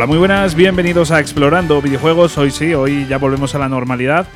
Hola, 0.00 0.06
muy 0.06 0.16
buenas, 0.16 0.54
bienvenidos 0.54 1.10
a 1.10 1.20
Explorando 1.20 1.82
Videojuegos. 1.82 2.38
Hoy 2.38 2.50
sí, 2.50 2.72
hoy 2.72 3.06
ya 3.06 3.18
volvemos 3.18 3.54
a 3.54 3.58
la 3.58 3.68
normalidad. 3.68 4.26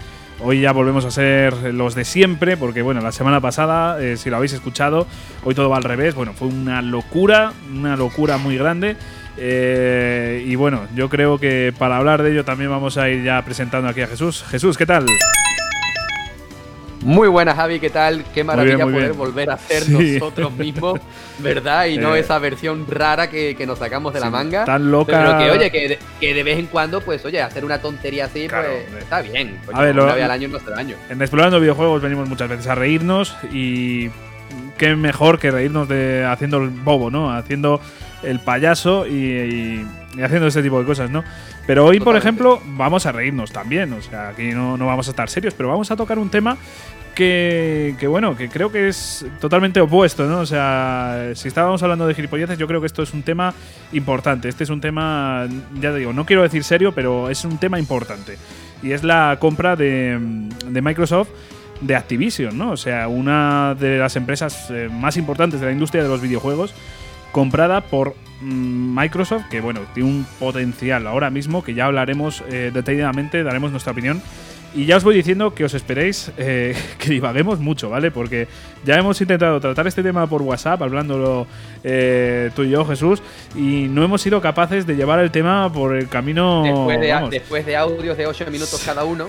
Hoy 0.40 0.60
ya 0.60 0.72
volvemos 0.72 1.06
a 1.06 1.10
ser 1.10 1.72
los 1.72 1.94
de 1.94 2.04
siempre, 2.04 2.58
porque 2.58 2.82
bueno, 2.82 3.00
la 3.00 3.12
semana 3.12 3.40
pasada, 3.40 3.98
eh, 3.98 4.18
si 4.18 4.28
lo 4.28 4.36
habéis 4.36 4.52
escuchado, 4.52 5.06
hoy 5.42 5.54
todo 5.54 5.70
va 5.70 5.78
al 5.78 5.84
revés. 5.84 6.14
Bueno, 6.14 6.34
fue 6.34 6.48
una 6.48 6.82
locura, 6.82 7.54
una 7.74 7.96
locura 7.96 8.36
muy 8.36 8.58
grande. 8.58 8.98
Eh, 9.38 10.44
y 10.46 10.54
bueno, 10.54 10.82
yo 10.94 11.08
creo 11.08 11.38
que 11.38 11.72
para 11.78 11.96
hablar 11.96 12.22
de 12.22 12.32
ello 12.32 12.44
también 12.44 12.68
vamos 12.68 12.98
a 12.98 13.08
ir 13.08 13.24
ya 13.24 13.42
presentando 13.42 13.88
aquí 13.88 14.02
a 14.02 14.06
Jesús. 14.06 14.44
Jesús, 14.50 14.76
¿qué 14.76 14.84
tal? 14.84 15.06
Muy 17.04 17.28
buenas, 17.28 17.56
Javi, 17.56 17.80
¿qué 17.80 17.90
tal? 17.90 18.24
Qué 18.32 18.42
maravilla 18.42 18.84
poder 18.84 19.12
volver 19.12 19.50
a 19.50 19.58
ser 19.58 19.88
nosotros 19.90 20.50
mismos, 20.52 20.98
¿verdad? 21.38 21.84
Y 21.86 21.98
no 21.98 22.16
eh, 22.16 22.20
esa 22.20 22.38
versión 22.38 22.86
rara 22.88 23.28
que, 23.28 23.62
nos 23.66 23.78
sacamos 23.78 24.14
de 24.14 24.20
la 24.20 24.30
manga. 24.30 24.64
Tan 24.64 24.90
loca. 24.90 25.12
Pero 25.12 25.38
que, 25.38 25.50
oye, 25.50 25.98
que 26.18 26.34
de, 26.34 26.42
vez 26.42 26.58
en 26.58 26.66
cuando, 26.66 27.02
pues, 27.02 27.22
oye, 27.26 27.42
hacer 27.42 27.64
una 27.64 27.78
tontería 27.78 28.24
así, 28.24 28.48
pues, 28.48 29.02
está 29.02 29.20
bien. 29.20 29.58
a 29.72 29.82
ver, 29.82 29.94
vez 29.94 30.24
al 30.24 30.30
año 30.30 30.50
hace 30.56 30.70
daño. 30.70 30.96
En 31.10 31.20
Explorando 31.20 31.60
Videojuegos 31.60 32.00
venimos 32.00 32.26
muchas 32.26 32.48
veces 32.48 32.66
a 32.68 32.74
reírnos 32.74 33.36
y 33.52 34.08
qué 34.78 34.96
mejor 34.96 35.38
que 35.38 35.50
reírnos 35.50 35.86
de 35.88 36.24
haciendo 36.24 36.56
el 36.58 36.70
bobo, 36.70 37.10
¿no? 37.10 37.30
Haciendo 37.34 37.80
el 38.24 38.40
payaso 38.40 39.06
y, 39.06 39.86
haciendo 40.22 40.46
ese 40.46 40.62
tipo 40.62 40.78
de 40.78 40.86
cosas, 40.86 41.10
¿no? 41.10 41.24
Pero 41.66 41.86
hoy, 41.86 42.00
por 42.00 42.16
ejemplo, 42.16 42.60
vamos 42.64 43.06
a 43.06 43.12
reírnos 43.12 43.52
también. 43.52 43.92
O 43.92 44.02
sea, 44.02 44.28
aquí 44.28 44.50
no, 44.50 44.76
no, 44.76 44.86
vamos 44.86 45.08
a 45.08 45.10
estar 45.10 45.28
serios, 45.30 45.54
pero 45.54 45.68
vamos 45.68 45.90
a 45.90 45.96
tocar 45.96 46.18
un 46.18 46.30
tema 46.30 46.56
que, 47.14 48.06
bueno, 48.08 48.36
que 48.36 48.48
creo 48.48 48.70
que 48.70 48.88
es 48.88 49.24
totalmente 49.40 49.80
opuesto, 49.80 50.26
¿no? 50.26 50.40
O 50.40 50.46
sea, 50.46 51.30
si 51.34 51.48
estábamos 51.48 51.82
hablando 51.82 52.06
de 52.06 52.14
gilipolleces, 52.14 52.58
yo 52.58 52.66
creo 52.66 52.80
que 52.80 52.86
esto 52.86 53.02
es 53.02 53.14
un 53.14 53.22
tema 53.22 53.54
importante. 53.92 54.48
Este 54.48 54.64
es 54.64 54.70
un 54.70 54.80
tema, 54.80 55.46
ya 55.80 55.92
digo, 55.94 56.12
no 56.12 56.26
quiero 56.26 56.42
decir 56.42 56.64
serio, 56.64 56.92
pero 56.92 57.30
es 57.30 57.44
un 57.44 57.58
tema 57.58 57.78
importante. 57.78 58.36
Y 58.82 58.92
es 58.92 59.04
la 59.04 59.38
compra 59.40 59.76
de, 59.76 60.18
de 60.68 60.82
Microsoft 60.82 61.28
de 61.80 61.96
Activision, 61.96 62.56
¿no? 62.56 62.72
O 62.72 62.76
sea, 62.76 63.08
una 63.08 63.74
de 63.74 63.98
las 63.98 64.16
empresas 64.16 64.70
eh, 64.70 64.88
más 64.90 65.16
importantes 65.16 65.60
de 65.60 65.66
la 65.66 65.72
industria 65.72 66.02
de 66.02 66.08
los 66.08 66.20
videojuegos, 66.20 66.74
comprada 67.34 67.80
por 67.80 68.14
mm, 68.42 68.96
Microsoft, 68.96 69.46
que 69.50 69.60
bueno, 69.60 69.80
tiene 69.92 70.08
un 70.08 70.26
potencial 70.38 71.04
ahora 71.08 71.30
mismo, 71.30 71.64
que 71.64 71.74
ya 71.74 71.86
hablaremos 71.86 72.44
eh, 72.48 72.70
detalladamente, 72.72 73.42
daremos 73.42 73.72
nuestra 73.72 73.90
opinión 73.90 74.22
y 74.72 74.86
ya 74.86 74.96
os 74.96 75.04
voy 75.04 75.16
diciendo 75.16 75.52
que 75.52 75.64
os 75.64 75.74
esperéis 75.74 76.30
eh, 76.38 76.76
que 76.98 77.10
divaguemos 77.10 77.58
mucho, 77.58 77.90
¿vale? 77.90 78.12
Porque 78.12 78.46
ya 78.84 78.94
hemos 78.94 79.20
intentado 79.20 79.58
tratar 79.58 79.88
este 79.88 80.04
tema 80.04 80.28
por 80.28 80.42
WhatsApp, 80.42 80.80
hablándolo 80.80 81.48
eh, 81.82 82.50
tú 82.54 82.62
y 82.62 82.70
yo, 82.70 82.84
Jesús, 82.84 83.20
y 83.56 83.88
no 83.88 84.04
hemos 84.04 84.22
sido 84.22 84.40
capaces 84.40 84.86
de 84.86 84.94
llevar 84.94 85.18
el 85.18 85.32
tema 85.32 85.72
por 85.72 85.96
el 85.96 86.08
camino. 86.08 86.62
Después 87.30 87.66
de, 87.66 87.76
audios 87.76 88.16
de 88.16 88.28
8 88.28 88.46
minutos 88.46 88.80
cada 88.86 89.04
uno. 89.04 89.28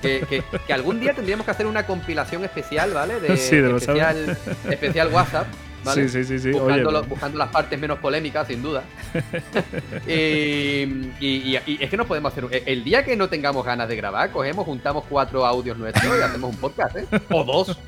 Que, 0.00 0.42
algún 0.72 1.00
día 1.00 1.12
tendríamos 1.12 1.44
que 1.44 1.50
hacer 1.50 1.66
una 1.66 1.84
compilación 1.86 2.44
especial, 2.44 2.92
¿vale? 2.94 3.20
De, 3.20 3.36
sí, 3.36 3.56
de 3.56 3.76
especial, 3.76 4.38
especial 4.70 5.08
WhatsApp 5.12 5.48
Sí, 5.94 6.08
sí, 6.08 6.24
sí. 6.24 6.38
sí. 6.38 6.50
Buscando, 6.50 7.04
buscando, 7.04 7.38
las 7.38 7.50
partes 7.50 7.78
menos 7.78 7.98
polémicas, 7.98 8.46
sin 8.46 8.62
duda. 8.62 8.82
y, 10.06 11.56
es 11.56 11.90
que 11.90 11.96
no 11.96 12.06
podemos 12.06 12.32
hacer. 12.32 12.62
El 12.66 12.84
día 12.84 13.04
que 13.04 13.16
no 13.16 13.28
tengamos 13.28 13.64
ganas 13.64 13.88
de 13.88 13.96
grabar, 13.96 14.30
cogemos, 14.30 14.64
juntamos 14.64 15.04
cuatro 15.08 15.46
audios 15.46 15.78
nuestros 15.78 16.18
y 16.18 16.22
hacemos 16.22 16.54
un 16.54 16.60
podcast, 16.60 16.96
¿eh? 16.96 17.06
O 17.30 17.44
dos. 17.44 17.78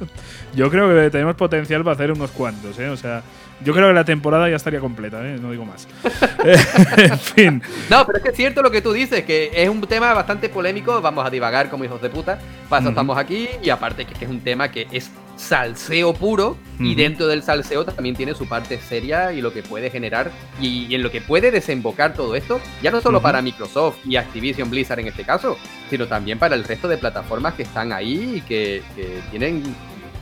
Yo 0.54 0.70
creo 0.70 0.88
que 0.88 1.10
tenemos 1.10 1.34
potencial 1.36 1.82
para 1.82 1.94
hacer 1.94 2.12
unos 2.12 2.30
cuantos, 2.30 2.78
¿eh? 2.78 2.88
O 2.88 2.96
sea. 2.96 3.22
Yo 3.60 3.74
creo 3.74 3.88
que 3.88 3.94
la 3.94 4.04
temporada 4.04 4.48
ya 4.48 4.54
estaría 4.54 4.78
completa, 4.78 5.20
¿eh? 5.26 5.36
no 5.40 5.50
digo 5.50 5.64
más. 5.64 5.88
en 6.96 7.18
fin. 7.18 7.62
No, 7.90 8.06
pero 8.06 8.18
es 8.18 8.24
que 8.24 8.30
es 8.30 8.36
cierto 8.36 8.62
lo 8.62 8.70
que 8.70 8.80
tú 8.80 8.92
dices, 8.92 9.24
que 9.24 9.50
es 9.52 9.68
un 9.68 9.80
tema 9.80 10.14
bastante 10.14 10.48
polémico. 10.48 11.00
Vamos 11.00 11.26
a 11.26 11.30
divagar 11.30 11.68
como 11.68 11.84
hijos 11.84 12.00
de 12.00 12.08
puta. 12.08 12.38
Para 12.68 12.82
eso 12.82 12.90
estamos 12.90 13.18
aquí. 13.18 13.48
Y 13.60 13.70
aparte 13.70 14.04
que 14.04 14.24
es 14.24 14.30
un 14.30 14.40
tema 14.40 14.70
que 14.70 14.86
es 14.92 15.10
salseo 15.38 16.12
puro. 16.12 16.56
Y 16.80 16.94
dentro 16.94 17.26
del 17.26 17.42
salseo 17.42 17.84
también 17.84 18.14
tiene 18.14 18.34
su 18.34 18.46
parte 18.46 18.78
seria 18.78 19.32
y 19.32 19.40
lo 19.40 19.52
que 19.52 19.62
puede 19.62 19.90
generar. 19.90 20.30
Y, 20.60 20.94
en 20.94 21.02
lo 21.02 21.10
que 21.10 21.20
puede 21.20 21.50
desembocar 21.50 22.14
todo 22.14 22.36
esto. 22.36 22.60
Ya 22.82 22.90
no 22.90 23.00
solo 23.00 23.22
para 23.22 23.40
Microsoft 23.40 23.98
y 24.04 24.16
Activision 24.16 24.70
Blizzard 24.70 25.00
en 25.00 25.08
este 25.08 25.24
caso, 25.24 25.56
sino 25.90 26.06
también 26.06 26.38
para 26.38 26.54
el 26.54 26.64
resto 26.64 26.86
de 26.86 26.98
plataformas 26.98 27.54
que 27.54 27.62
están 27.62 27.92
ahí 27.92 28.36
y 28.36 28.40
que, 28.42 28.82
que 28.94 29.20
tienen. 29.30 29.62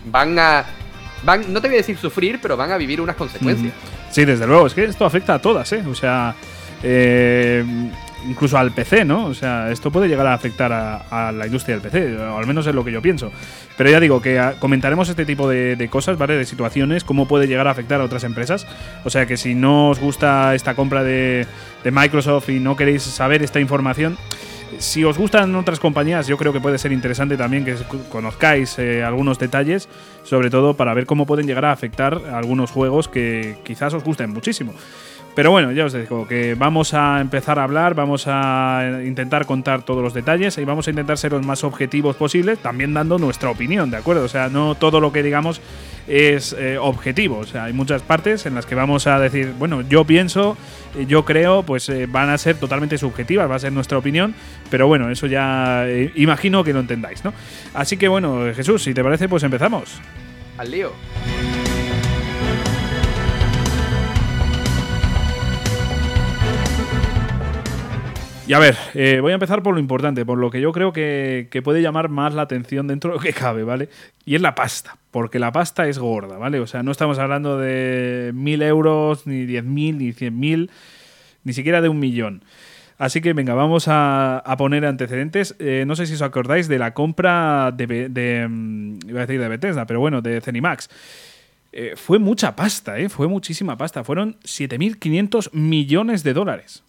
Van 0.07 0.39
a 0.39 0.65
van, 1.25 1.53
no 1.53 1.61
te 1.61 1.69
voy 1.69 1.77
a 1.77 1.79
decir 1.79 1.99
sufrir, 1.99 2.39
pero 2.41 2.57
van 2.57 2.73
a 2.73 2.77
vivir 2.77 3.01
unas 3.01 3.17
consecuencias. 3.17 3.75
Sí, 4.11 4.25
desde 4.25 4.47
luego, 4.47 4.67
es 4.67 4.75
que 4.75 4.85
esto 4.85 5.05
afecta 5.05 5.35
a 5.35 5.39
todas, 5.41 5.71
¿eh? 5.73 5.83
O 5.87 5.95
sea, 5.95 6.35
eh, 6.83 7.65
incluso 8.29 8.59
al 8.59 8.73
PC, 8.73 9.05
¿no? 9.05 9.27
O 9.27 9.35
sea, 9.35 9.71
esto 9.71 9.91
puede 9.91 10.09
llegar 10.09 10.27
a 10.27 10.35
afectar 10.35 10.73
a, 10.73 11.33
la 11.33 11.47
industria 11.47 11.77
del 11.77 11.83
PC, 11.83 12.17
o 12.17 12.39
al 12.39 12.47
menos 12.47 12.67
es 12.67 12.75
lo 12.75 12.85
que 12.85 12.93
yo 12.93 13.03
pienso. 13.03 13.31
Pero 13.77 13.91
ya 13.91 14.01
digo 14.01 14.21
que 14.23 14.55
comentaremos 14.59 15.09
este 15.09 15.25
tipo 15.25 15.49
de, 15.49 15.89
cosas, 15.91 16.19
¿vale? 16.19 16.37
De 16.37 16.45
situaciones, 16.45 17.05
cómo 17.05 17.29
puede 17.29 17.47
llegar 17.47 17.69
a 17.69 17.71
afectar 17.71 18.01
a 18.01 18.05
otras 18.05 18.25
empresas. 18.25 18.67
O 19.05 19.11
sea 19.11 19.27
que 19.27 19.37
si 19.37 19.55
no 19.55 19.91
os 19.91 20.01
gusta 20.01 20.55
esta 20.55 20.75
compra 20.75 21.03
de, 21.03 21.47
de 21.85 21.91
Microsoft 21.91 22.49
y 22.49 22.59
no 22.59 22.77
queréis 22.77 23.03
saber 23.03 23.43
esta 23.43 23.61
información, 23.61 24.17
si 24.79 25.05
os 25.05 25.17
gustan 25.17 25.55
otras 25.55 25.81
compañías, 25.81 26.27
yo 26.27 26.37
creo 26.37 26.53
que 26.53 26.61
puede 26.61 26.79
ser 26.79 26.93
interesante 26.93 27.37
también 27.37 27.65
que 27.65 27.77
conozcáis 28.11 28.79
eh, 28.79 29.03
algunos 29.03 29.39
detalles, 29.39 29.89
sobre 30.23 30.51
todo 30.51 30.75
para 30.75 30.93
ver 30.95 31.07
cómo 31.07 31.27
pueden 31.27 31.47
llegar 31.47 31.65
a 31.65 31.73
afectar 31.73 32.21
algunos 32.33 32.71
juegos 32.71 33.09
que 33.09 33.59
quizás 33.65 33.95
os 33.95 34.05
gusten 34.05 34.31
muchísimo. 34.31 34.75
Pero 35.37 35.51
bueno, 35.51 35.71
ya 35.71 35.85
os 35.85 35.93
digo 35.93 36.27
que 36.27 36.55
vamos 36.55 36.95
a 36.95 37.21
empezar 37.21 37.59
a 37.59 37.65
hablar, 37.65 37.95
vamos 37.95 38.25
a 38.27 39.03
intentar 39.05 39.45
contar 39.45 39.83
todos 39.83 40.03
los 40.03 40.15
detalles 40.15 40.57
y 40.57 40.65
vamos 40.65 40.87
a 40.87 40.91
intentar 40.91 41.19
ser 41.19 41.33
los 41.33 41.45
más 41.45 41.63
objetivos 41.63 42.17
posibles, 42.17 42.59
también 42.59 42.95
dando 42.95 43.19
nuestra 43.19 43.51
opinión, 43.51 43.91
¿de 43.91 43.99
acuerdo? 43.99 44.25
O 44.25 44.29
sea, 44.29 44.49
no 44.49 44.77
todo 44.77 44.99
lo 44.99 45.13
que 45.13 45.23
digamos 45.23 45.61
es 46.09 46.57
eh, 46.59 46.79
objetivo. 46.79 47.37
O 47.37 47.45
sea, 47.45 47.65
hay 47.65 47.75
muchas 47.75 48.01
partes 48.01 48.47
en 48.47 48.55
las 48.55 48.65
que 48.65 48.75
vamos 48.75 49.07
a 49.07 49.21
decir, 49.21 49.53
bueno, 49.59 49.83
yo 49.83 50.07
pienso, 50.07 50.57
eh, 50.97 51.05
yo 51.07 51.27
creo, 51.27 51.65
pues 51.65 51.87
eh, 51.91 52.07
van 52.09 52.31
a 52.31 52.39
ser 52.39 52.57
totalmente 52.57 52.97
subjetivas, 52.97 53.51
va 53.51 53.57
a 53.57 53.59
ser 53.59 53.73
nuestra 53.73 53.99
opinión, 53.99 54.35
pero 54.71 54.87
bueno, 54.87 55.11
eso 55.11 55.27
ya 55.27 55.87
imagino 56.15 56.65
que 56.65 56.73
lo 56.73 56.81
entendáis, 56.81 57.23
¿no? 57.27 57.35
Así 57.75 57.99
que 57.99 58.09
bueno, 58.09 58.55
Jesús, 58.55 58.83
si 58.83 58.95
te 58.95 59.05
parece, 59.05 59.29
pues 59.29 59.43
empezamos. 59.43 60.01
Al 60.57 60.71
lío. 60.71 60.93
Y 68.47 68.53
a 68.53 68.61
ver, 68.61 68.77
eh, 68.95 69.19
voy 69.21 69.33
a 69.33 69.35
empezar 69.35 69.61
por 69.61 69.75
lo 69.75 69.81
importante, 69.81 70.25
por 70.25 70.39
lo 70.39 70.51
que 70.51 70.61
yo 70.61 70.71
creo 70.71 70.93
que, 70.93 71.61
puede 71.65 71.83
llamar 71.83 72.09
más 72.09 72.33
la 72.33 72.43
atención 72.43 72.87
dentro 72.87 73.11
de 73.11 73.17
lo 73.17 73.21
que 73.21 73.33
cabe, 73.33 73.65
¿vale? 73.65 73.89
Y 74.25 74.37
es 74.37 74.41
la 74.41 74.55
pasta, 74.55 74.99
porque 75.11 75.41
la 75.41 75.51
pasta 75.51 75.89
es 75.89 75.99
gorda, 75.99 76.39
¿vale? 76.39 76.61
O 76.61 76.67
sea, 76.69 76.85
no 76.85 76.93
estamos 76.93 77.19
hablando 77.19 77.59
de 77.59 78.31
mil 78.35 78.63
euros, 78.63 79.27
ni 79.27 79.47
diez 79.47 79.65
mil, 79.65 79.99
ni 79.99 80.13
cien 80.13 80.39
mil, 80.39 80.71
ni 81.43 81.55
siquiera 81.55 81.81
de 81.81 81.89
un 81.89 81.99
millón. 81.99 82.45
Así 82.99 83.21
que 83.21 83.33
venga, 83.33 83.55
vamos 83.55 83.87
a, 83.89 84.55
poner 84.57 84.87
antecedentes. 84.87 85.57
Eh, 85.59 85.83
no 85.85 85.97
sé 85.97 86.07
si 86.07 86.15
os 86.15 86.23
acordáis 86.23 86.69
de 86.69 86.79
la 86.79 86.95
compra 86.95 87.73
de, 87.73 88.09
de, 88.09 88.47
mm, 88.49 88.99
iba 89.09 89.23
a 89.23 89.27
decir 89.27 89.41
de 89.41 89.49
Bethesda, 89.49 89.87
pero 89.87 89.99
bueno, 89.99 90.23
de 90.23 90.41
Zenimax. 90.41 90.89
Eh, 91.73 91.95
fue 91.97 92.21
mucha 92.21 92.55
pasta, 92.55 92.99
¿eh? 92.99 93.09
Fue 93.09 93.27
muchísima 93.27 93.77
pasta. 93.77 94.05
Fueron 94.05 94.37
7.500 94.45 95.53
millones 95.53 96.23
de 96.23 96.33
dólares. 96.33 96.85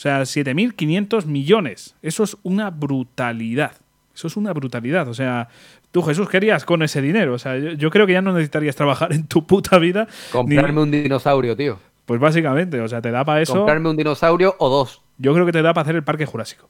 O 0.00 0.02
sea, 0.02 0.22
7.500 0.22 1.26
millones. 1.26 1.94
Eso 2.00 2.24
es 2.24 2.34
una 2.42 2.70
brutalidad. 2.70 3.72
Eso 4.14 4.28
es 4.28 4.36
una 4.38 4.54
brutalidad. 4.54 5.06
O 5.08 5.12
sea, 5.12 5.48
tú, 5.90 6.00
Jesús, 6.00 6.26
¿qué 6.26 6.38
harías 6.38 6.64
con 6.64 6.82
ese 6.82 7.02
dinero? 7.02 7.34
O 7.34 7.38
sea, 7.38 7.58
yo, 7.58 7.90
creo 7.90 8.06
que 8.06 8.14
ya 8.14 8.22
no 8.22 8.32
necesitarías 8.32 8.74
trabajar 8.74 9.12
en 9.12 9.26
tu 9.26 9.46
puta 9.46 9.78
vida. 9.78 10.08
Comprarme 10.32 10.80
un 10.80 10.90
dinosaurio, 10.90 11.54
tío. 11.54 11.78
Pues 12.06 12.18
básicamente, 12.18 12.80
o 12.80 12.88
sea, 12.88 13.02
te 13.02 13.10
da 13.10 13.26
para 13.26 13.42
eso. 13.42 13.52
Comprarme 13.52 13.90
un 13.90 13.96
dinosaurio 13.98 14.56
o 14.58 14.70
dos. 14.70 15.02
Yo 15.18 15.34
creo 15.34 15.44
que 15.44 15.52
te 15.52 15.60
da 15.60 15.74
para 15.74 15.82
hacer 15.82 15.96
el 15.96 16.02
parque 16.02 16.24
jurásico. 16.24 16.66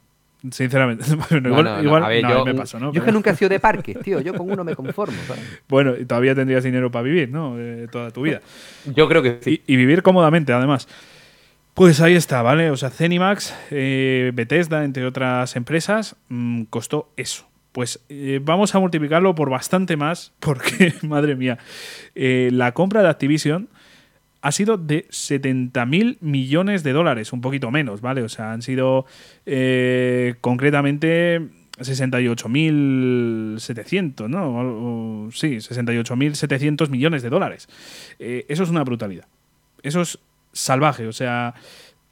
Sinceramente. 0.50 1.04
igual, 1.30 2.20
yo, 2.22 2.44
me 2.44 2.54
paso, 2.54 2.80
¿no? 2.80 2.92
Yo 2.92 3.04
que 3.04 3.12
nunca 3.12 3.30
he 3.30 3.36
sido 3.36 3.48
de 3.48 3.60
parque, 3.60 3.94
tío. 3.94 4.20
Yo 4.20 4.34
con 4.34 4.50
uno 4.50 4.64
me 4.64 4.74
conformo. 4.74 5.16
Bueno, 5.68 5.94
y 5.96 6.04
todavía 6.04 6.34
tendrías 6.34 6.64
dinero 6.64 6.90
para 6.90 7.04
vivir, 7.04 7.28
¿no? 7.28 7.54
Eh, 7.60 7.86
toda 7.92 8.10
tu 8.10 8.22
vida. 8.22 8.40
Yo 8.86 9.06
creo 9.06 9.22
que 9.22 9.38
sí. 9.40 9.62
y 9.68 9.76
vivir 9.76 10.02
cómodamente, 10.02 10.52
además. 10.52 10.88
Pues 11.80 11.96
ahí 12.02 12.12
está, 12.12 12.42
¿vale? 12.42 12.70
O 12.70 12.76
sea, 12.76 12.90
Zenimax, 12.90 13.54
eh, 13.70 14.32
Bethesda, 14.34 14.84
entre 14.84 15.06
otras 15.06 15.56
empresas, 15.56 16.14
mm, 16.28 16.64
costó 16.64 17.10
eso. 17.16 17.48
Pues 17.72 18.04
eh, 18.10 18.38
vamos 18.42 18.74
a 18.74 18.80
multiplicarlo 18.80 19.34
por 19.34 19.48
bastante 19.48 19.96
más, 19.96 20.34
porque, 20.40 20.92
madre 21.00 21.36
mía, 21.36 21.56
eh, 22.14 22.50
la 22.52 22.72
compra 22.72 23.02
de 23.02 23.08
Activision 23.08 23.70
ha 24.42 24.52
sido 24.52 24.76
de 24.76 25.06
70 25.08 25.86
mil 25.86 26.18
millones 26.20 26.82
de 26.82 26.92
dólares, 26.92 27.32
un 27.32 27.40
poquito 27.40 27.70
menos, 27.70 28.02
¿vale? 28.02 28.22
O 28.24 28.28
sea, 28.28 28.52
han 28.52 28.60
sido 28.60 29.06
concretamente 30.42 31.40
68.700, 31.78 34.28
¿no? 34.28 35.30
sí, 35.32 35.56
68.700 35.56 36.90
millones 36.90 37.22
de 37.22 37.30
dólares. 37.30 37.70
eso 38.18 38.64
es 38.64 38.68
una 38.68 38.84
brutalidad. 38.84 39.24
Eso 39.82 40.02
es 40.02 40.18
salvaje. 40.52 41.06
O 41.06 41.12
sea, 41.12 41.54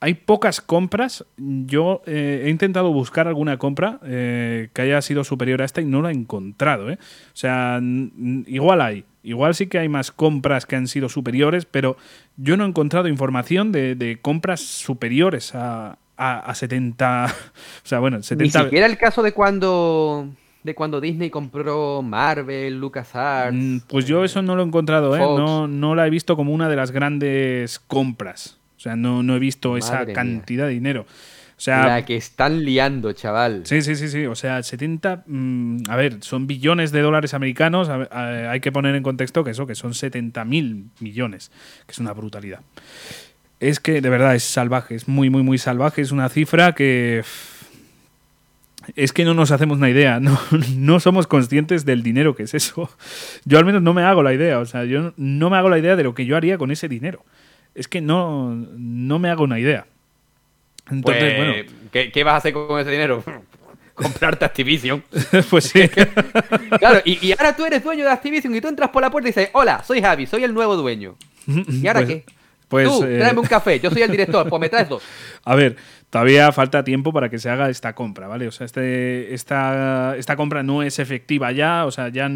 hay 0.00 0.14
pocas 0.14 0.60
compras. 0.60 1.24
Yo 1.36 2.02
eh, 2.06 2.42
he 2.44 2.50
intentado 2.50 2.92
buscar 2.92 3.26
alguna 3.28 3.58
compra 3.58 3.98
eh, 4.04 4.68
que 4.72 4.82
haya 4.82 5.02
sido 5.02 5.24
superior 5.24 5.62
a 5.62 5.64
esta 5.64 5.80
y 5.80 5.86
no 5.86 6.02
la 6.02 6.10
he 6.10 6.14
encontrado. 6.14 6.90
¿eh? 6.90 6.98
O 7.00 7.36
sea, 7.36 7.80
igual 8.46 8.80
hay. 8.80 9.04
Igual 9.24 9.54
sí 9.54 9.66
que 9.66 9.78
hay 9.78 9.88
más 9.88 10.10
compras 10.10 10.64
que 10.64 10.76
han 10.76 10.86
sido 10.86 11.08
superiores, 11.08 11.66
pero 11.66 11.96
yo 12.36 12.56
no 12.56 12.64
he 12.64 12.68
encontrado 12.68 13.08
información 13.08 13.72
de, 13.72 14.18
compras 14.22 14.60
superiores 14.60 15.54
a, 15.54 15.98
a, 16.16 16.54
70. 16.54 17.26
O 17.84 17.88
sea, 17.88 17.98
bueno, 17.98 18.22
70. 18.22 18.58
Ni 18.58 18.64
siquiera 18.64 18.86
el 18.86 18.96
caso 18.96 19.22
de 19.22 19.32
cuando 19.32 20.28
de 20.62 20.74
cuando 20.74 21.00
Disney 21.00 21.30
compró 21.30 22.02
Marvel, 22.02 22.78
LucasArts. 22.78 23.56
Mm, 23.56 23.78
pues 23.88 24.06
yo 24.06 24.24
eso 24.24 24.42
no 24.42 24.56
lo 24.56 24.62
he 24.62 24.66
encontrado, 24.66 25.16
¿eh? 25.16 25.20
No, 25.20 25.68
no 25.68 25.94
la 25.94 26.06
he 26.06 26.10
visto 26.10 26.36
como 26.36 26.52
una 26.52 26.68
de 26.68 26.76
las 26.76 26.90
grandes 26.90 27.78
compras. 27.78 28.58
O 28.76 28.80
sea, 28.80 28.96
no, 28.96 29.22
no 29.22 29.34
he 29.34 29.38
visto 29.38 29.76
esa 29.76 30.06
cantidad 30.06 30.66
de 30.66 30.72
dinero. 30.72 31.06
O 31.58 31.60
sea, 31.60 31.88
la 31.88 32.04
que 32.04 32.14
están 32.14 32.64
liando, 32.64 33.12
chaval. 33.12 33.62
Sí, 33.64 33.82
sí, 33.82 33.96
sí, 33.96 34.06
sí. 34.06 34.26
O 34.26 34.36
sea, 34.36 34.62
70. 34.62 35.24
Mm, 35.26 35.78
a 35.88 35.96
ver, 35.96 36.18
son 36.22 36.46
billones 36.46 36.92
de 36.92 37.00
dólares 37.02 37.34
americanos. 37.34 37.88
hay 37.88 38.60
que 38.60 38.70
poner 38.70 38.94
en 38.94 39.02
contexto 39.02 39.42
que 39.42 39.50
eso, 39.50 39.66
que 39.66 39.74
son 39.74 39.92
70 39.92 40.44
mil 40.44 40.90
millones, 41.00 41.50
que 41.86 41.92
es 41.92 41.98
una 41.98 42.12
brutalidad. 42.12 42.60
Es 43.58 43.80
que 43.80 44.00
de 44.00 44.08
verdad 44.08 44.36
es 44.36 44.44
salvaje, 44.44 44.94
es 44.94 45.08
muy, 45.08 45.30
muy, 45.30 45.42
muy 45.42 45.58
salvaje. 45.58 46.00
Es 46.00 46.12
una 46.12 46.28
cifra 46.28 46.76
que. 46.76 47.24
Es 48.96 49.12
que 49.12 49.24
no 49.24 49.34
nos 49.34 49.50
hacemos 49.50 49.78
una 49.78 49.90
idea, 49.90 50.20
no, 50.20 50.38
no 50.76 51.00
somos 51.00 51.26
conscientes 51.26 51.84
del 51.84 52.02
dinero 52.02 52.34
que 52.34 52.44
es 52.44 52.54
eso. 52.54 52.90
Yo 53.44 53.58
al 53.58 53.64
menos 53.64 53.82
no 53.82 53.94
me 53.94 54.02
hago 54.02 54.22
la 54.22 54.32
idea, 54.32 54.58
o 54.58 54.66
sea, 54.66 54.84
yo 54.84 55.12
no 55.16 55.50
me 55.50 55.56
hago 55.56 55.68
la 55.68 55.78
idea 55.78 55.96
de 55.96 56.04
lo 56.04 56.14
que 56.14 56.26
yo 56.26 56.36
haría 56.36 56.58
con 56.58 56.70
ese 56.70 56.88
dinero 56.88 57.24
es 57.78 57.86
que 57.86 58.00
no, 58.00 58.54
no 58.76 59.18
me 59.20 59.30
hago 59.30 59.44
una 59.44 59.58
idea. 59.60 59.86
Entonces, 60.90 61.34
pues, 61.34 61.36
bueno. 61.36 62.10
¿qué, 62.12 62.24
vas 62.24 62.34
a 62.34 62.36
hacer 62.38 62.52
con 62.52 62.78
ese 62.80 62.90
dinero? 62.90 63.22
Comprarte 63.94 64.44
Activision. 64.44 65.02
pues 65.50 65.64
sí. 65.64 65.88
claro, 66.78 67.00
y, 67.04 67.32
ahora 67.32 67.54
tú 67.54 67.64
eres 67.64 67.82
dueño 67.82 68.04
de 68.04 68.10
Activision 68.10 68.54
y 68.54 68.60
tú 68.60 68.68
entras 68.68 68.90
por 68.90 69.02
la 69.02 69.10
puerta 69.10 69.28
y 69.28 69.30
dices, 69.30 69.50
hola, 69.52 69.82
soy 69.84 70.02
Javi, 70.02 70.26
soy 70.26 70.42
el 70.42 70.52
nuevo 70.52 70.76
dueño. 70.76 71.16
¿Y 71.46 71.86
ahora 71.86 72.00
pues, 72.00 72.08
qué? 72.08 72.24
Pues, 72.68 72.86
tú, 72.86 73.04
eh, 73.04 73.18
tráeme 73.18 73.40
un 73.40 73.46
café, 73.46 73.80
yo 73.80 73.90
soy 73.90 74.02
el 74.02 74.10
director, 74.10 74.48
pues 74.48 74.60
me 74.60 74.68
traes 74.68 74.88
dos. 74.88 75.02
A 75.44 75.54
ver, 75.54 75.76
todavía 76.10 76.50
falta 76.52 76.84
tiempo 76.84 77.12
para 77.12 77.28
que 77.28 77.38
se 77.38 77.50
haga 77.50 77.68
esta 77.68 77.94
compra, 77.94 78.26
¿vale? 78.28 78.48
O 78.48 78.52
sea, 78.52 78.64
este, 78.64 79.34
esta, 79.34 80.16
esta 80.16 80.36
compra 80.36 80.62
no 80.62 80.82
es 80.82 80.98
efectiva 80.98 81.52
ya, 81.52 81.84
o 81.84 81.90
sea, 81.90 82.08
ya 82.08 82.28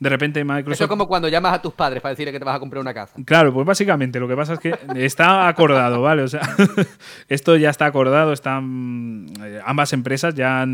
de 0.00 0.08
repente 0.08 0.44
Microsoft... 0.44 0.74
Eso 0.74 0.84
es 0.84 0.88
como 0.88 1.08
cuando 1.08 1.28
llamas 1.28 1.54
a 1.54 1.62
tus 1.62 1.72
padres 1.72 2.00
para 2.00 2.10
decirle 2.10 2.32
que 2.32 2.38
te 2.38 2.44
vas 2.44 2.56
a 2.56 2.60
comprar 2.60 2.80
una 2.80 2.94
casa. 2.94 3.14
Claro, 3.24 3.52
pues 3.52 3.66
básicamente 3.66 4.20
lo 4.20 4.28
que 4.28 4.36
pasa 4.36 4.54
es 4.54 4.58
que 4.60 4.78
está 4.94 5.48
acordado, 5.48 6.02
¿vale? 6.02 6.22
O 6.22 6.28
sea, 6.28 6.42
esto 7.28 7.56
ya 7.56 7.70
está 7.70 7.86
acordado, 7.86 8.32
están 8.32 9.26
eh, 9.42 9.60
ambas 9.64 9.92
empresas 9.92 10.34
ya 10.34 10.64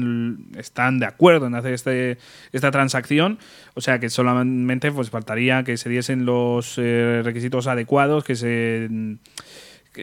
están 0.59 0.99
de 0.99 1.07
acuerdo 1.07 1.47
en 1.47 1.55
hacer 1.55 1.73
este, 1.73 2.19
esta 2.53 2.71
transacción, 2.71 3.39
o 3.75 3.81
sea 3.81 3.99
que 3.99 4.11
solamente 4.11 4.93
pues 4.93 5.11
faltaría 5.11 5.63
que 5.63 5.77
se 5.77 5.89
diesen 5.89 6.27
los 6.27 6.75
eh, 6.79 7.23
requisitos 7.25 7.67
adecuados, 7.67 8.25
que 8.25 8.35
se... 8.35 8.89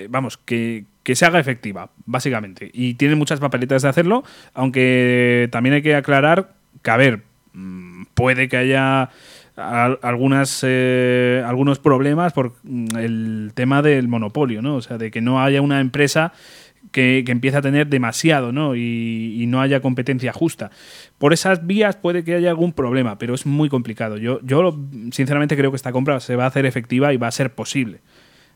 vamos, 0.10 0.38
que, 0.38 0.86
que 1.04 1.16
se 1.16 1.26
haga 1.26 1.40
efectiva, 1.40 1.90
básicamente. 2.06 2.70
Y 2.74 2.96
tiene 2.96 3.16
muchas 3.16 3.40
papeletas 3.40 3.82
de 3.82 3.90
hacerlo, 3.90 4.24
aunque 4.54 5.50
también 5.52 5.76
hay 5.76 5.82
que 5.82 5.96
aclarar 5.96 6.54
que, 6.82 6.92
a 6.92 6.98
ver, 6.98 7.24
Mm, 7.54 8.04
puede 8.14 8.48
que 8.48 8.58
haya 8.58 9.10
algunas 9.58 10.62
eh, 10.66 11.44
algunos 11.46 11.80
problemas 11.80 12.32
por 12.32 12.54
mm, 12.64 12.98
el 12.98 13.52
tema 13.54 13.82
del 13.82 14.08
monopolio, 14.08 14.62
¿no? 14.62 14.76
O 14.76 14.82
sea, 14.82 14.98
de 14.98 15.12
que 15.12 15.22
no 15.22 15.42
haya 15.44 15.62
una 15.62 15.82
empresa 15.82 16.32
que, 16.92 17.24
que 17.26 17.32
empiece 17.32 17.58
a 17.58 17.62
tener 17.62 17.88
demasiado, 17.88 18.52
¿no? 18.52 18.76
Y, 18.76 19.46
no 19.48 19.60
haya 19.60 19.82
competencia 19.82 20.32
justa. 20.32 20.72
Por 21.18 21.34
esas 21.34 21.68
vías 21.68 21.98
puede 21.98 22.24
que 22.24 22.36
haya 22.36 22.50
algún 22.50 22.72
problema, 22.72 23.18
pero 23.18 23.34
es 23.34 23.46
muy 23.46 23.68
complicado. 23.68 24.18
Yo, 24.18 24.40
yo 24.44 24.80
sinceramente 25.12 25.58
creo 25.58 25.72
que 25.72 25.76
esta 25.76 25.92
compra 25.92 26.22
se 26.22 26.38
va 26.38 26.46
a 26.46 26.48
hacer 26.48 26.66
efectiva 26.66 27.12
y 27.14 27.18
va 27.18 27.28
a 27.28 27.32
ser 27.32 27.54
posible. 27.54 28.00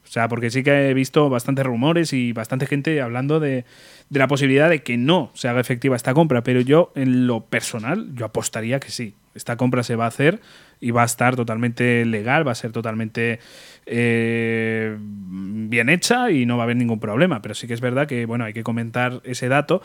O 0.06 0.12
sea, 0.12 0.28
porque 0.28 0.50
sí 0.50 0.64
que 0.64 0.90
he 0.90 0.94
visto 0.94 1.30
bastantes 1.30 1.66
rumores 1.66 2.14
y 2.14 2.32
bastante 2.32 2.68
gente 2.68 3.02
hablando 3.02 3.40
de, 3.40 3.66
la 4.10 4.28
posibilidad 4.28 4.70
de 4.70 4.84
que 4.84 4.98
no 4.98 5.32
se 5.34 5.48
haga 5.48 5.60
efectiva 5.60 5.96
esta 5.96 6.14
compra, 6.14 6.44
pero 6.44 6.62
yo 6.62 6.92
en 6.96 7.28
lo 7.28 7.46
personal 7.46 8.14
yo 8.14 8.26
apostaría 8.26 8.80
que 8.80 8.92
sí. 8.92 9.16
Esta 9.34 9.58
compra 9.58 9.84
se 9.84 9.96
va 9.96 10.06
a 10.06 10.10
hacer 10.10 10.40
y 10.80 10.92
va 10.92 11.02
a 11.02 11.06
estar 11.06 11.36
totalmente 11.36 12.06
legal, 12.06 12.48
va 12.48 12.54
a 12.54 12.56
ser 12.56 12.72
totalmente 12.72 13.40
eh, 13.86 14.96
bien 15.00 15.90
hecha 15.90 16.32
y 16.32 16.46
no 16.46 16.56
va 16.56 16.64
a 16.64 16.66
haber 16.66 16.78
ningún 16.78 17.00
problema. 17.00 17.42
Pero 17.42 17.56
sí 17.56 17.68
que 17.68 17.74
es 17.74 17.82
verdad 17.82 18.08
que 18.08 18.26
bueno 18.26 18.46
hay 18.46 18.54
que 18.54 18.64
comentar 18.64 19.22
ese 19.26 19.50
dato 19.50 19.82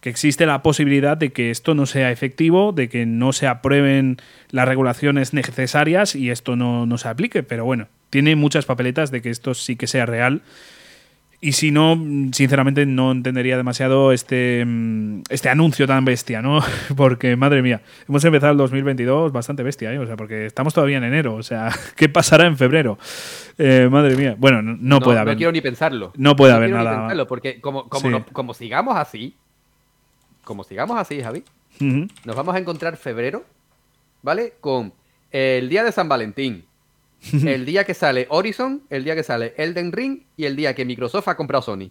que 0.00 0.10
existe 0.10 0.46
la 0.46 0.62
posibilidad 0.62 1.16
de 1.16 1.32
que 1.32 1.50
esto 1.50 1.74
no 1.74 1.84
sea 1.84 2.12
efectivo, 2.12 2.72
de 2.72 2.88
que 2.88 3.04
no 3.04 3.32
se 3.32 3.46
aprueben 3.48 4.18
las 4.50 4.68
regulaciones 4.68 5.34
necesarias 5.34 6.14
y 6.14 6.30
esto 6.30 6.56
no, 6.56 6.86
no 6.86 6.98
se 6.98 7.08
aplique. 7.08 7.42
Pero 7.42 7.64
bueno, 7.64 7.88
tiene 8.10 8.36
muchas 8.36 8.66
papeletas 8.66 9.10
de 9.10 9.22
que 9.22 9.30
esto 9.30 9.54
sí 9.54 9.76
que 9.76 9.86
sea 9.86 10.06
real 10.06 10.42
y 11.40 11.52
si 11.52 11.70
no, 11.70 11.94
sinceramente 12.32 12.84
no 12.84 13.12
entendería 13.12 13.56
demasiado 13.56 14.10
este, 14.10 14.64
mm, 14.66 15.22
este 15.28 15.48
anuncio 15.48 15.86
tan 15.86 16.04
bestia, 16.04 16.42
¿no? 16.42 16.60
Porque, 16.96 17.36
madre 17.36 17.62
mía, 17.62 17.80
hemos 18.08 18.24
empezado 18.24 18.52
el 18.52 18.58
2022 18.58 19.30
bastante 19.30 19.62
bestia, 19.62 19.92
¿eh? 19.92 20.00
O 20.00 20.06
sea, 20.06 20.16
porque 20.16 20.46
estamos 20.46 20.74
todavía 20.74 20.98
en 20.98 21.04
enero. 21.04 21.36
O 21.36 21.44
sea, 21.44 21.70
¿qué 21.96 22.08
pasará 22.08 22.46
en 22.46 22.56
febrero? 22.56 22.98
Eh, 23.56 23.88
madre 23.88 24.16
mía. 24.16 24.34
Bueno, 24.36 24.62
no, 24.62 25.00
puede 25.00 25.20
haber. 25.20 25.34
No 25.34 25.38
quiero 25.38 25.52
ni 25.52 25.60
pensarlo. 25.60 26.12
No 26.16 26.34
puede 26.34 26.54
haber 26.54 26.70
nada. 26.70 26.90
Ni 26.90 26.96
pensarlo 26.98 27.26
porque 27.28 27.60
como, 27.60 27.88
como, 27.88 28.24
como 28.26 28.52
sigamos 28.52 28.96
así, 28.96 29.36
como 30.42 30.64
sigamos 30.64 30.98
así, 30.98 31.22
Javi, 31.22 31.44
nos 32.24 32.34
vamos 32.34 32.54
a 32.56 32.58
encontrar 32.58 32.96
febrero, 32.96 33.44
¿vale? 34.22 34.54
Con 34.60 34.92
el 35.30 35.68
día 35.68 35.84
de 35.84 35.92
San 35.92 36.08
Valentín, 36.08 36.64
el 37.32 37.66
día 37.66 37.84
que 37.84 37.94
sale 37.94 38.26
Horizon, 38.30 38.82
el 38.90 39.04
día 39.04 39.14
que 39.14 39.22
sale 39.22 39.54
Elden 39.56 39.92
Ring 39.92 40.22
y 40.36 40.44
el 40.44 40.56
día 40.56 40.74
que 40.74 40.84
Microsoft 40.84 41.28
ha 41.28 41.36
comprado 41.36 41.62
Sony. 41.62 41.90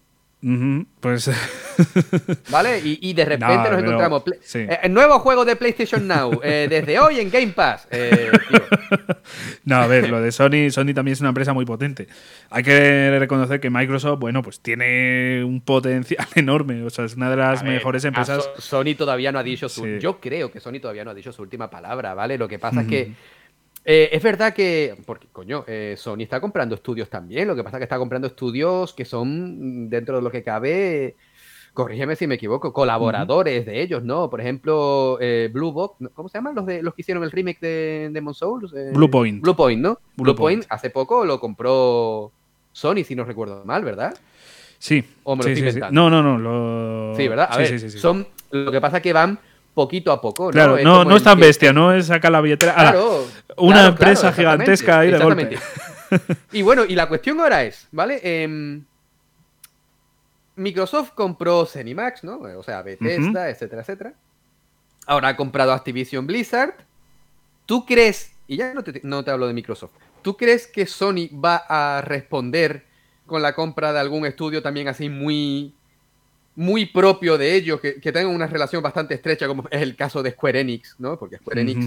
Pues. 0.99 1.31
¿Vale? 2.51 2.79
Y, 2.83 3.13
de 3.13 3.25
repente 3.25 3.69
nos 3.71 3.79
encontramos. 3.79 4.23
Eh, 4.53 4.79
el 4.83 4.93
nuevo 4.93 5.17
juego 5.19 5.43
de 5.45 5.55
PlayStation 5.55 6.07
Now, 6.07 6.39
eh, 6.43 6.67
desde 6.69 6.99
hoy 6.99 7.19
en 7.19 7.31
Game 7.31 7.53
Pass. 7.53 7.87
Eh, 7.89 8.29
no, 9.65 9.77
a 9.77 9.87
ver, 9.87 10.09
lo 10.09 10.21
de 10.21 10.31
Sony, 10.31 10.69
Sony 10.69 10.93
también 10.93 11.13
es 11.13 11.21
una 11.21 11.29
empresa 11.29 11.53
muy 11.53 11.65
potente. 11.65 12.07
Hay 12.51 12.61
que 12.61 13.17
reconocer 13.19 13.59
que 13.59 13.71
Microsoft, 13.71 14.19
bueno, 14.19 14.43
pues 14.43 14.59
tiene 14.59 15.43
un 15.43 15.59
potencial 15.59 16.27
enorme. 16.35 16.83
O 16.83 16.91
sea, 16.91 17.05
es 17.05 17.15
una 17.15 17.31
de 17.31 17.37
las 17.37 17.63
mejores 17.63 18.05
empresas. 18.05 18.47
Sony 18.59 18.95
todavía 18.95 19.31
no 19.31 19.39
ha 19.39 19.43
dicho 19.43 19.67
su. 19.69 19.87
Yo 19.97 20.19
creo 20.19 20.51
que 20.51 20.59
Sony 20.59 20.79
todavía 20.79 21.03
no 21.03 21.11
ha 21.11 21.15
dicho 21.15 21.31
su 21.31 21.41
última 21.41 21.69
palabra, 21.69 22.13
¿vale? 22.13 22.37
Lo 22.37 22.47
que 22.47 22.59
pasa 22.59 22.81
es 22.81 22.87
que 22.87 23.11
eh, 23.89 24.09
es 24.11 24.21
verdad 24.21 24.53
que, 24.53 24.97
porque 25.05 25.27
coño, 25.31 25.63
eh, 25.65 25.95
Sony 25.97 26.23
está 26.23 26.41
comprando 26.41 26.75
estudios 26.75 27.09
también, 27.09 27.47
lo 27.47 27.55
que 27.55 27.63
pasa 27.63 27.77
es 27.77 27.79
que 27.79 27.85
está 27.85 27.97
comprando 27.97 28.27
estudios 28.27 28.93
que 28.93 29.05
son, 29.05 29.85
mm, 29.85 29.89
dentro 29.89 30.17
de 30.17 30.21
lo 30.21 30.29
que 30.29 30.43
cabe, 30.43 31.15
corrígeme 31.73 32.17
si 32.17 32.27
me 32.27 32.35
equivoco, 32.35 32.73
colaboradores 32.73 33.65
de 33.65 33.81
ellos, 33.81 34.03
¿no? 34.03 34.29
Por 34.29 34.41
ejemplo, 34.41 35.17
eh, 35.21 35.49
Blue 35.53 35.71
Box, 35.71 36.05
¿cómo 36.13 36.27
se 36.27 36.37
llaman 36.37 36.55
los, 36.55 36.65
de, 36.65 36.83
los 36.83 36.93
que 36.95 37.01
hicieron 37.01 37.23
el 37.23 37.31
remake 37.31 37.61
de 37.61 38.09
Demon 38.11 38.33
Souls? 38.33 38.73
Blue 38.91 39.09
Point. 39.09 39.41
Blue 39.41 39.55
Point, 39.55 39.81
¿no? 39.81 39.99
Blue, 40.17 40.35
Point. 40.35 40.65
hace 40.67 40.89
poco 40.89 41.23
lo 41.23 41.39
compró 41.39 42.33
Sony, 42.73 43.05
si 43.05 43.15
no 43.15 43.23
recuerdo 43.23 43.63
mal, 43.63 43.85
¿verdad? 43.85 44.13
Sí. 44.79 45.01
¿O 45.23 45.37
me 45.37 45.45
lo 45.45 45.49
estoy 45.49 45.81
No, 45.91 46.09
no, 46.09 46.21
no. 46.21 46.37
Lo... 46.37 47.15
Sí, 47.15 47.25
¿verdad? 47.29 47.47
A 47.49 47.57
ver, 47.57 47.89
son, 47.89 48.27
lo 48.51 48.69
que 48.69 48.81
pasa 48.81 48.97
es 48.97 49.03
que 49.03 49.13
van 49.13 49.39
poquito 49.77 50.11
a 50.11 50.19
poco. 50.19 50.45
¿no? 50.45 50.51
Claro, 50.51 50.79
no, 50.81 51.05
no 51.05 51.15
es 51.15 51.21
tan 51.21 51.39
bestia, 51.39 51.71
no 51.71 51.93
es 51.93 52.07
sacar 52.07 52.31
la 52.31 52.41
billetera. 52.41 52.73
Claro, 52.73 53.27
una 53.57 53.85
empresa 53.85 54.33
gigantesca 54.33 55.01
ahí 55.01 55.11
de 55.11 55.19
golpe. 55.19 55.59
y 56.51 56.63
bueno, 56.63 56.83
y 56.83 56.95
la 56.95 57.07
cuestión 57.07 57.39
ahora 57.39 57.63
es, 57.63 57.87
¿vale? 57.91 58.19
Em, 58.23 58.83
Microsoft 60.55 61.11
compró 61.11 61.67
Cenimax, 61.67 62.23
¿no? 62.23 62.39
O 62.39 62.63
sea, 62.63 62.81
Bethesda, 62.81 63.51
etcétera, 63.51 63.83
etcétera. 63.83 64.13
Ahora 65.05 65.27
ha 65.27 65.37
comprado 65.37 65.71
Activision 65.73 66.25
Blizzard. 66.25 66.73
¿Tú 67.67 67.85
crees, 67.85 68.33
y 68.47 68.57
ya 68.57 68.73
no 68.73 68.83
te, 68.83 68.99
no 69.03 69.23
te 69.23 69.29
hablo 69.29 69.45
de 69.45 69.53
Microsoft, 69.53 69.91
¿tú 70.23 70.37
crees 70.37 70.65
que 70.65 70.87
Sony 70.87 71.29
va 71.31 71.57
a 71.67 72.01
responder 72.01 72.87
con 73.27 73.43
la 73.43 73.53
compra 73.53 73.93
de 73.93 73.99
algún 73.99 74.25
estudio 74.25 74.63
también 74.63 74.87
así 74.87 75.07
muy 75.07 75.75
muy 76.57 76.87
propio 76.87 77.37
de 77.37 77.53
ellos, 77.53 77.79
que, 77.79 78.01
que, 78.01 78.11
tengan 78.11 78.33
una 78.33 78.47
relación 78.47 78.81
bastante 78.81 79.13
estrecha, 79.13 79.47
como 79.47 79.67
es 79.69 79.79
el 79.79 79.95
caso 79.95 80.23
de 80.23 80.31
Square 80.31 80.61
Enix, 80.61 80.95
¿no? 80.97 81.17
Porque 81.17 81.37
Square 81.37 81.61
Enix, 81.61 81.85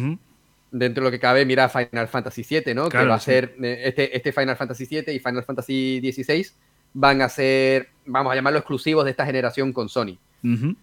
dentro 0.70 1.02
de 1.02 1.08
lo 1.08 1.10
que 1.10 1.18
cabe, 1.18 1.44
mira 1.44 1.68
Final 1.68 2.06
Fantasy 2.06 2.46
VII, 2.48 2.72
¿no? 2.72 2.88
que 2.88 3.04
va 3.04 3.16
a 3.16 3.20
ser 3.20 3.56
eh, 3.60 3.82
este, 3.86 4.16
este 4.16 4.30
Final 4.30 4.56
Fantasy 4.56 4.86
VII 4.86 5.12
y 5.12 5.18
Final 5.18 5.42
Fantasy 5.42 6.00
XVI 6.00 6.46
van 6.94 7.20
a 7.20 7.28
ser, 7.28 7.88
vamos 8.06 8.30
a 8.30 8.36
llamarlo 8.36 8.60
exclusivos 8.60 9.04
de 9.04 9.10
esta 9.10 9.26
generación 9.26 9.72
con 9.72 9.88
Sony. 9.88 10.18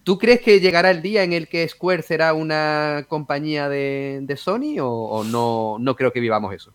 ¿Tú 0.04 0.20
crees 0.20 0.42
que 0.42 0.60
llegará 0.60 0.92
el 0.92 1.02
día 1.02 1.24
en 1.24 1.32
el 1.32 1.48
que 1.48 1.66
Square 1.68 2.04
será 2.04 2.34
una 2.34 3.06
compañía 3.08 3.70
de, 3.70 4.20
de 4.22 4.38
Sony 4.38 4.80
o, 4.82 5.24
no, 5.24 5.78
no 5.80 5.96
creo 5.96 6.12
que 6.12 6.20
vivamos 6.20 6.54
eso? 6.54 6.74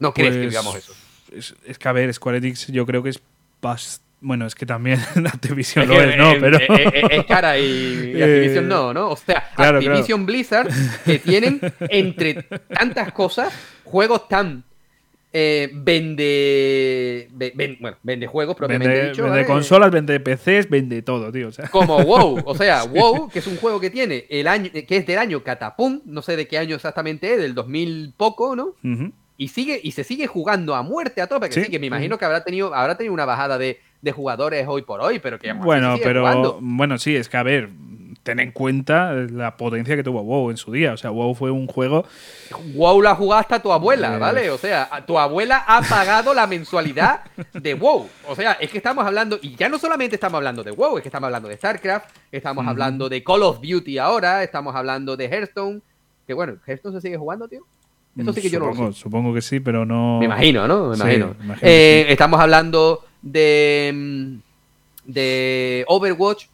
¿No 0.00 0.12
crees 0.12 0.34
que 0.34 0.40
pues, 0.40 0.50
vivamos 0.50 0.74
eso? 0.74 0.92
Es, 1.32 1.54
es, 1.64 1.78
que, 1.78 1.88
a 1.88 1.92
ver, 1.92 2.12
Square 2.12 2.38
Enix 2.38 2.66
yo 2.66 2.84
creo 2.84 3.02
que 3.02 3.10
es 3.10 3.22
bastante 3.62 4.07
Bueno, 4.20 4.46
es 4.46 4.54
que 4.54 4.66
también 4.66 4.98
Activision 5.26 5.86
lo 5.86 6.00
es, 6.00 6.16
¿no? 6.16 6.32
Pero... 6.40 6.58
Es, 6.58 7.24
cara 7.26 7.58
y, 7.58 8.12
Activision 8.22 8.68
no, 8.68 8.92
¿no? 8.92 9.10
O 9.10 9.16
sea, 9.16 9.50
Activision 9.56 10.26
Blizzard 10.26 10.68
que 11.04 11.18
tienen 11.18 11.60
entre 11.88 12.42
tantas 12.68 13.12
cosas 13.12 13.52
juegos 13.84 14.28
tan 14.28 14.64
eh, 15.30 15.70
vende, 15.74 17.28
bueno, 17.80 17.98
vende 18.02 18.26
juegos 18.26 18.56
propiamente 18.56 18.92
vende, 18.92 19.10
dicho. 19.10 19.24
Vende 19.24 19.44
consolas, 19.44 19.90
vende 19.90 20.18
PCs, 20.20 20.70
vende 20.70 21.02
todo, 21.02 21.30
tío. 21.30 21.50
Como 21.70 22.02
WoW. 22.02 22.42
O 22.46 22.54
sea, 22.54 22.84
WoW, 22.90 23.28
que 23.28 23.40
es 23.40 23.46
un 23.46 23.56
juego 23.58 23.78
que 23.78 23.90
tiene 23.90 24.24
el 24.30 24.48
año, 24.48 24.70
que 24.72 24.96
es 24.96 25.06
del 25.06 25.18
año 25.18 25.42
Catapum, 25.42 26.00
no 26.06 26.22
sé 26.22 26.36
de 26.36 26.48
qué 26.48 26.56
año 26.56 26.76
exactamente 26.76 27.34
es, 27.34 27.40
del 27.40 27.54
2000 27.54 28.14
poco, 28.16 28.56
¿no? 28.56 28.74
Y 29.36 29.48
sigue, 29.48 29.78
y 29.82 29.92
se 29.92 30.02
sigue 30.02 30.26
jugando 30.26 30.74
a 30.74 30.82
muerte 30.82 31.20
a 31.20 31.26
tope, 31.26 31.48
que 31.48 31.64
sí, 31.64 31.70
que 31.70 31.78
me 31.78 31.86
imagino 31.86 32.18
que 32.18 32.24
habrá 32.24 32.42
tenido, 32.42 32.74
habrá 32.74 32.96
tenido 32.96 33.14
una 33.14 33.24
bajada 33.24 33.58
de, 33.58 33.80
jugadores 34.12 34.66
hoy 34.68 34.82
por 34.82 35.00
hoy, 35.00 35.18
pero 35.18 35.38
que 35.38 35.52
Bueno, 35.52 35.96
pero 36.02 36.58
bueno, 36.60 36.98
sí, 36.98 37.16
es 37.16 37.28
que 37.28 37.36
a 37.36 37.42
ver, 37.42 37.70
ten 38.28 38.40
en 38.40 38.52
cuenta 38.52 39.14
la 39.14 39.56
potencia 39.56 39.96
que 39.96 40.02
tuvo 40.02 40.22
WoW 40.22 40.50
en 40.50 40.58
su 40.58 40.72
día. 40.72 40.92
O 40.92 40.96
sea, 40.98 41.10
WoW 41.10 41.34
fue 41.34 41.50
un 41.50 41.66
juego. 41.66 42.04
WoW 42.74 43.00
la 43.00 43.14
jugado 43.14 43.40
hasta 43.40 43.60
tu 43.60 43.72
abuela, 43.72 44.16
eh. 44.16 44.18
¿vale? 44.18 44.50
O 44.50 44.58
sea, 44.58 44.88
tu 45.06 45.18
abuela 45.18 45.64
ha 45.66 45.80
pagado 45.80 46.34
la 46.34 46.46
mensualidad 46.46 47.22
de 47.54 47.72
WoW. 47.72 48.06
O 48.28 48.34
sea, 48.34 48.52
es 48.52 48.70
que 48.70 48.78
estamos 48.78 49.06
hablando, 49.06 49.38
y 49.40 49.56
ya 49.56 49.70
no 49.70 49.78
solamente 49.78 50.16
estamos 50.16 50.36
hablando 50.36 50.62
de 50.62 50.72
WoW, 50.72 50.98
es 50.98 51.02
que 51.02 51.08
estamos 51.08 51.26
hablando 51.26 51.48
de 51.48 51.56
StarCraft, 51.56 52.10
estamos 52.30 52.66
hablando 52.66 53.08
de 53.08 53.24
Call 53.24 53.42
of 53.42 53.60
Duty 53.62 53.96
ahora, 53.96 54.42
estamos 54.42 54.74
hablando 54.74 55.16
de 55.16 55.24
Hearthstone. 55.24 55.80
Que 56.26 56.34
bueno, 56.34 56.58
¿Hearthstone 56.66 56.96
se 56.96 57.00
sigue 57.00 57.16
jugando, 57.16 57.48
tío? 57.48 57.62
Eso 58.14 58.32
sí 58.32 58.42
que 58.42 58.50
yo 58.50 58.58
no 58.58 58.66
lo 58.66 58.92
sé. 58.92 59.00
Supongo 59.00 59.32
que 59.32 59.40
sí, 59.40 59.60
pero 59.60 59.86
no. 59.86 60.18
Me 60.18 60.26
imagino, 60.26 60.68
¿no? 60.68 60.90
Me 60.90 60.96
imagino. 60.96 61.34
Eh, 61.62 62.06
estamos 62.08 62.40
hablando 62.40 63.04
de. 63.22 63.92
Mm, 63.94 64.48
de 65.08 65.84
Overwatch 65.88 66.46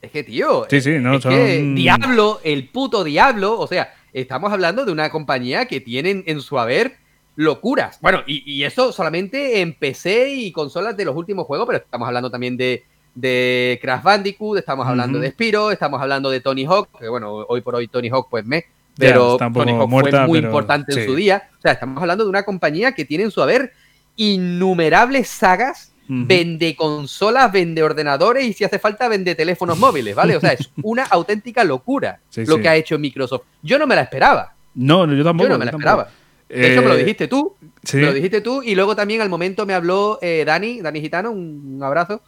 es 0.00 0.10
que, 0.10 0.24
tío, 0.24 0.66
sí, 0.68 0.80
sí, 0.80 0.98
no, 0.98 1.14
es 1.14 1.24
que 1.24 1.72
Diablo, 1.74 2.40
el 2.42 2.68
puto 2.68 3.04
Diablo, 3.04 3.58
o 3.58 3.66
sea, 3.66 3.94
estamos 4.12 4.52
hablando 4.52 4.84
de 4.84 4.90
una 4.90 5.10
compañía 5.10 5.66
que 5.66 5.80
tienen 5.80 6.24
en 6.26 6.40
su 6.40 6.58
haber 6.58 6.96
locuras. 7.36 7.98
Bueno, 8.00 8.22
y, 8.26 8.62
eso 8.64 8.92
solamente 8.92 9.60
en 9.60 9.74
PC 9.74 10.34
y 10.34 10.52
consolas 10.52 10.96
de 10.96 11.04
los 11.04 11.14
últimos 11.14 11.46
juegos, 11.46 11.66
pero 11.66 11.78
estamos 11.78 12.08
hablando 12.08 12.30
también 12.30 12.56
de, 12.56 12.84
de 13.14 13.78
Crash 13.80 14.02
Bandicoot, 14.02 14.58
estamos 14.58 14.86
hablando 14.86 15.20
de 15.20 15.30
Spiro, 15.30 15.70
estamos 15.70 16.00
hablando 16.00 16.30
de 16.30 16.40
Tony 16.40 16.64
Hawk, 16.64 16.88
que 16.98 17.08
bueno, 17.08 17.32
hoy 17.48 17.60
por 17.60 17.76
hoy 17.76 17.86
Tony 17.86 18.08
Hawk 18.08 18.28
pues 18.28 18.44
me, 18.44 18.64
pero 18.96 19.36
Tony 19.36 19.72
Hawk 19.72 19.88
fue 19.88 20.26
muy 20.26 20.38
importante 20.40 21.00
en 21.00 21.06
su 21.06 21.14
día. 21.14 21.48
O 21.58 21.62
sea, 21.62 21.72
estamos 21.72 22.00
hablando 22.00 22.24
de 22.24 22.30
una 22.30 22.42
compañía 22.42 22.92
que 22.92 23.04
tiene 23.04 23.24
en 23.24 23.30
su 23.30 23.40
haber 23.40 23.72
innumerables 24.16 25.28
sagas 25.28 25.92
vende 26.08 26.76
consolas, 26.76 27.50
vende 27.50 27.82
ordenadores 27.82 28.44
y 28.44 28.52
si 28.52 28.64
hace 28.64 28.78
falta 28.78 29.08
vende 29.08 29.34
teléfonos 29.34 29.78
móviles, 29.78 30.14
¿vale? 30.14 30.36
O 30.36 30.40
sea, 30.40 30.52
es 30.52 30.70
una 30.82 31.04
auténtica 31.04 31.64
locura 31.64 32.20
lo 32.36 32.58
que 32.58 32.68
ha 32.68 32.76
hecho 32.76 32.98
Microsoft. 32.98 33.42
Yo 33.62 33.78
no 33.78 33.86
me 33.86 33.94
la 33.94 34.02
esperaba. 34.02 34.54
No, 34.74 35.10
yo 35.12 35.24
tampoco. 35.24 35.48
Yo 35.48 35.54
no 35.54 35.58
me 35.58 35.64
la 35.64 35.70
esperaba. 35.70 36.08
De 36.48 36.72
hecho, 36.72 36.82
me 36.82 36.88
lo 36.88 36.94
eh, 36.94 36.98
dijiste 36.98 37.28
tú. 37.28 37.56
Me 37.94 38.02
lo 38.02 38.12
dijiste 38.12 38.40
tú. 38.42 38.62
Y 38.62 38.74
luego 38.74 38.94
también 38.94 39.22
al 39.22 39.30
momento 39.30 39.64
me 39.64 39.74
habló 39.74 40.18
eh, 40.20 40.44
Dani, 40.44 40.80
Dani 40.80 41.00
Gitano, 41.00 41.30
un, 41.30 41.80
abrazo. 41.82 42.20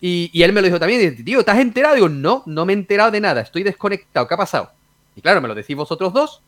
Y, 0.00 0.30
él 0.42 0.52
me 0.52 0.60
lo 0.60 0.66
dijo 0.66 0.78
también. 0.78 1.00
Dice, 1.00 1.24
tío, 1.24 1.40
¿estás 1.40 1.58
enterado? 1.58 1.96
Digo, 1.96 2.08
no, 2.08 2.44
no 2.46 2.64
me 2.64 2.72
he 2.72 2.76
enterado 2.76 3.10
de 3.10 3.20
nada. 3.20 3.40
Estoy 3.40 3.64
desconectado. 3.64 4.28
¿Qué 4.28 4.34
ha 4.34 4.38
pasado? 4.38 4.70
Y 5.16 5.20
claro, 5.20 5.40
me 5.40 5.48
lo 5.48 5.56
decís 5.56 5.76
vosotros 5.76 6.12
dos. 6.12 6.40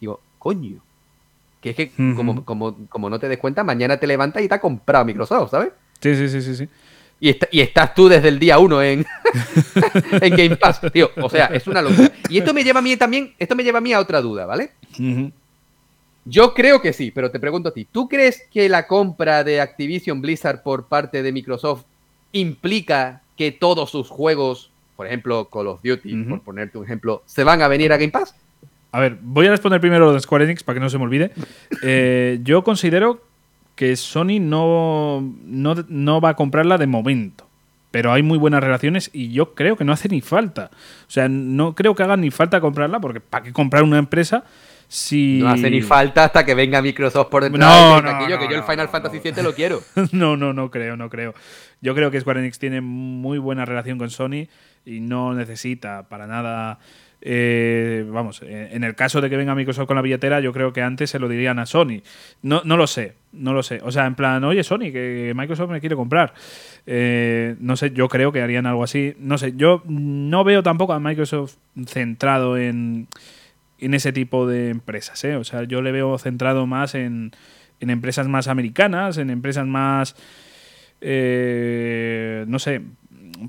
Digo, 0.00 0.20
coño. 0.38 0.80
Que 1.60 1.70
es 1.70 1.76
que, 1.76 1.90
como, 2.16 2.44
como, 2.44 2.88
como 2.88 3.10
no 3.10 3.18
te 3.18 3.28
des 3.28 3.38
cuenta, 3.38 3.62
mañana 3.62 3.98
te 3.98 4.06
levantas 4.06 4.42
y 4.42 4.48
te 4.48 4.54
ha 4.54 4.60
comprado 4.60 5.04
Microsoft, 5.04 5.50
¿sabes? 5.50 5.72
Sí, 6.00 6.14
sí, 6.16 6.28
sí, 6.28 6.40
sí. 6.40 6.56
sí. 6.56 6.68
Y, 7.20 7.36
y 7.50 7.60
estás 7.60 7.94
tú 7.94 8.08
desde 8.08 8.28
el 8.28 8.38
día 8.38 8.58
uno 8.58 8.82
en, 8.82 9.04
en 10.22 10.36
Game 10.36 10.56
Pass, 10.56 10.80
tío. 10.90 11.10
O 11.20 11.28
sea, 11.28 11.46
es 11.46 11.66
una 11.66 11.82
locura. 11.82 12.10
Y 12.30 12.38
esto 12.38 12.54
me 12.54 12.64
lleva 12.64 12.78
a 12.78 12.82
mí 12.82 12.96
también, 12.96 13.34
esto 13.38 13.54
me 13.54 13.62
lleva 13.62 13.78
a 13.78 13.82
mí 13.82 13.92
a 13.92 14.00
otra 14.00 14.22
duda, 14.22 14.46
¿vale? 14.46 14.70
Yo 16.24 16.54
creo 16.54 16.80
que 16.80 16.94
sí, 16.94 17.10
pero 17.10 17.30
te 17.30 17.38
pregunto 17.38 17.68
a 17.68 17.74
ti, 17.74 17.86
¿tú 17.90 18.08
crees 18.08 18.42
que 18.50 18.68
la 18.68 18.86
compra 18.86 19.44
de 19.44 19.60
Activision 19.60 20.22
Blizzard 20.22 20.62
por 20.62 20.86
parte 20.86 21.22
de 21.22 21.32
Microsoft 21.32 21.84
implica 22.32 23.22
que 23.36 23.52
todos 23.52 23.90
sus 23.90 24.08
juegos, 24.08 24.70
por 24.96 25.06
ejemplo 25.06 25.48
Call 25.50 25.66
of 25.66 25.82
Duty, 25.82 26.24
por 26.24 26.42
ponerte 26.42 26.78
un 26.78 26.84
ejemplo, 26.84 27.22
se 27.26 27.44
van 27.44 27.60
a 27.60 27.68
venir 27.68 27.92
a 27.92 27.98
Game 27.98 28.12
Pass? 28.12 28.34
A 28.92 29.00
ver, 29.00 29.18
voy 29.22 29.46
a 29.46 29.50
responder 29.50 29.80
primero 29.80 30.06
lo 30.06 30.12
de 30.12 30.20
Square 30.20 30.44
Enix 30.44 30.62
para 30.62 30.74
que 30.74 30.80
no 30.80 30.90
se 30.90 30.98
me 30.98 31.04
olvide. 31.04 31.32
Eh, 31.82 32.40
yo 32.42 32.64
considero 32.64 33.22
que 33.76 33.96
Sony 33.96 34.40
no, 34.40 35.22
no, 35.46 36.20
va 36.20 36.30
a 36.30 36.36
comprarla 36.36 36.76
de 36.76 36.86
momento. 36.86 37.46
Pero 37.90 38.12
hay 38.12 38.22
muy 38.22 38.38
buenas 38.38 38.62
relaciones 38.62 39.10
y 39.12 39.32
yo 39.32 39.54
creo 39.54 39.76
que 39.76 39.84
no 39.84 39.92
hace 39.92 40.08
ni 40.08 40.20
falta. 40.20 40.70
O 41.08 41.10
sea, 41.10 41.28
no 41.28 41.74
creo 41.74 41.94
que 41.94 42.02
haga 42.02 42.16
ni 42.16 42.30
falta 42.30 42.60
comprarla 42.60 43.00
porque 43.00 43.20
¿para 43.20 43.44
qué 43.44 43.52
comprar 43.52 43.82
una 43.82 43.98
empresa 43.98 44.44
si... 44.86 45.40
No 45.40 45.48
hace 45.48 45.70
ni 45.70 45.82
falta 45.82 46.24
hasta 46.24 46.44
que 46.44 46.54
venga 46.54 46.82
Microsoft 46.82 47.28
por 47.28 47.42
detrás 47.42 47.58
no, 47.58 48.02
no, 48.02 48.12
no, 48.12 48.38
que 48.38 48.48
yo 48.48 48.56
el 48.56 48.64
Final 48.64 48.88
Fantasy 48.88 49.18
VII 49.18 49.42
lo 49.42 49.54
quiero. 49.54 49.82
no, 50.12 50.36
no, 50.36 50.52
no 50.52 50.70
creo, 50.70 50.96
no 50.96 51.08
creo. 51.08 51.34
Yo 51.80 51.94
creo 51.94 52.10
que 52.10 52.20
Square 52.20 52.40
Enix 52.40 52.58
tiene 52.58 52.80
muy 52.80 53.38
buena 53.38 53.64
relación 53.64 53.98
con 53.98 54.10
Sony 54.10 54.46
y 54.84 55.00
no 55.00 55.34
necesita 55.34 56.08
para 56.08 56.26
nada 56.26 56.78
eh, 57.22 58.06
vamos, 58.08 58.42
eh, 58.42 58.70
en 58.72 58.82
el 58.82 58.94
caso 58.94 59.20
de 59.20 59.28
que 59.28 59.36
venga 59.36 59.54
Microsoft 59.54 59.86
con 59.86 59.96
la 59.96 60.02
billetera, 60.02 60.40
yo 60.40 60.52
creo 60.52 60.72
que 60.72 60.82
antes 60.82 61.10
se 61.10 61.18
lo 61.18 61.28
dirían 61.28 61.58
a 61.58 61.66
Sony. 61.66 62.02
No, 62.42 62.62
no 62.64 62.76
lo 62.76 62.86
sé, 62.86 63.14
no 63.32 63.52
lo 63.52 63.62
sé. 63.62 63.80
O 63.82 63.92
sea, 63.92 64.06
en 64.06 64.14
plan, 64.14 64.42
oye, 64.44 64.62
Sony, 64.62 64.90
que 64.92 65.32
Microsoft 65.36 65.70
me 65.70 65.80
quiere 65.80 65.96
comprar. 65.96 66.32
Eh, 66.86 67.56
no 67.60 67.76
sé, 67.76 67.90
yo 67.90 68.08
creo 68.08 68.32
que 68.32 68.40
harían 68.40 68.66
algo 68.66 68.84
así. 68.84 69.14
No 69.18 69.36
sé, 69.38 69.54
yo 69.56 69.82
no 69.86 70.44
veo 70.44 70.62
tampoco 70.62 70.92
a 70.92 71.00
Microsoft 71.00 71.56
centrado 71.86 72.56
en, 72.56 73.08
en 73.78 73.94
ese 73.94 74.12
tipo 74.12 74.46
de 74.46 74.70
empresas. 74.70 75.22
O 75.24 75.44
sea, 75.44 75.64
yo 75.64 75.82
le 75.82 75.92
veo 75.92 76.16
centrado 76.18 76.66
más 76.66 76.94
en, 76.94 77.32
en 77.80 77.90
empresas 77.90 78.28
más 78.28 78.48
americanas, 78.48 79.18
en 79.18 79.28
empresas 79.28 79.66
más. 79.66 80.16
no 81.02 82.58
sé, 82.58 82.82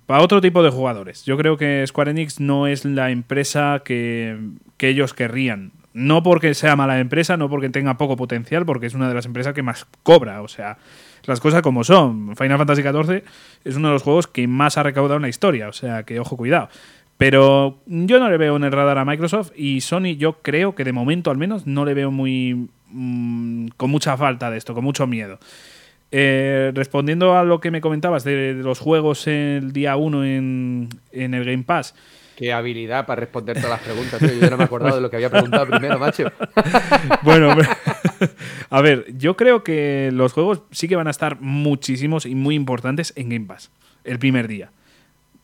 para 0.06 0.24
otro 0.24 0.42
tipo 0.42 0.64
de 0.64 0.70
jugadores. 0.70 1.26
Yo 1.26 1.38
creo 1.38 1.58
que 1.58 1.86
Square 1.86 2.12
Enix 2.12 2.40
no 2.40 2.68
es 2.68 2.86
la 2.86 3.12
empresa 3.12 3.82
que, 3.84 4.38
ellos 4.80 5.14
querrían. 5.14 5.72
No 5.94 6.24
porque 6.24 6.54
sea 6.54 6.76
mala 6.76 7.00
empresa, 7.00 7.38
no 7.38 7.50
porque 7.50 7.70
tenga 7.70 7.98
poco 7.98 8.16
potencial, 8.16 8.66
porque 8.66 8.88
es 8.88 8.94
una 8.94 9.10
de 9.10 9.14
las 9.14 9.26
empresas 9.26 9.54
que 9.54 9.62
más 9.62 9.86
cobra. 10.04 10.42
O 10.42 10.48
sea, 10.48 10.78
las 11.26 11.40
cosas 11.40 11.62
como 11.62 11.84
son. 11.84 12.36
Final 12.36 12.58
Fantasy 12.58 12.82
XIV 12.82 13.24
es 13.66 13.76
uno 13.76 13.90
de 13.90 13.94
los 13.94 14.04
juegos 14.04 14.28
que 14.28 14.48
más 14.48 14.78
ha 14.78 14.84
recaudado 14.84 15.18
en 15.18 15.24
la 15.24 15.30
historia. 15.30 15.68
O 15.68 15.74
sea, 15.74 16.04
que 16.04 16.20
ojo, 16.20 16.38
cuidado. 16.38 16.70
Pero 17.18 17.78
yo 17.86 18.20
no 18.20 18.30
le 18.32 18.38
veo 18.38 18.56
en 18.56 18.64
el 18.64 18.72
radar 18.72 18.98
a 18.98 19.06
Microsoft 19.06 19.52
y 19.56 19.82
Sony 19.82 20.16
yo 20.18 20.42
creo 20.42 20.74
que 20.74 20.84
de 20.84 20.92
momento 20.92 21.30
al 21.30 21.38
menos 21.38 21.68
no 21.68 21.86
le 21.86 21.94
veo 21.94 22.10
muy 22.10 22.68
mm, 22.90 23.68
con 23.78 23.92
mucha 23.92 24.18
falta 24.18 24.50
de 24.50 24.58
esto, 24.58 24.74
con 24.74 24.84
mucho 24.84 25.06
miedo. 25.06 25.38
Eh, 26.14 26.72
respondiendo 26.76 27.38
a 27.38 27.46
lo 27.46 27.62
que 27.62 27.72
me 27.72 27.80
comentabas 27.80 28.26
de, 28.26 28.54
los 28.54 28.80
juegos 28.80 29.28
el 29.28 29.72
día 29.72 29.96
1 29.96 30.26
en, 30.26 30.90
el 31.12 31.46
Game 31.46 31.64
Pass. 31.64 31.96
Qué 32.36 32.52
habilidad 32.52 33.06
para 33.06 33.22
responder 33.22 33.56
todas 33.56 33.72
las 33.72 33.82
preguntas, 33.82 34.20
Yo 34.20 34.28
ya 34.28 34.50
no 34.50 34.58
me 34.58 34.64
he 34.64 34.66
acordado 34.66 34.96
de 34.96 35.02
lo 35.02 35.10
que 35.10 35.16
había 35.16 35.30
preguntado 35.30 35.68
primero, 35.68 36.00
macho. 36.00 36.30
bueno, 37.24 37.56
a 38.70 38.82
ver, 38.82 39.06
yo 39.18 39.38
creo 39.38 39.64
que 39.64 40.10
los 40.12 40.34
juegos 40.34 40.64
sí 40.72 40.90
que 40.90 40.98
van 40.98 41.08
a 41.08 41.12
estar 41.12 41.40
muchísimos 41.40 42.26
y 42.26 42.36
muy 42.36 42.56
importantes 42.56 43.14
en 43.16 43.30
Game 43.30 43.46
Pass 43.46 43.72
el 44.04 44.20
primer 44.20 44.48
día. 44.48 44.72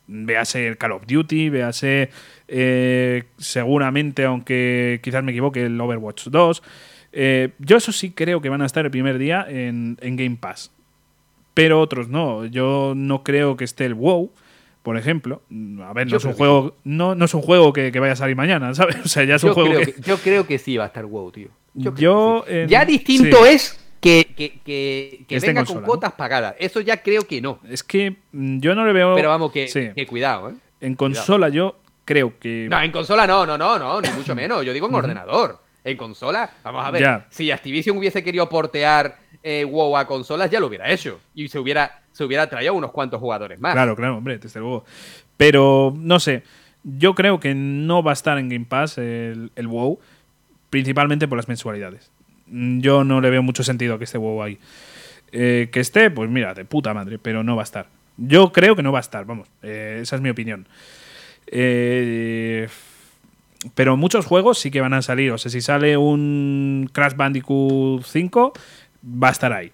Véase 0.08 0.68
el 0.68 0.78
Call 0.78 0.94
of 0.94 1.04
Duty, 1.06 1.50
véase 1.50 2.10
eh, 2.48 3.24
seguramente, 3.38 4.26
aunque 4.26 5.00
quizás 5.04 5.24
me 5.24 5.32
equivoque, 5.32 5.66
el 5.66 5.80
Overwatch 5.80 6.28
2. 6.28 6.64
Eh, 7.20 7.50
yo 7.58 7.78
eso 7.78 7.92
sí 7.92 8.12
creo 8.12 8.42
que 8.42 8.50
van 8.50 8.62
a 8.62 8.68
estar 8.68 8.86
el 8.86 8.92
primer 8.92 9.18
día 9.18 9.44
en, 9.50 9.98
Game 10.00 10.38
Pass. 10.40 10.70
Pero 11.56 11.82
otros 11.82 12.10
no. 12.10 12.46
Yo 12.46 12.94
no 12.96 13.24
creo 13.24 13.58
que 13.58 13.64
esté 13.64 13.86
el 13.86 13.96
WoW, 13.96 14.30
por 14.84 14.98
ejemplo. 14.98 15.42
A 15.84 15.94
ver, 15.94 16.12
no 16.12 16.18
es 16.18 16.26
un 16.26 16.34
juego, 16.34 16.76
no, 16.84 17.16
no 17.16 17.26
es 17.26 17.34
un 17.34 17.42
juego 17.42 17.74
que, 17.74 17.90
vaya 18.00 18.14
a 18.14 18.16
salir 18.16 18.36
mañana, 18.36 18.72
¿sabes? 18.76 18.98
O 19.04 19.08
sea, 19.08 19.24
ya 19.24 19.36
es 19.36 19.44
un 19.44 19.54
juego 19.54 19.80
que... 19.80 19.96
Yo 20.06 20.18
creo 20.20 20.46
que 20.46 20.60
sí 20.60 20.78
va 20.78 20.84
a 20.84 20.88
estar 20.88 21.08
WoW, 21.08 21.32
tío. 21.32 21.50
Yo, 21.74 22.46
ya 22.68 22.86
distinto 22.86 23.48
es 23.48 23.84
que, 24.00 24.28
que, 24.38 25.24
que, 25.28 25.40
venga 25.40 25.66
con 25.66 25.82
cuotas 25.82 26.14
pagadas. 26.14 26.54
Eso 26.60 26.82
ya 26.82 27.02
creo 27.02 27.24
que 27.24 27.42
no. 27.42 27.62
Es 27.68 27.82
que 27.82 28.16
mm, 28.32 28.60
yo 28.60 28.76
no 28.76 28.86
le 28.86 28.94
veo. 28.94 29.16
Pero 29.16 29.30
vamos, 29.30 29.52
que, 29.52 30.06
cuidado, 30.08 30.52
¿eh? 30.52 30.54
En 30.82 30.94
consola 30.94 31.50
yo 31.50 31.80
creo 32.06 32.38
que. 32.40 32.68
No, 32.70 32.80
en 32.80 32.92
consola 32.92 33.26
no, 33.26 33.44
no, 33.44 33.58
no, 33.58 33.80
no, 33.80 34.02
ni 34.02 34.10
mucho 34.10 34.36
menos. 34.36 34.64
Yo 34.64 34.72
digo 34.72 34.88
en 34.88 34.94
ordenador 34.94 35.66
en 35.88 35.98
consola. 35.98 36.50
Vamos 36.64 36.86
a 36.86 36.92
ver, 36.92 37.24
si 37.30 37.50
Activision 37.50 37.98
hubiese 37.98 38.24
querido 38.24 38.48
portear 38.50 39.18
eh, 39.42 39.66
WoW 39.66 39.98
a 39.98 40.06
consolas, 40.06 40.52
ya 40.52 40.60
lo 40.60 40.68
hubiera 40.68 40.92
hecho. 40.92 41.20
Y 41.34 41.48
se 41.48 41.60
hubiera, 41.60 42.02
se 42.12 42.24
hubiera 42.24 42.48
traído 42.48 42.74
unos 42.74 42.92
cuantos 42.92 43.20
jugadores 43.20 43.60
más. 43.60 43.74
Claro, 43.74 43.96
claro, 43.96 44.18
hombre, 44.18 44.38
desde 44.38 44.60
luego. 44.60 44.84
Pero, 45.38 45.94
no 45.98 46.20
sé, 46.20 46.44
yo 46.84 47.16
creo 47.16 47.40
que 47.40 47.56
no 47.56 48.04
va 48.04 48.12
a 48.12 48.14
estar 48.14 48.38
en 48.38 48.50
Game 48.50 48.66
Pass 48.66 48.98
el, 48.98 49.52
WoW, 49.56 50.00
principalmente 50.70 51.28
por 51.28 51.38
las 51.38 51.48
mensualidades. 51.48 52.12
Yo 52.48 53.04
no 53.04 53.22
le 53.22 53.30
veo 53.30 53.44
mucho 53.44 53.64
sentido 53.64 53.96
a 53.96 53.98
que 53.98 54.04
esté 54.04 54.18
WoW 54.18 54.44
ahí. 54.44 54.60
Eh, 55.32 55.70
que 55.72 55.80
esté, 55.80 56.10
pues 56.10 56.30
mira, 56.30 56.54
de 56.54 56.66
puta 56.66 56.94
madre, 56.94 57.18
pero 57.20 57.44
no 57.44 57.56
va 57.56 57.62
a 57.62 57.66
estar. 57.66 57.88
Yo 58.18 58.52
creo 58.52 58.76
que 58.76 58.84
no 58.84 58.92
va 58.92 59.00
a 59.00 59.02
estar, 59.02 59.26
vamos, 59.26 59.48
eh, 59.62 60.00
esa 60.02 60.16
es 60.16 60.22
mi 60.22 60.30
opinión. 60.30 60.68
Eh, 61.48 62.68
pero 63.76 63.98
muchos 63.98 64.26
juegos 64.26 64.60
sí 64.60 64.72
que 64.72 64.82
van 64.82 64.94
a 64.94 65.02
salir. 65.02 65.32
O 65.32 65.38
sea, 65.38 65.52
si 65.52 65.62
sale 65.62 65.98
un 65.98 66.90
Crash 66.92 67.16
Bandicoot 67.16 68.04
5, 68.04 68.54
va 69.24 69.30
a 69.30 69.32
estar 69.32 69.54
ahí. 69.54 69.72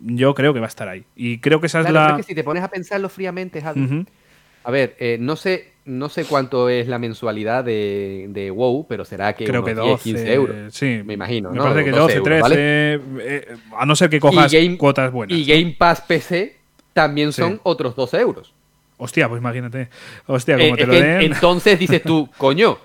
Yo 0.00 0.34
creo 0.34 0.54
que 0.54 0.60
va 0.60 0.66
a 0.66 0.68
estar 0.68 0.88
ahí. 0.88 1.04
Y 1.16 1.38
creo 1.38 1.60
que 1.60 1.66
esa 1.66 1.80
es 1.80 1.90
la. 1.90 2.16
que 2.16 2.22
si 2.22 2.34
te 2.34 2.44
pones 2.44 2.62
a 2.62 2.68
pensarlo 2.68 3.08
fríamente, 3.08 3.62
A 4.64 4.70
ver, 4.70 4.96
no 5.20 5.36
sé 5.36 5.72
no 5.88 6.10
sé 6.10 6.26
cuánto 6.26 6.68
es 6.68 6.86
la 6.86 6.98
mensualidad 6.98 7.64
de, 7.64 8.52
WoW, 8.54 8.86
pero 8.86 9.04
será 9.04 9.32
que, 9.32 9.46
Creo 9.46 9.64
que 9.64 9.74
12, 9.74 10.02
15 10.02 10.32
euros. 10.34 10.74
Sí, 10.74 11.00
me 11.04 11.14
imagino. 11.14 11.50
Me 11.50 11.58
parece 11.58 11.84
que 11.84 11.90
12, 11.90 12.20
13, 12.20 13.00
eh, 13.20 13.56
a 13.76 13.86
no 13.86 13.96
ser 13.96 14.10
que 14.10 14.20
cojas 14.20 14.52
cuotas 14.76 15.10
buenas. 15.10 15.36
Y 15.36 15.44
Game 15.46 15.74
Pass 15.78 16.02
PC 16.02 16.56
también 16.92 17.32
son 17.32 17.58
otros 17.62 17.96
12 17.96 18.20
euros. 18.20 18.52
Hostia, 18.98 19.28
pues 19.28 19.40
imagínate. 19.40 19.88
Hostia, 20.26 20.58
como 20.58 20.74
eh, 20.74 20.76
te 20.76 20.86
lo 20.86 20.92
den. 20.92 21.22
Entonces 21.22 21.78
dices 21.78 22.02
tú, 22.02 22.28
coño, 22.36 22.78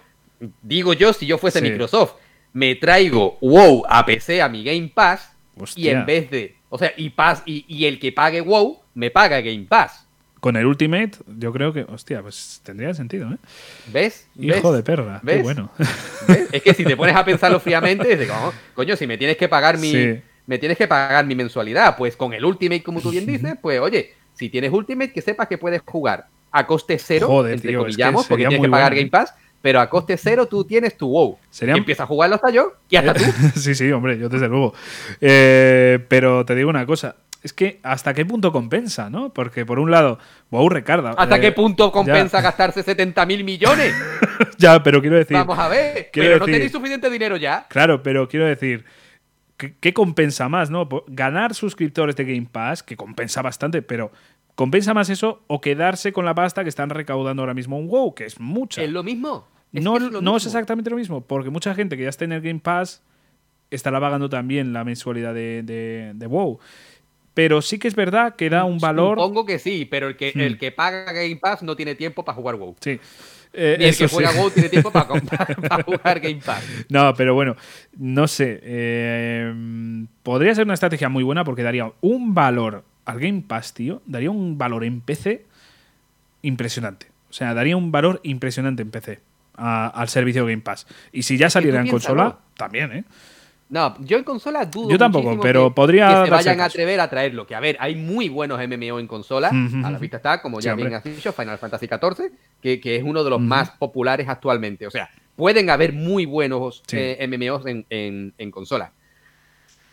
digo 0.61 0.93
yo, 0.93 1.13
si 1.13 1.25
yo 1.25 1.37
fuese 1.37 1.61
Microsoft, 1.61 2.13
me 2.53 2.75
traigo 2.75 3.37
WoW 3.41 3.83
a 3.87 4.05
PC, 4.05 4.41
a 4.41 4.49
mi 4.49 4.63
Game 4.63 4.91
Pass, 4.93 5.31
y 5.75 5.89
en 5.89 6.05
vez 6.05 6.29
de. 6.29 6.55
O 6.69 6.77
sea, 6.77 6.91
y, 6.97 7.11
pass, 7.11 7.43
y, 7.45 7.65
y 7.67 7.85
el 7.85 7.99
que 7.99 8.11
pague 8.11 8.41
WoW, 8.41 8.79
me 8.95 9.11
paga 9.11 9.41
Game 9.41 9.65
Pass 9.69 10.03
con 10.43 10.57
el 10.57 10.65
Ultimate, 10.65 11.11
yo 11.39 11.53
creo 11.53 11.71
que, 11.71 11.85
hostia, 11.87 12.21
pues 12.21 12.59
tendría 12.65 12.93
sentido, 12.93 13.31
¿eh? 13.31 13.37
¿Ves? 13.93 14.27
Hijo 14.37 14.73
de 14.73 14.83
perra, 14.83 15.21
qué 15.25 15.41
bueno. 15.41 15.71
Es 16.51 16.61
que 16.61 16.73
si 16.73 16.83
te 16.83 16.97
pones 16.97 17.15
a 17.15 17.23
pensarlo 17.23 17.61
fríamente, 17.61 18.11
es 18.11 18.29
como, 18.29 18.51
coño, 18.73 18.97
si 18.97 19.07
me 19.07 19.17
tienes 19.17 19.37
que 19.37 19.47
pagar 19.47 19.77
mi, 19.77 20.19
me 20.45 20.57
tienes 20.57 20.77
que 20.77 20.85
pagar 20.85 21.25
mi 21.25 21.33
mensualidad, 21.33 21.95
pues 21.95 22.17
con 22.17 22.33
el 22.33 22.43
Ultimate, 22.43 22.83
como 22.83 22.99
tú 22.99 23.11
bien 23.11 23.25
dices, 23.25 23.55
pues 23.61 23.79
oye, 23.79 24.15
si 24.33 24.49
tienes 24.49 24.73
Ultimate, 24.73 25.13
que 25.13 25.21
sepas 25.21 25.47
que 25.47 25.57
puedes 25.57 25.81
jugar 25.85 26.27
a 26.51 26.67
coste 26.67 26.99
cero, 26.99 27.27
Joder, 27.27 27.53
entre 27.53 27.77
comillamos, 27.77 28.27
porque 28.27 28.45
tienes 28.45 28.65
que 28.65 28.69
pagar 28.69 28.93
Game 28.93 29.09
Pass, 29.09 29.33
pero 29.63 29.79
a 29.79 29.89
coste 29.89 30.17
cero 30.17 30.45
tú 30.45 30.65
tienes 30.65 30.97
tu 30.97 31.07
WoW. 31.07 31.39
¿Sería... 31.49 31.75
Y 31.75 31.77
empiezas 31.77 32.03
a 32.03 32.07
jugarlo 32.07 32.35
hasta 32.35 32.49
yo 32.49 32.73
y 32.89 32.97
hasta 32.97 33.13
tú. 33.13 33.23
sí, 33.55 33.73
sí, 33.73 33.89
hombre, 33.93 34.19
yo 34.19 34.27
desde 34.27 34.49
luego. 34.49 34.73
Eh, 35.21 36.05
pero 36.09 36.43
te 36.43 36.53
digo 36.53 36.69
una 36.69 36.85
cosa, 36.85 37.15
es 37.41 37.53
que 37.53 37.79
hasta 37.81 38.13
qué 38.13 38.25
punto 38.25 38.51
compensa, 38.51 39.09
¿no? 39.09 39.33
Porque 39.33 39.65
por 39.65 39.79
un 39.79 39.89
lado, 39.89 40.19
wow, 40.51 40.67
Ricardo. 40.67 41.17
¿Hasta 41.17 41.39
qué 41.39 41.47
eh, 41.47 41.51
punto 41.53 41.93
compensa 41.93 42.41
gastarse 42.41 42.83
70 42.83 43.25
mil 43.25 43.45
millones? 43.45 43.95
ya, 44.57 44.83
pero 44.83 44.99
quiero 44.99 45.15
decir. 45.15 45.37
Vamos 45.37 45.57
a 45.57 45.69
ver, 45.69 46.09
pero 46.11 46.39
no 46.39 46.45
tenéis 46.45 46.73
suficiente 46.73 47.09
dinero 47.09 47.37
ya. 47.37 47.65
Claro, 47.69 48.03
pero 48.03 48.27
quiero 48.27 48.45
decir. 48.45 48.83
¿Qué, 49.79 49.93
compensa 49.93 50.49
más, 50.49 50.69
no? 50.69 50.89
Ganar 51.07 51.53
suscriptores 51.53 52.17
de 52.17 52.25
Game 52.25 52.49
Pass, 52.51 52.83
que 52.83 52.97
compensa 52.97 53.41
bastante, 53.41 53.81
pero 53.81 54.11
¿compensa 54.55 54.93
más 54.93 55.09
eso 55.09 55.43
o 55.47 55.61
quedarse 55.61 56.13
con 56.13 56.25
la 56.25 56.35
pasta 56.35 56.63
que 56.63 56.69
están 56.69 56.89
recaudando 56.89 57.41
ahora 57.41 57.53
mismo 57.53 57.77
un 57.77 57.87
WoW, 57.87 58.13
que 58.13 58.25
es 58.25 58.39
mucha? 58.39 58.83
¿Es 58.83 58.89
lo 58.89 59.03
mismo? 59.03 59.47
no, 59.71 59.97
es, 59.97 60.03
no 60.03 60.37
es 60.37 60.45
exactamente 60.45 60.89
lo 60.89 60.97
mismo, 60.97 61.21
porque 61.21 61.49
mucha 61.49 61.73
gente 61.73 61.97
que 61.97 62.03
ya 62.03 62.09
está 62.09 62.25
en 62.25 62.33
el 62.33 62.41
Game 62.41 62.59
Pass 62.59 63.01
estará 63.71 63.99
pagando 63.99 64.29
también 64.29 64.71
la 64.73 64.83
mensualidad 64.83 65.33
de, 65.33 65.63
de, 65.63 66.11
de 66.13 66.27
WoW. 66.27 66.59
Pero 67.33 67.61
sí 67.61 67.79
que 67.79 67.87
es 67.87 67.95
verdad 67.95 68.35
que 68.35 68.49
da 68.49 68.63
un 68.63 68.77
valor. 68.77 69.17
Supongo 69.17 69.45
que 69.45 69.57
sí, 69.57 69.85
pero 69.85 70.07
el 70.07 70.15
que, 70.15 70.29
el 70.35 70.55
hmm. 70.55 70.57
que 70.57 70.71
paga 70.71 71.11
Game 71.11 71.37
Pass 71.37 71.63
no 71.63 71.75
tiene 71.75 71.95
tiempo 71.95 72.23
para 72.23 72.35
jugar 72.35 72.55
WoW. 72.55 72.75
Sí. 72.79 72.99
Eh, 73.55 73.75
Ni 73.77 73.85
el 73.85 73.97
que 73.97 74.07
juega 74.07 74.31
WoW 74.31 74.51
tiene 74.51 74.69
tiempo 74.69 74.91
para, 74.91 75.83
jugar 75.83 76.19
Game 76.19 76.41
Pass. 76.43 76.63
No, 76.89 77.13
pero 77.15 77.33
bueno, 77.33 77.55
no 77.97 78.27
sé. 78.27 78.59
Eh, 78.63 80.05
podría 80.21 80.53
ser 80.53 80.65
una 80.65 80.75
estrategia 80.75 81.09
muy 81.09 81.23
buena 81.23 81.43
porque 81.43 81.63
daría 81.63 81.91
un 82.01 82.35
valor 82.35 82.83
al 83.05 83.19
Game 83.19 83.43
Pass, 83.47 83.73
tío. 83.73 84.01
Daría 84.05 84.31
un 84.31 84.57
valor 84.57 84.83
en 84.83 85.01
PC 85.01 85.45
impresionante. 86.41 87.07
O 87.29 87.33
sea, 87.33 87.53
daría 87.53 87.77
un 87.77 87.91
valor 87.91 88.19
impresionante 88.23 88.81
en 88.81 88.91
PC 88.91 89.19
al 89.55 90.09
servicio 90.09 90.45
Game 90.45 90.61
Pass. 90.61 90.87
Y 91.11 91.23
si 91.23 91.37
ya 91.37 91.49
saliera 91.49 91.81
en 91.81 91.89
consola, 91.89 92.37
también, 92.57 92.91
¿eh? 92.91 93.03
No, 93.69 93.95
yo 94.01 94.17
en 94.17 94.23
consola 94.23 94.65
dudo. 94.65 94.91
Yo 94.91 94.99
tampoco, 94.99 95.39
pero 95.39 95.73
podría. 95.73 96.21
Que 96.21 96.25
se 96.25 96.31
vayan 96.31 96.61
a 96.61 96.65
atrever 96.65 96.99
a 96.99 97.09
traerlo. 97.09 97.47
Que 97.47 97.55
a 97.55 97.59
ver, 97.59 97.75
hay 97.79 97.95
muy 97.95 98.29
buenos 98.29 98.59
MMO 98.59 98.99
en 98.99 99.07
consola. 99.07 99.49
A 99.49 99.89
la 99.89 99.97
vista 99.97 100.17
está, 100.17 100.41
como 100.41 100.59
ya 100.59 100.75
bien 100.75 100.93
has 100.93 101.03
dicho, 101.03 101.33
Final 101.33 101.57
Fantasy 101.57 101.87
XIV, 101.87 102.31
que, 102.61 102.79
que 102.79 102.97
es 102.97 103.03
uno 103.03 103.23
de 103.23 103.31
los 103.31 103.41
más 103.41 103.71
populares 103.71 104.27
actualmente. 104.29 104.85
O 104.85 104.91
sea, 104.91 105.09
pueden 105.35 105.69
haber 105.69 105.93
muy 105.93 106.25
buenos 106.25 106.83
eh, 106.91 107.27
MMOs 107.27 107.65
en, 107.65 108.33
en, 108.37 108.51
consola. 108.51 108.91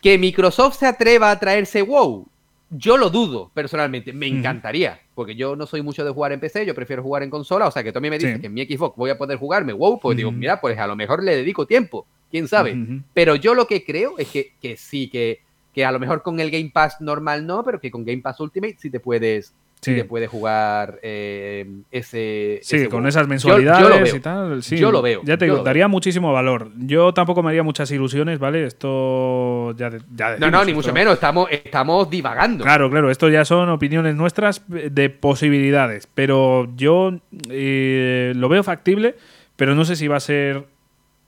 Que 0.02 0.18
Microsoft 0.18 0.78
se 0.78 0.86
atreva 0.86 1.30
a 1.30 1.38
traerse 1.38 1.82
WoW, 1.82 2.28
yo 2.70 2.96
lo 2.96 3.10
dudo, 3.10 3.50
personalmente. 3.52 4.12
Me 4.12 4.26
encantaría, 4.26 5.00
porque 5.14 5.34
yo 5.34 5.56
no 5.56 5.66
soy 5.66 5.82
mucho 5.82 6.04
de 6.04 6.10
jugar 6.10 6.32
en 6.32 6.40
PC, 6.40 6.64
yo 6.64 6.74
prefiero 6.74 7.02
jugar 7.02 7.22
en 7.22 7.30
consola. 7.30 7.66
O 7.66 7.70
sea, 7.70 7.82
que 7.82 7.92
tú 7.92 8.00
me 8.00 8.10
dices 8.10 8.40
que 8.40 8.46
en 8.46 8.54
mi 8.54 8.64
Xbox 8.64 8.96
voy 8.96 9.10
a 9.10 9.18
poder 9.18 9.38
jugarme 9.38 9.72
WoW, 9.72 9.98
pues 10.00 10.16
digo, 10.16 10.30
mira, 10.30 10.60
pues 10.60 10.78
a 10.78 10.86
lo 10.86 10.96
mejor 10.96 11.22
le 11.22 11.36
dedico 11.36 11.66
tiempo 11.66 12.06
quién 12.30 12.46
sabe. 12.48 13.02
Pero 13.12 13.34
yo 13.34 13.54
lo 13.54 13.66
que 13.66 13.84
creo 13.84 14.18
es 14.18 14.28
que, 14.28 14.54
que 14.60 14.76
sí, 14.76 15.08
que, 15.08 15.40
que, 15.74 15.84
a 15.84 15.92
lo 15.92 15.98
mejor 15.98 16.22
con 16.22 16.38
el 16.38 16.50
Game 16.50 16.70
Pass 16.72 17.00
normal 17.00 17.46
no, 17.46 17.64
pero 17.64 17.80
que 17.80 17.90
con 17.90 18.04
Game 18.04 18.22
Pass 18.22 18.40
Ultimate 18.40 18.76
sí 18.78 18.88
te 18.88 19.00
puedes, 19.00 19.52
sí. 19.80 19.94
te 19.94 20.04
puedes 20.04 20.28
jugar 20.28 20.98
eh, 21.02 21.66
ese. 21.90 22.60
Sí, 22.62 22.86
con 22.86 23.06
esas 23.06 23.26
mensualidades 23.28 24.14
y 24.14 24.20
tal. 24.20 24.62
Sí, 24.62 24.78
yo 24.78 24.90
lo 24.90 25.02
veo. 25.02 25.22
Ya 25.24 25.36
te 25.36 25.46
digo, 25.46 25.58
daría 25.62 25.88
muchísimo 25.88 26.32
valor. 26.32 26.70
Yo 26.76 27.12
tampoco 27.14 27.42
me 27.42 27.50
haría 27.50 27.62
muchas 27.62 27.90
ilusiones, 27.90 28.38
¿vale? 28.38 28.64
Esto 28.64 29.74
ya. 29.76 29.90
ya 30.14 30.36
no, 30.38 30.50
no, 30.50 30.64
ni 30.64 30.74
mucho 30.74 30.92
menos. 30.92 31.14
Estamos, 31.14 31.48
estamos 31.50 32.08
divagando. 32.10 32.64
Claro, 32.64 32.90
claro. 32.90 33.10
Esto 33.10 33.28
ya 33.28 33.44
son 33.44 33.68
opiniones 33.70 34.14
nuestras 34.14 34.62
de 34.68 35.10
posibilidades. 35.10 36.06
Pero 36.06 36.68
yo 36.76 37.18
eh, 37.48 38.32
lo 38.36 38.48
veo 38.48 38.62
factible, 38.62 39.16
pero 39.56 39.74
no 39.74 39.84
sé 39.84 39.96
si 39.96 40.08
va 40.08 40.16
a 40.16 40.20
ser 40.20 40.64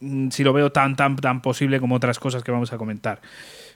Mm, 0.02 0.30
si 0.30 0.42
lo 0.42 0.52
veo 0.52 0.72
tan, 0.72 0.96
tan, 0.96 1.14
tan 1.16 1.40
posible 1.40 1.78
como 1.78 1.94
otras 1.94 2.18
cosas 2.18 2.42
que 2.42 2.50
vamos 2.50 2.72
a 2.72 2.78
comentar. 2.78 3.20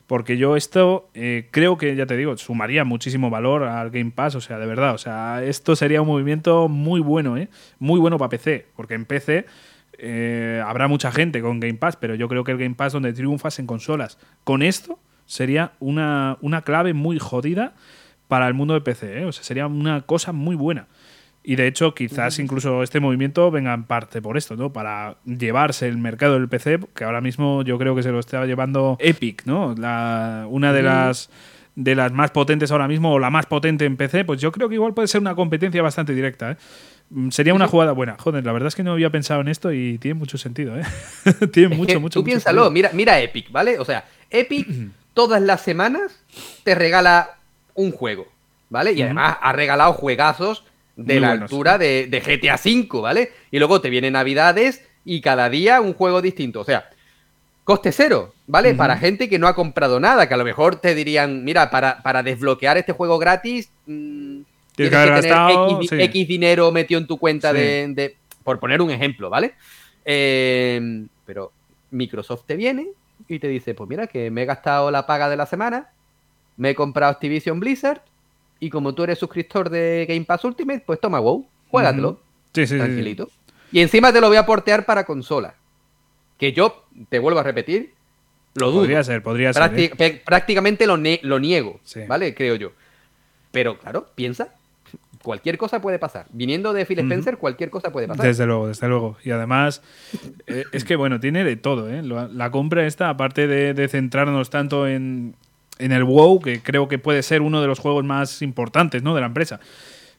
Porque 0.06 0.36
yo 0.36 0.56
esto 0.56 1.08
eh, 1.14 1.48
creo 1.50 1.76
que, 1.78 1.96
ya 1.96 2.06
te 2.06 2.16
digo, 2.16 2.36
sumaría 2.36 2.84
muchísimo 2.84 3.28
valor 3.28 3.64
al 3.64 3.90
Game 3.90 4.12
Pass, 4.12 4.36
o 4.36 4.40
sea, 4.40 4.58
de 4.58 4.66
verdad, 4.66 4.94
o 4.94 4.98
sea, 4.98 5.42
esto 5.42 5.74
sería 5.74 6.00
un 6.00 6.06
movimiento 6.08 6.68
muy 6.68 7.00
bueno, 7.00 7.36
¿eh? 7.36 7.48
Muy 7.80 7.98
bueno 7.98 8.16
para 8.16 8.28
PC, 8.28 8.66
porque 8.76 8.94
en 8.94 9.04
PC 9.04 9.46
eh, 9.98 10.62
habrá 10.64 10.86
mucha 10.86 11.10
gente 11.10 11.40
con 11.40 11.58
Game 11.58 11.74
Pass, 11.74 11.96
pero 11.96 12.14
yo 12.14 12.28
creo 12.28 12.44
que 12.44 12.52
el 12.52 12.58
Game 12.58 12.76
Pass 12.76 12.92
donde 12.92 13.12
triunfas 13.12 13.58
en 13.58 13.66
consolas. 13.66 14.18
Con 14.44 14.62
esto 14.62 15.00
sería 15.24 15.72
una, 15.80 16.38
una 16.40 16.62
clave 16.62 16.94
muy 16.94 17.18
jodida 17.18 17.74
para 18.28 18.46
el 18.46 18.54
mundo 18.54 18.74
de 18.74 18.80
PC, 18.82 19.20
¿eh? 19.20 19.24
o 19.24 19.32
sea, 19.32 19.42
sería 19.42 19.66
una 19.66 20.02
cosa 20.02 20.32
muy 20.32 20.54
buena. 20.54 20.86
Y 21.48 21.54
de 21.54 21.68
hecho, 21.68 21.94
quizás 21.94 22.40
incluso 22.40 22.82
este 22.82 22.98
movimiento 22.98 23.52
venga 23.52 23.72
en 23.72 23.84
parte 23.84 24.20
por 24.20 24.36
esto, 24.36 24.56
¿no? 24.56 24.72
Para 24.72 25.14
llevarse 25.24 25.86
el 25.86 25.96
mercado 25.96 26.34
del 26.34 26.48
PC, 26.48 26.80
que 26.92 27.04
ahora 27.04 27.20
mismo 27.20 27.62
yo 27.62 27.78
creo 27.78 27.94
que 27.94 28.02
se 28.02 28.10
lo 28.10 28.18
está 28.18 28.44
llevando 28.46 28.96
Epic, 28.98 29.44
¿no? 29.46 29.72
La, 29.78 30.46
una 30.50 30.72
de 30.72 30.82
las 30.82 31.30
de 31.76 31.94
las 31.94 32.10
más 32.10 32.32
potentes 32.32 32.72
ahora 32.72 32.88
mismo, 32.88 33.12
o 33.12 33.20
la 33.20 33.30
más 33.30 33.46
potente 33.46 33.84
en 33.84 33.96
PC, 33.96 34.24
pues 34.24 34.40
yo 34.40 34.50
creo 34.50 34.68
que 34.68 34.74
igual 34.74 34.92
puede 34.92 35.06
ser 35.06 35.20
una 35.20 35.36
competencia 35.36 35.80
bastante 35.82 36.14
directa, 36.14 36.50
¿eh? 36.50 36.56
Mm, 37.10 37.30
sería 37.30 37.54
una 37.54 37.68
jugada 37.68 37.92
buena. 37.92 38.16
Joder, 38.18 38.44
la 38.44 38.50
verdad 38.50 38.66
es 38.66 38.74
que 38.74 38.82
no 38.82 38.90
había 38.90 39.10
pensado 39.10 39.40
en 39.40 39.46
esto 39.46 39.72
y 39.72 39.98
tiene 39.98 40.14
mucho 40.14 40.38
sentido, 40.38 40.76
¿eh? 40.76 40.82
tiene 41.52 41.76
mucho, 41.76 42.00
mucho, 42.00 42.18
Tú 42.18 42.24
piénsalo, 42.24 42.72
mira, 42.72 42.90
mira 42.92 43.20
Epic, 43.20 43.52
¿vale? 43.52 43.78
O 43.78 43.84
sea, 43.84 44.04
Epic 44.30 44.66
todas 45.14 45.40
las 45.40 45.60
semanas 45.60 46.24
te 46.64 46.74
regala 46.74 47.36
un 47.74 47.92
juego, 47.92 48.26
¿vale? 48.68 48.94
Y 48.94 49.02
además 49.02 49.36
ha 49.40 49.52
regalado 49.52 49.92
juegazos 49.92 50.64
de 50.96 51.20
la 51.20 51.32
altura 51.32 51.78
de, 51.78 52.08
GTA 52.24 52.56
V, 52.56 53.00
¿vale? 53.00 53.32
Y 53.50 53.58
luego 53.58 53.80
te 53.80 53.90
vienen 53.90 54.14
Navidades 54.14 54.82
y 55.04 55.20
cada 55.20 55.48
día 55.48 55.80
un 55.80 55.92
juego 55.92 56.22
distinto. 56.22 56.60
O 56.60 56.64
sea, 56.64 56.88
coste 57.64 57.92
cero, 57.92 58.34
¿vale? 58.46 58.74
Para 58.74 58.96
gente 58.96 59.28
que 59.28 59.38
no 59.38 59.46
ha 59.46 59.54
comprado 59.54 60.00
nada, 60.00 60.26
que 60.26 60.34
a 60.34 60.38
lo 60.38 60.44
mejor 60.44 60.76
te 60.76 60.94
dirían, 60.94 61.44
mira, 61.44 61.70
para, 61.70 62.02
para 62.02 62.22
desbloquear 62.22 62.78
este 62.78 62.92
juego 62.92 63.18
gratis, 63.18 63.70
mm, 63.86 64.40
tienes 64.74 65.20
que, 65.20 65.88
tener 65.88 66.02
X, 66.08 66.28
dinero 66.28 66.72
metido 66.72 67.00
en 67.00 67.06
tu 67.06 67.18
cuenta 67.18 67.52
de, 67.52 68.16
Por 68.42 68.58
poner 68.58 68.80
un 68.80 68.90
ejemplo, 68.90 69.28
¿vale? 69.30 69.54
Eh, 70.04 71.06
pero 71.24 71.52
Microsoft 71.90 72.44
te 72.46 72.56
viene 72.56 72.88
y 73.28 73.38
te 73.38 73.48
dice, 73.48 73.74
pues 73.74 73.88
mira, 73.88 74.06
que 74.06 74.30
me 74.30 74.42
he 74.42 74.46
gastado 74.46 74.90
la 74.90 75.06
paga 75.06 75.28
de 75.28 75.36
la 75.36 75.46
semana, 75.46 75.90
me 76.56 76.70
he 76.70 76.74
comprado 76.74 77.12
Activision 77.12 77.60
Blizzard, 77.60 78.00
y 78.60 78.70
como 78.70 78.94
tú 78.94 79.04
eres 79.04 79.18
suscriptor 79.18 79.70
de 79.70 80.06
Game 80.08 80.24
Pass 80.24 80.44
Ultimate, 80.44 80.82
pues 80.86 81.00
toma 81.00 81.20
WoW, 81.20 81.46
juégatelo. 81.70 82.20
Sí, 82.54 82.66
sí, 82.66 82.76
tranquilito. 82.76 83.28
Y 83.72 83.80
encima 83.80 84.12
te 84.12 84.20
lo 84.20 84.28
voy 84.28 84.36
a 84.36 84.46
portear 84.46 84.86
para 84.86 85.04
consola. 85.04 85.54
Que 86.38 86.52
yo, 86.52 86.84
te 87.08 87.18
vuelvo 87.18 87.40
a 87.40 87.42
repetir, 87.42 87.92
lo 88.54 88.70
dudo. 88.70 88.80
Podría 88.80 89.04
ser, 89.04 89.22
podría 89.22 89.52
ser. 89.52 89.72
¿eh? 89.78 90.22
Prácticamente 90.24 90.86
lo, 90.86 90.96
lo 90.96 91.38
niego, 91.38 91.80
¿vale? 92.08 92.34
Creo 92.34 92.56
yo. 92.56 92.72
Pero 93.50 93.78
claro, 93.78 94.08
piensa, 94.14 94.54
cualquier 95.22 95.58
cosa 95.58 95.80
puede 95.80 95.98
pasar. 95.98 96.26
Viniendo 96.30 96.72
de 96.72 96.86
Phil 96.86 97.00
Spencer, 97.00 97.36
cualquier 97.36 97.68
cosa 97.68 97.90
puede 97.90 98.08
pasar. 98.08 98.24
Desde 98.24 98.46
luego, 98.46 98.68
desde 98.68 98.88
luego. 98.88 99.16
Y 99.24 99.30
además, 99.30 99.82
eh, 100.46 100.64
es 100.72 100.84
que 100.84 100.96
bueno, 100.96 101.20
tiene 101.20 101.44
de 101.44 101.56
todo, 101.56 101.90
¿eh? 101.90 102.02
La, 102.02 102.50
compra 102.50 102.86
esta, 102.86 103.10
aparte 103.10 103.46
de, 103.46 103.88
centrarnos 103.88 104.50
tanto 104.50 104.86
en, 104.86 105.34
en 105.78 105.92
el 105.92 106.04
WoW, 106.04 106.40
que 106.40 106.62
creo 106.62 106.88
que 106.88 106.98
puede 106.98 107.22
ser 107.22 107.42
uno 107.42 107.60
de 107.60 107.66
los 107.66 107.78
juegos 107.78 108.04
más 108.04 108.42
importantes 108.42 109.02
¿no? 109.02 109.14
de 109.14 109.20
la 109.20 109.26
empresa. 109.26 109.60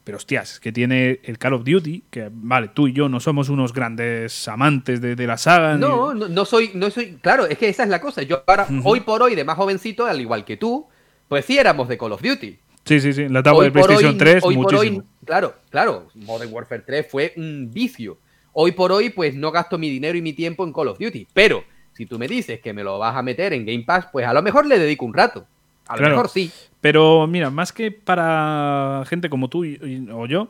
Pero 0.03 0.17
hostias, 0.17 0.61
que 0.61 0.71
tiene 0.71 1.19
el 1.23 1.37
Call 1.37 1.53
of 1.53 1.65
Duty, 1.65 2.05
que 2.09 2.29
vale, 2.31 2.69
tú 2.69 2.87
y 2.87 2.93
yo 2.93 3.09
no 3.09 3.19
somos 3.19 3.49
unos 3.49 3.73
grandes 3.73 4.47
amantes 4.47 5.01
de, 5.01 5.27
la 5.27 5.37
saga. 5.37 5.75
No, 5.75 6.13
no, 6.13 6.45
soy, 6.45 6.71
no 6.75 6.89
soy. 6.89 7.17
Claro, 7.21 7.45
es 7.45 7.57
que 7.57 7.67
esa 7.67 7.83
es 7.83 7.89
la 7.89 7.99
cosa. 7.99 8.21
Yo 8.23 8.41
ahora, 8.47 8.67
hoy 8.85 9.01
por 9.01 9.21
hoy, 9.21 9.35
de 9.35 9.43
más 9.43 9.57
jovencito, 9.57 10.05
al 10.05 10.21
igual 10.21 10.45
que 10.45 10.55
tú, 10.55 10.87
pues 11.27 11.43
sí 11.43 11.57
éramos 11.57 11.89
de 11.89 11.97
Call 11.97 12.13
of 12.13 12.21
Duty. 12.21 12.57
Sí, 12.85 13.01
sí, 13.01 13.11
sí. 13.11 13.27
La 13.27 13.43
tabla 13.43 13.65
de 13.65 13.71
PlayStation 13.71 14.17
3, 14.17 14.43
hoy 14.45 14.55
muchísimo. 14.55 15.03
claro, 15.25 15.55
claro. 15.69 16.07
Modern 16.15 16.53
Warfare 16.53 16.83
3 16.85 17.05
fue 17.09 17.33
un 17.35 17.69
vicio. 17.73 18.17
Hoy 18.53 18.71
por 18.71 18.93
hoy, 18.93 19.09
pues 19.09 19.35
no 19.35 19.51
gasto 19.51 19.77
mi 19.77 19.89
dinero 19.89 20.17
y 20.17 20.21
mi 20.21 20.31
tiempo 20.31 20.63
en 20.63 20.71
Call 20.71 20.87
of 20.87 20.99
Duty. 20.99 21.27
Pero 21.33 21.65
si 21.97 22.05
tú 22.05 22.19
me 22.19 22.27
dices 22.27 22.59
que 22.59 22.73
me 22.73 22.83
lo 22.83 22.99
vas 22.99 23.15
a 23.15 23.23
meter 23.23 23.53
en 23.53 23.65
Game 23.65 23.83
Pass, 23.83 24.07
pues 24.11 24.27
a 24.27 24.33
lo 24.33 24.43
mejor 24.43 24.67
le 24.67 24.77
dedico 24.77 25.03
un 25.03 25.15
rato. 25.15 25.47
A 25.87 25.97
lo 25.97 26.07
mejor 26.09 26.29
sí. 26.29 26.51
Pero 26.79 27.25
mira, 27.25 27.49
más 27.49 27.73
que 27.73 27.91
para 27.91 29.03
gente 29.07 29.29
como 29.29 29.49
tú 29.49 29.65
o 30.13 30.25
yo, 30.27 30.47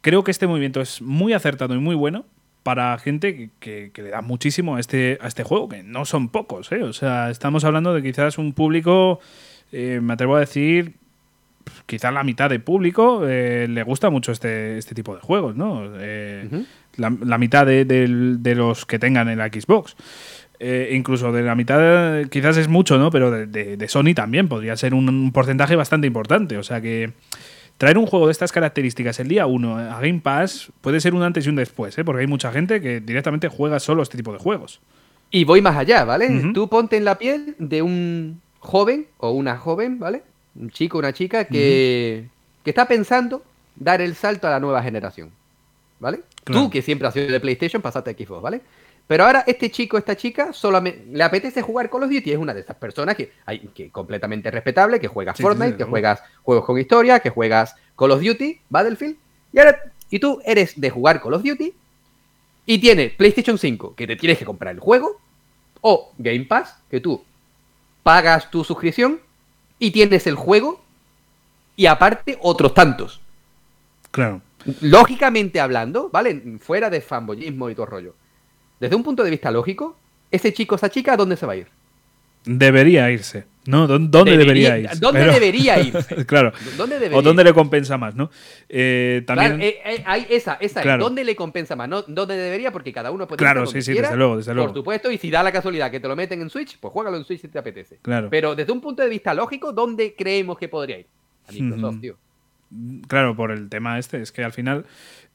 creo 0.00 0.24
que 0.24 0.32
este 0.32 0.48
movimiento 0.48 0.80
es 0.80 1.00
muy 1.00 1.32
acertado 1.32 1.74
y 1.74 1.78
muy 1.78 1.94
bueno 1.94 2.24
para 2.64 2.98
gente 2.98 3.50
que, 3.60 3.92
le 3.94 4.08
da 4.08 4.22
muchísimo 4.22 4.76
a 4.76 4.80
este, 4.80 5.18
a 5.20 5.28
este 5.28 5.44
juego, 5.44 5.68
que 5.68 5.82
no 5.84 6.04
son 6.06 6.28
pocos. 6.28 6.72
¿eh? 6.72 6.82
O 6.82 6.92
sea, 6.92 7.30
estamos 7.30 7.62
hablando 7.64 7.94
de 7.94 8.02
quizás 8.02 8.38
un 8.38 8.52
público, 8.52 9.20
eh, 9.70 10.00
me 10.02 10.14
atrevo 10.14 10.34
a 10.34 10.40
decir, 10.40 10.94
quizás 11.86 12.12
la 12.12 12.24
mitad 12.24 12.50
de 12.50 12.58
público 12.58 13.20
eh, 13.28 13.66
le 13.68 13.82
gusta 13.82 14.10
mucho 14.10 14.32
este, 14.32 14.78
este 14.78 14.94
tipo 14.94 15.14
de 15.14 15.20
juegos, 15.20 15.54
¿no? 15.54 15.88
la, 16.96 17.38
mitad 17.38 17.66
de, 17.66 18.54
los 18.56 18.86
que 18.86 18.98
tengan 18.98 19.28
el 19.28 19.40
Xbox. 19.40 19.94
Eh, 20.66 20.94
incluso 20.94 21.30
de 21.30 21.42
la 21.42 21.54
mitad, 21.54 22.24
quizás 22.30 22.56
es 22.56 22.68
mucho, 22.68 22.96
¿no? 22.96 23.10
Pero 23.10 23.30
de, 23.30 23.86
Sony 23.86 24.14
también 24.14 24.48
podría 24.48 24.74
ser 24.78 24.94
un, 24.94 25.30
porcentaje 25.30 25.76
bastante 25.76 26.06
importante. 26.06 26.56
O 26.56 26.62
sea 26.62 26.80
que 26.80 27.12
traer 27.76 27.98
un 27.98 28.06
juego 28.06 28.28
de 28.28 28.32
estas 28.32 28.50
características 28.50 29.20
el 29.20 29.28
día 29.28 29.44
1 29.44 29.76
a 29.76 30.00
Game 30.00 30.20
Pass 30.22 30.72
puede 30.80 31.00
ser 31.02 31.12
un 31.12 31.22
antes 31.22 31.44
y 31.44 31.50
un 31.50 31.56
después, 31.56 31.98
¿eh? 31.98 32.04
Porque 32.04 32.22
hay 32.22 32.26
mucha 32.26 32.50
gente 32.50 32.80
que 32.80 33.00
directamente 33.00 33.48
juega 33.48 33.78
solo 33.78 34.02
este 34.02 34.16
tipo 34.16 34.32
de 34.32 34.38
juegos. 34.38 34.80
Y 35.30 35.44
voy 35.44 35.60
más 35.60 35.76
allá, 35.76 36.04
¿vale? 36.04 36.50
Tú 36.54 36.66
ponte 36.70 36.96
en 36.96 37.04
la 37.04 37.18
piel 37.18 37.56
de 37.58 37.82
un 37.82 38.40
joven 38.58 39.06
o 39.18 39.32
una 39.32 39.58
joven, 39.58 39.98
¿vale? 39.98 40.22
Un 40.58 40.70
chico, 40.70 40.96
una 40.96 41.12
chica 41.12 41.44
que, 41.44 42.24
que 42.64 42.70
está 42.70 42.88
pensando 42.88 43.42
dar 43.76 44.00
el 44.00 44.14
salto 44.14 44.46
a 44.46 44.50
la 44.50 44.60
nueva 44.60 44.82
generación, 44.82 45.30
¿vale? 46.00 46.20
Tú, 46.44 46.70
que 46.70 46.80
siempre 46.80 47.06
has 47.06 47.12
sido 47.12 47.30
de 47.30 47.40
PlayStation, 47.40 47.82
pasaste 47.82 48.12
a 48.12 48.14
Xbox, 48.14 48.40
¿vale? 48.40 48.62
Pero 49.06 49.24
ahora 49.24 49.44
este 49.46 49.70
chico, 49.70 49.98
esta 49.98 50.16
chica, 50.16 50.52
solamente 50.52 51.04
le 51.10 51.22
apetece 51.22 51.60
jugar 51.60 51.90
Call 51.90 52.04
of 52.04 52.10
Duty. 52.10 52.32
Es 52.32 52.38
una 52.38 52.54
de 52.54 52.60
esas 52.60 52.76
personas 52.76 53.14
que 53.14 53.32
hay 53.44 53.58
que 53.74 53.90
completamente 53.90 54.50
respetable, 54.50 54.98
que 54.98 55.08
juegas 55.08 55.38
Fortnite, 55.38 55.76
que 55.76 55.84
juegas 55.84 56.22
juegos 56.42 56.64
con 56.64 56.78
historia, 56.78 57.20
que 57.20 57.30
juegas 57.30 57.76
Call 57.96 58.12
of 58.12 58.22
Duty, 58.22 58.60
Battlefield. 58.70 59.16
Y 59.52 59.58
ahora, 59.58 59.78
y 60.08 60.18
tú 60.18 60.40
eres 60.44 60.80
de 60.80 60.88
jugar 60.88 61.20
Call 61.20 61.34
of 61.34 61.42
Duty 61.42 61.74
y 62.66 62.78
tienes 62.78 63.12
PlayStation 63.12 63.58
5, 63.58 63.94
que 63.94 64.06
te 64.06 64.16
tienes 64.16 64.38
que 64.38 64.46
comprar 64.46 64.74
el 64.74 64.80
juego, 64.80 65.20
o 65.82 66.12
Game 66.16 66.46
Pass, 66.46 66.78
que 66.90 67.00
tú 67.00 67.22
pagas 68.02 68.50
tu 68.50 68.64
suscripción 68.64 69.20
y 69.78 69.90
tienes 69.90 70.26
el 70.26 70.34
juego 70.34 70.82
y 71.76 71.86
aparte 71.86 72.38
otros 72.40 72.72
tantos. 72.72 73.20
Claro. 74.10 74.40
Lógicamente 74.80 75.60
hablando, 75.60 76.08
¿vale? 76.08 76.58
Fuera 76.58 76.88
de 76.88 77.02
fanboyismo 77.02 77.68
y 77.68 77.74
todo 77.74 77.84
rollo 77.84 78.14
desde 78.80 78.96
un 78.96 79.02
punto 79.02 79.22
de 79.22 79.30
vista 79.30 79.50
lógico, 79.50 79.96
ese 80.30 80.52
chico, 80.52 80.74
esa 80.74 80.90
chica, 80.90 81.14
¿a 81.14 81.16
dónde 81.16 81.36
se 81.36 81.46
va 81.46 81.52
a 81.52 81.56
ir? 81.56 81.66
Debería 82.44 83.10
irse. 83.10 83.46
¿No? 83.66 83.86
¿Dónde 83.86 84.36
debería, 84.36 84.78
irse? 84.78 84.96
¿Dónde 85.00 85.24
debería 85.24 85.80
irse? 85.80 86.26
claro. 86.26 86.52
o 87.12 87.22
dónde 87.22 87.44
le 87.44 87.54
compensa 87.54 87.96
más, 87.96 88.14
¿no? 88.14 88.30
Eh, 88.68 89.22
también... 89.26 89.60
Eh, 89.62 89.78
eh, 89.84 90.02
hay 90.04 90.26
esa, 90.28 90.58
esa 90.60 90.98
¿Dónde 90.98 91.24
le 91.24 91.34
compensa 91.34 91.74
más? 91.74 91.88
¿No? 91.88 92.02
¿Dónde 92.02 92.36
debería? 92.36 92.70
Porque 92.72 92.92
cada 92.92 93.10
uno 93.10 93.26
puede 93.26 93.38
Claro, 93.38 93.66
sí, 93.66 93.80
sí, 93.80 93.94
desde 93.94 94.16
luego, 94.16 94.36
desde 94.36 94.52
luego. 94.52 94.68
Por 94.68 94.76
supuesto, 94.80 95.10
y 95.10 95.16
si 95.16 95.30
da 95.30 95.42
la 95.42 95.50
casualidad 95.50 95.90
que 95.90 96.00
te 96.00 96.08
lo 96.08 96.14
meten 96.14 96.42
en 96.42 96.50
Switch, 96.50 96.78
pues 96.78 96.92
juégalo 96.92 97.16
en 97.16 97.24
Switch 97.24 97.40
si 97.40 97.48
te 97.48 97.58
apetece. 97.58 97.98
Claro. 98.02 98.28
Pero 98.30 98.54
desde 98.54 98.72
un 98.72 98.82
punto 98.82 99.02
de 99.02 99.08
vista 99.08 99.32
lógico, 99.32 99.72
¿dónde 99.72 100.14
creemos 100.14 100.58
que 100.58 100.68
podría 100.68 100.98
ir? 100.98 101.06
A 101.48 101.52
Microsoft, 101.52 102.00
tío. 102.00 102.16
Claro, 103.08 103.36
por 103.36 103.50
el 103.50 103.68
tema 103.68 103.98
este, 103.98 104.20
es 104.20 104.32
que 104.32 104.42
al 104.42 104.52
final 104.52 104.84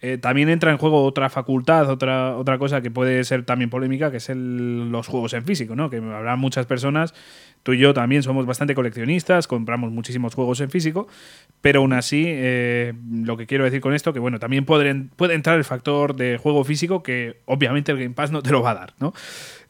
eh, 0.02 0.18
también 0.18 0.48
entra 0.48 0.72
en 0.72 0.78
juego 0.78 1.04
otra 1.04 1.30
facultad, 1.30 1.90
otra, 1.90 2.38
otra 2.38 2.58
cosa 2.58 2.82
que 2.82 2.90
puede 2.90 3.24
ser 3.26 3.44
también 3.44 3.70
polémica, 3.70 4.12
que 4.12 4.18
es 4.18 4.30
el, 4.30 4.90
los 4.92 5.08
juegos 5.08 5.34
en 5.34 5.44
físico, 5.44 5.76
¿no? 5.76 5.90
Que 5.90 5.98
habrá 5.98 6.38
muchas 6.38 6.66
personas, 6.66 7.14
tú 7.64 7.74
y 7.74 7.80
yo 7.80 7.94
también 7.94 8.24
somos 8.24 8.46
bastante 8.46 8.76
coleccionistas, 8.76 9.48
compramos 9.48 9.92
muchísimos 9.92 10.36
juegos 10.36 10.62
en 10.62 10.70
físico, 10.70 11.08
pero 11.60 11.82
aún 11.82 11.92
así, 11.92 12.24
eh, 12.28 12.94
lo 13.12 13.36
que 13.36 13.46
quiero 13.46 13.66
decir 13.66 13.82
con 13.82 13.94
esto, 13.94 14.14
que 14.14 14.20
bueno, 14.20 14.40
también 14.40 14.64
puede, 14.64 14.90
entrar 14.90 15.58
el 15.58 15.66
factor 15.66 16.16
de 16.16 16.38
juego 16.38 16.64
físico 16.64 17.04
que 17.04 17.42
obviamente 17.46 17.92
el 17.92 18.00
Game 18.00 18.16
Pass 18.16 18.32
no 18.32 18.42
te 18.42 18.52
lo 18.52 18.62
va 18.62 18.72
a 18.72 18.76
dar, 18.76 18.94
¿no? 19.00 19.14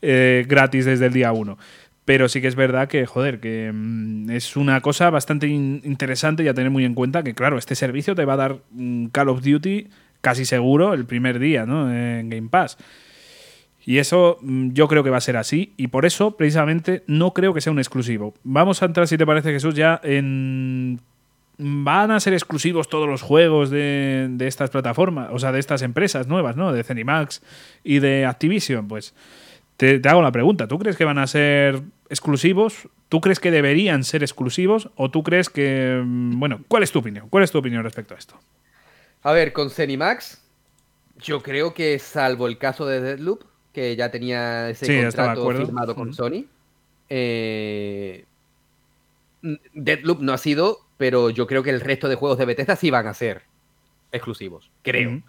Eh, 0.03 0.45
gratis 0.47 0.85
desde 0.85 1.07
el 1.07 1.13
día 1.13 1.31
1. 1.31 1.57
Pero 2.05 2.27
sí 2.27 2.41
que 2.41 2.47
es 2.47 2.55
verdad 2.55 2.87
que, 2.87 3.05
joder, 3.05 3.39
que 3.39 3.71
mm, 3.73 4.29
es 4.29 4.55
una 4.55 4.81
cosa 4.81 5.09
bastante 5.09 5.47
interesante 5.47 6.43
y 6.43 6.47
a 6.47 6.53
tener 6.53 6.71
muy 6.71 6.85
en 6.85 6.93
cuenta 6.93 7.23
que, 7.23 7.33
claro, 7.33 7.57
este 7.57 7.75
servicio 7.75 8.13
te 8.13 8.25
va 8.25 8.33
a 8.33 8.37
dar 8.37 8.59
Call 9.11 9.29
of 9.29 9.41
Duty 9.41 9.87
casi 10.21 10.45
seguro 10.45 10.93
el 10.93 11.05
primer 11.05 11.39
día, 11.39 11.65
¿no? 11.65 11.93
En 11.93 12.29
Game 12.29 12.49
Pass. 12.49 12.77
Y 13.85 13.97
eso 13.97 14.37
mm, 14.41 14.71
yo 14.73 14.87
creo 14.87 15.03
que 15.03 15.09
va 15.09 15.17
a 15.17 15.21
ser 15.21 15.37
así 15.37 15.73
y 15.77 15.87
por 15.87 16.05
eso 16.05 16.37
precisamente 16.37 17.03
no 17.07 17.33
creo 17.33 17.53
que 17.53 17.61
sea 17.61 17.71
un 17.71 17.79
exclusivo. 17.79 18.33
Vamos 18.43 18.81
a 18.81 18.85
entrar, 18.85 19.07
si 19.07 19.17
te 19.17 19.25
parece 19.25 19.51
Jesús, 19.51 19.75
ya 19.75 19.99
en... 20.03 20.99
¿Van 21.61 22.11
a 22.11 22.21
ser 22.21 22.33
exclusivos 22.33 22.87
todos 22.87 23.09
los 23.09 23.21
juegos 23.21 23.69
de, 23.69 24.27
de 24.29 24.47
estas 24.47 24.69
plataformas? 24.69 25.29
O 25.33 25.39
sea, 25.39 25.51
de 25.51 25.59
estas 25.59 25.81
empresas 25.81 26.25
nuevas, 26.27 26.55
¿no? 26.55 26.71
De 26.71 26.85
Zenimax 26.85 27.41
y 27.83 27.99
de 27.99 28.25
Activision. 28.25 28.87
Pues 28.87 29.13
te, 29.79 30.01
hago 30.07 30.21
la 30.21 30.31
pregunta. 30.31 30.67
¿Tú 30.67 30.77
crees 30.77 30.97
que 30.97 31.05
van 31.05 31.17
a 31.17 31.25
ser 31.25 31.81
exclusivos? 32.09 32.89
¿Tú 33.07 33.21
crees 33.21 33.39
que 33.39 33.49
deberían 33.49 34.03
ser 34.03 34.23
exclusivos? 34.23 34.89
¿O 34.95 35.09
tú 35.09 35.23
crees 35.23 35.49
que... 35.49 36.01
Mm, 36.05 36.39
bueno, 36.39 36.61
¿cuál 36.67 36.83
es 36.83 36.91
tu 36.91 36.99
opinión? 36.99 37.27
¿Cuál 37.29 37.45
es 37.45 37.51
tu 37.51 37.57
opinión 37.57 37.83
respecto 37.83 38.13
a 38.13 38.17
esto? 38.17 38.39
A 39.23 39.33
ver, 39.33 39.53
con 39.53 39.69
Cenimax, 39.69 40.41
yo 41.17 41.41
creo 41.41 41.73
que 41.73 41.99
salvo 41.99 42.47
el 42.47 42.57
caso 42.57 42.85
de 42.85 43.01
Deadloop, 43.01 43.43
que 43.73 43.95
ya 43.95 44.11
tenía 44.11 44.69
ese 44.69 45.01
contrato 45.01 45.49
firmado 45.51 45.95
con 45.95 46.13
Sony, 46.13 46.45
eh, 47.09 48.25
Deadloop 49.73 50.21
no 50.21 50.33
ha 50.33 50.37
sido, 50.37 50.79
pero 50.97 51.29
yo 51.29 51.47
creo 51.47 51.63
que 51.63 51.69
el 51.69 51.81
resto 51.81 52.07
de 52.07 52.15
juegos 52.15 52.37
de 52.37 52.45
Bethesda 52.45 52.75
sí 52.75 52.89
van 52.89 53.07
a 53.07 53.13
ser 53.13 53.43
exclusivos, 54.11 54.71
creo. 54.83 55.21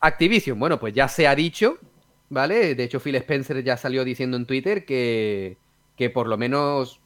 Activision, 0.00 0.58
bueno, 0.58 0.78
pues 0.78 0.94
ya 0.94 1.08
se 1.08 1.26
ha 1.26 1.34
dicho 1.34 1.78
¿vale? 2.30 2.74
De 2.74 2.84
hecho, 2.84 3.00
Phil 3.00 3.14
Spencer 3.16 3.62
ya 3.62 3.76
salió 3.76 4.04
diciendo 4.04 4.36
en 4.36 4.46
Twitter 4.46 4.84
que, 4.84 5.56
que 5.96 6.10
por 6.10 6.26
lo 6.26 6.36
menos 6.36 7.00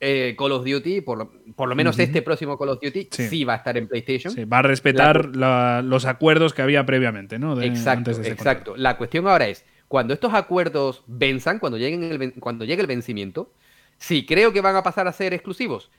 eh, 0.00 0.36
Call 0.38 0.52
of 0.52 0.64
Duty, 0.64 1.00
por 1.00 1.18
lo, 1.18 1.30
por 1.56 1.68
lo 1.68 1.74
menos 1.74 1.98
este 1.98 2.22
próximo 2.22 2.56
Call 2.56 2.68
of 2.70 2.80
Duty, 2.80 3.08
sí. 3.10 3.44
va 3.44 3.54
a 3.54 3.56
estar 3.56 3.76
en 3.76 3.88
PlayStation. 3.88 4.32
Sí, 4.32 4.44
va 4.44 4.58
a 4.58 4.62
respetar 4.62 5.34
los 5.34 6.04
acuerdos 6.04 6.54
que 6.54 6.62
había 6.62 6.86
previamente, 6.86 7.38
¿no? 7.38 7.60
exacto, 7.60 8.10
exacto. 8.10 8.76
La 8.76 8.96
cuestión 8.96 9.26
ahora 9.26 9.48
es, 9.48 9.64
cuando 9.88 10.14
estos 10.14 10.34
acuerdos 10.34 11.02
venzan, 11.06 11.58
cuando, 11.58 11.78
lleguen 11.78 12.04
el, 12.04 12.32
cuando 12.34 12.64
llegue 12.64 12.82
el 12.82 12.86
vencimiento, 12.86 13.50
sí, 13.96 14.24
creo 14.24 14.52
que 14.52 14.60
van 14.60 14.76
a 14.76 14.82
pasar 14.82 15.08
a 15.08 15.12
ser 15.12 15.34
exclusivos. 15.34 15.90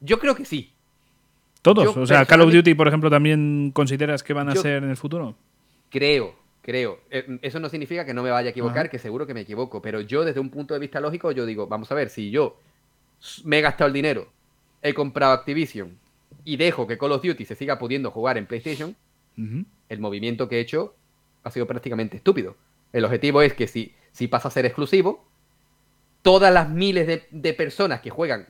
Yo 0.00 0.18
creo 0.18 0.34
que 0.34 0.44
sí. 0.44 0.72
¿Todos? 1.62 1.96
o 1.96 2.06
sea, 2.06 2.24
Call 2.24 2.42
of 2.42 2.52
Duty, 2.52 2.74
por 2.74 2.88
ejemplo, 2.88 3.10
también 3.10 3.70
consideras 3.72 4.22
que 4.22 4.32
van 4.32 4.48
a 4.48 4.56
ser 4.56 4.84
en 4.84 4.90
el 4.90 4.96
futuro? 4.96 5.36
Creo, 5.90 6.34
creo. 6.62 7.00
Eh, 7.10 7.38
eso 7.42 7.60
no 7.60 7.68
significa 7.68 8.04
que 8.04 8.14
no 8.14 8.22
me 8.22 8.30
vaya 8.30 8.48
a 8.48 8.50
equivocar, 8.50 8.90
que 8.90 8.98
seguro 8.98 9.26
que 9.26 9.34
me 9.34 9.40
equivoco, 9.40 9.82
pero 9.82 10.00
yo 10.00 10.24
desde 10.24 10.40
un 10.40 10.50
punto 10.50 10.74
de 10.74 10.80
vista 10.80 11.00
lógico, 11.00 11.32
yo 11.32 11.46
digo, 11.46 11.66
vamos 11.66 11.90
a 11.90 11.94
ver, 11.94 12.08
si 12.08 12.30
yo 12.30 12.58
me 13.44 13.58
he 13.58 13.62
gastado 13.62 13.88
el 13.88 13.94
dinero, 13.94 14.28
he 14.82 14.94
comprado 14.94 15.32
Activision 15.32 15.98
y 16.44 16.56
dejo 16.56 16.86
que 16.86 16.98
Call 16.98 17.12
of 17.12 17.22
Duty 17.22 17.44
se 17.44 17.56
siga 17.56 17.78
pudiendo 17.78 18.10
jugar 18.10 18.38
en 18.38 18.46
PlayStation, 18.46 18.96
el 19.88 20.00
movimiento 20.00 20.48
que 20.48 20.56
he 20.56 20.60
hecho 20.60 20.94
ha 21.42 21.50
sido 21.50 21.66
prácticamente 21.66 22.16
estúpido. 22.16 22.56
El 22.92 23.04
objetivo 23.04 23.42
es 23.42 23.52
que 23.52 23.66
si, 23.66 23.94
si 24.12 24.28
pasa 24.28 24.48
a 24.48 24.50
ser 24.50 24.64
exclusivo, 24.64 25.28
todas 26.22 26.52
las 26.52 26.68
miles 26.70 27.06
de, 27.30 27.52
personas 27.52 28.00
que 28.00 28.10
juegan, 28.10 28.48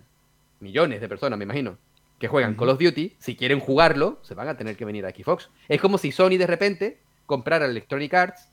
millones 0.60 1.00
de 1.00 1.08
personas 1.08 1.38
me 1.38 1.44
imagino, 1.44 1.78
que 2.18 2.28
juegan 2.28 2.54
Call 2.54 2.70
of 2.70 2.78
Duty, 2.78 3.16
si 3.18 3.36
quieren 3.36 3.60
jugarlo, 3.60 4.18
se 4.22 4.34
van 4.34 4.48
a 4.48 4.56
tener 4.56 4.76
que 4.76 4.84
venir 4.84 5.04
a 5.04 5.10
Xbox. 5.10 5.50
Es 5.68 5.80
como 5.80 5.98
si 5.98 6.12
Sony 6.12 6.38
de 6.38 6.46
repente 6.46 7.00
comprar 7.26 7.62
Electronic 7.62 8.14
Arts, 8.14 8.48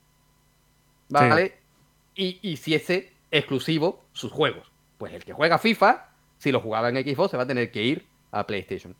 ¿vale? 1.08 1.54
Y 2.14 2.38
hiciese 2.42 3.12
exclusivo 3.30 4.04
sus 4.12 4.32
juegos. 4.32 4.73
Pues 5.04 5.12
el 5.12 5.22
que 5.22 5.34
juega 5.34 5.58
FIFA, 5.58 6.06
si 6.38 6.50
lo 6.50 6.60
jugaba 6.60 6.88
en 6.88 6.96
Xbox, 6.96 7.32
se 7.32 7.36
va 7.36 7.42
a 7.42 7.46
tener 7.46 7.70
que 7.70 7.82
ir 7.82 8.06
a 8.30 8.46
PlayStation. 8.46 8.96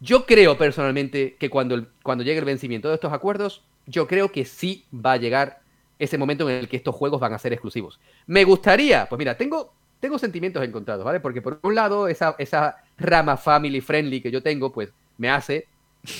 Yo 0.00 0.26
creo 0.26 0.58
personalmente 0.58 1.36
que 1.38 1.48
cuando, 1.48 1.86
cuando 2.02 2.24
llegue 2.24 2.40
el 2.40 2.44
vencimiento 2.44 2.88
de 2.88 2.96
estos 2.96 3.12
acuerdos, 3.12 3.62
yo 3.86 4.08
creo 4.08 4.32
que 4.32 4.44
sí 4.44 4.86
va 4.92 5.12
a 5.12 5.16
llegar 5.18 5.60
ese 6.00 6.18
momento 6.18 6.50
en 6.50 6.56
el 6.56 6.68
que 6.68 6.76
estos 6.76 6.96
juegos 6.96 7.20
van 7.20 7.32
a 7.32 7.38
ser 7.38 7.52
exclusivos. 7.52 8.00
Me 8.26 8.42
gustaría, 8.42 9.08
pues 9.08 9.20
mira, 9.20 9.36
tengo 9.36 9.72
tengo 10.00 10.18
sentimientos 10.18 10.64
encontrados, 10.64 11.04
¿vale? 11.04 11.20
Porque 11.20 11.40
por 11.40 11.60
un 11.62 11.76
lado, 11.76 12.08
esa, 12.08 12.34
esa 12.36 12.78
rama 12.98 13.36
family 13.36 13.80
friendly 13.80 14.20
que 14.20 14.32
yo 14.32 14.42
tengo, 14.42 14.72
pues 14.72 14.92
me 15.16 15.30
hace 15.30 15.68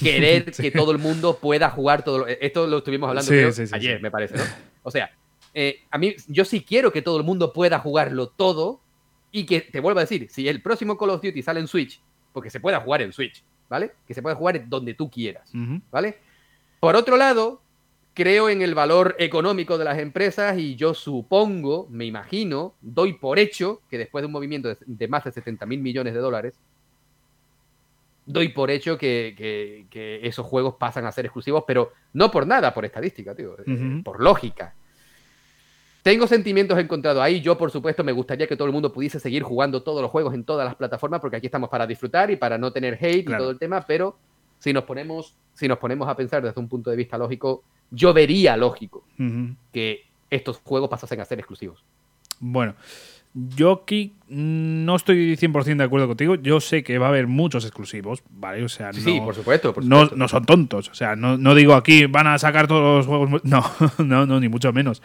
querer 0.01 0.53
que 0.53 0.71
todo 0.71 0.93
el 0.93 0.99
mundo 0.99 1.37
pueda 1.39 1.69
jugar 1.71 2.05
todo. 2.05 2.19
Lo, 2.19 2.27
esto 2.29 2.69
lo 2.69 2.79
estuvimos 2.79 3.09
hablando 3.09 3.33
ayer, 3.73 4.01
me 4.01 4.13
parece, 4.13 4.37
¿no? 4.37 4.45
O 4.85 4.93
sea, 4.93 5.11
eh, 5.53 5.81
a 5.91 5.99
mí, 5.99 6.15
yo 6.29 6.45
sí 6.45 6.63
quiero 6.63 6.93
que 6.93 7.03
todo 7.03 7.19
el 7.19 7.25
mundo 7.25 7.53
pueda 7.53 7.81
jugarlo 7.81 8.29
todo 8.29 8.81
y 9.33 9.47
que, 9.47 9.61
te 9.61 9.81
vuelvo 9.81 10.01
a 10.01 10.03
decir, 10.03 10.29
si 10.31 10.49
el 10.49 10.63
próximo 10.63 10.99
Call 10.99 11.11
of 11.11 11.23
Duty 11.23 11.43
sale 11.43 11.61
en 11.61 11.69
Switch, 11.69 12.01
porque 12.33 12.51
se 12.51 12.61
pueda 12.61 12.81
jugar 12.81 13.03
en 13.03 13.13
Switch, 13.13 13.45
¿vale? 13.69 13.93
Que 14.07 14.15
se 14.15 14.23
pueda 14.23 14.35
jugar 14.35 14.69
donde 14.69 14.95
tú 14.95 15.11
quieras, 15.11 15.51
¿vale? 15.91 16.19
Por 16.81 16.97
otro 16.97 17.17
lado, 17.17 17.61
creo 18.15 18.49
en 18.49 18.63
el 18.63 18.75
valor 18.75 19.15
económico 19.19 19.79
de 19.79 19.85
las 19.85 19.99
empresas 19.99 20.59
y 20.59 20.77
yo 20.77 20.95
supongo, 20.95 21.87
me 21.91 22.05
imagino, 22.05 22.75
doy 22.81 23.15
por 23.15 23.39
hecho 23.39 23.83
que 23.89 23.99
después 23.99 24.23
de 24.23 24.27
un 24.27 24.33
movimiento 24.33 24.75
de, 24.87 25.09
más 25.09 25.25
de 25.25 25.33
70 25.33 25.67
mil 25.67 25.81
millones 25.81 26.15
de 26.15 26.21
dólares, 26.21 26.55
doy 28.27 28.49
por 28.49 28.71
hecho 28.71 28.99
que, 28.99 29.87
esos 30.23 30.47
juegos 30.47 30.75
pasan 30.75 31.07
a 31.07 31.13
ser 31.13 31.27
exclusivos, 31.27 31.65
pero 31.67 31.93
no 32.13 32.31
por 32.31 32.47
nada, 32.47 32.75
por 32.75 32.85
estadística, 32.85 33.35
tío, 33.35 33.57
eh, 33.67 34.03
por 34.05 34.21
lógica. 34.21 34.75
Tengo 36.03 36.27
sentimientos 36.27 36.79
encontrados 36.79 37.23
ahí. 37.23 37.41
Yo, 37.41 37.59
por 37.59 37.71
supuesto, 37.71 38.03
me 38.03 38.13
gustaría 38.13 38.47
que 38.47 38.57
todo 38.57 38.67
el 38.67 38.73
mundo 38.73 38.93
pudiese 38.93 39.21
seguir 39.21 39.43
jugando 39.43 39.83
todos 39.83 40.01
los 40.01 40.11
juegos 40.11 40.35
en 40.35 40.45
todas 40.45 40.65
las 40.65 40.75
plataformas, 40.75 41.21
porque 41.21 41.37
aquí 41.37 41.47
estamos 41.47 41.69
para 41.69 41.87
disfrutar 41.87 42.31
y 42.31 42.37
para 42.37 42.57
no 42.57 42.73
tener 42.73 42.95
hate 42.95 43.29
y 43.29 43.37
todo 43.37 43.51
el 43.51 43.59
tema, 43.59 43.85
pero 43.87 44.17
si 44.59 44.73
nos 44.73 44.85
ponemos, 44.85 45.37
si 45.55 45.69
nos 45.69 45.79
ponemos 45.79 46.09
a 46.09 46.17
pensar 46.17 46.43
desde 46.43 46.61
un 46.61 46.69
punto 46.69 46.91
de 46.91 46.97
vista 46.97 47.19
lógico, 47.19 47.65
yo 47.91 48.13
vería 48.13 48.57
lógico 48.57 49.05
que 49.73 50.07
estos 50.31 50.59
juegos 50.59 50.89
pasasen 50.89 51.21
a 51.21 51.25
ser 51.25 51.39
exclusivos. 51.39 51.85
Bueno, 52.39 52.75
yo 53.35 53.83
aquí 53.83 54.15
no 54.29 54.97
estoy 54.97 55.37
100% 55.37 55.77
de 55.77 55.85
acuerdo 55.85 56.09
contigo. 56.09 56.35
Yo 56.37 56.61
sé 56.61 56.83
que 56.83 56.99
va 56.99 57.07
a 57.07 57.09
haber 57.11 57.27
muchos 57.27 57.65
exclusivos, 57.65 58.23
¿vale? 58.31 58.65
O 58.65 58.69
sea, 58.69 58.93
sí, 58.93 59.21
por, 59.21 59.35
supuesto, 59.35 59.75
No, 59.83 60.07
no, 60.07 60.29
son 60.29 60.45
tontos. 60.45 60.89
O 60.89 60.95
sea, 60.95 61.17
no, 61.17 61.55
digo 61.55 61.75
aquí 61.75 62.07
van 62.07 62.27
a 62.27 62.39
sacar 62.39 62.67
todos 62.67 62.99
los 62.99 63.07
juegos. 63.07 63.43
No, 63.45 63.65
no, 63.99 64.27
no, 64.27 64.41
ni 64.41 64.49
mucho 64.49 64.73
menos. 64.73 65.03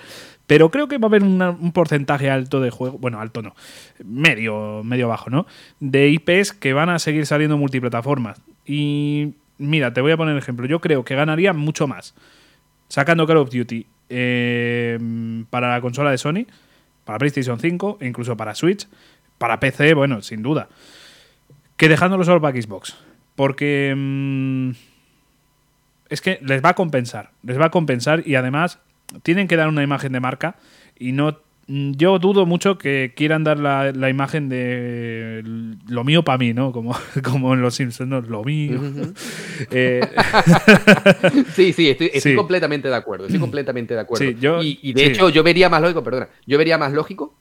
Pero 0.47 0.69
creo 0.69 0.87
que 0.87 0.97
va 0.97 1.05
a 1.05 1.09
haber 1.09 1.23
un 1.23 1.71
porcentaje 1.71 2.29
alto 2.29 2.61
de 2.61 2.69
juegos. 2.69 2.99
Bueno, 2.99 3.19
alto 3.19 3.41
no. 3.41 3.55
Medio, 4.03 4.83
medio 4.83 5.07
bajo, 5.07 5.29
¿no? 5.29 5.45
De 5.79 6.09
IPs 6.09 6.53
que 6.53 6.73
van 6.73 6.89
a 6.89 6.99
seguir 6.99 7.25
saliendo 7.25 7.57
multiplataformas. 7.57 8.41
Y 8.65 9.33
mira, 9.57 9.93
te 9.93 10.01
voy 10.01 10.11
a 10.11 10.17
poner 10.17 10.33
un 10.33 10.39
ejemplo. 10.39 10.65
Yo 10.67 10.81
creo 10.81 11.03
que 11.03 11.15
ganaría 11.15 11.53
mucho 11.53 11.87
más 11.87 12.15
sacando 12.87 13.25
Call 13.25 13.37
of 13.37 13.49
Duty 13.49 13.85
eh, 14.09 14.99
para 15.49 15.71
la 15.71 15.81
consola 15.81 16.11
de 16.11 16.17
Sony, 16.17 16.45
para 17.05 17.19
PlayStation 17.19 17.59
5 17.59 17.99
e 18.01 18.07
incluso 18.07 18.35
para 18.35 18.55
Switch, 18.55 18.87
para 19.37 19.59
PC, 19.59 19.93
bueno, 19.93 20.21
sin 20.21 20.41
duda, 20.41 20.67
que 21.77 21.87
dejándolo 21.87 22.23
solo 22.23 22.41
para 22.41 22.59
Xbox. 22.59 22.97
Porque 23.35 23.93
mm, 23.95 24.71
es 26.09 26.21
que 26.21 26.39
les 26.41 26.63
va 26.63 26.69
a 26.69 26.73
compensar, 26.75 27.31
les 27.43 27.59
va 27.59 27.65
a 27.65 27.71
compensar 27.71 28.23
y 28.25 28.35
además 28.35 28.79
tienen 29.23 29.47
que 29.47 29.55
dar 29.55 29.67
una 29.67 29.83
imagen 29.83 30.11
de 30.11 30.19
marca 30.19 30.55
y 30.97 31.11
no 31.11 31.37
yo 31.67 32.19
dudo 32.19 32.45
mucho 32.45 32.77
que 32.77 33.13
quieran 33.15 33.43
dar 33.43 33.57
la, 33.59 34.09
imagen 34.09 34.49
de 34.49 35.41
lo 35.87 36.03
mío 36.03 36.23
para 36.23 36.37
mí, 36.37 36.53
¿no? 36.53 36.71
Como, 36.71 36.95
como 37.23 37.53
en 37.53 37.61
Los 37.61 37.75
Simpsons, 37.75 38.27
lo 38.27 38.43
mío. 38.43 38.79
Eh, 39.71 40.01
sí, 41.53 41.71
sí, 41.71 41.89
estoy, 41.89 42.35
completamente 42.35 42.89
de 42.89 42.95
acuerdo. 42.95 43.25
Estoy 43.25 43.39
completamente 43.39 43.93
de 43.93 44.01
acuerdo. 44.01 44.61
y, 44.61 44.93
de 44.93 45.05
hecho, 45.05 45.29
yo 45.29 45.43
vería 45.43 45.69
más 45.69 45.81
lógico, 45.81 46.03
perdona, 46.03 46.27
yo 46.45 46.57
vería 46.57 46.77
más 46.77 46.91
lógico, 46.91 47.33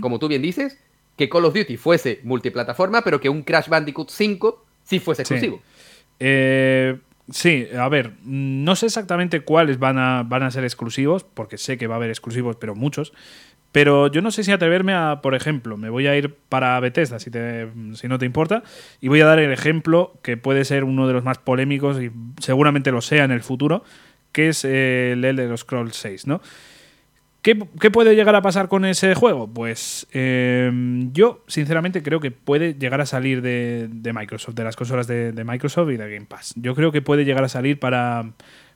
como 0.00 0.18
tú 0.18 0.26
bien 0.26 0.42
dices, 0.42 0.78
que 1.16 1.28
Call 1.28 1.44
of 1.44 1.54
Duty 1.54 1.76
fuese 1.76 2.20
multiplataforma, 2.24 3.02
pero 3.02 3.20
que 3.20 3.28
un 3.28 3.42
Crash 3.42 3.68
Bandicoot 3.68 4.10
5 4.10 4.64
sí 4.82 4.98
fuese 4.98 5.22
exclusivo. 5.22 5.62
Eh, 6.18 6.98
Sí, 7.30 7.68
a 7.78 7.88
ver, 7.88 8.12
no 8.24 8.74
sé 8.74 8.86
exactamente 8.86 9.40
cuáles 9.40 9.78
van 9.78 9.98
a, 9.98 10.22
van 10.22 10.42
a 10.42 10.50
ser 10.50 10.64
exclusivos, 10.64 11.24
porque 11.24 11.58
sé 11.58 11.76
que 11.76 11.86
va 11.86 11.96
a 11.96 11.98
haber 11.98 12.08
exclusivos, 12.08 12.56
pero 12.56 12.74
muchos. 12.74 13.12
Pero 13.70 14.10
yo 14.10 14.22
no 14.22 14.30
sé 14.30 14.44
si 14.44 14.52
atreverme 14.52 14.94
a, 14.94 15.20
por 15.20 15.34
ejemplo, 15.34 15.76
me 15.76 15.90
voy 15.90 16.06
a 16.06 16.16
ir 16.16 16.34
para 16.48 16.80
Bethesda, 16.80 17.18
si, 17.18 17.30
te, 17.30 17.68
si 17.94 18.08
no 18.08 18.18
te 18.18 18.24
importa, 18.24 18.62
y 19.00 19.08
voy 19.08 19.20
a 19.20 19.26
dar 19.26 19.38
el 19.40 19.52
ejemplo 19.52 20.14
que 20.22 20.38
puede 20.38 20.64
ser 20.64 20.84
uno 20.84 21.06
de 21.06 21.12
los 21.12 21.22
más 21.22 21.36
polémicos 21.36 22.00
y 22.00 22.10
seguramente 22.40 22.92
lo 22.92 23.02
sea 23.02 23.24
en 23.24 23.30
el 23.30 23.42
futuro, 23.42 23.84
que 24.32 24.48
es 24.48 24.64
el 24.64 25.22
Elder 25.22 25.56
Scrolls 25.58 25.96
6, 25.96 26.26
¿no? 26.26 26.40
¿Qué, 27.42 27.54
puede 27.54 28.16
llegar 28.16 28.34
a 28.34 28.42
pasar 28.42 28.68
con 28.68 28.84
ese 28.84 29.14
juego? 29.14 29.48
Pues 29.48 30.06
em, 30.12 31.12
yo, 31.12 31.44
sinceramente, 31.46 32.02
creo 32.02 32.20
que 32.20 32.30
puede 32.30 32.74
llegar 32.74 33.00
a 33.00 33.06
salir 33.06 33.42
de, 33.42 33.88
Microsoft, 34.12 34.54
de 34.54 34.64
las 34.64 34.76
consolas 34.76 35.06
de, 35.06 35.44
Microsoft 35.44 35.90
y 35.90 35.96
de 35.96 36.10
Game 36.12 36.26
Pass. 36.26 36.52
Yo 36.56 36.74
creo 36.74 36.90
que 36.90 37.00
puede 37.00 37.24
llegar 37.24 37.44
a 37.44 37.48
salir 37.48 37.78
para, 37.78 38.32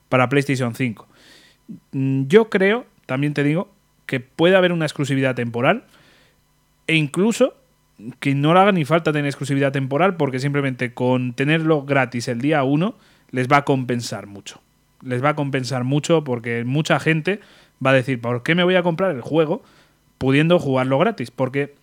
para 0.07 0.29
PlayStation 0.29 0.73
5. 0.73 1.07
Mm, 1.91 2.23
yo 2.27 2.49
creo, 2.49 2.85
también 3.05 3.33
te 3.33 3.43
digo, 3.43 3.69
que 4.05 4.21
puede 4.21 4.55
haber 4.55 4.71
una 4.71 4.85
exclusividad 4.85 5.35
temporal 5.35 5.83
e 6.87 6.95
incluso 6.95 7.55
que 8.19 8.33
no 8.33 8.53
le 8.53 8.59
haga 8.59 8.71
ni 8.71 8.85
falta 8.85 9.11
tener 9.11 9.27
exclusividad 9.27 9.71
temporal 9.71 10.17
porque 10.17 10.39
simplemente 10.39 10.93
con 10.93 11.33
tenerlo 11.33 11.83
gratis 11.83 12.27
el 12.27 12.41
día 12.41 12.63
1 12.63 12.95
les 13.31 13.47
va 13.47 13.57
a 13.57 13.65
compensar 13.65 14.27
mucho. 14.27 14.61
Les 15.01 15.23
va 15.23 15.29
a 15.29 15.35
compensar 15.35 15.83
mucho 15.83 16.23
porque 16.23 16.63
mucha 16.63 16.99
gente 16.99 17.39
va 17.85 17.91
a 17.91 17.93
decir, 17.93 18.19
¿por 18.19 18.43
qué 18.43 18.55
me 18.55 18.63
voy 18.63 18.75
a 18.75 18.83
comprar 18.83 19.11
el 19.11 19.21
juego 19.21 19.63
pudiendo 20.17 20.59
jugarlo 20.59 20.97
gratis? 20.99 21.31
Porque 21.31 21.75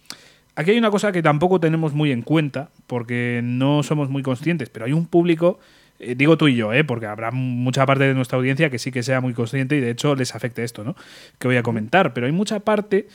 aquí 0.55 0.73
hay 0.73 0.79
una 0.79 0.91
cosa 0.91 1.13
que 1.13 1.23
tampoco 1.23 1.61
tenemos 1.61 1.93
muy 1.93 2.13
en 2.13 2.23
cuenta, 2.23 2.71
porque 2.87 3.41
no 3.43 3.83
somos 3.83 4.11
muy 4.11 4.23
conscientes, 4.23 4.69
pero 4.71 4.87
hay 4.87 4.93
un 4.93 5.07
público, 5.07 5.59
eh, 5.99 6.15
digo 6.15 6.37
tú 6.37 6.49
y 6.49 6.57
yo, 6.57 6.73
¿eh? 6.73 6.85
porque 6.85 7.07
habrá 7.07 7.31
mucha 7.31 7.87
parte 7.87 8.05
de 8.05 8.15
nuestra 8.15 8.39
audiencia 8.39 8.71
que 8.71 8.79
sí 8.79 8.93
que 8.93 9.03
sea 9.03 9.21
muy 9.21 9.35
consciente 9.35 9.77
y 9.77 9.81
de 9.81 9.91
hecho 9.91 10.15
les 10.15 10.35
afecte 10.35 10.65
esto, 10.65 10.85
¿no? 10.85 10.97
Que 11.39 11.49
voy 11.49 11.57
a 11.57 11.63
comentar, 11.63 12.13
pero 12.13 12.27
hay 12.27 12.33
mucha 12.33 12.61
parte 12.61 13.09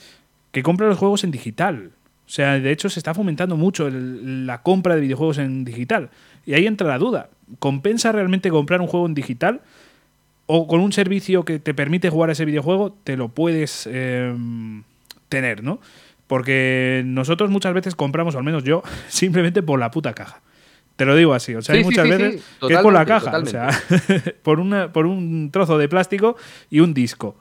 que 0.52 0.62
compra 0.62 0.86
los 0.86 0.98
juegos 0.98 1.24
en 1.24 1.30
digital. 1.30 1.90
O 2.26 2.28
sea, 2.28 2.58
de 2.58 2.72
hecho 2.72 2.88
se 2.88 2.98
está 2.98 3.14
fomentando 3.14 3.56
mucho 3.56 3.88
la 3.88 4.62
compra 4.62 4.96
de 4.96 5.00
videojuegos 5.00 5.38
en 5.38 5.64
digital. 5.64 6.10
Y 6.44 6.54
ahí 6.54 6.66
entra 6.66 6.88
la 6.88 6.98
duda. 6.98 7.28
¿Compensa 7.60 8.10
realmente 8.10 8.50
comprar 8.50 8.80
un 8.80 8.88
juego 8.88 9.06
en 9.06 9.14
digital? 9.14 9.60
O 10.46 10.66
con 10.66 10.80
un 10.80 10.92
servicio 10.92 11.44
que 11.44 11.58
te 11.58 11.74
permite 11.74 12.08
jugar 12.08 12.30
ese 12.30 12.44
videojuego, 12.44 12.96
te 13.04 13.16
lo 13.16 13.28
puedes 13.28 13.88
em, 13.92 14.84
tener, 15.28 15.62
¿no? 15.62 15.80
Porque 16.26 17.02
nosotros 17.04 17.50
muchas 17.50 17.74
veces 17.74 17.94
compramos, 17.94 18.34
o 18.34 18.38
al 18.38 18.44
menos 18.44 18.64
yo, 18.64 18.82
simplemente 19.08 19.62
por 19.62 19.78
la 19.78 19.90
puta 19.90 20.14
caja. 20.14 20.40
Te 20.96 21.04
lo 21.04 21.14
digo 21.14 21.34
así, 21.34 21.54
o 21.54 21.60
sea, 21.60 21.74
hay 21.74 21.84
muchas 21.84 22.08
veces 22.08 22.42
que 22.66 22.72
es 22.72 22.80
por 22.80 22.92
la 22.92 23.04
caja, 23.04 23.36
o 23.36 23.44
sea, 23.44 23.68
por, 24.42 24.60
una, 24.60 24.92
por 24.92 25.04
un 25.04 25.50
trozo 25.50 25.76
de 25.76 25.88
plástico 25.88 26.36
y 26.70 26.80
un 26.80 26.94
disco. 26.94 27.36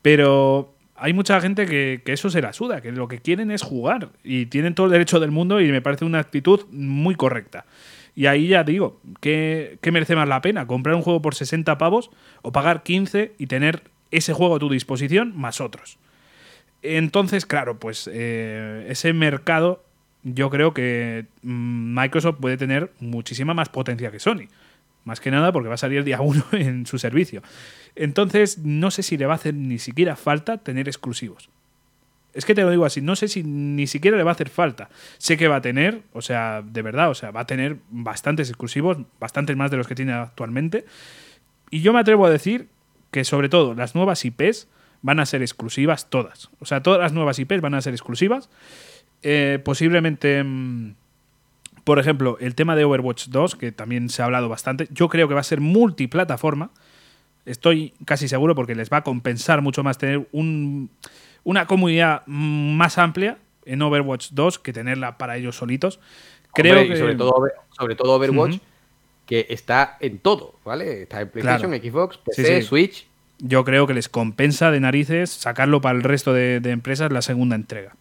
Pero 0.00 0.74
hay 0.96 1.12
mucha 1.12 1.38
gente 1.40 1.66
que, 1.66 2.00
que, 2.02 2.14
eso 2.14 2.30
se 2.30 2.40
la 2.40 2.54
suda, 2.54 2.80
que 2.80 2.92
lo 2.92 3.06
que 3.06 3.18
quieren 3.18 3.50
es 3.50 3.60
jugar 3.60 4.08
y 4.22 4.46
tienen 4.46 4.74
todo 4.74 4.86
el 4.86 4.92
derecho 4.92 5.20
del 5.20 5.32
mundo 5.32 5.60
y 5.60 5.70
me 5.70 5.82
parece 5.82 6.06
una 6.06 6.18
actitud 6.18 6.64
muy 6.70 7.14
correcta. 7.14 7.66
Y 8.16 8.26
ahí 8.26 8.48
ya 8.48 8.62
digo, 8.62 9.00
¿qué, 9.20 9.78
merece 9.92 10.14
más 10.14 10.28
la 10.28 10.40
pena? 10.40 10.66
¿Comprar 10.66 10.94
un 10.94 11.02
juego 11.02 11.20
por 11.20 11.34
60 11.34 11.78
pavos 11.78 12.10
o 12.42 12.52
pagar 12.52 12.82
15 12.82 13.34
y 13.38 13.46
tener 13.46 13.82
ese 14.10 14.32
juego 14.32 14.56
a 14.56 14.58
tu 14.58 14.70
disposición 14.70 15.36
más 15.36 15.60
otros? 15.60 15.98
Entonces, 16.82 17.46
claro, 17.46 17.78
pues 17.78 18.08
eh, 18.12 18.86
ese 18.88 19.12
mercado 19.12 19.82
yo 20.22 20.50
creo 20.50 20.74
que 20.74 21.26
mm, 21.42 21.98
Microsoft 22.00 22.38
puede 22.40 22.56
tener 22.56 22.92
muchísima 23.00 23.54
más 23.54 23.68
potencia 23.68 24.10
que 24.10 24.20
Sony. 24.20 24.48
Más 25.04 25.20
que 25.20 25.30
nada 25.30 25.52
porque 25.52 25.68
va 25.68 25.74
a 25.74 25.78
salir 25.78 26.04
día 26.04 26.20
1 26.20 26.44
en 26.52 26.86
su 26.86 26.98
servicio. 26.98 27.42
Entonces, 27.96 28.58
no 28.58 28.90
sé 28.90 29.02
si 29.02 29.16
le 29.16 29.26
va 29.26 29.32
a 29.32 29.36
hacer 29.36 29.54
ni 29.54 29.78
siquiera 29.78 30.16
falta 30.16 30.58
tener 30.58 30.88
exclusivos. 30.88 31.50
Es 32.34 32.44
que 32.44 32.54
te 32.54 32.62
lo 32.62 32.70
digo 32.70 32.84
así, 32.84 33.00
no 33.00 33.14
sé 33.16 33.28
si 33.28 33.44
ni 33.44 33.86
siquiera 33.86 34.16
le 34.16 34.24
va 34.24 34.32
a 34.32 34.34
hacer 34.34 34.48
falta. 34.48 34.90
Sé 35.18 35.36
que 35.36 35.48
va 35.48 35.56
a 35.56 35.60
tener, 35.62 36.02
o 36.12 36.20
sea, 36.20 36.62
de 36.62 36.82
verdad, 36.82 37.10
o 37.10 37.14
sea, 37.14 37.30
va 37.30 37.40
a 37.40 37.46
tener 37.46 37.78
bastantes 37.90 38.48
exclusivos, 38.48 38.98
bastantes 39.20 39.56
más 39.56 39.70
de 39.70 39.76
los 39.76 39.86
que 39.86 39.94
tiene 39.94 40.12
actualmente. 40.12 40.84
Y 41.70 41.80
yo 41.80 41.92
me 41.92 42.00
atrevo 42.00 42.26
a 42.26 42.30
decir 42.30 42.68
que 43.12 43.24
sobre 43.24 43.48
todo 43.48 43.74
las 43.74 43.94
nuevas 43.94 44.24
IPs 44.24 44.68
van 45.02 45.20
a 45.20 45.26
ser 45.26 45.42
exclusivas 45.42 46.10
todas. 46.10 46.50
O 46.58 46.66
sea, 46.66 46.82
todas 46.82 47.00
las 47.00 47.12
nuevas 47.12 47.38
IPs 47.38 47.60
van 47.60 47.74
a 47.74 47.80
ser 47.80 47.94
exclusivas. 47.94 48.50
Eh, 49.22 49.60
posiblemente, 49.64 50.42
mm, 50.42 50.94
por 51.84 51.98
ejemplo, 51.98 52.36
el 52.40 52.54
tema 52.54 52.74
de 52.74 52.84
Overwatch 52.84 53.28
2, 53.28 53.54
que 53.54 53.70
también 53.70 54.08
se 54.08 54.22
ha 54.22 54.24
hablado 54.24 54.48
bastante, 54.48 54.88
yo 54.90 55.08
creo 55.08 55.28
que 55.28 55.34
va 55.34 55.40
a 55.40 55.44
ser 55.44 55.60
multiplataforma. 55.60 56.70
Estoy 57.44 57.92
casi 58.06 58.26
seguro 58.26 58.54
porque 58.54 58.74
les 58.74 58.90
va 58.90 58.98
a 58.98 59.02
compensar 59.04 59.60
mucho 59.60 59.84
más 59.84 59.98
tener 59.98 60.26
un 60.32 60.90
una 61.44 61.66
comunidad 61.66 62.22
más 62.26 62.98
amplia 62.98 63.38
en 63.64 63.82
Overwatch 63.82 64.30
2 64.32 64.58
que 64.58 64.72
tenerla 64.72 65.18
para 65.18 65.36
ellos 65.36 65.56
solitos. 65.56 66.00
Creo 66.52 66.86
que... 66.88 66.96
sobre, 66.96 67.14
todo, 67.14 67.46
sobre 67.70 67.94
todo 67.94 68.14
Overwatch, 68.14 68.58
que 69.26 69.46
está 69.48 69.96
en 70.00 70.18
todo, 70.18 70.54
¿vale? 70.64 71.02
Está 71.02 71.20
en 71.20 71.30
PlayStation, 71.30 71.72
Xbox, 71.72 72.18
PC, 72.18 72.62
Switch. 72.62 73.06
Yo 73.38 73.64
creo 73.64 73.86
que 73.86 73.94
les 73.94 74.08
compensa 74.08 74.70
de 74.70 74.80
narices 74.80 75.30
sacarlo 75.30 75.80
para 75.80 75.96
el 75.96 76.04
resto 76.04 76.32
de, 76.32 76.56
empresas 76.64 77.12
la 77.12 77.22
segunda 77.22 77.56
entrega. 77.56 77.96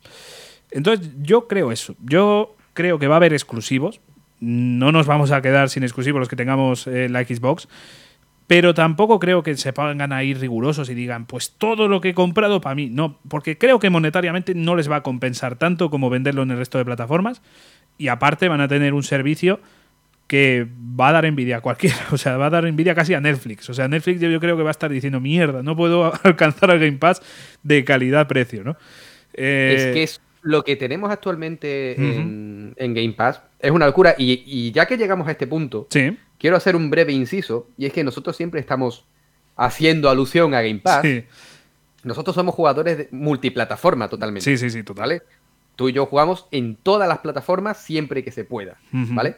Entonces, 0.71 1.09
yo 1.21 1.47
creo 1.47 1.71
eso. 1.71 1.95
Yo 2.03 2.55
creo 2.73 2.99
que 2.99 3.07
va 3.07 3.15
a 3.15 3.17
haber 3.17 3.33
exclusivos. 3.33 3.99
No 4.39 4.91
nos 4.91 5.07
vamos 5.07 5.31
a 5.31 5.41
quedar 5.41 5.69
sin 5.69 5.83
exclusivos 5.83 6.19
los 6.19 6.29
que 6.29 6.35
tengamos 6.35 6.87
eh, 6.87 7.09
la 7.09 7.23
Xbox. 7.23 7.67
Pero 8.47 8.73
tampoco 8.73 9.19
creo 9.19 9.41
que 9.41 9.55
se 9.55 9.71
pongan 9.71 10.11
a 10.11 10.23
ir 10.23 10.39
rigurosos 10.39 10.89
y 10.89 10.93
digan, 10.93 11.25
pues 11.25 11.51
todo 11.57 11.87
lo 11.87 12.01
que 12.01 12.09
he 12.09 12.13
comprado 12.13 12.59
para 12.61 12.75
mí. 12.75 12.89
No, 12.89 13.19
porque 13.27 13.57
creo 13.57 13.79
que 13.79 13.89
monetariamente 13.89 14.53
no 14.53 14.75
les 14.75 14.91
va 14.91 14.97
a 14.97 15.03
compensar 15.03 15.57
tanto 15.57 15.89
como 15.89 16.09
venderlo 16.09 16.43
en 16.43 16.51
el 16.51 16.57
resto 16.57 16.77
de 16.77 16.85
plataformas. 16.85 17.41
Y 17.97 18.09
aparte 18.09 18.49
van 18.49 18.61
a 18.61 18.67
tener 18.67 18.93
un 18.93 19.03
servicio 19.03 19.61
que 20.27 20.67
va 20.99 21.09
a 21.09 21.11
dar 21.13 21.25
envidia 21.25 21.57
a 21.57 21.61
cualquiera. 21.61 21.95
O 22.11 22.17
sea, 22.17 22.37
va 22.37 22.47
a 22.47 22.49
dar 22.49 22.65
envidia 22.65 22.95
casi 22.95 23.13
a 23.13 23.21
Netflix. 23.21 23.69
O 23.69 23.73
sea, 23.73 23.87
Netflix 23.87 24.19
yo, 24.19 24.39
creo 24.39 24.57
que 24.57 24.63
va 24.63 24.69
a 24.69 24.71
estar 24.71 24.91
diciendo, 24.91 25.19
mierda, 25.19 25.63
no 25.63 25.75
puedo 25.75 26.11
alcanzar 26.23 26.71
al 26.71 26.79
Game 26.79 26.97
Pass 26.97 27.21
de 27.63 27.83
calidad-precio, 27.83 28.63
¿no? 28.63 28.77
Eh, 29.33 29.75
es 29.77 29.85
que 29.93 30.03
es 30.03 30.21
lo 30.41 30.63
que 30.63 30.75
tenemos 30.75 31.09
actualmente 31.09 31.95
en, 31.95 32.73
Game 32.77 33.13
Pass 33.13 33.41
es 33.59 33.71
una 33.71 33.85
locura. 33.85 34.13
Y, 34.17 34.71
ya 34.71 34.85
que 34.85 34.97
llegamos 34.97 35.27
a 35.27 35.31
este 35.31 35.47
punto, 35.47 35.87
quiero 36.43 36.57
hacer 36.57 36.75
un 36.75 36.89
breve 36.89 37.13
inciso. 37.13 37.69
Y 37.77 37.85
es 37.85 37.93
que 37.93 38.03
nosotros 38.03 38.35
siempre 38.35 38.59
estamos 38.59 39.05
haciendo 39.55 40.09
alusión 40.09 40.53
a 40.53 40.61
Game 40.61 40.81
Pass. 40.83 41.05
Nosotros 42.03 42.35
somos 42.35 42.53
jugadores 42.53 42.97
de 42.97 43.07
multiplataforma 43.11 44.09
totalmente. 44.09 44.43
Sí, 44.43 44.57
sí, 44.57 44.69
sí, 44.69 44.83
total. 44.83 45.23
Tú 45.77 45.87
y 45.87 45.93
yo 45.93 46.05
jugamos 46.05 46.47
en 46.51 46.75
todas 46.75 47.07
las 47.07 47.19
plataformas 47.19 47.77
siempre 47.77 48.25
que 48.25 48.33
se 48.33 48.43
pueda, 48.43 48.75
¿vale? 48.91 49.37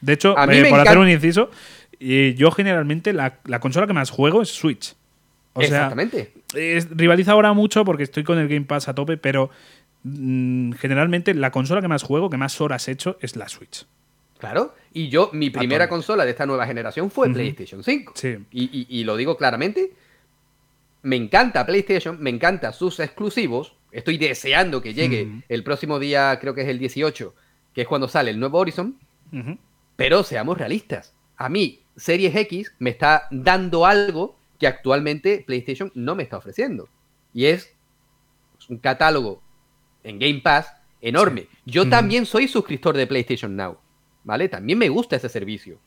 De 0.00 0.14
hecho, 0.14 0.32
eh, 0.36 0.66
por 0.68 0.80
hacer 0.80 0.98
un 0.98 1.08
inciso, 1.08 1.48
yo 2.00 2.50
generalmente 2.50 3.12
la, 3.12 3.38
consola 3.60 3.86
que 3.86 3.92
más 3.92 4.10
juego 4.10 4.42
es 4.42 4.48
Switch. 4.48 4.96
Exactamente. 5.54 6.32
rivaliza 6.90 7.32
ahora 7.32 7.52
mucho 7.52 7.84
porque 7.84 8.02
estoy 8.02 8.24
con 8.24 8.40
el 8.40 8.48
Game 8.48 8.66
Pass 8.66 8.88
a 8.88 8.96
tope, 8.96 9.16
pero 9.16 9.50
mm, 10.02 10.72
generalmente 10.72 11.34
la 11.34 11.52
consola 11.52 11.80
que 11.80 11.88
más 11.88 12.02
juego, 12.02 12.30
que 12.30 12.36
más 12.36 12.60
horas 12.60 12.88
he 12.88 12.90
hecho, 12.90 13.16
es 13.20 13.36
la 13.36 13.48
Switch. 13.48 13.86
Claro, 14.42 14.74
y 14.92 15.08
yo, 15.08 15.30
mi 15.32 15.50
primera 15.50 15.88
consola 15.88 16.24
de 16.24 16.32
esta 16.32 16.46
nueva 16.46 16.66
generación 16.66 17.12
fue 17.12 17.32
PlayStation 17.32 17.84
5. 17.84 18.14
Sí. 18.16 18.38
Y, 18.50 19.04
lo 19.04 19.16
digo 19.16 19.36
claramente, 19.36 19.92
me 21.02 21.14
encanta 21.14 21.64
PlayStation, 21.64 22.20
me 22.20 22.30
encanta 22.30 22.72
sus 22.72 22.98
exclusivos. 22.98 23.76
Estoy 23.92 24.18
deseando 24.18 24.82
que 24.82 24.94
llegue 24.94 25.44
el 25.48 25.62
próximo 25.62 26.00
día, 26.00 26.36
creo 26.40 26.56
que 26.56 26.62
es 26.62 26.68
el 26.68 26.80
18, 26.80 27.32
que 27.72 27.82
es 27.82 27.86
cuando 27.86 28.08
sale 28.08 28.32
el 28.32 28.40
nuevo 28.40 28.58
Horizon. 28.58 28.98
Pero 29.94 30.24
seamos 30.24 30.58
realistas. 30.58 31.14
A 31.36 31.48
mí, 31.48 31.84
Series 31.94 32.34
X 32.34 32.74
me 32.80 32.90
está 32.90 33.28
dando 33.30 33.86
algo 33.86 34.36
que 34.58 34.66
actualmente 34.66 35.44
PlayStation 35.46 35.92
no 35.94 36.16
me 36.16 36.24
está 36.24 36.38
ofreciendo. 36.38 36.88
Y 37.32 37.44
es 37.44 37.72
un 38.68 38.78
catálogo 38.78 39.40
en 40.02 40.18
Game 40.18 40.40
Pass 40.40 40.74
enorme. 41.00 41.46
Yo 41.64 41.88
también 41.88 42.26
soy 42.26 42.48
suscriptor 42.48 42.96
de 42.96 43.06
PlayStation 43.06 43.54
Now. 43.54 43.78
¿Vale? 44.24 44.48
También 44.48 44.78
me 44.78 44.88
gusta 44.88 45.16
ese 45.16 45.28
servicio. 45.28 45.78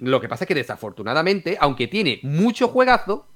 lo 0.00 0.20
que 0.20 0.28
pasa 0.28 0.44
es 0.44 0.48
que 0.48 0.54
desafortunadamente, 0.54 1.56
aunque 1.60 1.86
tiene 1.86 2.20
mucho 2.22 2.68
juegazo, 2.68 3.26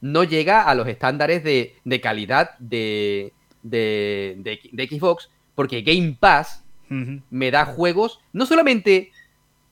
no 0.00 0.24
llega 0.24 0.62
a 0.62 0.74
los 0.74 0.86
estándares 0.86 1.42
de, 1.44 2.00
calidad 2.00 2.56
de, 2.58 3.32
de, 3.62 4.88
Xbox, 4.90 5.30
porque 5.54 5.82
Game 5.82 6.16
Pass 6.18 6.64
me 6.88 7.50
da 7.50 7.66
juegos 7.66 8.20
no 8.32 8.46
solamente 8.46 9.12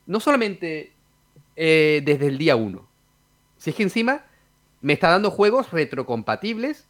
no 0.07 0.21
solamente 0.21 0.93
eh, 1.57 2.03
desde 2.05 2.27
el 2.27 2.39
día 2.39 2.57
1, 2.57 2.87
si 3.57 3.71
es 3.71 3.77
que 3.77 3.83
encima 3.83 4.26
me 4.87 4.93
está 4.93 5.09
dando 5.09 5.33
juegos 5.33 5.73
retrocompatibles, 5.73 6.87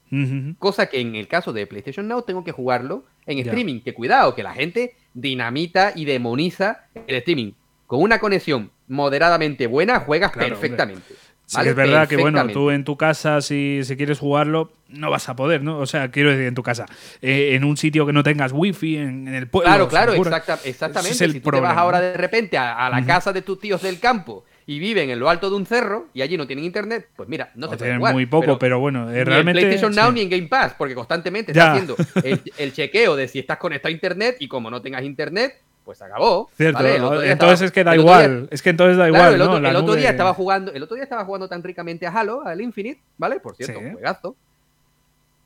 cosa 0.59 0.85
que 0.91 1.01
en 1.01 1.15
el 1.17 1.29
caso 1.29 1.55
de 1.55 1.67
PlayStation 1.67 2.07
Now 2.07 2.25
tengo 2.25 2.45
que 2.45 2.53
jugarlo 2.53 3.07
en 3.25 3.39
streaming. 3.39 3.81
Que 3.81 3.95
cuidado, 3.95 4.35
que 4.35 4.43
la 4.43 4.53
gente 4.53 4.97
dinamita 5.15 5.93
y 5.95 6.05
demoniza 6.05 6.85
el 7.07 7.15
streaming. 7.15 7.53
Con 7.87 8.03
una 8.03 8.19
conexión 8.19 8.71
moderadamente 8.87 9.67
buena, 9.67 10.01
juegas 10.01 10.33
perfectamente. 10.33 11.15
Sí, 11.47 11.59
es 11.65 11.75
verdad 11.75 12.07
que, 12.07 12.19
bueno, 12.19 12.47
tú 12.49 12.71
en 12.71 12.85
tu 12.85 12.99
casa, 12.99 13.41
si, 13.41 13.81
si, 13.83 13.97
quieres 13.97 14.19
jugarlo, 14.19 14.73
no 14.89 15.11
vas 15.11 15.31
a 15.31 15.37
poder, 15.37 15.63
¿no? 15.63 15.79
O 15.79 15.87
sea, 15.87 16.11
quiero 16.11 16.31
decir, 16.31 16.49
en 16.49 16.55
tu 16.55 16.63
casa. 16.63 16.85
Eh, 17.23 17.55
en 17.55 17.65
un 17.65 17.79
sitio 17.79 18.05
que 18.05 18.13
no 18.13 18.23
tengas 18.23 18.53
wifi, 18.53 18.99
en, 18.99 19.27
en 19.29 19.35
el 19.35 19.49
pueblo. 19.49 19.71
Claro, 19.71 19.89
claro, 19.89 20.13
exactamente. 20.65 21.15
si 21.15 21.41
tú 21.41 21.51
te 21.51 21.61
vas 21.61 21.79
ahora 21.79 22.01
de 22.03 22.15
repente 22.19 22.59
a, 22.59 22.91
la 22.91 23.07
casa 23.07 23.33
de 23.33 23.41
tus 23.41 23.59
tíos 23.59 23.81
del 23.81 24.01
campo 24.01 24.45
y 24.69 24.81
viven 24.81 25.11
en 25.11 25.21
lo 25.21 25.31
alto 25.31 25.49
de 25.49 25.57
un 25.57 25.65
cerro 25.65 26.09
y 26.13 26.23
allí 26.23 26.37
no 26.37 26.47
tienen 26.47 26.65
internet, 26.65 27.09
pues 27.15 27.29
mira, 27.29 27.53
no 27.55 27.69
te 27.69 27.77
pueden 27.77 27.99
muy 27.99 28.27
poco, 28.27 28.59
pero, 28.59 28.81
bueno, 28.81 29.11
eh, 29.11 29.25
realmente. 29.25 29.61
En 29.61 29.69
PlayStation 29.69 29.95
Now 29.95 30.13
ni 30.13 30.23
en 30.23 30.31
Game 30.31 30.49
Pass, 30.49 30.75
porque 30.77 30.95
constantemente 30.95 31.53
está 31.53 31.73
haciendo 31.73 31.97
el, 32.23 32.43
el, 32.59 32.73
chequeo 32.73 33.15
de 33.15 33.29
si 33.29 33.39
estás 33.39 33.59
conectado 33.59 33.91
a 33.91 33.93
internet 33.93 34.37
y 34.41 34.49
como 34.49 34.69
no 34.71 34.83
tengas 34.83 35.05
internet, 35.05 35.61
pues 35.85 36.03
acabó. 36.03 36.51
Cierto, 36.57 37.23
entonces 37.23 37.67
es 37.67 37.73
que 37.73 37.85
da 37.85 37.95
igual, 37.95 38.49
es 38.51 38.61
que 38.61 38.71
entonces 38.71 38.97
da 38.97 39.07
igual. 39.07 39.35
El 39.35 39.77
otro, 39.77 39.95
día 39.95 40.11
estaba 40.11 40.35
jugando, 40.35 40.73
el 40.73 40.83
otro 40.83 40.97
día 40.97 41.05
estaba 41.05 41.25
jugando 41.25 41.49
tan 41.49 41.63
ricamente 41.63 42.05
a 42.07 42.11
Halo, 42.11 42.45
al 42.45 42.61
Infinite, 42.61 43.01
¿vale? 43.17 43.39
Por 43.39 43.55
cierto, 43.55 43.79
un 43.79 43.93
juegazo. 43.93 44.35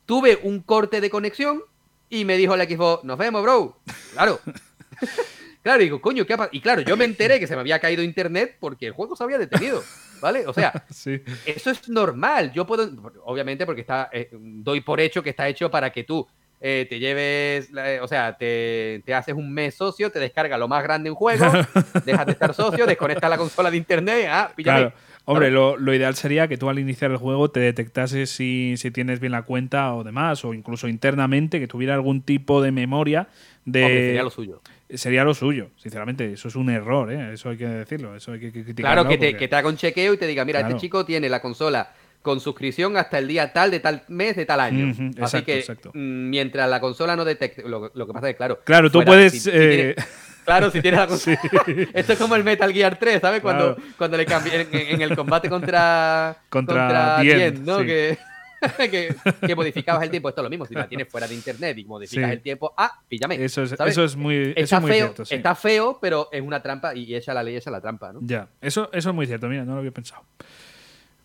Tuve 0.07 0.41
un 0.43 0.61
corte 0.61 1.03
de 1.03 1.11
conexión 1.11 1.61
y 2.09 2.25
me 2.25 2.39
dijo 2.39 2.55
el 2.55 2.67
Xbox, 2.67 3.05
nos 3.05 3.19
vemos, 3.19 3.43
bro. 3.43 3.77
Claro. 4.15 4.41
claro, 5.63 5.83
digo, 5.83 6.01
coño, 6.01 6.27
¿qué 6.27 6.35
ha 6.35 6.37
pasado? 6.37 6.57
Y 6.57 6.61
claro, 6.61 6.83
yo 6.83 6.97
me 6.97 7.05
enteré 7.05 7.39
que 7.39 7.47
se 7.47 7.55
me 7.55 7.61
había 7.61 7.79
caído 7.79 8.03
internet 8.03 8.57
porque 8.61 8.87
el 8.87 8.93
juego 8.93 9.17
se 9.17 9.25
había 9.25 9.39
detenido. 9.39 9.83
¿Vale? 10.21 10.47
O 10.47 10.53
sea, 10.53 10.85
eso 11.47 11.71
es 11.71 11.89
normal. 11.89 12.53
Yo 12.53 12.67
puedo, 12.67 12.91
obviamente, 13.25 13.65
porque 13.67 13.81
está, 13.81 14.11
eh, 14.13 14.29
doy 14.33 14.81
por 14.81 15.01
hecho 15.01 15.23
que 15.23 15.31
está 15.31 15.49
hecho 15.49 15.71
para 15.71 15.91
que 15.91 16.05
tú 16.05 16.27
eh, 16.61 16.87
te 16.91 16.99
lleves, 16.99 17.71
o 18.03 18.07
sea, 18.07 18.37
te, 18.37 19.03
haces 19.15 19.35
un 19.35 19.51
mes 19.51 19.75
socio, 19.75 20.11
te 20.11 20.19
descarga 20.19 20.59
lo 20.59 20.69
más 20.69 20.83
grande 20.83 21.09
en 21.09 21.15
juego, 21.15 21.47
dejas 22.05 22.27
de 22.27 22.33
estar 22.33 22.53
socio, 22.53 22.85
desconectas 22.85 23.31
la 23.31 23.39
consola 23.39 23.71
de 23.71 23.79
internet, 23.79 24.27
ah, 24.31 24.53
píllame. 24.55 24.93
Hombre, 25.25 25.51
lo, 25.51 25.95
ideal 25.95 26.15
sería 26.17 26.49
que 26.49 26.59
tú 26.59 26.69
al 26.69 26.79
iniciar 26.79 27.13
el 27.13 27.17
juego 27.17 27.51
te 27.51 27.61
detectases 27.61 28.31
si, 28.31 28.75
tienes 28.93 29.21
bien 29.21 29.33
la 29.33 29.43
cuenta 29.43 29.95
o 29.95 30.05
demás, 30.05 30.45
o 30.45 30.53
incluso 30.53 30.87
internamente 30.89 31.61
que 31.61 31.69
tuviera 31.69 31.95
algún 31.95 32.21
tipo 32.21 32.61
de 32.61 32.73
memoria 32.73 33.29
de... 33.65 33.81
sería 33.81 34.23
lo 34.23 34.31
suyo. 34.31 34.61
Sería 34.95 35.25
lo 35.25 35.35
suyo, 35.35 35.71
sinceramente. 35.77 36.33
Eso 36.33 36.49
es 36.49 36.57
un 36.57 36.71
error, 36.71 37.13
¿eh? 37.13 37.35
Eso 37.35 37.51
hay 37.51 37.57
que 37.57 37.67
decirlo, 37.67 38.15
eso 38.17 38.33
hay 38.33 38.41
que 38.41 38.53
criticarlo. 38.53 39.03
Claro, 39.03 39.09
que 39.09 39.19
te, 39.19 39.37
que 39.37 39.49
te 39.49 39.57
haga 39.57 39.69
un 39.69 39.77
chequeo 39.77 40.15
y 40.15 40.17
te 40.17 40.27
diga, 40.27 40.45
mira, 40.45 40.61
este 40.61 40.77
chico 40.77 41.05
tiene 41.05 41.29
la 41.29 41.41
consola 41.41 41.91
con 42.23 42.41
suscripción 42.41 42.97
hasta 42.97 43.19
el 43.19 43.29
día 43.29 43.53
tal 43.53 43.71
de 43.71 43.81
tal 43.81 44.03
mes 44.09 44.37
de 44.37 44.47
tal 44.47 44.61
año. 44.61 44.95
Así 45.21 45.43
que 45.43 45.65
mm, 45.93 46.29
mientras 46.29 46.69
la 46.69 46.81
consola 46.81 47.17
no 47.17 47.25
detecte, 47.25 47.63
lo, 47.67 47.91
que 47.91 48.13
pasa 48.13 48.29
es 48.29 48.35
que 48.35 48.37
claro. 48.37 48.61
Claro, 48.65 48.91
tú 48.91 49.03
puedes. 49.05 49.49
Eh, 49.51 49.95
claro, 50.45 50.71
si 50.71 50.81
tienes 50.81 51.01
la 51.01 51.07
consola. 51.09 51.41
Esto 51.95 52.13
es 52.13 52.19
como 52.19 52.37
el 52.37 52.45
Metal 52.45 52.73
Gear 52.73 52.99
3, 52.99 53.21
¿sabes? 53.21 53.41
Cuando, 53.41 53.77
cuando 53.97 54.17
le 54.17 54.27
cambié 54.27 54.67
en, 54.71 55.01
el 55.01 55.17
combate 55.17 55.49
contra. 55.49 56.37
Contra, 56.49 57.17
contra 57.19 57.53
¿no? 57.61 57.79
Que, 57.79 58.19
que, 58.91 59.55
modificabas 59.55 60.03
el 60.03 60.11
tiempo. 60.11 60.29
Esto 60.29 60.41
es 60.41 60.45
lo 60.45 60.51
mismo. 60.51 60.67
Si 60.67 60.75
la 60.75 60.89
tienes 60.89 61.09
fuera 61.09 61.27
de 61.27 61.35
internet 61.35 61.79
y 61.79 61.85
modificas 61.85 62.31
el 62.31 62.41
tiempo, 62.41 62.73
ah, 62.77 63.01
píllame. 63.09 63.43
Eso 63.45 63.63
es, 63.63 63.73
eso 63.73 64.05
es 64.05 64.17
muy, 64.17 64.53
está 64.57 64.81
feo, 64.81 64.95
cierto. 64.95 65.23
Está 65.29 65.55
feo, 65.55 65.99
pero 66.01 66.29
es 66.33 66.43
una 66.43 66.63
trampa 66.63 66.95
y 66.95 67.15
echa 67.15 67.35
la 67.35 67.43
ley, 67.43 67.57
echa 67.57 67.71
la 67.71 67.81
trampa, 67.81 68.13
¿no? 68.13 68.21
Ya, 68.23 68.49
eso, 68.61 68.91
eso 68.93 69.11
es 69.11 69.15
muy 69.15 69.27
cierto. 69.27 69.49
Mira, 69.49 69.65
no 69.65 69.73
lo 69.73 69.79
había 69.79 69.93
pensado. 69.93 70.25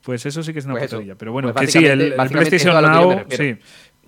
Pues 0.05 0.25
eso 0.25 0.43
sí 0.43 0.53
que 0.53 0.59
es 0.59 0.65
una 0.65 0.75
pues 0.75 0.95
Pero 1.17 1.31
bueno, 1.31 1.51
pues 1.51 1.65
que 1.65 1.79
sí, 1.79 1.86
el, 1.86 2.13
PlayStation 2.13 2.79
Now. 2.81 3.25
Sí. 3.29 3.57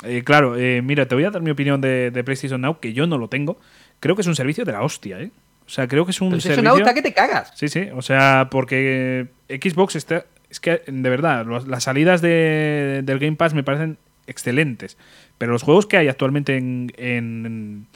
Eh, 0.03 0.23
claro, 0.23 0.55
eh, 0.55 0.81
mira, 0.83 1.07
te 1.07 1.15
voy 1.15 1.23
a 1.23 1.31
dar 1.31 1.41
mi 1.41 1.49
opinión 1.49 1.81
de, 1.81 2.11
PlayStation 2.23 2.61
Now, 2.61 2.79
que 2.79 2.93
yo 2.93 3.07
no 3.07 3.17
lo 3.17 3.29
tengo. 3.29 3.59
Creo 3.99 4.15
que 4.15 4.21
es 4.21 4.27
un 4.27 4.35
servicio 4.35 4.63
de 4.63 4.73
la 4.73 4.83
hostia, 4.83 5.19
¿eh? 5.19 5.31
O 5.65 5.69
sea, 5.69 5.87
creo 5.87 6.05
que 6.05 6.11
es 6.11 6.21
un 6.21 6.29
PlayStation 6.29 6.63
servicio. 6.63 6.77
Now 6.77 6.87
está 6.87 6.93
que 6.93 7.01
te 7.01 7.13
cagas. 7.13 7.51
Sí, 7.55 7.67
sí. 7.67 7.89
O 7.95 8.03
sea, 8.03 8.47
porque 8.51 9.27
Xbox 9.49 9.95
está. 9.95 10.25
Es 10.49 10.59
que, 10.59 10.81
de 10.87 11.09
verdad, 11.09 11.45
las 11.45 11.83
salidas 11.83 12.21
de, 12.21 13.01
del 13.03 13.19
Game 13.19 13.35
Pass 13.35 13.53
me 13.53 13.63
parecen 13.63 13.97
excelentes. 14.27 14.97
Pero 15.37 15.51
los 15.51 15.63
juegos 15.63 15.85
que 15.85 15.97
hay 15.97 16.07
actualmente 16.07 16.57
en, 16.57 16.91
en, 16.97 17.87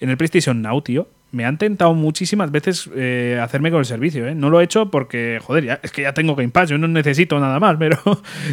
en 0.00 0.10
el 0.10 0.16
PlayStation 0.16 0.62
Now, 0.62 0.82
tío, 0.82 1.08
me 1.32 1.44
han 1.44 1.58
tentado 1.58 1.92
muchísimas 1.94 2.50
veces 2.50 2.88
eh, 2.94 3.38
hacerme 3.42 3.70
con 3.70 3.80
el 3.80 3.84
servicio. 3.84 4.26
¿eh? 4.26 4.34
No 4.34 4.48
lo 4.48 4.60
he 4.60 4.64
hecho 4.64 4.90
porque, 4.90 5.38
joder, 5.42 5.64
ya, 5.64 5.80
es 5.82 5.92
que 5.92 6.02
ya 6.02 6.14
tengo 6.14 6.34
Game 6.34 6.50
Pass, 6.50 6.70
yo 6.70 6.78
no 6.78 6.88
necesito 6.88 7.38
nada 7.40 7.58
más, 7.60 7.76
pero 7.78 7.98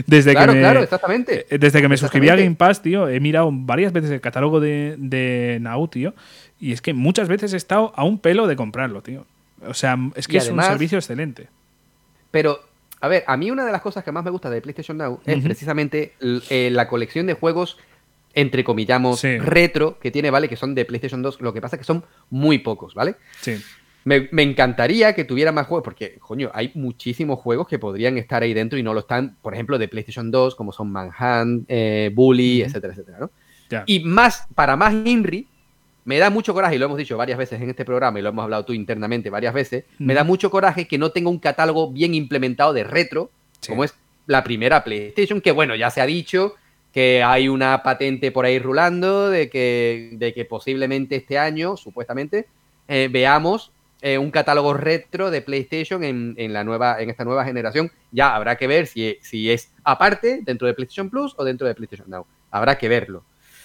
desde 0.08 0.36
que 0.36 0.48
me, 0.48 0.60
claro, 0.60 0.84
exactamente. 0.84 1.46
Eh, 1.50 1.58
desde 1.58 1.82
que 1.82 1.88
me 1.88 1.98
suscribí 1.98 2.30
a 2.30 2.36
Game 2.36 2.56
Pass, 2.56 2.82
tío, 2.82 3.08
he 3.08 3.20
mirado 3.20 3.50
varias 3.52 3.94
veces 3.94 4.12
el 4.12 4.22
catálogo 4.22 4.60
de, 4.60 4.96
de 4.98 5.60
Now, 5.62 5.88
tío, 5.88 6.14
y 6.60 6.72
es 6.72 6.82
que 6.82 6.94
muchas 6.94 7.28
veces 7.28 7.54
he 7.54 7.58
estado 7.58 7.94
a 7.96 8.04
un 8.04 8.20
pelo 8.20 8.48
de 8.48 8.56
comprarlo, 8.56 9.02
tío. 9.02 9.26
O 9.66 9.74
sea, 9.74 9.98
es 10.16 10.28
que 10.28 10.38
es 10.38 10.50
un 10.50 10.62
servicio 10.62 10.98
excelente. 10.98 11.48
Pero, 12.32 12.60
a 13.04 13.10
ver, 13.10 13.26
a 13.28 13.36
mí 13.36 13.52
una 13.52 13.66
de 13.66 13.72
las 13.74 13.82
cosas 13.82 14.02
que 14.02 14.14
más 14.14 14.24
me 14.24 14.32
gusta 14.32 14.50
de 14.50 14.62
PlayStation 14.62 14.98
Now 14.98 15.20
es 15.26 15.44
precisamente 15.44 16.14
eh, 16.50 16.70
la 16.72 16.88
colección 16.88 17.28
de 17.28 17.34
juegos 17.34 17.78
entre 18.34 18.64
comillamos, 18.64 19.22
retro 19.22 20.00
que 20.00 20.10
tiene, 20.10 20.32
¿vale? 20.32 20.48
Que 20.48 20.56
son 20.56 20.74
de 20.74 20.86
PlayStation 20.86 21.22
2. 21.22 21.42
Lo 21.42 21.54
que 21.54 21.60
pasa 21.60 21.76
es 21.76 21.82
que 21.82 21.84
son 21.84 22.06
muy 22.30 22.60
pocos, 22.60 22.96
¿vale? 22.96 23.18
Sí. 23.42 23.62
Me, 24.06 24.30
encantaría 24.42 25.14
que 25.14 25.26
tuviera 25.26 25.52
más 25.52 25.68
juegos, 25.68 25.84
porque, 25.84 26.18
coño, 26.18 26.50
hay 26.54 26.72
muchísimos 26.76 27.40
juegos 27.40 27.68
que 27.68 27.78
podrían 27.78 28.18
estar 28.18 28.42
ahí 28.42 28.54
dentro 28.54 28.80
y 28.80 28.84
no 28.84 28.94
lo 28.94 29.02
están, 29.02 29.36
por 29.42 29.54
ejemplo, 29.54 29.78
de 29.78 29.90
PlayStation 29.90 30.32
2, 30.32 30.56
como 30.56 30.72
son 30.72 30.90
Manhunt, 30.90 31.66
eh, 31.68 32.10
Bully, 32.16 32.62
etcétera, 32.62 32.94
etcétera, 32.94 33.18
¿no? 33.20 33.32
Y 33.86 34.00
más, 34.06 34.48
para 34.56 34.78
más 34.78 34.94
Inri, 34.94 35.50
me 36.06 36.18
da 36.20 36.30
mucho 36.30 36.54
coraje, 36.54 36.76
y 36.76 36.80
lo 36.80 36.86
hemos 36.86 36.98
dicho 36.98 37.18
varias 37.18 37.38
veces 37.38 37.62
en 37.62 37.70
este 37.70 37.86
programa, 37.86 38.20
y 38.20 38.22
lo 38.22 38.30
hemos 38.30 38.44
hablado 38.44 38.66
tú 38.66 38.74
internamente 38.74 39.30
varias 39.30 39.54
veces, 39.54 39.86
me 40.00 40.14
da 40.14 40.24
mucho 40.24 40.50
coraje 40.52 40.88
que 40.88 40.98
no 40.98 41.12
tenga 41.12 41.30
un 41.30 41.40
catálogo 41.40 41.92
bien 41.92 42.14
implementado 42.14 42.74
de 42.74 42.84
retro, 42.84 43.30
como 43.68 43.84
es 43.84 43.96
la 44.26 44.44
primera 44.44 44.84
PlayStation, 44.84 45.42
que 45.42 45.52
bueno, 45.52 45.76
ya 45.76 45.90
se 45.90 46.02
ha 46.02 46.06
dicho 46.06 46.56
que 46.94 47.24
hay 47.24 47.48
una 47.48 47.82
patente 47.82 48.32
por 48.32 48.46
ahí 48.46 48.60
rulando 48.60 49.30
de 49.30 49.50
que, 49.50 50.12
de 50.14 50.34
que 50.34 50.46
posiblemente 50.46 51.16
este 51.16 51.40
año, 51.40 51.76
supuestamente, 51.76 52.48
eh, 52.88 53.10
veamos 53.12 53.72
eh, 54.02 54.18
un 54.18 54.30
catálogo 54.32 54.74
retro 54.74 55.32
de 55.32 55.42
PlayStation 55.42 56.04
en, 56.04 56.54
la 56.54 56.64
nueva, 56.64 57.02
en 57.02 57.10
esta 57.10 57.24
nueva 57.24 57.46
generación. 57.46 57.92
Ya 58.12 58.36
habrá 58.36 58.58
que 58.58 58.68
ver 58.68 58.86
si, 58.86 59.18
si 59.22 59.50
es 59.50 59.72
aparte 59.84 60.42
dentro 60.44 60.68
de 60.68 60.74
PlayStation 60.74 61.10
Plus 61.10 61.34
o 61.38 61.44
dentro 61.44 61.66
de 61.66 61.74
PlayStation 61.74 62.10
Now. 62.10 62.28
Habrá 62.52 62.78
que 62.78 62.90
verlo. 62.90 63.24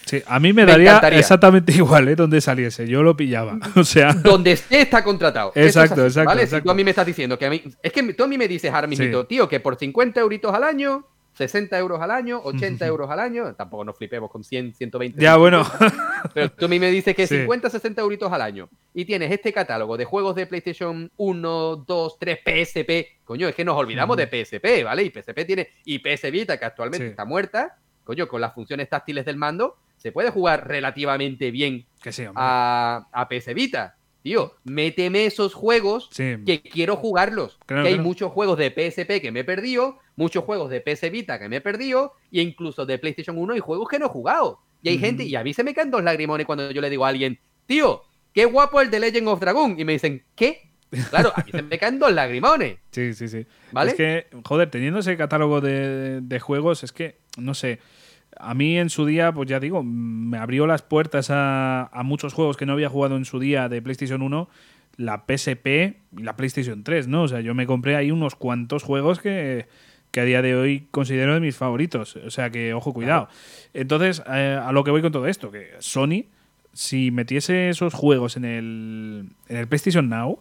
Sí, 0.08 0.22
a 0.26 0.40
mí 0.40 0.52
me, 0.52 0.64
daría 0.64 0.98
exactamente 1.12 1.72
igual, 1.76 2.08
¿eh? 2.08 2.16
Donde 2.16 2.40
saliese, 2.40 2.86
yo 2.88 3.02
lo 3.02 3.16
pillaba. 3.16 3.58
O 3.76 3.84
sea. 3.84 4.12
Donde 4.12 4.52
esté 4.52 4.80
está 4.80 5.04
contratado. 5.04 5.52
Exacto, 5.54 6.04
exacto, 6.04 6.28
¿vale? 6.28 6.46
Si 6.46 6.60
tú 6.60 6.70
a 6.70 6.74
mí 6.74 6.82
me 6.82 6.90
estás 6.90 7.06
diciendo 7.06 7.38
que 7.38 7.46
a 7.46 7.50
mí. 7.50 7.62
Es 7.82 7.92
que 7.92 8.12
tú 8.14 8.24
a 8.24 8.26
mí 8.26 8.38
me 8.38 8.48
dices 8.48 8.72
ahora 8.72 8.86
mismo, 8.86 9.24
tío, 9.24 9.48
que 9.48 9.60
por 9.60 9.76
50 9.76 10.20
euritos 10.20 10.54
al 10.54 10.64
año 10.64 11.06
60 11.38 11.78
euros 11.78 12.00
al 12.00 12.10
año, 12.10 12.40
80 12.42 12.84
euros 12.84 13.08
al 13.08 13.20
año, 13.20 13.54
tampoco 13.54 13.84
nos 13.84 13.96
flipemos 13.96 14.28
con 14.28 14.42
100, 14.42 14.74
120. 14.74 15.22
Ya, 15.22 15.36
bueno. 15.36 15.64
Pero 16.34 16.50
tú 16.50 16.64
a 16.64 16.68
mí 16.68 16.80
me 16.80 16.90
dices 16.90 17.14
que 17.14 17.28
50, 17.28 17.70
60 17.70 18.02
euritos 18.02 18.32
al 18.32 18.42
año 18.42 18.68
y 18.92 19.04
tienes 19.04 19.30
este 19.30 19.52
catálogo 19.52 19.96
de 19.96 20.04
juegos 20.04 20.34
de 20.34 20.46
PlayStation 20.46 21.08
1, 21.16 21.76
2, 21.86 22.18
3, 22.18 22.38
PSP. 22.44 22.90
Coño, 23.24 23.46
es 23.46 23.54
que 23.54 23.64
nos 23.64 23.76
olvidamos 23.76 24.16
de 24.16 24.26
PSP, 24.26 24.82
¿vale? 24.84 25.04
Y 25.04 25.10
PSP 25.10 25.46
tiene, 25.46 25.68
y 25.84 26.00
PS 26.00 26.28
Vita, 26.32 26.58
que 26.58 26.64
actualmente 26.64 27.06
está 27.06 27.24
muerta, 27.24 27.78
coño, 28.02 28.26
con 28.26 28.40
las 28.40 28.52
funciones 28.52 28.88
táctiles 28.88 29.24
del 29.24 29.36
mando, 29.36 29.76
se 29.98 30.12
puede 30.12 30.30
jugar 30.30 30.66
relativamente 30.66 31.50
bien 31.50 31.86
que 32.02 32.30
a, 32.34 33.08
a 33.12 33.28
PS 33.28 33.52
Vita. 33.54 33.96
Tío, 34.22 34.54
méteme 34.64 35.26
esos 35.26 35.54
juegos 35.54 36.10
que 36.14 36.62
quiero 36.62 36.96
jugarlos. 36.96 37.58
que 37.66 37.74
hay 37.74 37.98
muchos 37.98 38.32
juegos 38.32 38.58
de 38.58 38.70
PSP 38.70 39.20
que 39.20 39.30
me 39.30 39.40
he 39.40 39.44
perdido, 39.44 39.98
muchos 40.16 40.44
juegos 40.44 40.70
de 40.70 40.80
PS 40.80 41.10
Vita 41.10 41.38
que 41.38 41.48
me 41.48 41.56
he 41.56 41.60
perdido, 41.60 42.14
e 42.32 42.42
incluso 42.42 42.84
de 42.84 42.98
PlayStation 42.98 43.38
1 43.38 43.56
y 43.56 43.60
juegos 43.60 43.88
que 43.88 43.98
no 43.98 44.06
he 44.06 44.10
jugado. 44.10 44.60
Y 44.82 44.90
hay 44.90 44.98
gente, 44.98 45.24
y 45.24 45.34
a 45.34 45.44
mí 45.44 45.54
se 45.54 45.64
me 45.64 45.74
caen 45.74 45.90
dos 45.90 46.02
lagrimones 46.02 46.46
cuando 46.46 46.70
yo 46.70 46.80
le 46.80 46.90
digo 46.90 47.04
a 47.04 47.08
alguien, 47.08 47.38
tío, 47.66 48.02
qué 48.32 48.44
guapo 48.44 48.80
el 48.80 48.90
de 48.90 49.00
Legend 49.00 49.28
of 49.28 49.40
Dragon. 49.40 49.78
Y 49.78 49.84
me 49.84 49.92
dicen, 49.92 50.24
¿qué? 50.34 50.70
Claro, 51.10 51.32
a 51.34 51.42
mí 51.44 51.50
se 51.50 51.62
me 51.62 51.78
caen 51.78 51.98
dos 51.98 52.12
lagrimones. 52.12 52.78
Sí, 52.90 53.14
sí, 53.14 53.28
sí. 53.28 53.46
¿Vale? 53.72 53.92
Es 53.92 53.96
que, 53.96 54.26
joder, 54.44 54.70
teniendo 54.70 54.98
ese 54.98 55.16
catálogo 55.16 55.60
de, 55.60 56.20
de 56.20 56.40
juegos, 56.40 56.82
es 56.82 56.92
que, 56.92 57.18
no 57.36 57.54
sé 57.54 57.78
a 58.38 58.54
mí 58.54 58.78
en 58.78 58.90
su 58.90 59.06
día, 59.06 59.32
pues 59.32 59.48
ya 59.48 59.60
digo, 59.60 59.82
me 59.82 60.38
abrió 60.38 60.66
las 60.66 60.82
puertas 60.82 61.28
a, 61.30 61.90
muchos 62.04 62.34
juegos 62.34 62.56
que 62.56 62.66
no 62.66 62.72
había 62.72 62.88
jugado 62.88 63.16
en 63.16 63.24
su 63.24 63.38
día 63.38 63.68
de 63.68 63.82
PlayStation 63.82 64.22
1, 64.22 64.48
la 64.96 65.24
PSP 65.26 65.66
y 65.66 66.22
la 66.22 66.36
PlayStation 66.36 66.82
3, 66.82 67.08
¿no? 67.08 67.22
O 67.22 67.28
sea, 67.28 67.40
yo 67.40 67.54
me 67.54 67.66
compré 67.66 67.96
ahí 67.96 68.10
unos 68.10 68.34
cuantos 68.34 68.82
juegos 68.82 69.20
que, 69.20 69.66
a 70.16 70.22
día 70.22 70.42
de 70.42 70.56
hoy 70.56 70.88
considero 70.90 71.34
de 71.34 71.40
mis 71.40 71.56
favoritos. 71.56 72.16
O 72.16 72.30
sea 72.30 72.50
que, 72.50 72.74
ojo, 72.74 72.92
cuidado. 72.92 73.28
Entonces, 73.72 74.20
eh, 74.28 74.58
a 74.60 74.72
lo 74.72 74.82
que 74.82 74.90
voy 74.90 75.00
con 75.00 75.12
todo 75.12 75.28
esto, 75.28 75.52
que 75.52 75.70
Sony, 75.78 76.24
si 76.72 77.12
metiese 77.12 77.68
esos 77.68 77.94
juegos 77.94 78.36
en 78.36 78.44
el, 78.44 79.28
en 79.48 79.56
el 79.56 79.68
PlayStation 79.68 80.08
Now, 80.08 80.40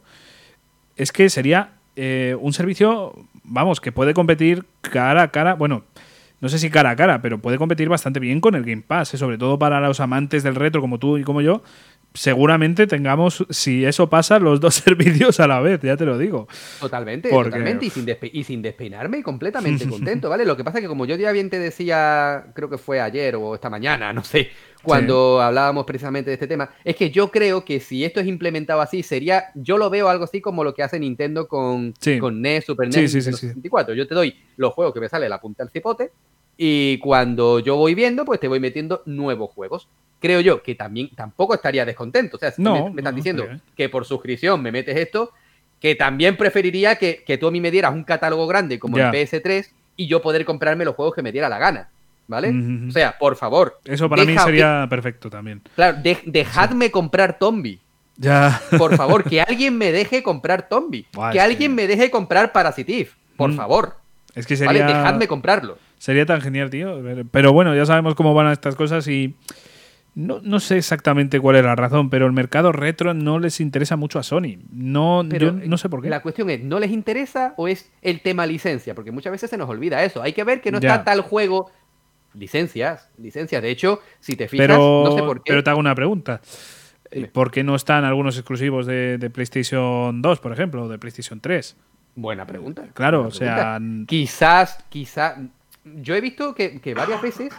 es 0.95 1.11
que 1.11 1.29
sería 1.29 1.73
eh, 1.95 2.35
un 2.39 2.53
servicio, 2.53 3.13
vamos, 3.43 3.81
que 3.81 3.91
puede 3.91 4.13
competir 4.13 4.65
cara 4.81 5.23
a 5.23 5.31
cara. 5.31 5.55
Bueno, 5.55 5.83
no 6.39 6.49
sé 6.49 6.59
si 6.59 6.69
cara 6.69 6.91
a 6.91 6.95
cara, 6.95 7.21
pero 7.21 7.39
puede 7.39 7.57
competir 7.57 7.89
bastante 7.89 8.19
bien 8.19 8.41
con 8.41 8.55
el 8.55 8.63
Game 8.63 8.83
Pass, 8.85 9.13
¿eh? 9.13 9.17
sobre 9.17 9.37
todo 9.37 9.57
para 9.57 9.79
los 9.79 9.99
amantes 9.99 10.43
del 10.43 10.55
retro 10.55 10.81
como 10.81 10.99
tú 10.99 11.17
y 11.17 11.23
como 11.23 11.41
yo. 11.41 11.63
Seguramente 12.13 12.87
tengamos, 12.87 13.45
si 13.49 13.85
eso 13.85 14.09
pasa, 14.09 14.39
los 14.39 14.59
dos 14.59 14.75
servicios 14.83 15.39
a 15.39 15.47
la 15.47 15.59
vez, 15.59 15.79
ya 15.81 15.95
te 15.95 16.05
lo 16.05 16.17
digo. 16.17 16.47
Totalmente, 16.79 17.29
totalmente, 17.29 17.85
y 17.85 17.89
sin, 17.89 18.07
y 18.33 18.43
sin 18.43 18.61
despeinarme 18.61 19.19
y 19.19 19.23
completamente 19.23 19.87
contento, 19.89 20.29
¿vale? 20.29 20.45
Lo 20.45 20.57
que 20.57 20.63
pasa 20.63 20.79
es 20.79 20.83
que 20.83 20.87
como 20.87 21.05
yo 21.05 21.15
ya 21.15 21.31
bien 21.31 21.49
te 21.49 21.59
decía, 21.59 22.47
creo 22.55 22.69
que 22.69 22.77
fue 22.77 22.99
ayer 22.99 23.35
o 23.35 23.53
esta 23.53 23.69
mañana, 23.69 24.13
no 24.13 24.23
sé, 24.23 24.49
cuando 24.83 25.41
hablábamos 25.41 25.85
precisamente 25.85 26.29
de 26.29 26.35
este 26.35 26.47
tema, 26.47 26.69
es 26.83 26.95
que 26.95 27.11
yo 27.11 27.29
creo 27.29 27.63
que 27.63 27.79
si 27.79 28.03
esto 28.03 28.19
es 28.19 28.27
implementado 28.27 28.81
así, 28.81 29.03
sería, 29.03 29.45
yo 29.53 29.77
lo 29.77 29.89
veo 29.89 30.09
algo 30.09 30.23
así 30.23 30.41
como 30.41 30.63
lo 30.63 30.73
que 30.73 30.83
hace 30.83 30.99
Nintendo 30.99 31.47
con, 31.47 31.93
con 32.19 32.41
NES, 32.41 32.65
Super 32.65 32.87
NES, 32.87 33.11
sí, 33.11 33.21
64. 33.21 33.93
Yo 33.93 34.07
te 34.07 34.15
doy 34.15 34.35
los 34.55 34.73
juegos 34.73 34.93
que 34.93 34.99
me 34.99 35.09
sale 35.09 35.29
la 35.29 35.39
punta 35.39 35.63
del 35.63 35.71
cipote 35.71 36.11
y 36.57 36.97
cuando 36.99 37.59
yo 37.59 37.75
voy 37.75 37.93
viendo, 37.93 38.25
pues 38.25 38.39
te 38.39 38.47
voy 38.47 38.59
metiendo 38.59 39.03
nuevos 39.05 39.51
juegos. 39.51 39.87
Creo 40.19 40.41
yo 40.41 40.63
que 40.63 40.75
también 40.75 41.09
tampoco 41.15 41.53
estaría 41.53 41.85
descontento. 41.85 42.37
O 42.37 42.39
sea, 42.39 42.51
si 42.51 42.61
me, 42.61 42.91
están 42.97 43.15
diciendo 43.15 43.45
que 43.75 43.89
por 43.89 44.05
suscripción 44.05 44.61
me 44.61 44.71
metes 44.71 44.97
esto, 44.97 45.31
que 45.79 45.95
también 45.95 46.37
preferiría 46.37 46.95
que, 46.95 47.37
tú 47.39 47.47
a 47.47 47.51
mí 47.51 47.61
me 47.61 47.71
dieras 47.71 47.93
un 47.93 48.03
catálogo 48.03 48.47
grande 48.47 48.79
como 48.79 48.97
el 48.97 49.05
PS3 49.05 49.69
y 49.95 50.07
yo 50.07 50.21
poder 50.21 50.45
comprarme 50.45 50.85
los 50.85 50.95
juegos 50.95 51.15
que 51.15 51.21
me 51.21 51.31
diera 51.31 51.49
la 51.49 51.59
gana. 51.59 51.89
¿Vale? 52.29 52.53
O 52.89 52.91
sea, 52.91 53.17
por 53.17 53.37
favor. 53.37 53.79
Eso 53.85 54.09
para 54.09 54.25
mí 54.25 54.37
sería 54.37 54.85
perfecto 54.89 55.29
también. 55.29 55.61
Claro, 55.75 55.99
dejadme 56.25 56.91
comprar 56.91 57.39
Tombi. 57.39 57.79
Ya. 58.17 58.61
Por 58.77 58.97
favor, 58.97 59.23
que 59.29 59.41
alguien 59.41 59.77
me 59.77 59.91
deje 59.91 60.23
comprar 60.23 60.67
Tombi. 60.67 61.05
que 61.31 61.39
alguien 61.39 61.73
me 61.73 61.87
deje 61.87 62.11
comprar 62.11 62.51
Parasitif. 62.51 63.13
Por 63.37 63.51
mm. 63.51 63.55
favor. 63.55 63.97
Es 64.35 64.45
que 64.45 64.57
sería. 64.57 64.83
¿Vale? 64.83 64.93
Dejadme 64.93 65.27
comprarlo. 65.27 65.77
Sería 65.99 66.25
tan 66.25 66.41
genial, 66.41 66.69
tío. 66.69 67.01
Pero 67.31 67.53
bueno, 67.53 67.75
ya 67.75 67.85
sabemos 67.85 68.15
cómo 68.15 68.33
van 68.33 68.51
estas 68.51 68.75
cosas 68.75 69.07
y. 69.07 69.35
No, 70.17 70.59
sé 70.59 70.77
exactamente 70.77 71.39
cuál 71.39 71.57
es 71.57 71.63
la 71.63 71.75
razón, 71.75 72.09
pero 72.09 72.25
el 72.25 72.31
mercado 72.31 72.71
retro 72.71 73.13
no 73.13 73.37
les 73.37 73.59
interesa 73.59 73.97
mucho 73.97 74.17
a 74.17 74.23
Sony. 74.23 74.57
No, 74.71 75.21
no 75.21 75.77
sé 75.77 75.89
por 75.89 76.01
qué. 76.01 76.09
La 76.09 76.23
cuestión 76.23 76.49
es, 76.49 76.63
¿no 76.63 76.79
les 76.79 76.89
interesa 76.89 77.53
o 77.55 77.67
es 77.67 77.91
el 78.01 78.21
tema 78.21 78.47
licencia? 78.47 78.95
Porque 78.95 79.11
muchas 79.11 79.31
veces 79.31 79.49
se 79.49 79.57
nos 79.57 79.69
olvida 79.69 80.03
eso. 80.03 80.23
Hay 80.23 80.33
que 80.33 80.43
ver 80.43 80.61
que 80.61 80.71
no 80.71 80.79
está 80.79 81.03
tal 81.03 81.21
juego. 81.21 81.69
Licencias, 82.33 83.09
licencias. 83.19 83.61
De 83.61 83.69
hecho, 83.69 84.01
si 84.19 84.35
te 84.35 84.47
fijas, 84.47 84.69
no 84.69 85.11
sé 85.15 85.21
por 85.21 85.43
qué. 85.43 85.51
Pero 85.51 85.63
te 85.63 85.69
hago 85.69 85.79
una 85.79 85.93
pregunta. 85.93 86.41
¿Por 87.31 87.51
qué 87.51 87.63
no 87.63 87.75
están 87.75 88.03
algunos 88.03 88.37
exclusivos 88.37 88.87
de, 88.87 89.19
de 89.19 89.29
PlayStation 89.29 90.21
2, 90.21 90.39
por 90.39 90.51
ejemplo, 90.51 90.83
o 90.83 90.87
de 90.87 90.97
PlayStation 90.97 91.39
3? 91.39 91.77
Buena 92.15 92.47
pregunta. 92.47 92.87
Claro, 92.93 93.27
o 93.27 93.31
sea. 93.31 93.79
Quizás, 94.07 94.83
quizás. 94.89 95.37
Yo 95.85 96.15
he 96.15 96.21
visto 96.21 96.55
que, 96.55 96.93
varias 96.95 97.21
veces 97.21 97.53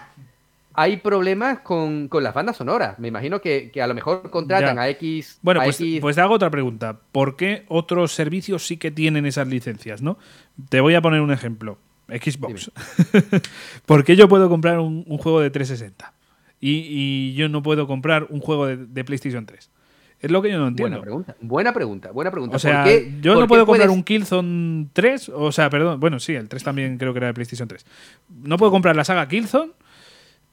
hay 0.78 0.98
problemas 0.98 1.58
con, 1.58 2.08
las 2.12 2.32
bandas 2.32 2.56
sonoras. 2.56 3.00
Me 3.00 3.08
imagino 3.08 3.40
que, 3.40 3.72
a 3.82 3.86
lo 3.88 3.94
mejor 3.94 4.30
contratan 4.30 4.78
a 4.78 4.88
X. 4.90 5.40
Bueno, 5.42 5.60
pues, 5.64 5.82
pues, 6.00 6.14
te 6.14 6.22
hago 6.22 6.34
otra 6.34 6.50
pregunta. 6.50 7.00
¿Por 7.10 7.34
qué 7.34 7.64
otros 7.66 8.12
servicios 8.12 8.64
sí 8.64 8.76
que 8.76 8.92
tienen 8.92 9.26
esas 9.26 9.48
licencias, 9.48 10.02
no? 10.02 10.18
Te 10.68 10.80
voy 10.80 10.94
a 10.94 11.02
poner 11.02 11.20
un 11.20 11.32
ejemplo. 11.32 11.78
Xbox. 12.08 12.70
¿Por 13.86 14.04
qué 14.04 14.14
yo 14.14 14.28
puedo 14.28 14.48
comprar 14.48 14.78
un, 14.78 15.04
juego 15.18 15.40
de 15.40 15.50
360? 15.50 16.12
Y, 16.60 17.34
yo 17.34 17.48
no 17.48 17.60
puedo 17.60 17.88
comprar 17.88 18.28
un 18.30 18.40
juego 18.40 18.66
de, 18.66 18.76
de 18.76 19.04
PlayStation 19.04 19.46
3. 19.46 19.70
Es 20.20 20.30
lo 20.30 20.40
que 20.40 20.50
yo 20.50 20.58
no 20.58 20.68
entiendo. 20.68 20.96
Buena 20.98 21.02
pregunta, 21.02 21.36
buena 21.40 21.72
pregunta, 21.72 22.10
buena 22.12 22.30
pregunta. 22.30 22.56
O 22.56 22.58
sea, 22.60 22.86
yo 23.20 23.34
no 23.34 23.48
puedo 23.48 23.66
comprar 23.66 23.90
un 23.90 24.04
Killzone 24.04 24.86
3, 24.92 25.28
o 25.28 25.50
sea, 25.50 25.70
perdón, 25.70 25.98
bueno, 25.98 26.20
sí, 26.20 26.34
el 26.34 26.48
3 26.48 26.62
también 26.62 26.98
creo 26.98 27.12
que 27.12 27.18
era 27.18 27.26
de 27.28 27.34
PlayStation 27.34 27.66
3. 27.66 27.84
No 28.44 28.56
puedo 28.56 28.70
comprar 28.70 28.94
la 28.96 29.04
saga 29.04 29.26
Killzone, 29.26 29.72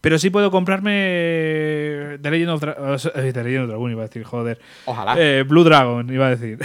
pero 0.06 0.20
sí 0.20 0.30
puedo 0.30 0.52
comprarme 0.52 2.20
The 2.22 2.30
Legend 2.30 2.50
of, 2.52 2.64
eh, 3.16 3.32
Dragon, 3.34 3.90
iba 3.90 4.04
a 4.04 4.06
decir, 4.06 4.24
joder. 4.24 4.60
Ojalá. 4.86 5.16
Eh, 5.18 5.42
Blue 5.42 5.64
Dragon, 5.64 6.08
iba 6.14 6.28
a 6.28 6.36
decir. 6.36 6.60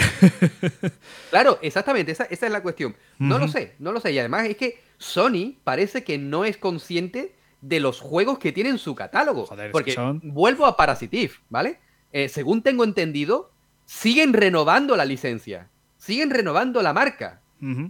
claro, 1.31 1.57
exactamente, 1.63 2.11
esa, 2.11 2.25
es 2.25 2.39
la 2.51 2.61
cuestión. 2.61 2.95
No 3.17 3.39
lo 3.39 3.47
sé, 3.47 3.73
no 3.79 3.93
lo 3.93 3.99
sé. 3.99 4.11
Y 4.11 4.19
además 4.19 4.45
es 4.45 4.57
que 4.57 4.79
Sony 4.99 5.55
parece 5.63 6.03
que 6.03 6.19
no 6.19 6.45
es 6.45 6.57
consciente 6.57 7.33
de 7.61 7.79
los 7.79 7.99
juegos 7.99 8.37
que 8.37 8.51
tiene 8.51 8.69
en 8.69 8.77
su 8.77 8.93
catálogo. 8.93 9.47
Joder, 9.47 9.71
porque 9.71 9.95
vuelvo 10.21 10.67
a 10.67 10.77
Parasitif, 10.77 11.39
¿vale? 11.49 11.79
Eh, 12.13 12.29
según 12.29 12.61
tengo 12.61 12.83
entendido, 12.83 13.49
siguen 13.85 14.33
renovando 14.33 14.95
la 14.95 15.05
licencia. 15.05 15.67
Siguen 15.97 16.29
renovando 16.29 16.83
la 16.83 16.93
marca. 16.93 17.39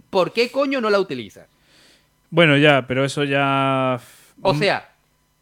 ¿Por 0.08 0.32
qué 0.32 0.50
coño 0.50 0.80
no 0.80 0.88
la 0.88 0.98
utilizas? 0.98 1.46
Bueno, 2.30 2.56
ya, 2.56 2.86
pero 2.86 3.04
eso 3.04 3.24
ya. 3.24 4.00
O 4.40 4.54
sea. 4.54 4.91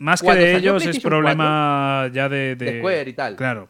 Más 0.01 0.20
que 0.22 0.34
de 0.34 0.57
ellos 0.57 0.84
es 0.84 0.98
problema 0.98 2.11
ya 2.12 2.28
de, 2.28 2.57
de, 2.57 2.78
Square 2.78 3.11
y 3.11 3.12
tal. 3.12 3.36
Claro. 3.36 3.68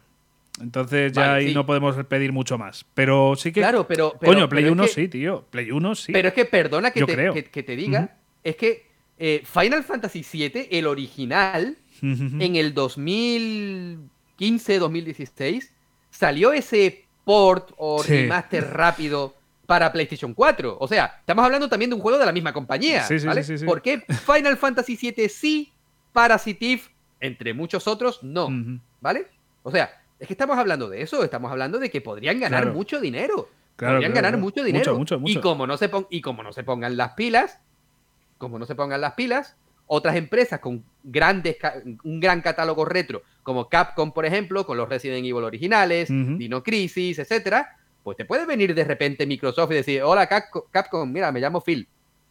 Entonces 0.59 1.11
ya 1.13 1.35
ahí 1.35 1.53
no 1.53 1.65
podemos 1.65 1.95
pedir 2.05 2.31
mucho 2.31 2.57
más. 2.57 2.85
Pero 2.93 3.35
sí 3.35 3.51
que. 3.51 3.61
Claro, 3.61 3.87
pero. 3.87 4.13
coño, 4.13 4.49
Play 4.49 4.65
1 4.65 4.87
sí, 4.87 5.07
tío. 5.07 5.45
Play 5.49 5.71
1 5.71 5.95
sí. 5.95 6.11
Pero 6.11 6.29
es 6.29 6.33
que 6.33 6.45
perdona 6.45 6.91
que, 6.91 7.05
te, 7.05 7.43
que, 7.51 7.63
te, 7.63 7.75
diga. 7.75 8.17
Es 8.43 8.55
que 8.55 8.87
eh, 9.19 9.43
Final 9.45 9.83
Fantasy 9.83 10.25
VII, 10.31 10.67
el 10.71 10.87
original, 10.87 11.77
en 12.01 12.55
el 12.55 12.73
2000 12.73 14.09
2015-2016, 14.41 15.69
salió 16.09 16.51
ese 16.51 17.05
port 17.23 17.71
o 17.77 18.01
remaster 18.01 18.67
rápido 18.71 19.35
para 19.65 19.91
PlayStation 19.91 20.33
4. 20.33 20.77
O 20.79 20.87
sea, 20.87 21.17
estamos 21.19 21.45
hablando 21.45 21.69
también 21.69 21.89
de 21.91 21.95
un 21.95 22.01
juego 22.01 22.17
de 22.17 22.25
la 22.25 22.31
misma 22.31 22.51
compañía. 22.51 23.07
¿vale? 23.25 23.43
¿Por 23.65 23.81
qué 23.81 24.01
Final 24.25 24.57
Fantasy 24.57 24.97
VII 24.99 25.29
sí, 25.29 25.71
Parasitive, 26.13 26.81
entre 27.19 27.53
muchos 27.53 27.87
otros, 27.87 28.23
no? 28.23 28.49
¿Vale? 28.99 29.27
O 29.63 29.71
sea, 29.71 30.01
Es 30.19 30.27
que 30.27 30.33
estamos 30.33 30.57
hablando 30.57 30.87
de 30.87 31.01
eso, 31.01 31.23
estamos 31.23 31.51
hablando 31.51 31.79
de 31.79 31.89
que 31.89 31.99
podrían 31.99 32.39
ganar 32.39 32.71
mucho 32.73 32.99
dinero. 33.01 33.49
podrían 33.75 34.13
ganar 34.13 34.37
mucho 34.37 34.63
dinero. 34.63 34.99
Y, 35.25 35.37
como 35.37 35.65
no 35.65 35.77
se 35.77 35.89
y 36.09 36.21
como 36.21 36.43
no 36.43 36.53
se 36.53 36.63
pongan 36.63 36.95
las 36.95 37.13
pilas, 37.13 37.59
como 38.37 38.59
no 38.59 38.65
se 38.65 38.75
pongan 38.75 39.01
las 39.01 39.13
pilas, 39.13 39.55
otras 39.87 40.15
empresas 40.15 40.59
con 40.59 40.83
grandes 41.03 41.57
un 42.03 42.19
gran 42.19 42.41
catálogo 42.41 42.85
retro, 42.85 43.23
como 43.43 43.67
Capcom, 43.67 44.13
por 44.13 44.25
ejemplo, 44.25 44.65
con 44.65 44.77
los 44.77 44.87
Resident 44.87 45.25
Evil 45.25 45.43
originales, 45.43 46.09
Dino 46.09 46.61
Crisis, 46.63 47.19
etcétera, 47.19 47.77
pues 48.03 48.15
te 48.15 48.25
puede 48.25 48.45
venir 48.45 48.73
de 48.73 48.83
repente 48.83 49.25
Microsoft 49.25 49.71
y 49.71 49.75
decir, 49.75 50.03
hola 50.03 50.27
Capcom, 50.27 51.11
mira, 51.11 51.31
me 51.31 51.39
llamo 51.39 51.61
Phil. 51.61 51.87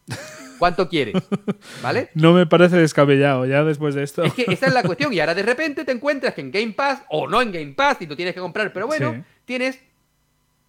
¿Cuánto 0.61 0.87
quieres? 0.87 1.15
¿Vale? 1.81 2.11
No 2.13 2.33
me 2.33 2.45
parece 2.45 2.77
descabellado 2.77 3.47
ya 3.47 3.63
después 3.63 3.95
de 3.95 4.03
esto. 4.03 4.23
Es 4.23 4.35
que 4.35 4.45
esa 4.47 4.67
es 4.67 4.73
la 4.75 4.83
cuestión. 4.83 5.11
Y 5.11 5.19
ahora 5.19 5.33
de 5.33 5.41
repente 5.41 5.83
te 5.83 5.91
encuentras 5.91 6.35
que 6.35 6.41
en 6.41 6.51
Game 6.51 6.73
Pass, 6.73 7.01
o 7.09 7.27
no 7.27 7.41
en 7.41 7.51
Game 7.51 7.73
Pass, 7.73 7.99
y 8.01 8.05
tú 8.05 8.15
tienes 8.15 8.35
que 8.35 8.41
comprar, 8.41 8.71
pero 8.71 8.85
bueno, 8.85 9.25
tienes 9.45 9.79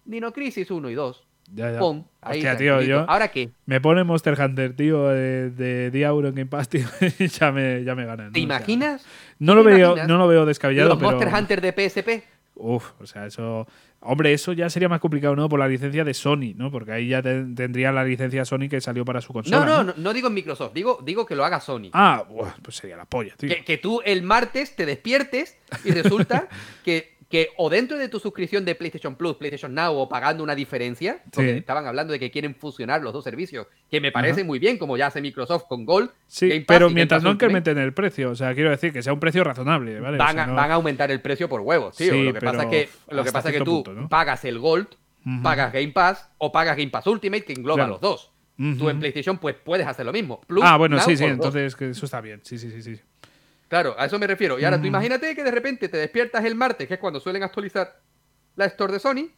Dino 0.03 0.33
Crisis 0.33 0.71
1 0.71 0.89
y 0.89 0.95
2. 0.95 1.23
Ya, 1.53 1.73
ya. 1.73 1.77
Pum, 1.77 2.05
ahí 2.21 2.43
tío, 2.57 2.81
yo 2.81 3.05
¿Ahora 3.07 3.27
qué? 3.27 3.51
Me 3.67 3.79
pone 3.81 4.03
Monster 4.03 4.35
Hunter, 4.41 4.75
tío, 4.75 5.09
de, 5.09 5.51
de 5.51 6.01
en 6.03 6.33
Game 6.33 6.47
Pass, 6.47 6.69
tío, 6.69 6.87
y 7.19 7.27
ya 7.27 7.51
me, 7.51 7.83
ya 7.83 7.93
me 7.93 8.07
ganan. 8.07 8.31
¿Te 8.31 8.39
imaginas? 8.39 9.05
No, 9.43 9.55
lo 9.55 9.63
veo, 9.63 9.95
no 10.07 10.17
lo 10.17 10.27
veo 10.27 10.45
descabellado. 10.45 10.89
¿Los 10.89 11.01
Monster 11.01 11.33
Hunter 11.33 11.61
de 11.61 11.71
PSP? 11.71 12.23
Uf, 12.55 12.91
o 12.99 13.05
sea, 13.05 13.25
eso. 13.25 13.67
Hombre, 13.99 14.33
eso 14.33 14.53
ya 14.53 14.69
sería 14.69 14.89
más 14.89 14.99
complicado, 14.99 15.35
¿no? 15.35 15.49
Por 15.49 15.59
la 15.59 15.67
licencia 15.67 16.03
de 16.03 16.13
Sony, 16.13 16.53
¿no? 16.55 16.69
Porque 16.69 16.91
ahí 16.91 17.07
ya 17.07 17.21
tendría 17.21 17.91
la 17.91 18.03
licencia 18.03 18.45
Sony 18.45 18.67
que 18.69 18.79
salió 18.81 19.05
para 19.05 19.21
su 19.21 19.33
consola. 19.33 19.65
No, 19.65 19.83
no, 19.83 19.93
no, 19.95 20.13
digo 20.13 20.27
en 20.27 20.33
Microsoft, 20.33 20.73
digo, 20.73 20.99
digo 21.03 21.25
que 21.25 21.35
lo 21.35 21.45
haga 21.45 21.59
Sony. 21.59 21.89
Ah, 21.93 22.25
pues 22.61 22.75
sería 22.75 22.97
la 22.97 23.05
polla, 23.05 23.33
tío. 23.37 23.49
Que, 23.49 23.63
que 23.63 23.77
tú 23.77 24.01
el 24.05 24.21
martes 24.23 24.75
te 24.75 24.85
despiertes 24.85 25.57
y 25.83 25.91
resulta 25.91 26.47
que 26.83 27.12
que 27.33 27.49
o 27.57 27.67
dentro 27.67 27.97
de 27.97 28.09
tu 28.09 28.19
suscripción 28.19 28.63
de 28.63 28.75
PlayStation 28.75 29.15
Plus, 29.15 29.37
PlayStation 29.37 29.73
Now 29.73 29.97
o 29.97 30.07
pagando 30.07 30.43
una 30.43 30.53
diferencia, 30.53 31.23
porque 31.33 31.57
estaban 31.57 31.87
hablando 31.87 32.13
de 32.13 32.19
que 32.19 32.29
quieren 32.29 32.53
fusionar 32.53 33.01
los 33.01 33.11
dos 33.11 33.23
servicios, 33.23 33.65
que 33.89 33.99
me 33.99 34.11
parece 34.11 34.43
muy 34.43 34.59
bien, 34.59 34.77
como 34.77 34.97
ya 34.97 35.07
hace 35.07 35.19
Microsoft 35.19 35.63
con 35.67 35.83
Gold. 35.83 36.11
Sí, 36.27 36.63
pero 36.67 36.91
mientras 36.91 37.23
no 37.23 37.31
incrementen 37.31 37.79
el 37.79 37.91
precio, 37.91 38.29
o 38.29 38.35
sea, 38.35 38.53
quiero 38.53 38.69
decir 38.69 38.93
que 38.93 39.01
sea 39.01 39.13
un 39.13 39.19
precio 39.19 39.43
razonable, 39.43 39.99
¿vale? 39.99 40.19
Van, 40.19 40.37
a, 40.37 40.73
aumentar 40.75 41.09
el 41.09 41.21
precio 41.21 41.49
por 41.49 41.61
huevos, 41.61 41.97
tío. 41.97 42.13
lo 42.13 42.33
que 42.35 42.39
pasa 42.39 42.63
es 42.65 42.69
que, 42.69 42.89
lo 43.09 43.23
que, 43.23 43.31
pasa 43.31 43.51
que 43.51 43.61
tú 43.61 43.83
pagas 44.11 44.45
el 44.45 44.59
Gold, 44.59 44.89
pagas 45.41 45.73
Game 45.73 45.91
Pass 45.91 46.29
o 46.37 46.51
pagas 46.51 46.77
Game 46.77 46.91
Pass 46.91 47.07
Ultimate, 47.07 47.45
que 47.45 47.53
engloba 47.53 47.87
los 47.87 47.99
dos. 47.99 48.31
Tú 48.77 48.89
en 48.91 48.99
PlayStation 48.99 49.39
pues 49.39 49.55
puedes 49.55 49.87
hacer 49.87 50.05
lo 50.05 50.13
mismo. 50.13 50.39
ah, 50.61 50.77
bueno, 50.77 50.99
sí, 50.99 51.17
sí, 51.17 51.23
entonces 51.23 51.75
eso 51.79 52.05
está 52.05 52.21
bien. 52.21 52.41
Sí, 52.43 52.59
sí, 52.59 52.69
sí, 52.69 52.83
sí. 52.83 53.01
Claro, 53.73 53.95
a 53.97 54.05
eso 54.05 54.19
me 54.19 54.27
refiero. 54.27 54.59
Y 54.59 54.65
ahora 54.65 54.79
tú 54.79 54.85
imagínate 54.85 55.33
que 55.33 55.43
de 55.43 55.49
repente 55.49 55.89
te 55.89 55.97
despiertas 55.97 56.45
el 56.45 56.53
martes, 56.53 56.87
que 56.87 56.93
es 56.93 56.99
cuando 56.99 57.19
suelen 57.19 57.41
actualizar 57.41 57.99
la 58.55 58.65
Store 58.65 58.93
de 58.93 58.99
Sony, 58.99 59.31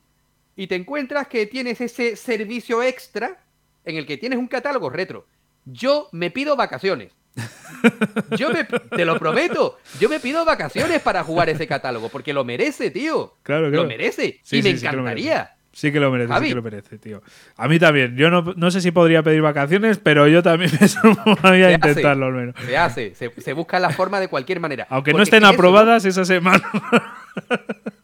y 0.57 0.67
te 0.67 0.75
encuentras 0.75 1.29
que 1.29 1.45
tienes 1.45 1.79
ese 1.79 2.17
servicio 2.17 2.83
extra 2.83 3.41
en 3.85 3.95
el 3.95 4.05
que 4.05 4.17
tienes 4.17 4.37
un 4.37 4.49
catálogo 4.49 4.89
retro. 4.89 5.25
Yo 5.63 6.09
me 6.11 6.31
pido 6.31 6.57
vacaciones. 6.57 7.13
Yo 8.37 8.49
me, 8.49 8.65
te 8.65 9.05
lo 9.05 9.17
prometo, 9.17 9.77
yo 10.01 10.09
me 10.09 10.19
pido 10.19 10.43
vacaciones 10.43 11.01
para 11.01 11.23
jugar 11.23 11.47
ese 11.47 11.65
catálogo, 11.65 12.09
porque 12.09 12.33
lo 12.33 12.43
merece, 12.43 12.91
tío. 12.91 13.35
Claro, 13.41 13.69
claro. 13.69 13.83
Lo 13.83 13.87
merece. 13.87 14.41
y 14.51 14.61
me 14.61 14.71
encantaría. 14.71 15.45
Sí 15.45 15.64
que 15.81 15.99
lo 15.99 16.11
merece, 16.11 16.33
sí 16.39 16.47
que 16.47 16.55
lo 16.55 16.61
merece, 16.61 16.97
tío. 16.97 17.21
A 17.57 17.67
mí 17.67 17.79
también. 17.79 18.15
Yo 18.15 18.29
no, 18.29 18.71
sé 18.71 18.81
si 18.81 18.91
podría 18.91 19.23
pedir 19.23 19.41
vacaciones, 19.41 19.99
pero 19.99 20.27
yo 20.27 20.41
también 20.41 20.71
me 20.79 20.87
sumaría 20.87 21.67
a 21.67 21.71
intentarlo 21.73 22.27
al 22.27 22.33
menos. 22.33 22.55
Se 22.65 22.77
hace, 22.77 23.13
se, 23.15 23.53
busca 23.53 23.79
la 23.79 23.89
forma 23.89 24.19
de 24.19 24.27
cualquier 24.27 24.59
manera. 24.59 24.87
Aunque 24.89 25.13
no 25.13 25.21
estén 25.21 25.45
aprobadas 25.45 26.05
esa 26.05 26.25
semana. 26.25 26.63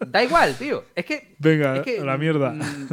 Da 0.07 0.24
igual, 0.24 0.55
tío. 0.57 0.84
Es 0.93 1.05
que. 1.05 1.36
Venga, 1.39 1.74
a 1.74 2.03
la 2.03 2.17
mierda. 2.17 2.51
Mm, 2.51 2.88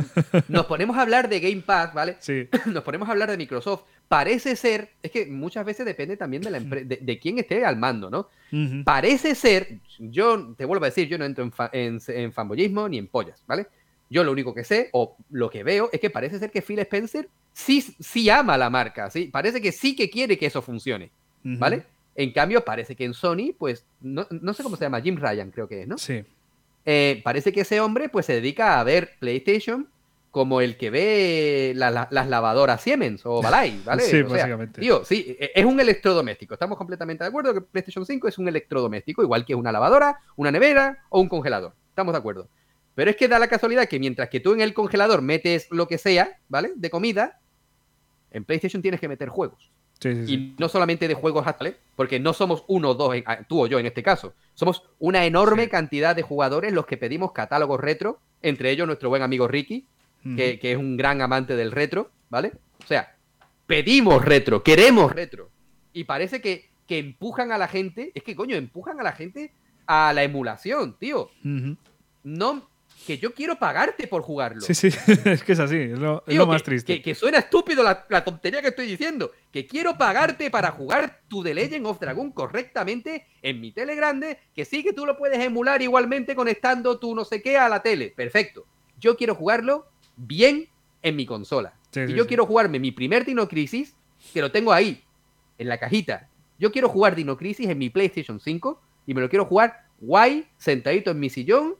nos 0.49 0.67
ponemos 0.67 0.97
a 0.97 1.03
hablar 1.03 1.29
de 1.29 1.41
Game 1.41 1.63
Pass, 1.63 1.93
¿vale? 1.93 2.17
Sí. 2.21 2.49
Nos 2.67 2.85
ponemos 2.85 3.09
a 3.09 3.13
hablar 3.13 3.31
de 3.31 3.37
Microsoft. 3.37 3.83
Parece 4.07 4.55
ser. 4.55 4.91
Es 5.03 5.11
que 5.11 5.27
muchas 5.27 5.65
veces 5.65 5.85
depende 5.85 6.17
también 6.17 6.43
de, 6.43 6.51
la 6.51 6.61
de, 6.61 7.19
quién 7.21 7.39
esté 7.39 7.65
al 7.65 7.77
mando, 7.77 8.09
¿no? 8.09 8.29
Parece 8.85 9.35
ser. 9.35 9.81
Yo 9.99 10.55
te 10.57 10.65
vuelvo 10.65 10.85
a 10.85 10.89
decir, 10.89 11.09
yo 11.09 11.19
no 11.19 11.25
entro 11.25 11.51
en, 11.73 12.01
en 12.07 12.33
fanboyismo 12.33 12.89
ni 12.89 12.99
en 12.99 13.09
pollas, 13.09 13.43
¿vale? 13.47 13.67
Yo 14.11 14.25
lo 14.25 14.33
único 14.33 14.55
que 14.55 14.65
sé, 14.65 14.89
o 14.93 15.17
lo 15.31 15.51
que 15.51 15.63
veo, 15.63 15.91
es 15.93 16.01
que 16.01 16.11
parece 16.11 16.39
ser 16.39 16.51
que 16.51 16.63
Phil 16.63 16.79
Spencer 16.79 17.29
sí, 17.53 17.83
sí 18.01 18.31
ama 18.31 18.57
la 18.57 18.71
marca, 18.71 19.11
¿sí? 19.11 19.27
Parece 19.27 19.61
que 19.61 19.73
sí 19.73 19.95
que 19.95 20.09
quiere 20.09 20.39
que 20.39 20.47
eso 20.47 20.63
funcione, 20.63 21.11
¿vale? 21.43 21.85
En 22.15 22.33
cambio, 22.33 22.65
parece 22.65 22.97
que 22.97 23.05
en 23.05 23.15
Sony, 23.15 23.55
pues, 23.57 23.85
no, 24.01 24.25
sé 24.55 24.63
cómo 24.63 24.77
se 24.77 24.85
llama, 24.85 25.01
Jim 25.01 25.17
Ryan 25.17 25.51
creo 25.51 25.69
que 25.69 25.83
es, 25.83 25.89
¿no? 25.89 25.99
Sí. 25.99 26.25
Eh, 26.85 27.21
parece 27.23 27.53
que 27.53 27.61
ese 27.61 27.81
hombre, 27.81 28.09
pues, 28.09 28.27
se 28.27 28.33
dedica 28.33 28.81
a 28.81 28.85
ver 28.85 29.13
PlayStation 29.21 29.89
como 30.31 30.61
el 30.61 30.77
que 30.77 30.91
ve 30.91 31.73
las 31.75 32.29
lavadoras 32.29 32.83
Siemens 32.83 33.23
o 33.25 33.43
Balay, 33.43 33.81
¿vale? 33.85 34.03
sí, 34.03 34.23
básicamente. 34.23 34.81
Tío, 34.81 35.05
sí, 35.05 35.37
e, 35.39 35.53
es 35.55 35.65
un 35.65 35.81
electrodoméstico. 35.81 36.55
Estamos 36.55 36.77
completamente 36.77 37.25
de 37.25 37.29
acuerdo 37.29 37.55
que 37.55 37.61
PlayStation 37.61 38.05
5 38.05 38.29
es 38.29 38.39
un 38.39 38.49
electrodoméstico, 38.49 39.23
igual 39.23 39.45
que 39.45 39.55
una 39.55 39.73
lavadora, 39.73 40.19
una 40.37 40.51
nevera 40.51 41.05
o 41.09 41.21
un 41.21 41.29
congelador. 41.29 41.73
Estamos 41.91 42.13
de 42.13 42.19
acuerdo. 42.19 42.49
Pero 42.99 43.13
es 43.13 43.17
que 43.17 43.29
da 43.29 43.39
la 43.39 43.47
casualidad 43.47 43.87
que 43.87 44.01
mientras 44.01 44.29
que 44.29 44.41
tú 44.41 44.53
en 44.53 44.61
el 44.61 44.75
congelador 44.75 45.23
metes 45.23 45.69
lo 45.71 45.87
que 45.87 45.99
sea, 45.99 46.41
¿vale? 46.49 46.73
De 46.75 46.91
comida, 46.91 47.39
en 48.33 48.45
PlayStation 48.45 48.83
tienes 48.83 48.99
que 48.99 49.07
meter 49.07 49.29
juegos. 49.29 49.71
Y 50.05 50.57
no 50.59 50.69
solamente 50.69 51.07
de 51.07 51.15
juegos 51.15 51.47
actuales, 51.47 51.77
porque 51.95 52.19
no 52.19 52.33
somos 52.33 52.65
uno 52.67 52.91
o 52.91 52.95
dos, 52.95 53.15
ah, 53.25 53.45
tú 53.49 53.63
o 53.63 53.67
yo 53.69 53.79
en 53.79 53.87
este 53.87 54.03
caso. 54.03 54.35
Somos 54.55 54.83
una 54.99 55.25
enorme 55.27 55.69
cantidad 55.69 56.17
de 56.17 56.23
jugadores 56.23 56.73
los 56.73 56.87
que 56.87 56.97
pedimos 56.97 57.31
catálogos 57.31 57.79
retro, 57.79 58.19
entre 58.43 58.73
ellos 58.73 58.89
nuestro 58.89 59.11
buen 59.11 59.23
amigo 59.23 59.47
Ricky, 59.47 59.87
que, 60.35 60.59
es 60.61 60.77
un 60.77 60.97
gran 60.97 61.23
amante 61.23 61.55
del 61.55 61.71
retro, 61.71 62.11
¿vale? 62.31 62.51
O 62.83 62.87
sea, 62.89 63.15
pedimos 63.69 64.25
retro, 64.25 64.65
queremos 64.65 65.13
retro. 65.13 65.51
Y 65.93 66.03
parece 66.03 66.41
que, 66.41 66.69
que 66.89 66.99
empujan 66.99 67.53
a 67.53 67.59
la 67.59 67.69
gente, 67.69 68.11
es 68.17 68.25
que 68.25 68.35
coño, 68.35 68.57
empujan 68.57 68.99
a 68.99 69.05
la 69.05 69.13
gente 69.13 69.53
a 69.87 70.13
la 70.13 70.25
emulación, 70.25 70.99
tío. 70.99 71.31
No, 72.25 72.69
que 73.07 73.19
yo 73.19 73.33
quiero 73.33 73.59
pagarte 73.59 74.07
por 74.07 74.23
jugarlo. 74.23 74.61
Sí, 74.61 74.75
sí, 74.75 74.89
es 75.25 75.43
que 75.43 75.53
es 75.53 75.61
así, 75.61 75.77
es 75.77 75.99
lo, 75.99 76.23
más 76.47 76.63
triste. 76.63 77.01
Que, 77.01 77.15
suena 77.15 77.39
estúpido 77.39 77.83
la, 77.83 78.25
tontería 78.25 78.61
que 78.61 78.69
estoy 78.69 78.87
diciendo. 78.87 79.33
Que 79.53 79.67
quiero 79.67 79.97
pagarte 79.97 80.51
para 80.51 80.71
jugar 80.71 81.21
tu 81.29 81.43
The 81.43 81.55
Legend 81.55 81.87
of 81.87 82.01
Dragon 82.01 82.33
correctamente 82.33 83.27
en 83.43 83.61
mi 83.61 83.73
tele 83.73 83.95
grande, 83.95 84.39
que 84.55 84.65
sí 84.65 84.83
que 84.83 84.93
tú 84.93 85.07
lo 85.07 85.17
puedes 85.17 85.39
emular 85.39 85.81
igualmente 85.83 86.35
conectando 86.35 86.99
tu 86.99 87.15
no 87.15 87.25
sé 87.25 87.43
qué 87.43 87.57
a 87.57 87.69
la 87.69 87.83
tele. 87.83 88.13
Perfecto. 88.15 88.67
Yo 88.99 89.17
quiero 89.17 89.35
jugarlo 89.35 89.87
bien 90.17 90.69
en 91.03 91.17
mi 91.17 91.27
consola. 91.27 91.75
y 91.95 92.13
yo 92.13 92.27
quiero 92.27 92.47
jugarme 92.47 92.79
mi 92.79 92.93
primer 92.93 93.25
Dino 93.25 93.49
Crisis, 93.49 93.97
que 94.33 94.41
lo 94.41 94.51
tengo 94.51 94.73
ahí, 94.73 95.03
en 95.57 95.69
la 95.69 95.79
cajita. 95.79 96.29
Yo 96.59 96.73
quiero 96.73 96.89
jugar 96.89 97.15
Dino 97.15 97.37
Crisis 97.37 97.69
en 97.69 97.79
mi 97.79 97.89
PlayStation 97.89 98.41
5 98.41 98.81
y 99.07 99.15
me 99.15 99.21
lo 99.21 99.29
quiero 99.29 99.45
jugar 99.45 99.87
guay, 100.01 100.49
sentadito 100.59 101.11
en 101.11 101.21
mi 101.21 101.31
sillón 101.31 101.77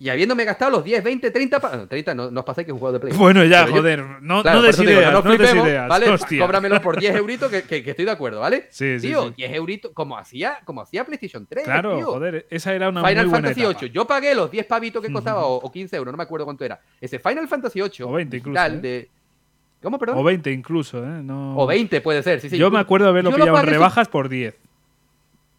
y 0.00 0.08
habiéndome 0.10 0.44
gastado 0.44 0.70
los 0.70 0.84
10, 0.84 1.02
20, 1.02 1.30
30... 1.30 1.60
Pa... 1.60 1.86
30 1.86 2.14
no, 2.14 2.30
no 2.30 2.40
os 2.40 2.46
paséis 2.46 2.64
que 2.64 2.70
es 2.70 2.74
un 2.74 2.78
juego 2.78 2.92
de 2.92 3.00
Play. 3.00 3.12
Bueno, 3.16 3.44
ya, 3.44 3.66
joder. 3.66 4.04
no, 4.20 4.42
no 4.44 4.62
des 4.62 4.78
ideas, 4.78 5.12
no, 5.12 5.22
flipemos, 5.22 5.66
ideas, 5.66 5.88
¿vale? 5.88 6.06
Cóbramelo 6.38 6.80
por 6.80 7.00
10 7.00 7.16
euritos 7.16 7.50
que, 7.50 7.62
que, 7.64 7.90
estoy 7.90 8.04
de 8.04 8.10
acuerdo, 8.10 8.40
¿vale? 8.40 8.68
Sí, 8.70 9.00
sí, 9.00 9.08
Tío, 9.08 9.30
10 9.30 9.52
euritos, 9.54 9.90
como 9.92 10.16
hacía, 10.16 10.60
como 10.64 10.82
hacía 10.82 11.04
PlayStation 11.04 11.46
3, 11.46 11.64
Claro, 11.64 12.00
joder, 12.02 12.46
esa 12.48 12.74
era 12.74 12.88
una 12.88 13.02
Final 13.02 13.26
muy 13.26 13.30
buena 13.30 13.48
Fantasy 13.48 13.66
8. 13.66 13.86
Yo 13.86 14.06
pagué 14.06 14.34
los 14.34 14.50
10 14.50 14.66
pavitos 14.66 15.02
que 15.02 15.12
costaba, 15.12 15.44
o, 15.44 15.70
15 15.70 15.96
euros, 15.96 16.12
no 16.12 16.16
me 16.16 16.22
acuerdo 16.22 16.44
cuánto 16.44 16.64
era. 16.64 16.80
Ese 17.00 17.18
Final 17.18 17.48
Fantasy 17.48 17.80
8... 17.80 18.08
O 18.08 18.12
20 18.12 18.36
incluso, 18.36 18.64
¿eh? 18.64 18.70
de... 18.78 19.08
¿Cómo, 19.82 19.98
perdón? 19.98 20.18
O 20.18 20.24
20 20.24 20.52
incluso, 20.52 21.04
¿eh? 21.04 21.22
No... 21.22 21.56
O 21.56 21.66
20 21.66 22.00
puede 22.00 22.22
ser, 22.22 22.40
sí, 22.40 22.50
sí. 22.50 22.58
Yo 22.58 22.70
me 22.70 22.78
acuerdo 22.78 23.08
haberlo 23.08 23.32
pillado 23.32 23.58
en 23.58 23.66
rebajas 23.66 24.08
por 24.08 24.28
10. 24.28 24.54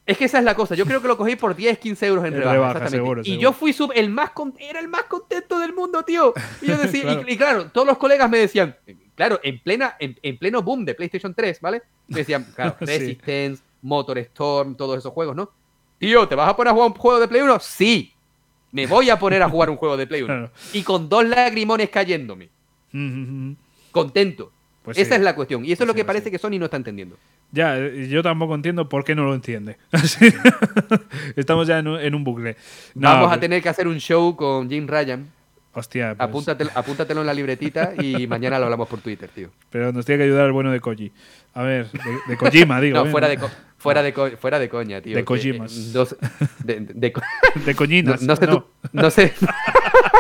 Es 0.10 0.18
que 0.18 0.26
esa 0.26 0.40
es 0.40 0.44
la 0.44 0.56
cosa. 0.56 0.74
Yo 0.74 0.88
creo 0.88 1.04
que 1.04 1.08
lo 1.08 1.18
cogí 1.18 1.36
por 1.36 1.56
10, 1.56 1.78
15 1.78 2.08
euros 2.08 2.26
en 2.26 2.34
rebaja. 2.34 2.84
exactamente. 2.84 3.30
y 3.30 3.38
yo 3.38 3.54
fui 3.54 3.74
sub, 3.74 3.92
el 3.94 4.10
más 4.10 4.32
era 4.58 4.80
el 4.80 4.88
más 4.88 5.04
contento 5.04 5.60
del 5.60 5.72
mundo, 5.72 6.02
tío. 6.02 6.34
Y 6.64 6.68
yo 6.68 6.78
decía, 6.78 7.24
Y, 7.28 7.38
claro, 7.38 7.70
todos 7.70 7.86
los 7.86 8.00
colegas 8.00 8.28
me 8.28 8.40
decían, 8.40 8.76
claro, 9.14 9.40
en 9.44 9.60
plena, 9.60 9.96
en, 10.00 10.38
pleno 10.40 10.64
boom 10.64 10.84
de 10.84 10.96
PlayStation 10.96 11.36
3, 11.36 11.62
¿vale? 11.62 11.84
Me 12.08 12.18
decían, 12.18 12.44
claro, 12.56 12.76
Resistance, 12.80 13.62
Motor 13.84 14.18
Storm, 14.18 14.76
todos 14.76 14.98
esos 14.98 15.14
juegos, 15.14 15.36
¿no? 15.36 15.52
Tío, 16.00 16.28
¿te 16.28 16.34
vas 16.34 16.50
a 16.50 16.56
poner 16.56 16.72
a 16.72 16.74
jugar 16.74 16.90
un 16.90 16.98
juego 16.98 17.20
de 17.20 17.28
Play 17.28 17.42
1? 17.44 17.60
Sí. 17.60 18.12
Me 18.72 18.88
voy 18.88 19.12
a 19.12 19.20
poner 19.20 19.44
a 19.44 19.50
jugar 19.50 19.70
un 19.70 19.78
juego 19.78 19.96
de 19.96 20.08
Play 20.08 20.24
1. 20.24 20.50
Y 20.74 20.82
con 20.82 21.08
dos 21.08 21.24
lagrimones 21.24 21.92
cayéndome. 21.92 22.50
Contento. 23.92 24.52
Pues 24.82 24.98
Esa 24.98 25.16
es 25.16 25.22
la 25.22 25.36
cuestión. 25.36 25.64
Y 25.66 25.72
eso 25.72 25.84
es 25.84 25.88
lo 25.88 25.94
que 25.94 26.04
parece 26.04 26.32
que 26.32 26.40
Sony 26.40 26.58
no 26.58 26.66
está 26.66 26.78
entendiendo. 26.78 27.16
Ya, 27.52 27.78
yo 27.80 28.22
tampoco 28.22 28.54
entiendo 28.54 28.88
por 28.90 29.04
qué 29.04 29.16
no 29.16 29.26
lo 29.26 29.34
entiende. 29.34 29.78
Estamos 31.36 31.68
ya 31.68 31.80
en 31.80 32.16
un, 32.16 32.24
bucle. 32.24 32.56
Vamos 32.94 33.32
a 33.32 33.40
tener 33.40 33.62
que 33.64 33.70
hacer 33.70 33.88
un 33.88 34.00
show 34.00 34.36
con 34.36 34.70
Jim 34.70 34.88
Ryan. 34.88 35.28
Hostia. 35.74 36.16
Pues... 36.16 36.30
Apúntatelo, 36.30 36.72
apúntatelo, 36.74 37.22
en 37.22 37.28
la 37.28 37.34
libretita 37.34 37.94
y 37.98 38.28
mañana 38.28 38.60
lo 38.60 38.66
hablamos 38.66 38.88
por 38.88 39.02
Twitter, 39.02 39.30
tío. 39.30 39.50
Pero 39.70 39.92
nos 39.92 40.06
tiene 40.06 40.20
que 40.20 40.24
ayudar 40.26 40.46
el 40.46 40.52
bueno 40.52 40.72
de 40.72 40.80
Koji. 40.80 41.12
A 41.54 41.64
ver, 41.64 41.88
de, 42.28 42.38
Kojima, 42.38 42.80
digo. 42.80 43.04
no, 43.04 43.12
fuera 43.12 43.28
de, 43.28 43.40
fuera, 43.78 44.04
de 44.04 44.14
fuera 44.38 44.60
de 44.60 44.70
coña, 44.70 45.02
tío. 45.02 45.16
De 45.16 45.26
Kojima. 45.26 45.66
de, 46.64 46.80
de, 46.80 47.76
coñinas. 47.76 48.22
No, 48.30 48.36
sé 48.36 48.48
tú, 48.48 48.64
No 48.94 49.10
sé. 49.10 49.34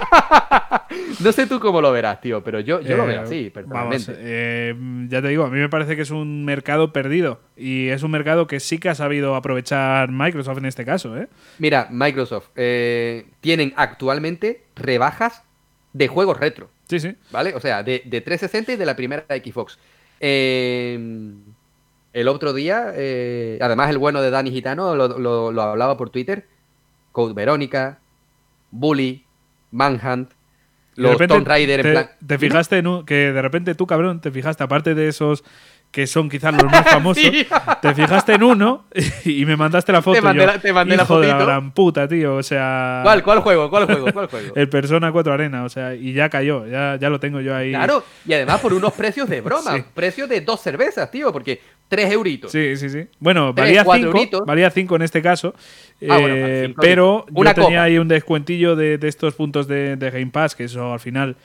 no 1.19 1.31
sé 1.31 1.47
tú 1.47 1.59
cómo 1.59 1.81
lo 1.81 1.91
verás, 1.91 2.21
tío, 2.21 2.43
pero 2.43 2.59
yo, 2.59 2.81
yo 2.81 2.97
lo 2.97 3.05
veo 3.05 3.21
eh, 3.21 3.23
así, 3.23 3.49
personalmente. 3.49 4.13
Eh, 4.17 4.75
ya 5.07 5.21
te 5.21 5.27
digo, 5.29 5.45
a 5.45 5.49
mí 5.49 5.59
me 5.59 5.69
parece 5.69 5.95
que 5.95 6.01
es 6.01 6.11
un 6.11 6.45
mercado 6.45 6.93
perdido 6.93 7.39
y 7.55 7.89
es 7.89 8.03
un 8.03 8.11
mercado 8.11 8.47
que 8.47 8.59
sí 8.59 8.79
que 8.79 8.89
ha 8.89 8.95
sabido 8.95 9.35
aprovechar 9.35 10.11
Microsoft 10.11 10.57
en 10.59 10.65
este 10.65 10.85
caso. 10.85 11.17
¿eh? 11.17 11.27
Mira, 11.57 11.87
Microsoft 11.89 12.49
tienen 12.53 13.73
actualmente 13.75 14.63
rebajas 14.75 15.43
de 15.93 16.07
juegos 16.07 16.39
retro. 16.39 16.69
Sí, 16.87 16.99
sí. 16.99 17.15
¿Vale? 17.31 17.53
O 17.55 17.59
sea, 17.59 17.83
de, 17.83 18.01
de 18.05 18.21
360 18.21 18.73
y 18.73 18.75
de 18.75 18.85
la 18.85 18.95
primera 18.95 19.25
Xbox. 19.29 19.77
el 20.19 21.43
otro 22.27 22.53
día, 22.53 22.93
además 23.61 23.89
el 23.89 23.97
bueno 23.97 24.21
de 24.21 24.29
Dani 24.31 24.51
Gitano 24.51 24.95
lo, 24.95 25.51
lo 25.51 25.61
hablaba 25.61 25.97
por 25.97 26.09
Twitter, 26.09 26.47
Code 27.11 27.33
Verónica, 27.33 27.99
Bully, 28.71 29.25
Manhunt, 29.71 30.31
los 30.95 31.17
Tomb 31.17 31.47
Raider 31.47 31.85
en 31.85 31.91
plan. 31.91 32.09
Te 32.25 32.37
fijaste 32.37 32.77
en 32.77 33.05
que 33.05 33.31
de 33.31 33.41
repente 33.41 33.75
tú, 33.75 33.87
cabrón, 33.87 34.21
te 34.21 34.31
fijaste, 34.31 34.63
aparte 34.63 34.95
de 34.95 35.07
esos 35.07 35.43
que 35.91 36.05
son 36.05 36.29
quizás 36.29 36.53
los 36.53 36.71
más 36.71 36.85
famosos, 36.89 37.23
te 37.81 37.93
fijaste 37.95 38.33
en 38.33 38.43
uno 38.43 38.85
y, 39.25 39.45
me 39.45 39.57
mandaste 39.57 39.91
la 39.91 40.01
foto. 40.01 40.15
Te 40.17 40.21
mandé, 40.21 40.45
la, 40.45 40.59
te 40.59 40.71
mandé 40.71 40.95
hijo 40.95 41.19
de 41.19 41.27
la 41.27 41.37
gran 41.37 41.71
puta, 41.71 42.07
tío. 42.07 42.35
O 42.35 42.43
sea. 42.43 43.01
¿Cuál, 43.03 43.23
cuál 43.23 43.39
juego? 43.39 43.69
¿Cuál 43.69 43.85
juego? 43.85 44.11
¿Cuál 44.11 44.27
juego? 44.27 44.53
el 44.55 44.69
Persona 44.69 45.11
4 45.11 45.33
Arena, 45.33 45.63
o 45.63 45.69
sea, 45.69 45.95
y 45.95 46.13
ya 46.13 46.29
cayó, 46.29 46.67
ya, 46.67 46.97
ya 46.99 47.09
lo 47.09 47.19
tengo 47.19 47.41
yo 47.41 47.55
ahí. 47.55 47.71
Claro, 47.71 48.03
y 48.25 48.33
además 48.33 48.59
por 48.59 48.73
unos 48.73 48.93
precios 48.93 49.27
de 49.29 49.41
broma, 49.41 49.83
precios 49.93 50.29
de 50.29 50.41
dos 50.41 50.61
cervezas, 50.61 51.09
tío, 51.09 51.33
porque 51.33 51.59
3 51.87 52.11
euritos. 52.11 52.51
Sí, 52.51 52.77
sí, 52.77 52.89
sí. 52.89 53.07
Bueno, 53.19 53.51
valía 53.53 53.83
5 53.83 54.45
valía 54.45 54.69
cinco 54.69 54.95
en 54.95 55.01
este 55.01 55.23
caso. 55.23 55.55
Ah, 56.07 56.19
eh, 56.21 56.73
pero 56.79 57.25
yo 57.29 57.53
tenía 57.53 57.83
ahí 57.83 57.97
un 57.97 58.07
descuentillo 58.07 58.75
de, 58.75 58.99
estos 59.01 59.33
puntos 59.33 59.67
de, 59.67 59.97
Game 59.99 60.27
Pass, 60.27 60.55
que 60.55 60.65
eso 60.65 60.93
al 60.93 60.99
final 60.99 61.35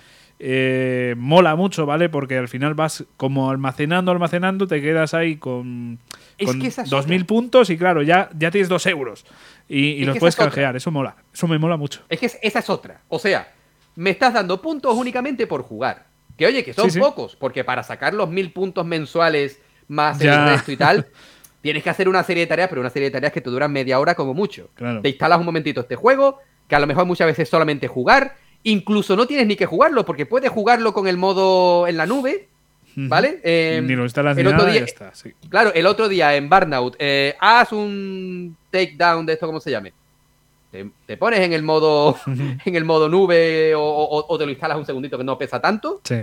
eh, 0.46 1.14
mola 1.16 1.56
mucho, 1.56 1.86
¿vale? 1.86 2.10
Porque 2.10 2.36
al 2.36 2.48
final 2.48 2.74
vas 2.74 3.04
como 3.16 3.50
almacenando, 3.50 4.12
almacenando, 4.12 4.66
te 4.66 4.82
quedas 4.82 5.14
ahí 5.14 5.36
con, 5.36 5.98
con 6.44 6.60
2.000 6.60 7.24
puntos 7.24 7.70
y 7.70 7.78
claro, 7.78 8.02
ya, 8.02 8.28
ya 8.36 8.50
tienes 8.50 8.68
2 8.68 8.86
euros 8.88 9.24
y, 9.70 10.04
los 10.04 10.18
puedes 10.18 10.36
canjear. 10.36 10.76
Eso 10.76 10.90
mola, 10.90 11.16
eso 11.32 11.48
me 11.48 11.58
mola 11.58 11.78
mucho. 11.78 12.02
Es 12.10 12.20
que 12.20 12.26
esa 12.26 12.58
es 12.58 12.68
otra. 12.68 13.00
O 13.08 13.18
sea, 13.18 13.50
me 13.96 14.10
estás 14.10 14.34
dando 14.34 14.60
puntos 14.60 14.94
únicamente 14.94 15.46
por 15.46 15.62
jugar. 15.62 16.04
Que 16.36 16.44
oye, 16.44 16.62
que 16.62 16.74
son 16.74 16.90
pocos, 16.92 17.36
porque 17.36 17.64
para 17.64 17.82
sacar 17.82 18.12
los 18.12 18.28
1.000 18.28 18.52
puntos 18.52 18.84
mensuales 18.84 19.62
más 19.88 20.20
el 20.20 20.46
resto 20.46 20.72
y 20.72 20.76
tal, 20.76 21.06
tienes 21.62 21.82
que 21.82 21.88
hacer 21.88 22.06
una 22.06 22.22
serie 22.22 22.42
de 22.42 22.48
tareas, 22.48 22.68
pero 22.68 22.82
una 22.82 22.90
serie 22.90 23.08
de 23.08 23.12
tareas 23.12 23.32
que 23.32 23.40
te 23.40 23.48
duran 23.48 23.72
media 23.72 23.98
hora 23.98 24.14
como 24.14 24.34
mucho. 24.34 24.68
Te 25.00 25.08
instalas 25.08 25.38
un 25.38 25.46
momentito 25.46 25.80
este 25.80 25.96
juego, 25.96 26.38
que 26.68 26.76
a 26.76 26.80
lo 26.80 26.86
mejor 26.86 27.06
muchas 27.06 27.28
veces 27.28 27.48
solamente 27.48 27.88
jugar, 27.88 28.36
incluso 28.64 29.16
no 29.16 29.26
tienes 29.26 29.46
ni 29.46 29.56
que 29.56 29.66
jugarlo, 29.66 30.04
porque 30.04 30.26
puedes 30.26 30.50
jugarlo 30.50 30.92
con 30.92 31.06
el 31.06 31.16
modo 31.16 31.86
en 31.86 31.96
la 31.96 32.06
nube, 32.06 32.48
¿Vale? 32.96 33.40
ni 33.82 33.96
lo 33.96 34.04
instalas 34.04 34.36
el 34.38 34.46
otro 34.46 34.66
día, 34.66 34.84
Claro, 35.48 35.72
el 35.74 35.86
otro 35.86 36.08
día 36.08 36.34
en 36.36 36.48
Burnout, 36.48 36.96
eh, 36.98 37.34
haz 37.40 37.72
un 37.72 38.56
takedown 38.70 39.26
de 39.26 39.34
esto, 39.34 39.46
¿cómo 39.46 39.60
se 39.60 39.70
llame? 39.70 39.92
Te, 41.06 41.16
pones 41.16 41.38
en 41.40 41.52
el 41.52 41.62
modo 41.62 42.18
en 42.26 42.74
el 42.74 42.84
modo 42.84 43.08
nube 43.08 43.74
o, 43.76 44.36
te 44.36 44.44
lo 44.44 44.50
instalas 44.50 44.76
un 44.76 44.84
segundito 44.84 45.16
que 45.16 45.22
no 45.22 45.38
pesa 45.38 45.60
tanto. 45.60 46.00
Sí. 46.02 46.22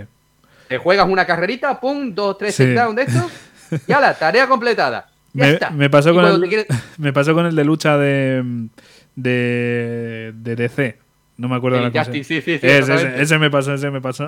Te 0.68 0.78
juegas 0.78 1.08
una 1.08 1.26
carrerita, 1.26 1.80
pum, 1.80 2.14
dos, 2.14 2.36
tres 2.36 2.56
takedowns 2.56 2.96
de 2.96 3.02
esto, 3.02 3.30
y 3.86 3.92
la 3.92 4.14
tarea 4.14 4.46
completada. 4.46 5.08
Ya 5.32 5.46
me, 5.46 5.52
está. 5.52 5.70
Me 5.70 5.88
pasó, 5.88 6.12
con 6.12 6.24
el, 6.24 6.66
me 6.98 7.12
pasó 7.12 7.32
con 7.34 7.46
el 7.46 7.56
de 7.56 7.64
lucha 7.64 7.96
de, 7.96 8.68
de, 9.16 10.32
de 10.34 10.56
DC. 10.56 11.01
No 11.36 11.48
me 11.48 11.56
acuerdo 11.56 11.78
de 11.78 11.84
la 11.84 11.90
cosa. 11.90 12.12
Sí, 12.12 12.24
sí, 12.24 12.40
sí, 12.40 12.58
ese, 12.62 13.38
me 13.38 13.50
pasó, 13.50 13.74
ese 13.74 13.90
me 13.90 14.00
pasó. 14.00 14.26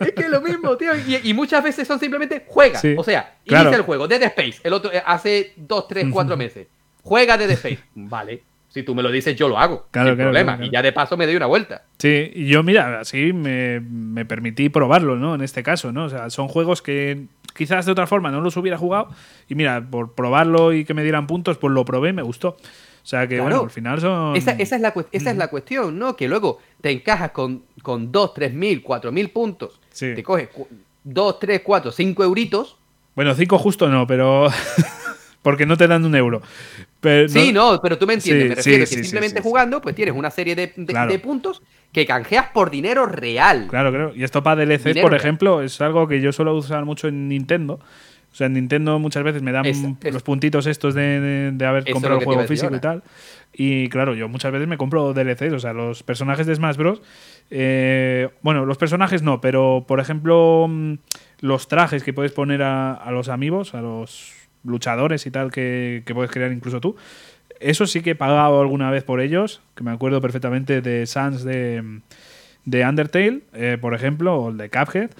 Es 0.00 0.12
que 0.12 0.22
es 0.22 0.30
lo 0.30 0.40
mismo, 0.40 0.76
tío. 0.76 0.92
Y, 1.24 1.32
muchas 1.34 1.64
veces 1.64 1.88
son 1.88 1.98
simplemente 1.98 2.44
juega. 2.46 2.80
O 2.96 3.04
sea, 3.04 3.36
inicia 3.44 3.76
el 3.76 3.82
juego, 3.82 4.06
Dead 4.06 4.22
Space, 4.22 4.60
el 4.62 4.72
otro, 4.72 4.92
eh, 4.92 5.02
hace 5.04 5.54
dos, 5.56 5.88
tres, 5.88 6.06
cuatro 6.10 6.36
meses. 6.36 6.66
Juega 7.02 7.36
Dead 7.36 7.50
Space. 7.50 7.78
Vale. 7.94 8.42
Si 8.68 8.82
tú 8.82 8.94
me 8.94 9.02
lo 9.02 9.10
dices, 9.10 9.34
yo 9.36 9.48
lo 9.48 9.58
hago. 9.58 9.86
Claro, 9.90 10.10
sin 10.10 10.18
problema. 10.18 10.58
y 10.60 10.70
ya 10.70 10.82
de 10.82 10.92
paso 10.92 11.16
me 11.16 11.24
doy 11.24 11.36
una 11.36 11.46
vuelta. 11.46 11.84
Sí, 11.98 12.30
y 12.34 12.46
yo, 12.48 12.62
mira, 12.62 13.00
así 13.00 13.32
me, 13.32 13.80
me, 13.80 14.26
permití 14.26 14.68
probarlo, 14.68 15.16
¿no? 15.16 15.34
En 15.34 15.40
este 15.40 15.62
caso, 15.62 15.92
¿no? 15.92 16.04
O 16.04 16.08
sea, 16.10 16.28
son 16.28 16.48
juegos 16.48 16.82
que 16.82 17.24
quizás 17.54 17.86
de 17.86 17.92
otra 17.92 18.06
forma 18.06 18.30
no 18.30 18.42
los 18.42 18.56
hubiera 18.58 18.76
jugado. 18.76 19.08
Y 19.48 19.54
mira, 19.54 19.82
por 19.90 20.14
probarlo 20.14 20.74
y 20.74 20.84
que 20.84 20.92
me 20.92 21.02
dieran 21.02 21.26
puntos, 21.26 21.56
pues 21.56 21.72
lo 21.72 21.86
probé 21.86 22.10
y 22.10 22.12
me 22.12 22.22
gustó. 22.22 22.58
O 23.06 23.08
sea 23.08 23.28
que, 23.28 23.40
bueno, 23.40 23.60
al 23.62 23.70
final 23.70 24.00
son. 24.00 24.34
Esa, 24.34 24.50
es, 24.50 24.68
la, 24.80 24.92
esa 25.12 25.30
es 25.30 25.36
la 25.36 25.46
cuestión, 25.46 25.96
¿no? 25.96 26.16
Que 26.16 26.26
luego 26.26 26.58
te 26.80 26.90
encajas 26.90 27.30
con, 27.30 27.62
con 27.80 28.10
2, 28.10 28.34
3 28.34 28.52
mil, 28.52 28.82
4 28.82 29.12
mil 29.12 29.30
puntos. 29.30 29.80
Te 29.96 30.20
coges 30.24 30.48
2, 31.04 31.38
3, 31.38 31.60
4, 31.62 31.92
5 31.92 32.24
euritos. 32.24 32.76
Bueno, 33.14 33.32
5 33.32 33.58
justo 33.58 33.88
no, 33.88 34.08
pero. 34.08 34.48
porque 35.42 35.66
no 35.66 35.76
te 35.76 35.86
dan 35.86 36.04
un 36.04 36.16
euro. 36.16 36.42
sí, 37.28 37.52
no, 37.52 37.80
pero 37.80 37.96
tú 37.96 38.08
me 38.08 38.14
entiendes. 38.14 38.48
me 38.48 38.54
refiero 38.56 38.80
que 38.80 38.86
simplemente 38.86 39.40
jugando, 39.40 39.80
pues 39.80 39.94
tienes 39.94 40.12
una 40.12 40.32
serie 40.32 40.56
de, 40.56 41.20
puntos 41.22 41.62
que 41.92 42.06
canjeas 42.06 42.48
por 42.52 42.70
dinero 42.70 43.06
real. 43.06 43.68
Claro, 43.70 43.92
claro. 43.92 44.12
Y 44.16 44.24
esto 44.24 44.42
para 44.42 44.66
DLC, 44.66 45.00
por 45.00 45.14
ejemplo, 45.14 45.62
es 45.62 45.80
algo 45.80 46.08
que 46.08 46.20
yo 46.20 46.32
suelo 46.32 46.56
usar 46.56 46.84
mucho 46.84 47.06
en 47.06 47.28
Nintendo. 47.28 47.78
O 48.36 48.38
sea, 48.38 48.48
en 48.48 48.52
Nintendo 48.52 48.98
muchas 48.98 49.24
veces 49.24 49.40
me 49.40 49.50
dan 49.50 49.64
los 50.12 50.22
puntitos 50.22 50.66
estos 50.66 50.92
de, 50.92 51.56
haber 51.66 51.90
comprado 51.90 52.18
el 52.18 52.24
juego 52.26 52.42
físico 52.44 52.76
y 52.76 52.80
tal. 52.80 53.02
Y 53.54 53.88
claro, 53.88 54.14
yo 54.14 54.28
muchas 54.28 54.52
veces 54.52 54.68
me 54.68 54.76
compro 54.76 55.14
DLCs. 55.14 55.54
O 55.54 55.58
sea, 55.58 55.72
los 55.72 56.02
personajes 56.02 56.46
de 56.46 56.54
Smash 56.54 56.76
Bros. 56.76 57.00
Eh, 57.50 58.28
bueno, 58.42 58.66
los 58.66 58.76
personajes 58.76 59.22
no, 59.22 59.40
pero 59.40 59.86
por 59.88 60.00
ejemplo, 60.00 60.66
mm, 60.68 60.96
los 61.40 61.66
trajes 61.66 62.02
que 62.02 62.12
puedes 62.12 62.32
poner 62.32 62.60
a 62.62 63.08
los 63.10 63.30
amigos, 63.30 63.74
a 63.74 63.80
los 63.80 64.34
luchadores 64.66 65.24
y 65.24 65.30
tal 65.30 65.50
que, 65.50 66.02
puedes 66.12 66.30
crear 66.30 66.52
incluso 66.52 66.80
tú. 66.80 66.96
Eso 67.58 67.86
sí 67.86 68.02
que 68.02 68.10
he 68.10 68.14
pagado 68.14 68.60
alguna 68.60 68.90
vez 68.90 69.02
por 69.02 69.22
ellos, 69.22 69.62
que 69.74 69.82
me 69.82 69.92
acuerdo 69.92 70.20
perfectamente 70.20 70.82
de 70.82 71.06
Sans 71.06 71.42
de, 71.42 72.00
de 72.66 72.84
Undertale, 72.86 73.40
eh, 73.54 73.78
por 73.80 73.94
ejemplo, 73.94 74.36
o 74.36 74.50
el 74.50 74.58
de 74.58 74.68
Cuphead. 74.68 75.10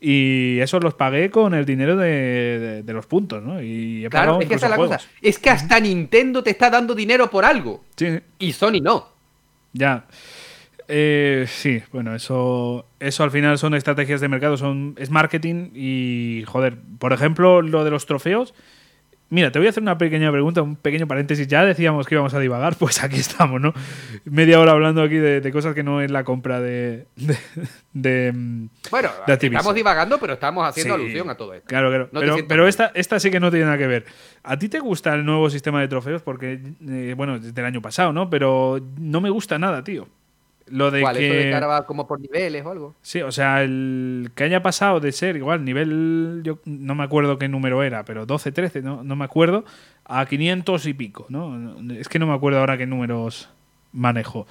Y 0.00 0.58
eso 0.60 0.80
los 0.80 0.94
pagué 0.94 1.30
con 1.30 1.52
el 1.52 1.66
dinero 1.66 1.94
de, 1.96 2.82
los 2.86 3.06
puntos, 3.06 3.42
¿no? 3.42 3.62
Y 3.62 4.06
claro, 4.10 4.40
es 4.40 4.48
que 4.48 4.54
esa 4.54 4.66
es 4.66 4.70
la 4.70 4.76
cosa. 4.76 5.00
Es 5.20 5.38
que 5.38 5.50
hasta 5.50 5.78
Nintendo 5.78 6.42
te 6.42 6.50
está 6.50 6.70
dando 6.70 6.94
dinero 6.94 7.28
por 7.28 7.44
algo. 7.44 7.84
Sí. 7.96 8.18
Y 8.38 8.52
Sony 8.52 8.80
no. 8.82 9.08
Ya. 9.72 10.06
Eh, 10.88 11.44
sí, 11.46 11.82
bueno, 11.92 12.16
eso, 12.16 12.86
eso 12.98 13.22
al 13.22 13.30
final 13.30 13.58
son 13.58 13.74
estrategias 13.74 14.20
de 14.20 14.28
mercado, 14.28 14.56
son, 14.56 14.96
es 14.98 15.08
marketing 15.10 15.70
y, 15.72 16.42
joder, 16.48 16.78
por 16.98 17.12
ejemplo, 17.12 17.62
lo 17.62 17.84
de 17.84 17.92
los 17.92 18.06
trofeos, 18.06 18.54
Mira, 19.30 19.52
te 19.52 19.60
voy 19.60 19.66
a 19.66 19.70
hacer 19.70 19.82
una 19.82 19.96
pequeña 19.96 20.32
pregunta, 20.32 20.60
un 20.60 20.74
pequeño 20.74 21.06
paréntesis. 21.06 21.46
Ya 21.46 21.64
decíamos 21.64 22.06
que 22.06 22.16
íbamos 22.16 22.34
a 22.34 22.40
divagar, 22.40 22.74
pues 22.78 23.02
aquí 23.02 23.16
estamos, 23.20 23.60
¿no? 23.60 23.72
Media 24.24 24.58
hora 24.58 24.72
hablando 24.72 25.02
aquí 25.02 25.14
de, 25.16 25.50
cosas 25.52 25.74
que 25.74 25.84
no 25.84 26.00
es 26.00 26.10
la 26.10 26.24
compra 26.24 26.60
de. 26.60 27.06
de, 27.92 28.32
bueno, 28.90 29.10
estamos 29.26 29.74
divagando, 29.74 30.18
pero 30.18 30.34
estamos 30.34 30.68
haciendo 30.68 30.94
alusión 30.94 31.30
a 31.30 31.36
todo 31.36 31.54
esto. 31.54 31.68
Claro, 31.68 31.88
claro. 31.88 32.08
pero, 32.12 32.36
pero 32.46 32.68
esta, 32.68 32.90
esta 32.94 33.20
sí 33.20 33.30
que 33.30 33.40
no 33.40 33.50
tiene 33.50 33.66
nada 33.66 33.78
que 33.78 33.86
ver. 33.86 34.04
¿A 34.42 34.58
ti 34.58 34.68
te 34.68 34.80
gusta 34.80 35.14
el 35.14 35.24
nuevo 35.24 35.48
sistema 35.48 35.80
de 35.80 35.88
trofeos? 35.88 36.22
Porque, 36.22 36.60
eh, 36.88 37.14
bueno, 37.16 37.38
desde 37.38 37.60
el 37.60 37.66
año 37.66 37.80
pasado, 37.80 38.12
¿no? 38.12 38.28
Pero 38.30 38.80
no 38.98 39.20
me 39.20 39.30
gusta 39.30 39.58
nada, 39.58 39.84
tío. 39.84 40.08
Lo 40.70 40.90
de 40.90 41.00
¿Cuál? 41.02 41.16
que... 41.16 41.26
¿Eso 41.26 41.34
de 41.34 41.60
que 41.60 41.66
va 41.66 41.86
como 41.86 42.06
por 42.06 42.20
niveles 42.20 42.64
o 42.64 42.70
algo? 42.70 42.94
Sí, 43.02 43.20
o 43.22 43.32
sea, 43.32 43.62
el 43.62 44.30
que 44.34 44.44
haya 44.44 44.62
pasado 44.62 45.00
de 45.00 45.12
ser 45.12 45.36
igual 45.36 45.64
nivel, 45.64 46.40
yo 46.44 46.58
no 46.64 46.94
me 46.94 47.04
acuerdo 47.04 47.38
qué 47.38 47.48
número 47.48 47.82
era, 47.82 48.04
pero 48.04 48.26
12, 48.26 48.52
13, 48.52 48.82
no, 48.82 49.02
no 49.02 49.16
me 49.16 49.24
acuerdo, 49.24 49.64
a 50.04 50.26
500 50.26 50.86
y 50.86 50.94
pico, 50.94 51.26
¿no? 51.28 51.76
Es 51.92 52.08
que 52.08 52.18
no 52.18 52.26
me 52.26 52.34
acuerdo 52.34 52.60
ahora 52.60 52.78
qué 52.78 52.86
números 52.86 53.50
manejo. 53.92 54.46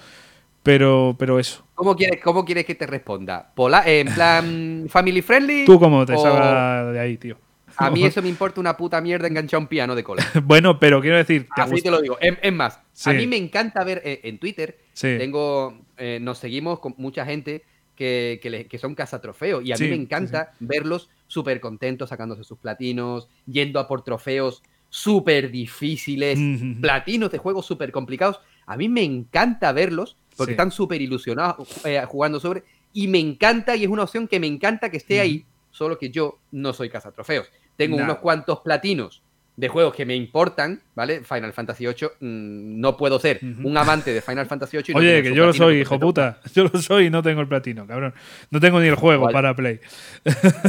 Pero, 0.64 1.16
pero 1.18 1.40
eso. 1.40 1.64
¿Cómo 1.74 1.96
quieres, 1.96 2.22
cómo 2.22 2.44
quieres 2.44 2.66
que 2.66 2.76
te 2.76 2.86
responda? 2.86 3.52
Pola, 3.56 3.84
¿En 3.86 4.14
plan 4.14 4.86
family 4.90 5.22
friendly? 5.22 5.66
¿Tú 5.66 5.80
cómo 5.80 6.06
te 6.06 6.14
o... 6.16 6.92
de 6.92 7.00
ahí, 7.00 7.18
tío? 7.18 7.38
A 7.80 7.92
mí 7.92 8.04
eso 8.04 8.22
me 8.22 8.30
importa 8.30 8.60
una 8.60 8.76
puta 8.76 9.00
mierda 9.02 9.28
enganchar 9.28 9.60
un 9.60 9.68
piano 9.68 9.96
de 9.96 10.04
cola. 10.04 10.26
bueno, 10.44 10.80
pero 10.80 11.02
quiero 11.02 11.18
decir. 11.18 11.48
Así 11.52 11.82
te 11.82 11.90
lo 11.90 12.02
digo. 12.02 12.18
Es, 12.20 12.54
más, 12.54 12.80
a 13.06 13.14
mí 13.14 13.26
me 13.26 13.38
encanta 13.38 13.84
ver 13.84 14.02
eh, 14.04 14.22
en 14.24 14.38
Twitter. 14.38 14.78
Tengo, 15.00 15.80
eh, 15.98 16.20
nos 16.22 16.38
seguimos 16.38 16.80
con 16.80 16.94
mucha 16.98 17.26
gente 17.26 17.64
que, 17.96 18.68
que, 18.70 18.78
son 18.78 18.96
cazatrofeos. 18.96 19.64
Y 19.66 19.72
a 19.72 19.78
mí 19.78 19.88
me 19.88 19.96
encanta 19.96 20.52
verlos 20.60 21.10
súper 21.28 21.60
contentos 21.60 22.10
sacándose 22.10 22.44
sus 22.44 22.58
platinos, 22.58 23.30
yendo 23.46 23.80
a 23.80 23.88
por 23.88 24.04
trofeos 24.04 24.64
súper 24.90 25.52
difíciles, 25.52 26.40
platinos 26.82 27.32
de 27.32 27.38
juegos 27.38 27.66
súper 27.66 27.92
complicados. 27.92 28.40
A 28.66 28.78
mí 28.78 28.90
me 28.90 29.04
encanta 29.04 29.72
verlos 29.72 30.18
porque 30.36 30.54
están 30.54 30.72
súper 30.72 31.02
ilusionados 31.02 31.86
eh, 31.86 32.02
jugando 32.08 32.40
sobre. 32.40 32.64
Y 32.94 33.08
me 33.08 33.20
encanta, 33.20 33.76
y 33.76 33.84
es 33.84 33.90
una 33.90 34.04
opción 34.04 34.28
que 34.28 34.40
me 34.40 34.48
encanta 34.48 34.90
que 34.90 34.98
esté 34.98 35.20
ahí, 35.20 35.46
solo 35.70 35.98
que 35.98 36.10
yo 36.10 36.40
no 36.52 36.74
soy 36.74 36.90
cazatrofeos. 36.90 37.52
Tengo 37.80 37.96
unos 37.96 38.18
cuantos 38.18 38.60
platinos 38.60 39.22
de 39.56 39.70
juegos 39.70 39.94
que 39.94 40.06
me 40.06 40.16
importan, 40.16 40.82
¿vale? 40.96 41.22
Final 41.22 41.54
Fantasy 41.54 41.86
VIII, 41.86 42.10
mm, 42.20 42.80
no 42.82 42.98
puedo 42.98 43.20
ser 43.20 43.40
un 43.42 43.78
amante 43.78 44.14
de 44.14 44.22
Final 44.22 44.46
Fantasy 44.48 44.78
VIII. 44.78 44.96
Oye, 44.96 45.24
que 45.24 45.34
yo 45.34 45.46
lo 45.46 45.54
soy, 45.54 45.80
hijo 45.80 45.98
puta. 45.98 46.40
Yo 46.54 46.66
lo 46.66 46.82
soy 46.82 47.06
y 47.06 47.10
no 47.10 47.24
tengo 47.24 47.40
el 47.40 47.48
platino, 47.48 47.88
cabrón. 47.88 48.14
No 48.52 48.60
tengo 48.60 48.82
ni 48.82 48.88
el 48.88 48.96
juego 48.96 49.30
para 49.30 49.54
Play. 49.56 49.80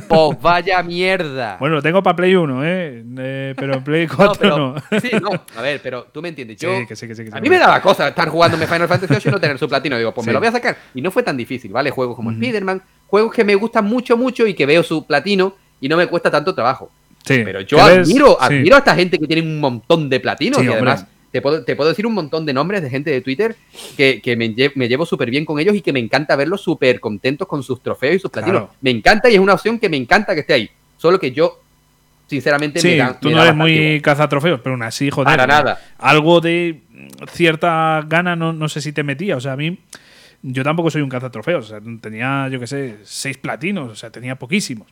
Pues 0.08 0.38
vaya 0.42 0.82
mierda. 0.84 1.56
Bueno, 1.58 1.76
lo 1.76 1.82
tengo 1.82 2.00
para 2.00 2.14
Play 2.14 2.36
1, 2.36 2.64
¿eh? 2.64 3.04
¿eh? 3.18 3.54
pero 3.56 3.74
en 3.74 3.84
Play 3.84 4.06
4 4.16 4.56
no, 4.56 4.74
Sí, 5.00 5.10
no. 5.20 5.30
A 5.56 5.62
ver, 5.62 5.80
pero 5.82 6.04
tú 6.12 6.22
me 6.22 6.28
entiendes. 6.28 6.58
Yo, 6.58 6.76
sí, 6.78 6.86
que 6.86 6.94
sí, 6.94 7.08
que 7.08 7.28
a 7.32 7.40
mí 7.40 7.48
me 7.48 7.58
daba 7.58 7.80
cosa 7.82 8.06
estar 8.06 8.28
jugándome 8.28 8.68
Final 8.68 8.86
Fantasy 8.86 9.14
VIII 9.14 9.22
y 9.24 9.30
no 9.30 9.40
tener 9.40 9.58
su 9.58 9.68
platino. 9.68 9.98
Digo, 9.98 10.14
pues 10.14 10.26
me 10.28 10.32
lo 10.32 10.38
voy 10.38 10.48
a 10.48 10.52
sacar. 10.52 10.76
Y 10.94 11.02
no 11.02 11.10
fue 11.10 11.24
tan 11.24 11.36
difícil, 11.36 11.72
¿vale? 11.72 11.90
Juegos 11.90 12.14
como 12.14 12.30
Spider-Man, 12.30 12.82
juegos 13.06 13.32
que 13.32 13.44
me 13.44 13.56
gustan 13.56 13.84
mucho, 13.84 14.16
mucho 14.16 14.46
y 14.46 14.54
que 14.54 14.66
veo 14.66 14.82
su 14.82 15.06
platino 15.06 15.54
y 15.80 15.88
no 15.88 15.96
me 15.96 16.06
cuesta 16.08 16.30
tanto 16.30 16.54
trabajo. 16.54 16.90
Pero 17.26 17.60
yo 17.60 17.80
admiro, 17.80 18.40
admiro 18.40 18.76
a 18.76 18.78
esta 18.78 18.94
gente 18.94 19.18
que 19.18 19.26
tiene 19.26 19.42
un 19.42 19.60
montón 19.60 20.08
de 20.08 20.20
platinos 20.20 20.62
y 20.62 20.68
además 20.68 21.06
te 21.30 21.40
puedo, 21.40 21.64
te 21.64 21.76
puedo, 21.76 21.90
decir 21.90 22.06
un 22.06 22.14
montón 22.14 22.44
de 22.44 22.52
nombres 22.52 22.82
de 22.82 22.90
gente 22.90 23.10
de 23.10 23.20
Twitter 23.20 23.54
que, 23.96 24.20
que 24.20 24.36
me, 24.36 24.52
me, 24.74 24.88
llevo 24.88 25.06
súper 25.06 25.30
bien 25.30 25.44
con 25.44 25.60
ellos 25.60 25.76
y 25.76 25.80
que 25.80 25.92
me 25.92 26.00
encanta 26.00 26.34
verlos 26.34 26.60
súper 26.60 26.98
contentos 26.98 27.46
con 27.46 27.62
sus 27.62 27.80
trofeos 27.80 28.16
y 28.16 28.18
sus 28.18 28.30
platinos. 28.30 28.70
Me 28.80 28.90
encanta 28.90 29.30
y 29.30 29.34
es 29.34 29.40
una 29.40 29.54
opción 29.54 29.78
que 29.78 29.88
me 29.88 29.96
encanta 29.96 30.34
que 30.34 30.40
esté 30.40 30.54
ahí. 30.54 30.70
Solo 30.96 31.20
que 31.20 31.30
yo, 31.30 31.60
sinceramente, 32.26 32.80
sí, 32.80 32.98
tú 33.20 33.30
no 33.30 33.42
eres 33.42 33.54
muy 33.54 34.00
cazatrofeos, 34.02 34.60
pero 34.60 34.74
aún 34.74 34.82
así, 34.82 35.08
joder. 35.08 35.26
Para 35.26 35.46
nada. 35.46 35.80
Algo 35.98 36.40
de 36.40 36.80
cierta 37.32 38.04
gana, 38.06 38.34
no, 38.34 38.52
no 38.52 38.68
sé 38.68 38.80
si 38.80 38.92
te 38.92 39.04
metía. 39.04 39.36
O 39.36 39.40
sea, 39.40 39.52
a 39.52 39.56
mí 39.56 39.78
yo 40.42 40.64
tampoco 40.64 40.90
soy 40.90 41.02
un 41.02 41.08
cazatrofeos. 41.08 41.66
O 41.66 41.68
sea, 41.68 41.80
tenía, 42.00 42.48
yo 42.48 42.58
qué 42.58 42.66
sé, 42.66 42.96
seis 43.04 43.38
platinos, 43.38 43.90
o 43.92 43.94
sea, 43.94 44.10
tenía 44.10 44.34
poquísimos. 44.34 44.88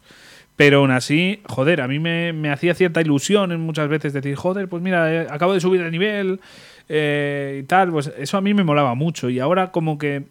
Pero 0.59 0.78
aún 0.78 0.90
así, 0.90 1.40
joder, 1.48 1.80
a 1.80 1.86
mí 1.86 2.00
me, 2.00 2.50
hacía 2.50 2.74
cierta 2.74 3.00
ilusión 3.00 3.52
en 3.52 3.61
muchas 3.61 3.88
veces 3.88 4.12
decir, 4.12 4.34
joder, 4.34 4.68
pues 4.68 4.82
mira, 4.82 5.14
eh, 5.14 5.28
acabo 5.30 5.54
de 5.54 5.61
subir 5.61 5.80
de 5.80 5.88
nivel 5.88 6.40
eh, 6.88 7.61
y 7.62 7.62
tal. 7.62 7.92
Pues 7.92 8.12
eso 8.18 8.36
a 8.36 8.40
mí 8.40 8.52
me 8.54 8.64
molaba 8.64 8.96
mucho. 8.96 9.30
Y 9.30 9.38
ahora 9.38 9.70
como 9.70 9.98
que, 9.98 10.24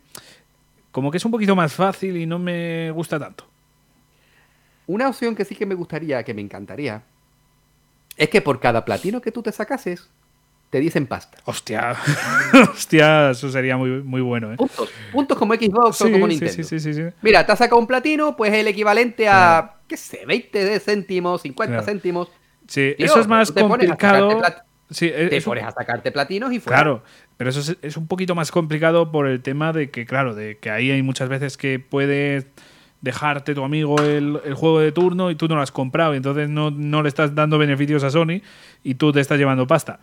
como 0.92 1.12
que 1.12 1.18
es 1.18 1.24
un 1.24 1.32
poquito 1.32 1.56
más 1.56 1.72
fácil 1.72 2.18
y 2.18 2.26
no 2.26 2.40
me 2.40 2.92
gusta 2.92 3.18
tanto. 3.18 3.46
Una 4.86 5.08
opción 5.08 5.34
que 5.34 5.46
sí 5.46 5.56
que 5.56 5.66
me 5.66 5.76
gustaría, 5.76 6.22
que 6.24 6.34
me 6.34 6.42
encantaría, 6.42 7.04
es 8.18 8.28
que 8.28 8.42
por 8.42 8.60
cada 8.60 8.84
platino 8.84 9.22
que 9.22 9.32
tú 9.32 9.42
te 9.42 9.54
sacases, 9.54 10.10
te 10.70 10.82
dicen 10.82 11.08
pasta. 11.08 11.38
Hostia, 11.46 11.96
hostia, 12.74 13.30
eso 13.30 13.50
sería 13.50 13.78
muy, 13.78 14.04
muy 14.04 14.20
bueno, 14.20 14.52
¿eh? 14.52 14.58
Puntos, 14.58 14.90
puntos 15.14 15.38
como 15.38 15.54
Xbox 15.54 16.02
o 16.02 16.12
como 16.12 16.28
Nintendo. 16.28 16.52
Sí, 16.52 16.80
sí, 16.80 16.94
sí, 16.94 17.02
Mira, 17.22 17.46
te 17.46 17.54
has 17.54 17.60
sacado 17.60 17.80
un 17.80 17.88
platino, 17.88 18.36
pues 18.36 18.52
es 18.52 18.60
el 18.60 18.68
equivalente 18.68 19.30
a, 19.30 19.77
qué 19.88 19.98
sé, 19.98 20.26
20 20.26 20.80
céntimos, 20.80 21.42
50 21.42 21.82
céntimos. 21.84 22.30
Sí, 22.68 22.96
eso 22.98 23.20
es 23.20 23.28
más 23.28 23.52
complicado. 23.52 24.42
Sí, 24.90 25.10
te 25.10 25.42
pones 25.42 25.66
a 25.66 25.72
sacarte 25.72 26.12
platinos 26.12 26.54
y 26.54 26.60
fuera. 26.60 26.78
Claro, 26.78 27.04
pero 27.36 27.50
eso 27.50 27.76
es, 27.82 27.98
un 27.98 28.08
poquito 28.08 28.36
más 28.36 28.52
complicado 28.52 29.12
por 29.12 29.28
el 29.28 29.42
tema 29.42 29.74
de 29.74 29.90
que, 29.90 30.06
claro, 30.06 30.34
de 30.34 30.58
que 30.60 30.70
ahí 30.70 30.92
hay 30.92 31.02
muchas 31.02 31.28
veces 31.28 31.58
que 31.58 31.80
puedes 31.80 32.46
dejarte 33.02 33.54
tu 33.54 33.64
amigo 33.64 34.02
el, 34.02 34.40
el, 34.46 34.54
juego 34.54 34.80
de 34.80 34.92
turno 34.92 35.30
y 35.30 35.36
tú 35.36 35.48
no 35.48 35.56
lo 35.56 35.62
has 35.62 35.72
comprado, 35.72 36.14
y 36.14 36.18
entonces 36.18 36.50
no, 36.50 36.72
no 36.72 37.04
le 37.04 37.10
estás 37.10 37.36
dando 37.36 37.58
beneficios 37.58 38.04
a 38.04 38.10
Sony 38.10 38.42
y 38.82 38.96
tú 38.96 39.12
te 39.12 39.20
estás 39.20 39.38
llevando 39.38 39.68
pasta. 39.68 40.00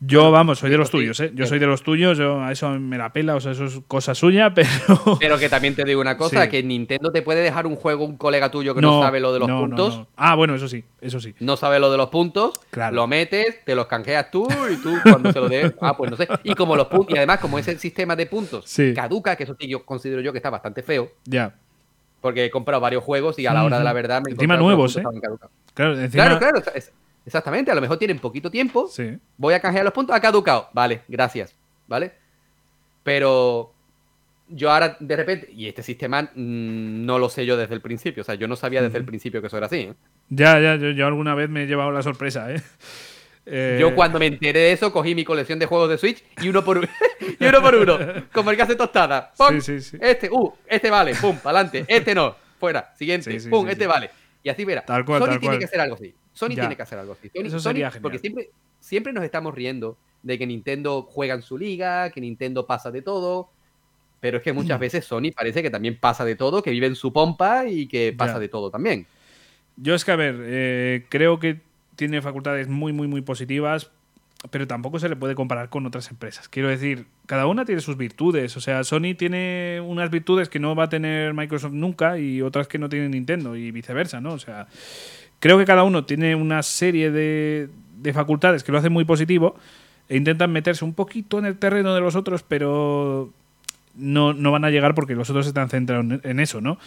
Yo, 0.00 0.30
vamos, 0.30 0.60
soy 0.60 0.70
de 0.70 0.76
los 0.76 0.90
tuyos, 0.90 1.18
¿eh? 1.18 1.32
Yo 1.34 1.46
soy 1.46 1.58
de 1.58 1.66
los 1.66 1.82
tuyos, 1.82 2.18
yo 2.18 2.40
a 2.40 2.52
eso 2.52 2.70
me 2.70 2.96
la 2.96 3.12
pela, 3.12 3.34
o 3.34 3.40
sea, 3.40 3.50
eso 3.50 3.64
es 3.64 3.80
cosa 3.88 4.14
suya, 4.14 4.54
pero. 4.54 4.68
Pero 5.18 5.38
que 5.38 5.48
también 5.48 5.74
te 5.74 5.84
digo 5.84 6.00
una 6.00 6.16
cosa: 6.16 6.48
que 6.48 6.62
Nintendo 6.62 7.10
te 7.10 7.22
puede 7.22 7.42
dejar 7.42 7.66
un 7.66 7.74
juego 7.74 8.04
un 8.04 8.16
colega 8.16 8.50
tuyo 8.50 8.74
que 8.76 8.80
no, 8.80 9.02
sabe 9.02 9.18
lo 9.18 9.32
de 9.32 9.40
los 9.40 9.50
puntos. 9.50 10.06
ah, 10.16 10.36
bueno, 10.36 10.54
eso 10.54 10.68
sí, 10.68 10.84
eso 11.00 11.20
sí. 11.20 11.34
No 11.40 11.56
sabe 11.56 11.80
lo 11.80 11.90
de 11.90 11.96
los 11.96 12.10
puntos, 12.10 12.60
lo 12.92 13.06
metes, 13.08 13.64
te 13.64 13.74
los 13.74 13.86
canjeas 13.86 14.30
tú 14.30 14.46
y 14.72 14.76
tú 14.76 14.94
cuando 15.02 15.32
se 15.32 15.40
lo 15.40 15.48
des. 15.48 15.74
Ah, 15.80 15.96
pues 15.96 16.10
no 16.10 16.16
sé. 16.16 16.28
Y 16.44 16.54
como 16.54 16.76
los 16.76 16.86
puntos, 16.86 17.14
y 17.14 17.18
además, 17.18 17.38
como 17.40 17.58
ese 17.58 17.76
sistema 17.78 18.14
de 18.14 18.26
puntos 18.26 18.72
caduca, 18.94 19.34
que 19.34 19.44
eso 19.44 19.56
sí 19.58 19.68
yo 19.68 19.84
considero 19.84 20.20
yo 20.20 20.32
que 20.32 20.38
está 20.38 20.50
bastante 20.50 20.82
feo. 20.82 21.10
Ya. 21.24 21.54
Porque 22.20 22.44
he 22.44 22.50
comprado 22.50 22.80
varios 22.80 23.02
juegos 23.02 23.38
y 23.38 23.46
a 23.46 23.52
la 23.52 23.64
hora 23.64 23.78
de 23.78 23.84
la 23.84 23.92
verdad 23.92 24.22
me 24.24 24.32
Encima 24.32 24.56
nuevos, 24.56 24.96
¿eh? 24.96 25.02
Claro, 25.74 25.96
claro, 26.10 26.38
claro. 26.38 26.62
Exactamente, 27.28 27.70
a 27.70 27.74
lo 27.74 27.82
mejor 27.82 27.98
tienen 27.98 28.18
poquito 28.18 28.50
tiempo. 28.50 28.88
Sí. 28.88 29.18
Voy 29.36 29.52
a 29.52 29.60
canjear 29.60 29.84
los 29.84 29.92
puntos, 29.92 30.16
ha 30.16 30.20
caducado. 30.20 30.70
Vale, 30.72 31.02
gracias. 31.08 31.54
¿Vale? 31.86 32.12
Pero 33.02 33.74
yo 34.48 34.72
ahora 34.72 34.96
de 34.98 35.14
repente, 35.14 35.50
y 35.54 35.68
este 35.68 35.82
sistema 35.82 36.22
mm, 36.22 37.04
no 37.04 37.18
lo 37.18 37.28
sé 37.28 37.44
yo 37.44 37.58
desde 37.58 37.74
el 37.74 37.82
principio, 37.82 38.22
o 38.22 38.24
sea, 38.24 38.34
yo 38.34 38.48
no 38.48 38.56
sabía 38.56 38.80
desde 38.80 38.96
el 38.96 39.04
principio 39.04 39.42
que 39.42 39.48
eso 39.48 39.58
era 39.58 39.66
así. 39.66 39.76
¿eh? 39.76 39.94
Ya, 40.30 40.58
ya, 40.58 40.76
yo, 40.76 41.06
alguna 41.06 41.34
vez 41.34 41.50
me 41.50 41.64
he 41.64 41.66
llevado 41.66 41.90
la 41.90 42.02
sorpresa, 42.02 42.48
¿eh? 43.46 43.76
Yo 43.78 43.94
cuando 43.94 44.18
me 44.18 44.26
enteré 44.26 44.60
de 44.60 44.72
eso, 44.72 44.90
cogí 44.90 45.14
mi 45.14 45.24
colección 45.24 45.58
de 45.58 45.66
juegos 45.66 45.90
de 45.90 45.98
Switch 45.98 46.24
y 46.40 46.48
uno 46.48 46.64
por 46.64 46.78
uno, 46.78 46.88
y 47.40 47.44
uno, 47.44 47.60
por 47.60 47.74
uno 47.74 47.98
como 48.32 48.50
el 48.50 48.56
que 48.56 48.62
hace 48.62 48.74
tostada. 48.74 49.32
¡Pum! 49.36 49.60
Sí, 49.60 49.82
sí, 49.82 49.98
este, 50.00 50.30
uh, 50.30 50.54
este 50.66 50.90
vale, 50.90 51.14
pum, 51.14 51.36
para 51.38 51.60
adelante, 51.60 51.84
este 51.88 52.14
no, 52.14 52.34
fuera, 52.58 52.94
siguiente, 52.96 53.38
pum, 53.50 53.68
este 53.68 53.86
vale. 53.86 54.10
Y 54.42 54.48
así 54.48 54.64
verá. 54.64 54.84
Tal 54.84 55.04
cual, 55.04 55.22
Sony 55.22 55.40
tiene 55.40 55.58
que 55.58 55.64
hacer 55.64 55.80
algo 55.80 55.94
así. 55.94 56.14
Sony 56.32 56.48
tiene 56.50 56.76
que 56.76 56.82
hacer 56.82 56.98
algo 56.98 57.12
así. 57.12 57.30
Eso 57.34 57.58
sería 57.58 57.90
genial. 57.90 58.02
Porque 58.02 58.18
siempre, 58.18 58.50
siempre 58.78 59.12
nos 59.12 59.24
estamos 59.24 59.54
riendo 59.54 59.98
de 60.22 60.38
que 60.38 60.46
Nintendo 60.46 61.02
juega 61.02 61.34
en 61.34 61.42
su 61.42 61.58
liga, 61.58 62.10
que 62.10 62.20
Nintendo 62.20 62.66
pasa 62.66 62.90
de 62.90 63.02
todo. 63.02 63.50
Pero 64.20 64.38
es 64.38 64.42
que 64.42 64.52
muchas 64.52 64.80
veces 64.80 65.04
Sony 65.04 65.30
parece 65.34 65.62
que 65.62 65.70
también 65.70 65.98
pasa 65.98 66.24
de 66.24 66.34
todo, 66.34 66.62
que 66.62 66.70
vive 66.70 66.86
en 66.86 66.96
su 66.96 67.12
pompa 67.12 67.66
y 67.68 67.86
que 67.86 68.12
pasa 68.12 68.38
de 68.38 68.48
todo 68.48 68.70
también. 68.70 69.06
Yo 69.76 69.94
es 69.94 70.04
que, 70.04 70.10
a 70.10 70.16
ver, 70.16 70.36
eh, 70.40 71.06
creo 71.08 71.38
que 71.38 71.60
tiene 71.94 72.20
facultades 72.20 72.66
muy, 72.68 72.92
muy, 72.92 73.06
muy 73.06 73.22
positivas, 73.22 73.92
pero 74.50 74.66
tampoco 74.66 74.98
se 74.98 75.08
le 75.08 75.16
puede 75.16 75.34
comparar 75.34 75.68
con 75.68 75.84
otras 75.86 76.10
empresas. 76.10 76.48
Quiero 76.48 76.68
decir, 76.68 77.06
cada 77.26 77.46
una 77.46 77.64
tiene 77.64 77.80
sus 77.80 77.96
virtudes. 77.96 78.56
O 78.56 78.60
sea, 78.60 78.84
Sony 78.84 79.14
tiene 79.16 79.80
unas 79.84 80.10
virtudes 80.10 80.48
que 80.48 80.60
no 80.60 80.76
va 80.76 80.84
a 80.84 80.88
tener 80.88 81.34
Microsoft 81.34 81.72
nunca 81.72 82.18
y 82.18 82.40
otras 82.42 82.68
que 82.68 82.78
no 82.78 82.88
tiene 82.88 83.08
Nintendo 83.08 83.56
y 83.56 83.72
viceversa, 83.72 84.20
¿no? 84.20 84.32
O 84.32 84.38
sea, 84.38 84.68
Creo 85.40 85.58
que 85.58 85.64
cada 85.64 85.84
uno 85.84 86.04
tiene 86.04 86.34
una 86.34 86.62
serie 86.62 87.10
de, 87.10 87.68
facultades 88.12 88.64
que 88.64 88.72
lo 88.72 88.78
hacen 88.78 88.92
muy 88.92 89.04
positivo 89.04 89.56
e 90.08 90.16
intentan 90.16 90.50
meterse 90.50 90.84
un 90.84 90.94
poquito 90.94 91.38
en 91.38 91.44
el 91.44 91.58
terreno 91.58 91.94
de 91.94 92.00
los 92.00 92.16
otros, 92.16 92.42
pero 92.42 93.30
no, 93.94 94.34
van 94.50 94.64
a 94.64 94.70
llegar 94.70 94.94
porque 94.94 95.14
los 95.14 95.30
otros 95.30 95.46
están 95.46 95.68
centrados 95.68 96.06
en 96.24 96.40
eso, 96.40 96.60
¿no? 96.60 96.78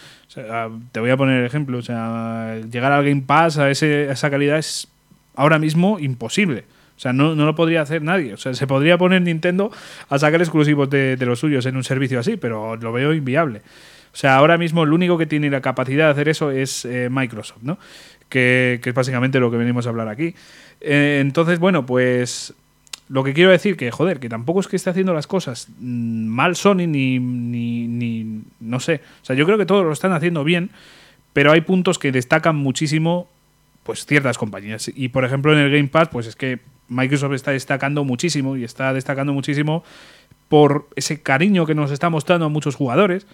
te 0.92 1.00
voy 1.00 1.10
a 1.10 1.16
poner 1.16 1.40
el 1.40 1.46
ejemplo. 1.46 1.78
O 1.78 1.82
sea, 1.82 2.58
llegar 2.70 2.92
al 2.92 3.04
Game 3.04 3.22
Pass 3.22 3.58
a, 3.58 3.70
esa 3.70 4.30
calidad 4.30 4.58
es 4.58 4.88
ahora 5.34 5.58
mismo 5.58 5.98
imposible. 5.98 6.64
O 6.96 7.00
sea, 7.02 7.12
no, 7.12 7.34
lo 7.34 7.54
podría 7.54 7.82
hacer 7.82 8.02
nadie. 8.02 8.34
O 8.34 8.36
sea, 8.36 8.54
se 8.54 8.66
podría 8.66 8.98
poner 8.98 9.22
Nintendo 9.22 9.72
a 10.08 10.18
sacar 10.18 10.40
exclusivos 10.40 10.88
de, 10.90 11.16
los 11.20 11.40
suyos 11.40 11.66
en 11.66 11.76
un 11.76 11.84
servicio 11.84 12.20
así, 12.20 12.36
pero 12.36 12.76
lo 12.76 12.92
veo 12.92 13.12
inviable. 13.12 13.62
O 14.12 14.16
sea, 14.16 14.36
ahora 14.36 14.58
mismo 14.58 14.82
el 14.82 14.92
único 14.92 15.16
que 15.16 15.26
tiene 15.26 15.50
la 15.50 15.62
capacidad 15.62 16.06
de 16.06 16.10
hacer 16.10 16.28
eso 16.28 16.50
es 16.50 16.84
eh, 16.84 17.08
Microsoft, 17.10 17.62
¿no? 17.62 17.78
que, 18.32 18.80
es 18.82 18.94
básicamente 18.94 19.38
lo 19.38 19.50
que 19.50 19.58
venimos 19.58 19.86
a 19.86 19.90
hablar 19.90 20.08
aquí. 20.08 20.34
Eh, 20.80 21.18
entonces, 21.20 21.58
bueno, 21.58 21.84
pues 21.84 22.54
lo 23.08 23.22
que 23.22 23.34
quiero 23.34 23.50
decir 23.50 23.76
que, 23.76 23.90
joder, 23.90 24.20
que 24.20 24.30
tampoco 24.30 24.60
es 24.60 24.68
que 24.68 24.76
esté 24.76 24.88
haciendo 24.88 25.12
las 25.12 25.26
cosas 25.26 25.68
mm, 25.78 26.26
mal 26.26 26.56
Sony 26.56 26.86
ni, 26.88 27.18
ni, 27.18 27.86
ni, 27.86 28.42
no 28.60 28.80
sé. 28.80 29.02
O 29.22 29.24
sea, 29.24 29.36
yo 29.36 29.44
creo 29.44 29.58
que 29.58 29.66
todos 29.66 29.84
lo 29.84 29.92
están 29.92 30.12
haciendo 30.12 30.44
bien, 30.44 30.70
pero 31.34 31.52
hay 31.52 31.60
puntos 31.60 31.98
que 31.98 32.10
destacan 32.10 32.56
muchísimo 32.56 33.28
pues 33.82 34.06
ciertas 34.06 34.38
compañías. 34.38 34.90
Y 34.94 35.08
por 35.08 35.24
ejemplo 35.24 35.52
en 35.52 35.58
el 35.58 35.70
Game 35.70 35.88
Pass, 35.88 36.08
pues 36.08 36.26
es 36.26 36.36
que 36.36 36.60
Microsoft 36.92 37.32
está 37.32 37.50
destacando 37.52 38.04
muchísimo 38.04 38.56
y 38.56 38.64
está 38.64 38.92
destacando 38.92 39.32
muchísimo 39.32 39.82
por 40.48 40.88
ese 40.96 41.22
cariño 41.22 41.66
que 41.66 41.74
nos 41.74 41.90
está 41.90 42.10
mostrando 42.10 42.46
a 42.46 42.48
muchos 42.48 42.74
jugadores. 42.76 43.26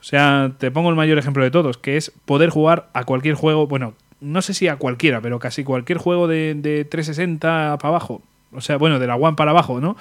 O 0.00 0.04
sea, 0.04 0.52
te 0.58 0.70
pongo 0.70 0.90
el 0.90 0.96
mayor 0.96 1.18
ejemplo 1.18 1.42
de 1.42 1.50
todos, 1.50 1.78
que 1.78 1.96
es 1.96 2.12
poder 2.24 2.50
jugar 2.50 2.88
a 2.92 3.04
cualquier 3.04 3.34
juego, 3.34 3.66
bueno, 3.66 3.94
no 4.20 4.42
sé 4.42 4.54
si 4.54 4.68
a 4.68 4.76
cualquiera, 4.76 5.20
pero 5.20 5.38
casi 5.38 5.64
cualquier 5.64 5.98
juego 5.98 6.28
de, 6.28 6.86
360 6.88 7.78
para 7.80 7.88
abajo, 7.88 8.22
o 8.52 8.60
sea, 8.60 8.76
bueno, 8.76 8.98
de 8.98 9.06
la 9.06 9.16
One 9.16 9.36
para 9.36 9.50
abajo, 9.50 9.80
¿no? 9.80 9.96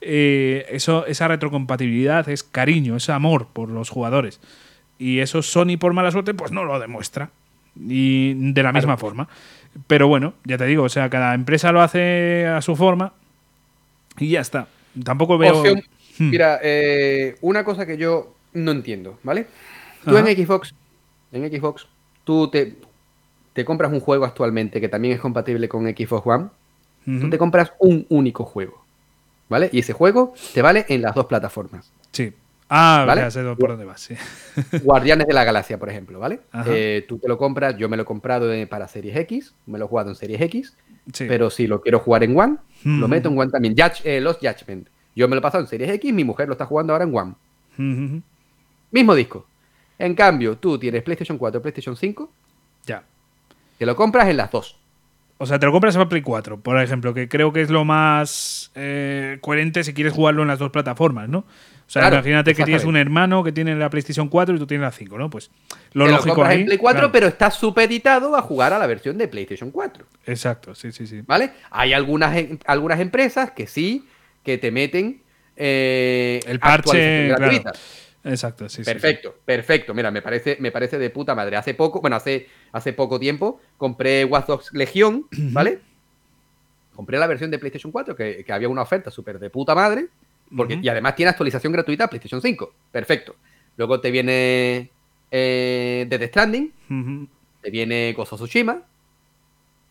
Eh, 0.00 0.66
eso, 0.70 1.04
esa 1.06 1.28
retrocompatibilidad 1.28 2.28
es 2.28 2.42
cariño, 2.42 2.96
es 2.96 3.10
amor 3.10 3.48
por 3.52 3.68
los 3.68 3.90
jugadores. 3.90 4.40
Y 4.98 5.20
eso 5.20 5.42
Sony, 5.42 5.76
por 5.78 5.92
mala 5.92 6.10
suerte, 6.10 6.34
pues 6.34 6.52
no 6.52 6.64
lo 6.64 6.78
demuestra. 6.78 7.30
Y 7.76 8.34
de 8.34 8.62
la 8.62 8.72
misma 8.72 8.96
forma. 8.96 9.28
Pero 9.86 10.08
bueno, 10.08 10.34
ya 10.44 10.58
te 10.58 10.66
digo, 10.66 10.84
o 10.84 10.88
sea, 10.88 11.08
cada 11.10 11.34
empresa 11.34 11.72
lo 11.72 11.80
hace 11.80 12.46
a 12.46 12.60
su 12.62 12.76
forma 12.76 13.12
y 14.18 14.30
ya 14.30 14.40
está. 14.40 14.68
Tampoco 15.04 15.38
veo. 15.38 15.62
Hmm. 16.18 16.30
Mira, 16.30 16.58
eh, 16.62 17.36
una 17.42 17.64
cosa 17.64 17.86
que 17.86 17.96
yo 17.96 18.34
no 18.54 18.72
entiendo, 18.72 19.18
¿vale? 19.22 19.46
Tú 20.04 20.16
en 20.16 20.26
Xbox, 20.26 20.74
en 21.32 21.48
Xbox, 21.50 21.86
tú 22.24 22.48
te, 22.48 22.76
te 23.52 23.64
compras 23.64 23.92
un 23.92 24.00
juego 24.00 24.24
actualmente 24.24 24.80
que 24.80 24.88
también 24.88 25.14
es 25.14 25.20
compatible 25.20 25.68
con 25.68 25.84
Xbox 25.84 26.26
One, 26.26 26.48
tú 27.20 27.30
te 27.30 27.38
compras 27.38 27.72
un 27.78 28.04
único 28.08 28.44
juego, 28.44 28.84
¿vale? 29.48 29.70
Y 29.72 29.78
ese 29.80 29.92
juego 29.92 30.34
te 30.54 30.62
vale 30.62 30.86
en 30.88 31.02
las 31.02 31.14
dos 31.14 31.26
plataformas. 31.26 31.90
Sí. 32.12 32.32
Ah, 32.68 33.04
¿vale? 33.06 33.30
sé 33.30 33.42
por 33.58 33.70
dónde 33.70 33.84
vas, 33.84 34.00
sí. 34.00 34.14
Guardianes 34.82 35.26
de 35.26 35.32
la 35.32 35.44
Galaxia, 35.44 35.78
por 35.78 35.88
ejemplo, 35.88 36.18
¿vale? 36.18 36.40
Eh, 36.66 37.04
tú 37.08 37.18
te 37.18 37.26
lo 37.26 37.38
compras, 37.38 37.76
yo 37.78 37.88
me 37.88 37.96
lo 37.96 38.02
he 38.02 38.06
comprado 38.06 38.50
para 38.68 38.88
Series 38.88 39.16
X, 39.16 39.54
me 39.66 39.78
lo 39.78 39.86
he 39.86 39.88
jugado 39.88 40.10
en 40.10 40.16
Series 40.16 40.40
X, 40.42 40.76
pero 41.16 41.48
si 41.48 41.66
lo 41.66 41.80
quiero 41.80 42.00
jugar 42.00 42.24
en 42.24 42.38
One, 42.38 42.56
lo 42.84 43.08
meto 43.08 43.30
en 43.30 43.38
One 43.38 43.50
también. 43.50 43.74
Eh, 44.04 44.20
los 44.20 44.38
Judgment. 44.38 44.88
Yo 45.16 45.28
me 45.28 45.34
lo 45.34 45.40
he 45.40 45.42
pasado 45.42 45.64
en 45.64 45.68
Series 45.68 45.90
X, 45.90 46.12
mi 46.12 46.24
mujer 46.24 46.46
lo 46.46 46.52
está 46.52 46.66
jugando 46.66 46.92
ahora 46.92 47.04
en 47.04 47.16
One. 47.16 48.22
Mismo 48.90 49.14
disco. 49.14 49.46
En 49.98 50.14
cambio, 50.14 50.58
tú 50.58 50.78
tienes 50.78 51.02
PlayStation 51.02 51.38
4, 51.38 51.62
PlayStation 51.62 51.96
5. 51.96 52.30
Ya. 52.86 53.02
Que 53.78 53.86
lo 53.86 53.96
compras 53.96 54.28
en 54.28 54.36
las 54.36 54.50
dos. 54.50 54.78
O 55.38 55.46
sea, 55.46 55.58
te 55.58 55.66
lo 55.66 55.72
compras 55.72 55.94
en 55.94 56.08
Play 56.08 56.22
4, 56.22 56.60
por 56.60 56.80
ejemplo, 56.82 57.14
que 57.14 57.28
creo 57.28 57.52
que 57.52 57.62
es 57.62 57.70
lo 57.70 57.84
más 57.84 58.72
eh, 58.74 59.38
coherente 59.40 59.84
si 59.84 59.94
quieres 59.94 60.12
jugarlo 60.12 60.42
en 60.42 60.48
las 60.48 60.58
dos 60.58 60.70
plataformas, 60.70 61.28
¿no? 61.28 61.44
O 61.88 61.90
sea, 61.90 62.08
imagínate 62.08 62.54
que 62.54 62.64
tienes 62.64 62.84
un 62.84 62.98
hermano 62.98 63.42
que 63.42 63.50
tiene 63.50 63.74
la 63.74 63.88
PlayStation 63.88 64.28
4 64.28 64.56
y 64.56 64.58
tú 64.58 64.66
tienes 64.66 64.84
la 64.84 64.92
5, 64.92 65.16
¿no? 65.16 65.30
Pues 65.30 65.50
lo 65.94 66.06
lógico 66.06 66.44
lo 66.44 66.50
en 66.50 66.66
Play 66.66 66.76
4, 66.76 67.10
pero 67.10 67.28
está 67.28 67.50
supeditado 67.50 68.36
a 68.36 68.42
jugar 68.42 68.74
a 68.74 68.78
la 68.78 68.86
versión 68.86 69.16
de 69.16 69.26
PlayStation 69.26 69.70
4. 69.70 70.04
Exacto, 70.26 70.74
sí, 70.74 70.92
sí, 70.92 71.06
sí. 71.06 71.22
¿Vale? 71.26 71.52
Hay 71.70 71.94
algunas, 71.94 72.36
algunas 72.66 73.00
empresas 73.00 73.52
que 73.52 73.66
sí, 73.66 74.06
que 74.44 74.58
te 74.58 74.70
meten 74.70 75.22
eh, 75.56 76.40
el 76.46 76.60
parche 76.60 77.28
gratuita. 77.28 77.72
Exacto, 78.22 78.68
sí, 78.68 78.82
Perfecto, 78.82 79.36
perfecto. 79.42 79.94
Mira, 79.94 80.10
me 80.10 80.20
parece, 80.20 80.58
me 80.60 80.70
parece 80.70 80.98
de 80.98 81.08
puta 81.08 81.34
madre. 81.34 81.56
Hace 81.56 81.72
poco, 81.72 82.02
bueno, 82.02 82.16
hace, 82.16 82.48
hace 82.72 82.92
poco 82.92 83.18
tiempo 83.18 83.62
compré 83.78 84.26
Watch 84.26 84.46
Dogs 84.46 84.74
Legión, 84.74 85.26
¿vale? 85.30 85.80
compré 86.94 87.16
la 87.16 87.28
versión 87.28 87.50
de 87.50 87.58
PlayStation 87.58 87.92
4, 87.92 88.14
que, 88.14 88.44
que 88.44 88.52
había 88.52 88.68
una 88.68 88.82
oferta 88.82 89.10
súper 89.10 89.38
de 89.38 89.48
puta 89.48 89.74
madre. 89.74 90.08
Porque, 90.56 90.78
Y 90.82 90.88
además 90.88 91.14
tiene 91.14 91.30
actualización 91.30 91.72
gratuita 91.72 92.04
a 92.04 92.08
PlayStation 92.08 92.40
5. 92.40 92.74
Perfecto. 92.90 93.36
Luego 93.76 94.00
te 94.00 94.10
viene 94.10 94.90
eh, 95.30 96.06
Death 96.08 96.28
Stranding. 96.28 96.72
Te 97.60 97.70
viene 97.70 98.14
of 98.16 98.32
Tsushima. 98.32 98.82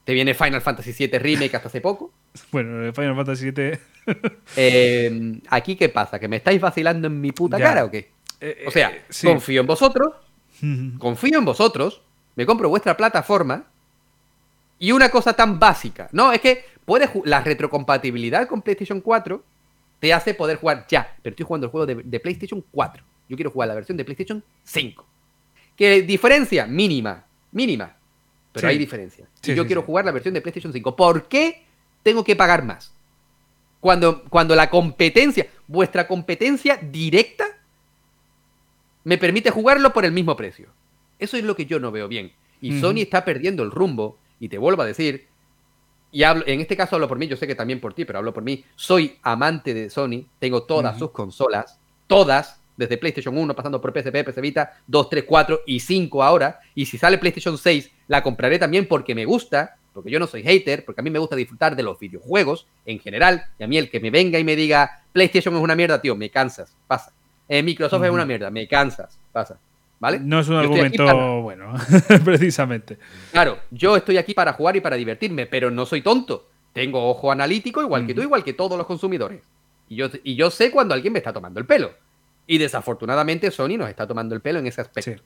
Te 0.03 0.13
viene 0.13 0.33
Final 0.33 0.61
Fantasy 0.61 0.93
VII 0.93 1.19
Remake 1.19 1.55
hasta 1.55 1.67
hace 1.67 1.81
poco. 1.81 2.11
Bueno, 2.51 2.93
Final 2.93 3.15
Fantasy 3.15 3.51
VII. 3.51 3.79
eh, 4.55 5.39
aquí, 5.49 5.75
¿qué 5.75 5.89
pasa? 5.89 6.19
¿Que 6.19 6.27
me 6.27 6.37
estáis 6.37 6.61
vacilando 6.61 7.07
en 7.07 7.19
mi 7.19 7.31
puta 7.31 7.57
cara 7.57 7.83
o 7.83 7.91
qué? 7.91 8.11
Eh, 8.39 8.63
o 8.67 8.71
sea, 8.71 8.91
eh, 8.91 9.03
confío 9.23 9.61
en 9.61 9.67
vosotros. 9.67 10.13
Confío 10.99 11.39
en 11.39 11.45
vosotros. 11.45 12.01
Me 12.35 12.45
compro 12.45 12.69
vuestra 12.69 12.95
plataforma. 12.95 13.65
Y 14.79 14.91
una 14.91 15.09
cosa 15.09 15.33
tan 15.33 15.59
básica. 15.59 16.09
No, 16.11 16.31
es 16.31 16.39
que 16.39 16.63
puede 16.85 17.09
la 17.25 17.41
retrocompatibilidad 17.41 18.47
con 18.47 18.61
PlayStation 18.61 19.01
4 19.01 19.43
te 19.99 20.13
hace 20.13 20.33
poder 20.33 20.57
jugar 20.57 20.85
ya. 20.87 21.15
Pero 21.21 21.33
estoy 21.33 21.45
jugando 21.45 21.65
el 21.65 21.71
juego 21.71 21.85
de, 21.85 22.19
PlayStation 22.19 22.63
4. 22.71 23.03
Yo 23.29 23.35
quiero 23.35 23.51
jugar 23.51 23.67
la 23.67 23.75
versión 23.75 23.97
de 23.97 24.05
PlayStation 24.05 24.43
5. 24.63 25.05
¿Qué 25.75 26.01
diferencia? 26.01 26.65
Mínima. 26.65 27.25
Mínima. 27.51 27.95
Pero 28.53 28.67
hay 28.67 28.77
diferencia. 28.77 29.27
y 29.43 29.53
yo 29.53 29.65
quiero 29.67 29.83
jugar 29.83 30.05
la 30.05 30.11
versión 30.11 30.33
de 30.33 30.41
PlayStation 30.41 30.73
5. 30.73 30.95
¿Por 30.95 31.27
qué 31.27 31.63
tengo 32.03 32.23
que 32.23 32.35
pagar 32.35 32.63
más? 32.63 32.93
Cuando, 33.79 34.23
cuando 34.23 34.55
la 34.55 34.69
competencia, 34.69 35.47
vuestra 35.67 36.07
competencia 36.07 36.77
directa, 36.77 37.45
me 39.03 39.17
permite 39.17 39.51
jugarlo 39.51 39.93
por 39.93 40.05
el 40.05 40.11
mismo 40.11 40.35
precio. 40.35 40.69
Eso 41.19 41.37
es 41.37 41.43
lo 41.43 41.55
que 41.55 41.65
yo 41.65 41.79
no 41.79 41.91
veo 41.91 42.07
bien. 42.07 42.31
Y 42.59 42.79
Sony 42.79 42.97
está 42.97 43.23
perdiendo 43.23 43.63
el 43.63 43.71
rumbo. 43.71 44.17
Y 44.39 44.49
te 44.49 44.57
vuelvo 44.57 44.81
a 44.81 44.85
decir, 44.85 45.27
y 46.11 46.23
hablo, 46.23 46.43
en 46.47 46.61
este 46.61 46.77
caso 46.77 46.95
hablo 46.95 47.07
por 47.07 47.17
mí, 47.17 47.27
yo 47.27 47.35
sé 47.35 47.47
que 47.47 47.55
también 47.55 47.79
por 47.79 47.93
ti, 47.93 48.05
pero 48.05 48.19
hablo 48.19 48.33
por 48.33 48.43
mí. 48.43 48.63
Soy 48.75 49.17
amante 49.23 49.73
de 49.73 49.89
Sony, 49.89 50.25
tengo 50.39 50.63
todas 50.63 50.97
sus 50.97 51.11
consolas, 51.11 51.79
todas, 52.07 52.59
desde 52.77 52.97
PlayStation 52.97 53.37
1, 53.37 53.55
pasando 53.55 53.81
por 53.81 53.91
PSP, 53.91 54.23
PS 54.23 54.39
Vita, 54.39 54.77
2, 54.87 55.09
3, 55.09 55.23
4 55.27 55.61
y 55.65 55.79
5 55.79 56.23
ahora. 56.23 56.59
Y 56.75 56.85
si 56.85 56.97
sale 56.97 57.17
PlayStation 57.17 57.57
6, 57.57 57.91
la 58.07 58.23
compraré 58.23 58.59
también 58.59 58.87
porque 58.87 59.15
me 59.15 59.25
gusta, 59.25 59.77
porque 59.93 60.11
yo 60.11 60.19
no 60.19 60.27
soy 60.27 60.43
hater, 60.43 60.85
porque 60.85 61.01
a 61.01 61.03
mí 61.03 61.09
me 61.09 61.19
gusta 61.19 61.35
disfrutar 61.35 61.75
de 61.75 61.83
los 61.83 61.99
videojuegos 61.99 62.67
en 62.85 62.99
general. 62.99 63.45
Y 63.59 63.63
a 63.63 63.67
mí 63.67 63.77
el 63.77 63.89
que 63.89 63.99
me 63.99 64.11
venga 64.11 64.39
y 64.39 64.43
me 64.43 64.55
diga, 64.55 65.03
PlayStation 65.11 65.55
es 65.55 65.61
una 65.61 65.75
mierda, 65.75 65.99
tío, 65.99 66.15
me 66.15 66.29
cansas, 66.29 66.73
pasa. 66.85 67.11
Eh, 67.49 67.63
Microsoft 67.63 68.03
es 68.03 68.11
una 68.11 68.25
mierda, 68.25 68.51
me 68.51 68.67
cansas, 68.67 69.17
pasa. 69.31 69.59
No 69.99 70.39
es 70.39 70.47
un 70.47 70.55
argumento 70.55 71.41
bueno, 71.41 71.73
precisamente. 72.25 72.99
Claro, 73.31 73.59
yo 73.71 73.97
estoy 73.97 74.17
aquí 74.17 74.33
para 74.33 74.53
jugar 74.53 74.75
y 74.75 74.81
para 74.81 74.95
divertirme, 74.95 75.47
pero 75.47 75.71
no 75.71 75.85
soy 75.85 76.01
tonto. 76.01 76.49
Tengo 76.71 77.09
ojo 77.09 77.31
analítico 77.31 77.81
igual 77.81 78.05
que 78.05 78.13
tú, 78.13 78.21
igual 78.21 78.43
que 78.43 78.53
todos 78.53 78.77
los 78.77 78.85
consumidores. 78.85 79.41
Y 79.89 79.95
yo, 79.95 80.09
y 80.23 80.35
yo 80.35 80.51
sé 80.51 80.69
cuando 80.69 80.93
alguien 80.93 81.13
me 81.13 81.19
está 81.19 81.33
tomando 81.33 81.59
el 81.59 81.65
pelo. 81.65 81.91
Y 82.45 82.57
desafortunadamente 82.59 83.49
Sony 83.51 83.77
nos 83.77 83.89
está 83.89 84.07
tomando 84.07 84.35
el 84.35 84.41
pelo 84.41 84.59
en 84.59 84.67
ese 84.67 84.81
aspecto. 84.81 85.23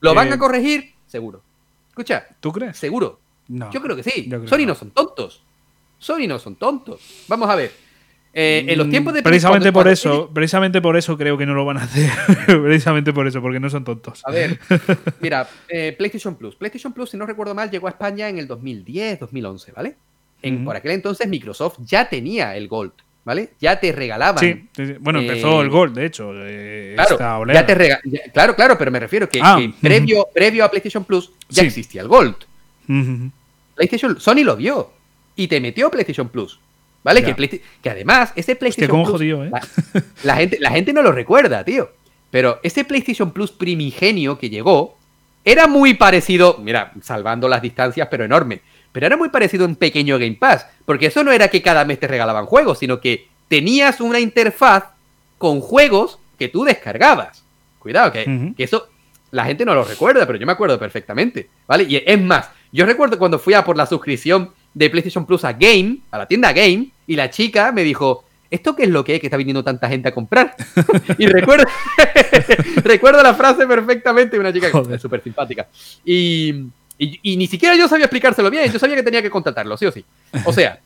¿Lo 0.00 0.14
van 0.14 0.32
a 0.32 0.34
eh, 0.34 0.38
corregir? 0.38 0.94
Seguro. 1.06 1.42
Escucha. 1.88 2.26
¿Tú 2.40 2.52
crees? 2.52 2.76
Seguro. 2.76 3.20
No. 3.48 3.70
Yo 3.70 3.80
creo 3.80 3.96
que 3.96 4.02
sí. 4.02 4.30
Sony 4.46 4.66
no 4.66 4.74
son 4.74 4.90
tontos. 4.90 5.42
Sony 5.98 6.26
no 6.26 6.38
son 6.38 6.56
tontos. 6.56 7.24
Vamos 7.28 7.48
a 7.48 7.56
ver. 7.56 7.72
Eh, 8.32 8.66
en 8.68 8.78
los 8.78 8.90
tiempos 8.90 9.14
de 9.14 9.22
precisamente 9.22 9.72
por 9.72 9.88
eso, 9.88 10.30
precisamente 10.32 10.80
por 10.80 10.96
eso 10.96 11.16
creo 11.16 11.38
que 11.38 11.46
no 11.46 11.54
lo 11.54 11.64
van 11.64 11.78
a 11.78 11.84
hacer. 11.84 12.10
precisamente 12.62 13.12
por 13.12 13.26
eso, 13.26 13.40
porque 13.40 13.58
no 13.58 13.70
son 13.70 13.84
tontos. 13.84 14.22
A 14.24 14.30
ver, 14.30 14.58
mira, 15.20 15.48
eh, 15.68 15.94
PlayStation 15.96 16.36
Plus. 16.36 16.54
PlayStation 16.54 16.92
Plus, 16.92 17.10
si 17.10 17.16
no 17.16 17.26
recuerdo 17.26 17.54
mal, 17.54 17.70
llegó 17.70 17.86
a 17.86 17.90
España 17.90 18.28
en 18.28 18.38
el 18.38 18.46
2010, 18.46 19.20
2011, 19.20 19.72
¿vale? 19.72 19.96
En, 20.42 20.64
Por 20.64 20.76
aquel 20.76 20.92
entonces 20.92 21.26
Microsoft 21.26 21.78
ya 21.84 22.08
tenía 22.08 22.54
el 22.54 22.68
Gold, 22.68 22.92
¿vale? 23.24 23.50
Ya 23.60 23.80
te 23.80 23.90
regalaban. 23.90 24.38
Sí, 24.38 24.68
bueno, 25.00 25.18
empezó 25.18 25.60
el 25.62 25.66
eh, 25.66 25.70
Gold, 25.70 25.96
de 25.96 26.06
hecho. 26.06 26.32
claro, 27.16 27.52
ya 27.52 27.66
te 27.66 27.98
claro, 28.32 28.54
claro, 28.54 28.78
pero 28.78 28.90
me 28.92 29.00
refiero 29.00 29.28
que, 29.28 29.40
ah, 29.42 29.58
previo, 29.80 30.28
previo 30.32 30.64
a 30.64 30.70
PlayStation 30.70 31.04
Plus 31.04 31.32
ya 31.48 31.62
existía 31.62 32.02
el 32.02 32.08
Gold. 32.08 32.36
PlayStation, 33.74 34.20
Sony 34.20 34.44
lo 34.44 34.56
vio 34.56 34.92
y 35.34 35.48
te 35.48 35.60
metió 35.60 35.90
PlayStation 35.90 36.28
Plus. 36.28 36.60
¿Vale? 37.02 37.22
Que, 37.22 37.62
que, 37.82 37.90
además, 37.90 38.32
ese 38.36 38.56
PlayStation 38.56 39.04
Plus. 39.04 39.20
¿eh? 39.22 39.50
la, 40.24 40.36
gente, 40.36 40.58
la 40.60 40.70
gente 40.70 40.92
no 40.92 41.02
lo 41.02 41.12
recuerda, 41.12 41.64
tío. 41.64 41.90
Pero 42.30 42.60
ese 42.62 42.84
PlayStation 42.84 43.30
Plus 43.30 43.52
primigenio 43.52 44.38
que 44.38 44.50
llegó 44.50 44.98
era 45.44 45.66
muy 45.66 45.94
parecido, 45.94 46.58
mira, 46.58 46.92
salvando 47.02 47.48
las 47.48 47.62
distancias, 47.62 48.08
pero 48.10 48.24
enorme. 48.24 48.60
Pero 48.92 49.06
era 49.06 49.16
muy 49.16 49.28
parecido 49.30 49.64
a 49.64 49.68
un 49.68 49.76
pequeño 49.76 50.18
Game 50.18 50.36
Pass. 50.38 50.66
Porque 50.84 51.06
eso 51.06 51.24
no 51.24 51.32
era 51.32 51.48
que 51.48 51.62
cada 51.62 51.84
mes 51.84 52.00
te 52.00 52.08
regalaban 52.08 52.46
juegos, 52.46 52.80
sino 52.80 53.00
que 53.00 53.28
tenías 53.48 54.00
una 54.00 54.20
interfaz 54.20 54.84
con 55.38 55.60
juegos 55.60 56.18
que 56.38 56.48
tú 56.48 56.64
descargabas. 56.64 57.44
Cuidado, 57.78 58.12
que, 58.12 58.52
que 58.56 58.64
eso 58.64 58.88
la 59.30 59.44
gente 59.44 59.64
no 59.64 59.74
lo 59.74 59.84
recuerda, 59.84 60.26
pero 60.26 60.38
yo 60.38 60.46
me 60.46 60.52
acuerdo 60.52 60.78
perfectamente. 60.78 61.48
¿Vale? 61.66 61.84
Y 61.84 62.02
es 62.04 62.20
más, 62.20 62.50
yo 62.72 62.84
recuerdo 62.86 63.18
cuando 63.18 63.38
fui 63.38 63.54
a 63.54 63.64
por 63.64 63.76
la 63.76 63.86
suscripción 63.86 64.52
de 64.78 64.90
PlayStation 64.90 65.26
Plus 65.26 65.44
a 65.44 65.52
Game, 65.52 65.98
a 66.12 66.18
la 66.18 66.26
tienda 66.26 66.52
Game, 66.52 66.88
y 67.06 67.16
la 67.16 67.28
chica 67.30 67.72
me 67.72 67.82
dijo, 67.82 68.24
¿esto 68.48 68.76
qué 68.76 68.84
es 68.84 68.88
lo 68.88 69.02
que 69.02 69.16
es 69.16 69.20
que 69.20 69.26
está 69.26 69.36
viniendo 69.36 69.64
tanta 69.64 69.88
gente 69.88 70.08
a 70.08 70.14
comprar? 70.14 70.54
y 71.18 71.26
recuerdo, 71.26 71.66
recuerdo 72.84 73.20
la 73.20 73.34
frase 73.34 73.66
perfectamente 73.66 74.36
de 74.36 74.40
una 74.40 74.52
chica 74.52 74.70
súper 74.98 75.20
simpática. 75.20 75.66
Y, 76.04 76.66
y, 76.96 77.36
ni 77.36 77.48
siquiera 77.48 77.74
yo 77.74 77.88
sabía 77.88 78.04
explicárselo 78.04 78.50
bien, 78.50 78.70
yo 78.72 78.78
sabía 78.78 78.94
que 78.94 79.02
tenía 79.02 79.20
que 79.20 79.30
contratarlo, 79.30 79.76
sí 79.76 79.86
o 79.86 79.90
sí. 79.90 80.04
O 80.44 80.52
sea, 80.52 80.78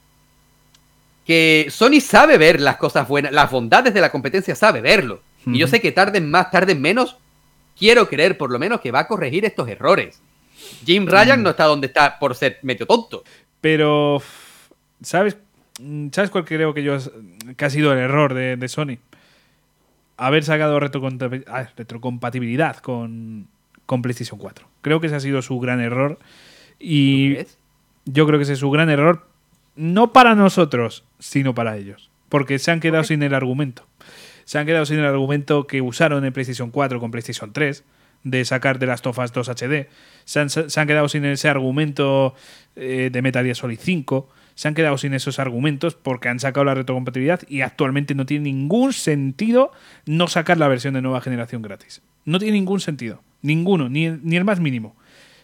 que 1.26 1.66
Sony 1.68 2.00
sabe 2.00 2.38
ver 2.38 2.62
las 2.62 2.78
cosas 2.78 3.06
buenas, 3.06 3.30
las 3.30 3.50
bondades 3.50 3.92
de 3.92 4.00
la 4.00 4.10
competencia 4.10 4.54
sabe 4.54 4.80
verlo. 4.80 5.20
Y 5.44 5.58
yo 5.58 5.68
sé 5.68 5.82
que 5.82 5.92
tarden 5.92 6.30
más, 6.30 6.50
tarden 6.50 6.80
menos, 6.80 7.16
quiero 7.78 8.08
creer 8.08 8.38
por 8.38 8.50
lo 8.50 8.58
menos 8.58 8.80
que 8.80 8.90
va 8.90 9.00
a 9.00 9.06
corregir 9.06 9.44
estos 9.44 9.68
errores. 9.68 10.20
Jim 10.84 11.06
Ryan 11.06 11.40
mm. 11.40 11.42
no 11.42 11.50
está 11.50 11.64
donde 11.64 11.88
está 11.88 12.18
por 12.18 12.34
ser 12.34 12.58
medio 12.62 12.86
tonto. 12.86 13.24
Pero, 13.62 14.20
¿sabes, 15.02 15.38
¿sabes 16.10 16.30
cuál 16.30 16.44
creo 16.44 16.74
que 16.74 16.82
yo 16.82 16.98
que 17.56 17.64
ha 17.64 17.70
sido 17.70 17.92
el 17.92 18.00
error 18.00 18.34
de, 18.34 18.68
Sony? 18.68 18.98
Haber 20.18 20.44
sacado 20.44 20.76
ah, 20.76 21.68
retrocompatibilidad 21.76 22.76
con, 22.78 23.46
con 23.86 24.02
PlayStation 24.02 24.38
4. 24.38 24.66
Creo 24.82 25.00
que 25.00 25.06
ese 25.06 25.16
ha 25.16 25.20
sido 25.20 25.40
su 25.42 25.58
gran 25.60 25.80
error. 25.80 26.18
Y 26.80 27.38
yo 28.04 28.26
creo 28.26 28.38
que 28.38 28.42
ese 28.42 28.54
es 28.54 28.58
su 28.58 28.70
gran 28.70 28.90
error, 28.90 29.28
no 29.76 30.12
para 30.12 30.34
nosotros, 30.34 31.04
sino 31.20 31.54
para 31.54 31.76
ellos. 31.76 32.10
Porque 32.28 32.58
se 32.58 32.72
han 32.72 32.80
quedado 32.80 33.04
sin 33.04 33.22
el 33.22 33.32
argumento. 33.32 33.86
Se 34.44 34.58
han 34.58 34.66
quedado 34.66 34.86
sin 34.86 34.98
el 34.98 35.06
argumento 35.06 35.68
que 35.68 35.80
usaron 35.82 36.24
en 36.24 36.32
PlayStation 36.32 36.72
4 36.72 36.98
con 36.98 37.12
PlayStation 37.12 37.52
3 37.52 37.84
de 38.24 38.44
sacar 38.44 38.78
de 38.78 38.86
las 38.86 39.02
Tofas 39.02 39.32
2 39.32 39.48
HD. 39.48 39.88
Se 40.24 40.40
han, 40.40 40.86
quedado 40.86 41.08
sin 41.08 41.24
ese 41.24 41.48
argumento 41.48 42.34
eh, 42.76 43.10
de 43.12 43.22
Metal 43.22 43.44
Gear 43.44 43.56
Solid 43.56 43.78
5. 43.80 44.28
Se 44.54 44.68
han 44.68 44.74
quedado 44.74 44.98
sin 44.98 45.14
esos 45.14 45.38
argumentos 45.38 45.94
porque 45.94 46.28
han 46.28 46.38
sacado 46.38 46.64
la 46.64 46.74
retrocompatibilidad 46.74 47.40
y 47.48 47.62
actualmente 47.62 48.14
no 48.14 48.26
tiene 48.26 48.44
ningún 48.44 48.92
sentido 48.92 49.72
no 50.06 50.28
sacar 50.28 50.58
la 50.58 50.68
versión 50.68 50.94
de 50.94 51.02
nueva 51.02 51.20
generación 51.20 51.62
gratis. 51.62 52.02
No 52.24 52.38
tiene 52.38 52.52
ningún 52.52 52.80
sentido. 52.80 53.22
Ninguno, 53.40 53.88
ni, 53.88 54.08
ni 54.08 54.36
el 54.36 54.44
más 54.44 54.60
mínimo. 54.60 54.94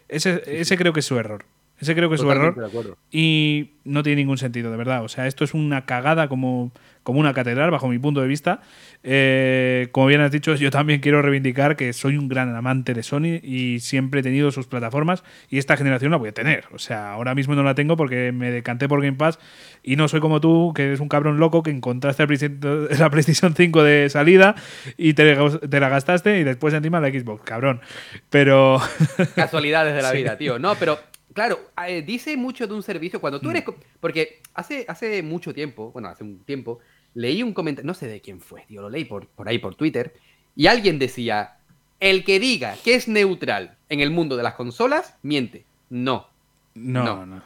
Ese, 0.09 0.43
ese 0.47 0.77
creo 0.77 0.93
que 0.93 1.01
es 1.01 1.07
su 1.07 1.19
error. 1.19 1.45
Ese 1.81 1.95
creo 1.95 2.09
que 2.09 2.17
es 2.17 2.21
su 2.21 2.31
error. 2.31 2.97
Y 3.11 3.71
no 3.85 4.03
tiene 4.03 4.17
ningún 4.17 4.39
sentido, 4.39 4.71
de 4.71 4.77
verdad. 4.77 5.05
O 5.05 5.09
sea, 5.09 5.27
esto 5.27 5.45
es 5.45 5.55
una 5.55 5.87
cagada 5.87 6.29
como, 6.29 6.73
como 7.03 7.21
una 7.21 7.33
catedral, 7.35 7.71
bajo 7.71 7.89
mi 7.89 7.99
punto 7.99 8.21
de 8.21 8.27
vista. 8.27 8.61
Eh, 9.05 9.89
como 9.93 10.09
bien 10.09 10.21
has 10.21 10.33
dicho, 10.33 10.55
yo 10.57 10.71
también 10.71 11.01
quiero 11.01 11.23
reivindicar 11.23 11.77
que 11.77 11.93
soy 11.93 12.17
un 12.17 12.29
gran 12.29 12.55
amante 12.55 12.95
de 12.95 13.03
Sony 13.03 13.39
y 13.43 13.79
siempre 13.81 14.21
he 14.21 14.23
tenido 14.23 14.51
sus 14.51 14.67
plataformas 14.67 15.23
y 15.49 15.59
esta 15.59 15.77
generación 15.77 16.11
la 16.11 16.17
voy 16.17 16.31
a 16.31 16.33
tener. 16.33 16.65
O 16.73 16.79
sea, 16.79 17.13
ahora 17.13 17.35
mismo 17.35 17.55
no 17.55 17.63
la 17.63 17.75
tengo 17.75 17.97
porque 17.97 18.33
me 18.33 18.51
decanté 18.51 18.89
por 18.89 19.01
Game 19.01 19.17
Pass 19.17 19.39
y 19.85 19.97
no 19.97 20.09
soy 20.09 20.21
como 20.21 20.41
tú, 20.41 20.73
que 20.75 20.85
eres 20.85 21.01
un 21.01 21.09
cabrón 21.09 21.39
loco 21.39 21.63
que 21.63 21.71
encontraste 21.71 22.27
la 22.99 23.11
PlayStation 23.11 23.55
5 23.55 23.83
de 23.83 24.11
salida 24.11 24.57
y 24.97 25.15
te, 25.15 25.37
la 25.37 25.89
gastaste 25.89 26.41
y 26.41 26.45
después 26.45 26.75
encima 26.75 27.01
la 27.01 27.09
Xbox, 27.09 27.45
cabrón. 27.45 27.81
Pero... 28.31 28.81
Casualidades 29.37 29.95
de 29.95 30.03
la 30.03 30.13
vida, 30.19 30.37
tío. 30.37 30.59
No, 30.59 30.75
pero 30.75 30.99
claro, 31.39 31.71
eh, 31.87 32.03
dice 32.03 32.37
mucho 32.37 32.67
de 32.67 32.75
un 32.75 32.83
servicio 32.83 33.21
cuando 33.21 33.41
tú 33.41 33.51
eres... 33.51 33.65
Mm. 33.65 33.75
Porque 34.01 34.41
hace, 34.55 34.85
hace 34.89 35.23
mucho 35.23 35.55
tiempo, 35.55 35.93
bueno, 35.93 36.09
hace 36.09 36.25
un 36.25 36.41
tiempo 36.41 36.81
leí 37.15 37.45
un 37.45 37.55
comentario, 37.55 37.87
no 37.87 37.95
sé 37.95 38.09
de 38.09 38.21
quién 38.21 38.41
fue, 38.41 38.65
tío, 38.67 38.83
lo 38.83 38.91
leí 38.91 39.05
por, 39.05 39.29
por 39.29 39.49
ahí 39.49 39.61
por 39.61 39.77
Twitter, 39.77 40.15
y 40.57 40.67
alguien 40.67 40.99
decía, 40.99 41.59
el 42.01 42.25
que 42.25 42.41
diga 42.41 42.75
que 42.83 42.97
es 42.97 43.07
neutral 43.07 43.77
en 43.89 44.01
el 44.01 44.11
mundo 44.11 44.37
de 44.37 44.43
las 44.43 44.55
consolas, 44.55 45.15
miente. 45.23 45.65
No. 45.91 46.27
No, 46.75 47.05
no, 47.05 47.27
no, 47.27 47.43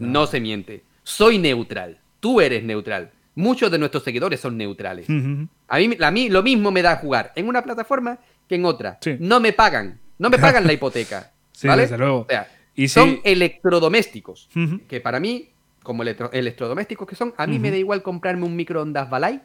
no 0.00 0.26
se 0.26 0.40
miente. 0.40 0.82
Soy 1.04 1.38
neutral. 1.38 2.00
Tú 2.18 2.40
eres 2.40 2.64
neutral. 2.64 3.12
Muchos 3.36 3.70
de 3.70 3.78
nuestros 3.78 4.02
seguidores 4.02 4.40
son 4.40 4.56
neutrales. 4.56 5.06
a, 5.08 5.78
mí, 5.78 5.96
a 6.00 6.10
mí 6.10 6.28
lo 6.30 6.42
mismo 6.42 6.72
me 6.72 6.82
da 6.82 6.96
jugar 6.96 7.32
en 7.36 7.46
una 7.46 7.62
plataforma 7.62 8.18
que 8.48 8.56
en 8.56 8.64
otra. 8.64 8.98
No 9.20 9.38
me 9.38 9.52
pagan. 9.52 10.00
No 10.18 10.30
me 10.30 10.38
pagan 10.38 10.66
la 10.66 10.72
hipoteca. 10.72 11.30
¿vale? 11.62 11.82
Desde 11.82 11.98
luego. 11.98 12.22
O 12.22 12.26
sea, 12.28 12.48
y 12.76 12.88
son 12.88 13.20
electrodomésticos. 13.24 14.48
Que 14.88 15.00
para 15.00 15.18
mí 15.18 15.48
como 15.82 16.02
electrodomésticos 16.02 17.06
que 17.06 17.14
son, 17.14 17.32
a 17.36 17.46
mí 17.46 17.58
me 17.58 17.70
da 17.70 17.76
igual 17.76 18.02
comprarme 18.02 18.44
un 18.44 18.56
microondas 18.56 19.08
Balay 19.08 19.40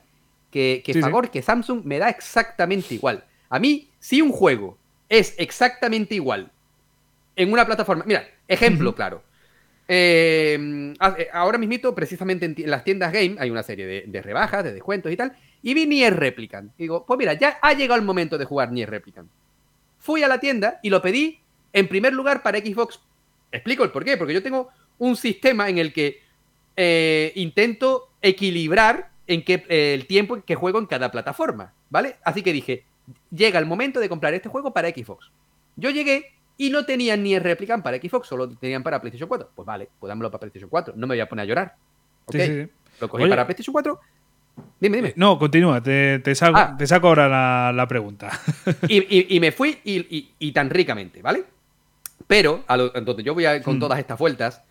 que, 0.50 0.82
que 0.84 1.00
Favor, 1.00 1.30
que 1.30 1.42
Samsung, 1.42 1.84
me 1.86 2.00
da 2.00 2.10
exactamente 2.10 2.96
igual. 2.96 3.24
A 3.50 3.60
mí, 3.60 3.90
si 4.00 4.22
un 4.22 4.32
juego 4.32 4.78
es 5.08 5.36
exactamente 5.38 6.16
igual 6.16 6.52
en 7.36 7.52
una 7.52 7.66
plataforma. 7.66 8.04
Mira, 8.06 8.28
ejemplo 8.48 8.96
claro. 8.96 9.24
Eh, 9.88 10.94
eh, 11.18 11.28
ahora 11.34 11.58
mismito, 11.58 11.94
precisamente 11.94 12.46
en, 12.46 12.56
las 12.70 12.84
tiendas 12.84 13.12
game, 13.12 13.36
hay 13.40 13.50
una 13.50 13.62
serie 13.62 14.06
de, 14.08 14.22
rebajas, 14.22 14.64
de 14.64 14.74
descuentos 14.74 15.12
y 15.12 15.18
tal. 15.18 15.36
Y 15.62 15.74
vi 15.74 15.86
Nier 15.86 16.16
Replicant. 16.16 16.72
digo, 16.78 17.06
pues 17.06 17.18
mira, 17.18 17.34
ya 17.34 17.60
ha 17.62 17.74
llegado 17.74 18.00
el 18.00 18.06
momento 18.06 18.38
de 18.38 18.46
jugar 18.46 18.72
Nier 18.72 18.90
Replicant. 18.90 19.30
Fui 20.00 20.24
a 20.24 20.28
la 20.28 20.40
tienda 20.40 20.80
y 20.82 20.90
lo 20.90 21.02
pedí 21.02 21.40
en 21.74 21.88
primer 21.88 22.14
lugar 22.14 22.42
para 22.42 22.60
Xbox. 22.60 23.00
Explico 23.52 23.84
el 23.84 23.92
por 23.92 24.04
qué. 24.04 24.18
Porque 24.18 24.34
yo 24.34 24.44
tengo 24.44 24.70
un 24.98 25.16
sistema 25.16 25.70
en 25.70 25.78
el 25.78 25.94
que 25.94 26.22
eh, 26.76 27.32
intento 27.36 28.10
equilibrar 28.22 29.12
en 29.28 29.44
qué, 29.44 29.66
eh, 29.70 29.94
el 29.94 30.08
tiempo 30.08 30.42
que 30.44 30.56
juego 30.56 30.80
en 30.80 30.86
cada 30.86 31.12
plataforma, 31.12 31.74
¿vale? 31.90 32.18
Así 32.24 32.42
que 32.42 32.54
dije, 32.54 32.86
llega 33.32 33.60
el 33.60 33.66
momento 33.66 34.00
de 34.00 34.10
comprar 34.10 34.34
este 34.34 34.50
juego 34.50 34.72
para 34.72 34.90
Xbox. 34.90 35.32
Yo 35.76 35.90
llegué 35.90 36.34
y 36.58 36.70
no 36.70 36.86
tenían 36.86 37.24
ni 37.24 37.34
el 37.34 37.44
Replicant 37.44 37.84
para 37.84 37.98
Xbox, 37.98 38.28
solo 38.28 38.50
tenían 38.50 38.84
para 38.84 39.00
PlayStation 39.02 39.28
4. 39.28 39.52
Pues 39.56 39.66
vale, 39.66 39.90
pues 40.00 40.10
dámelo 40.10 40.30
para 40.30 40.40
PlayStation 40.40 40.70
4. 40.70 40.94
No 40.96 41.08
me 41.08 41.16
voy 41.16 41.22
a 41.22 41.28
poner 41.28 41.44
a 41.44 41.46
llorar. 41.48 41.76
¿Ok? 42.26 42.36
Lo 43.00 43.10
cogí 43.10 43.28
para 43.28 43.46
PlayStation 43.46 43.74
4. 43.74 44.00
Dime, 44.80 44.98
dime. 44.98 45.14
No, 45.16 45.40
continúa, 45.40 45.82
te, 45.82 46.20
te, 46.20 46.36
saco, 46.36 46.58
ah. 46.58 46.76
te 46.78 46.86
saco, 46.86 47.08
ahora 47.08 47.72
la, 47.72 47.88
pregunta. 47.88 48.30
y, 48.88 49.40
me 49.40 49.52
fui 49.52 49.80
y, 49.84 50.52
tan 50.52 50.70
ricamente, 50.70 51.22
¿vale? 51.22 51.46
Pero, 52.28 52.64
a 52.68 52.78
entonces 52.96 53.26
yo 53.26 53.34
voy 53.34 53.46
a, 53.46 53.62
con 53.62 53.78
hmm. 53.78 53.80
todas 53.80 54.00
estas 54.00 54.18
vueltas, 54.18 54.62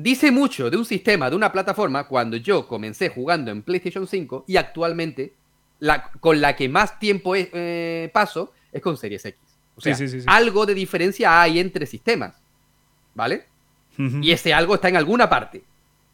Dice 0.00 0.30
mucho 0.30 0.70
de 0.70 0.76
un 0.76 0.84
sistema, 0.84 1.28
de 1.28 1.34
una 1.34 1.50
plataforma, 1.50 2.06
cuando 2.06 2.36
yo 2.36 2.68
comencé 2.68 3.08
jugando 3.08 3.50
en 3.50 3.62
PlayStation 3.62 4.06
5 4.06 4.44
y 4.46 4.56
actualmente 4.56 5.32
la, 5.80 6.12
con 6.20 6.40
la 6.40 6.54
que 6.54 6.68
más 6.68 7.00
tiempo 7.00 7.34
eh, 7.34 8.08
paso 8.14 8.52
es 8.70 8.80
con 8.80 8.96
Series 8.96 9.24
X. 9.24 9.40
O 9.74 9.80
sea, 9.80 9.96
algo 10.26 10.66
de 10.66 10.74
diferencia 10.74 11.42
hay 11.42 11.58
entre 11.58 11.84
sistemas. 11.84 12.36
¿Vale? 13.16 13.46
Y 13.96 14.30
ese 14.30 14.54
algo 14.54 14.76
está 14.76 14.88
en 14.88 14.96
alguna 14.96 15.28
parte. 15.28 15.64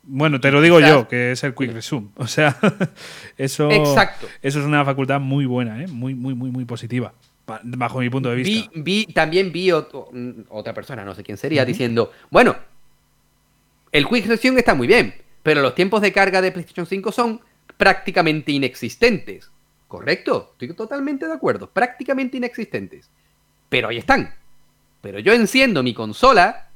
Bueno, 0.02 0.40
te 0.40 0.50
lo 0.50 0.62
digo 0.62 0.80
yo, 0.80 1.06
que 1.06 1.32
es 1.32 1.44
el 1.44 1.54
Quick 1.54 1.72
Resume. 1.72 2.08
O 2.16 2.26
sea, 2.26 2.56
eso, 3.36 3.70
Exacto. 3.70 4.26
eso 4.40 4.60
es 4.60 4.64
una 4.64 4.82
facultad 4.86 5.20
muy 5.20 5.44
buena, 5.44 5.82
¿eh? 5.82 5.88
muy, 5.88 6.14
muy, 6.14 6.32
muy, 6.32 6.50
muy 6.50 6.64
positiva, 6.64 7.12
bajo 7.46 8.00
mi 8.00 8.10
punto 8.10 8.30
de 8.30 8.36
vista. 8.36 8.70
Vi, 8.74 9.06
también 9.06 9.52
vi 9.52 9.70
otra 9.70 10.74
persona, 10.74 11.04
no 11.04 11.14
sé 11.14 11.22
quién 11.22 11.36
sería, 11.36 11.64
diciendo, 11.64 12.12
bueno, 12.30 12.56
el 13.92 14.08
Quick 14.08 14.26
Resume 14.26 14.60
está 14.60 14.74
muy 14.74 14.86
bien, 14.86 15.14
pero 15.42 15.62
los 15.62 15.74
tiempos 15.74 16.00
de 16.02 16.12
carga 16.12 16.40
de 16.42 16.52
PlayStation 16.52 16.86
5 16.86 17.12
son 17.12 17.40
prácticamente 17.76 18.52
inexistentes. 18.52 19.50
¿Correcto? 19.86 20.50
Estoy 20.52 20.74
totalmente 20.74 21.26
de 21.26 21.32
acuerdo. 21.32 21.70
Prácticamente 21.70 22.36
inexistentes. 22.36 23.10
Pero 23.68 23.88
ahí 23.88 23.98
están. 23.98 24.34
Pero 25.00 25.20
yo 25.20 25.32
enciendo 25.32 25.84
mi 25.84 25.94
consola. 25.94 26.68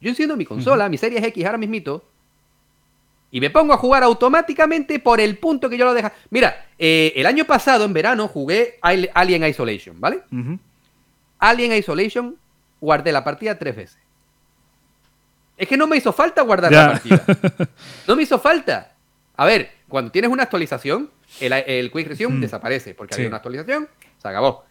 Yo 0.00 0.08
enciendo 0.08 0.38
mi 0.38 0.46
consola, 0.46 0.88
mi 0.88 0.96
Series 0.96 1.22
X 1.22 1.44
ahora 1.44 1.58
mismito. 1.58 2.09
Y 3.30 3.40
me 3.40 3.50
pongo 3.50 3.72
a 3.72 3.76
jugar 3.76 4.02
automáticamente 4.02 4.98
por 4.98 5.20
el 5.20 5.38
punto 5.38 5.70
que 5.70 5.78
yo 5.78 5.84
lo 5.84 5.94
deja. 5.94 6.12
Mira, 6.30 6.66
eh, 6.78 7.12
el 7.14 7.26
año 7.26 7.44
pasado, 7.44 7.84
en 7.84 7.92
verano, 7.92 8.26
jugué 8.26 8.78
Alien 8.80 9.44
Isolation, 9.44 10.00
¿vale? 10.00 10.22
Alien 11.38 11.72
Isolation, 11.72 12.36
guardé 12.80 13.12
la 13.12 13.22
partida 13.22 13.58
tres 13.58 13.76
veces. 13.76 13.98
Es 15.56 15.68
que 15.68 15.76
no 15.76 15.86
me 15.86 15.96
hizo 15.96 16.12
falta 16.12 16.42
guardar 16.42 16.72
la 16.72 16.92
partida. 16.92 17.24
No 18.08 18.16
me 18.16 18.22
hizo 18.22 18.38
falta. 18.38 18.94
A 19.36 19.44
ver, 19.44 19.70
cuando 19.88 20.10
tienes 20.10 20.30
una 20.30 20.42
actualización, 20.42 21.10
el, 21.38 21.90
Quick 21.92 22.08
Resume 22.08 22.36
mm. 22.36 22.40
desaparece, 22.40 22.94
porque 22.94 23.14
hay 23.14 23.26
una 23.26 23.36
actualización, 23.36 23.88
se 24.18 24.28
acabó. 24.28 24.64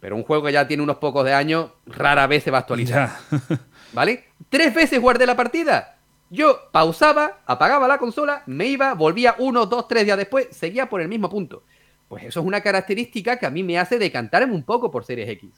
Pero 0.00 0.14
un 0.14 0.22
juego 0.22 0.44
que 0.44 0.52
ya 0.52 0.68
tiene 0.68 0.82
unos 0.82 0.98
pocos 0.98 1.24
de 1.24 1.32
años, 1.32 1.70
rara 1.86 2.26
vez 2.26 2.44
se 2.44 2.50
va 2.50 2.58
a 2.58 2.60
actualizar. 2.60 3.10
¿Vale? 3.92 4.26
Tres 4.50 4.74
veces 4.74 5.00
guardé 5.00 5.26
la 5.26 5.34
partida. 5.34 5.95
Yo 6.30 6.70
pausaba, 6.72 7.40
apagaba 7.46 7.86
la 7.86 7.98
consola, 7.98 8.42
me 8.46 8.66
iba, 8.66 8.94
volvía 8.94 9.36
uno, 9.38 9.66
dos, 9.66 9.86
tres 9.86 10.04
días 10.04 10.18
después, 10.18 10.48
seguía 10.50 10.88
por 10.88 11.00
el 11.00 11.08
mismo 11.08 11.30
punto. 11.30 11.62
Pues 12.08 12.24
eso 12.24 12.40
es 12.40 12.46
una 12.46 12.60
característica 12.60 13.38
que 13.38 13.46
a 13.46 13.50
mí 13.50 13.62
me 13.62 13.78
hace 13.78 13.98
decantarme 13.98 14.52
un 14.52 14.62
poco 14.62 14.90
por 14.90 15.04
Series 15.04 15.28
X. 15.28 15.50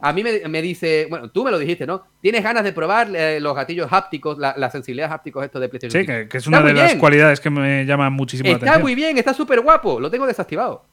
A 0.00 0.12
mí 0.12 0.22
me, 0.22 0.62
dice, 0.62 1.08
bueno, 1.10 1.30
tú 1.30 1.42
me 1.42 1.50
lo 1.50 1.58
dijiste, 1.58 1.84
¿no? 1.84 2.04
¿Tienes 2.20 2.44
ganas 2.44 2.62
de 2.62 2.72
probar 2.72 3.14
eh, 3.14 3.40
los 3.40 3.56
gatillos 3.56 3.88
hápticos, 3.92 4.38
la, 4.38 4.70
sensibilidad 4.70 5.12
hápticos 5.12 5.44
esto 5.44 5.58
de 5.58 5.68
PlayStation? 5.68 6.00
Sí, 6.00 6.28
que, 6.28 6.38
es 6.38 6.46
una 6.46 6.62
de 6.62 6.74
las 6.74 6.94
cualidades 6.94 7.40
que 7.40 7.50
me 7.50 7.84
llama 7.84 8.08
muchísimo 8.08 8.48
la 8.48 8.56
atención. 8.56 8.74
Está 8.74 8.82
muy 8.82 8.94
bien, 8.94 9.18
está 9.18 9.34
súper 9.34 9.60
guapo, 9.60 9.98
lo 9.98 10.10
tengo 10.10 10.26
desactivado. 10.26 10.84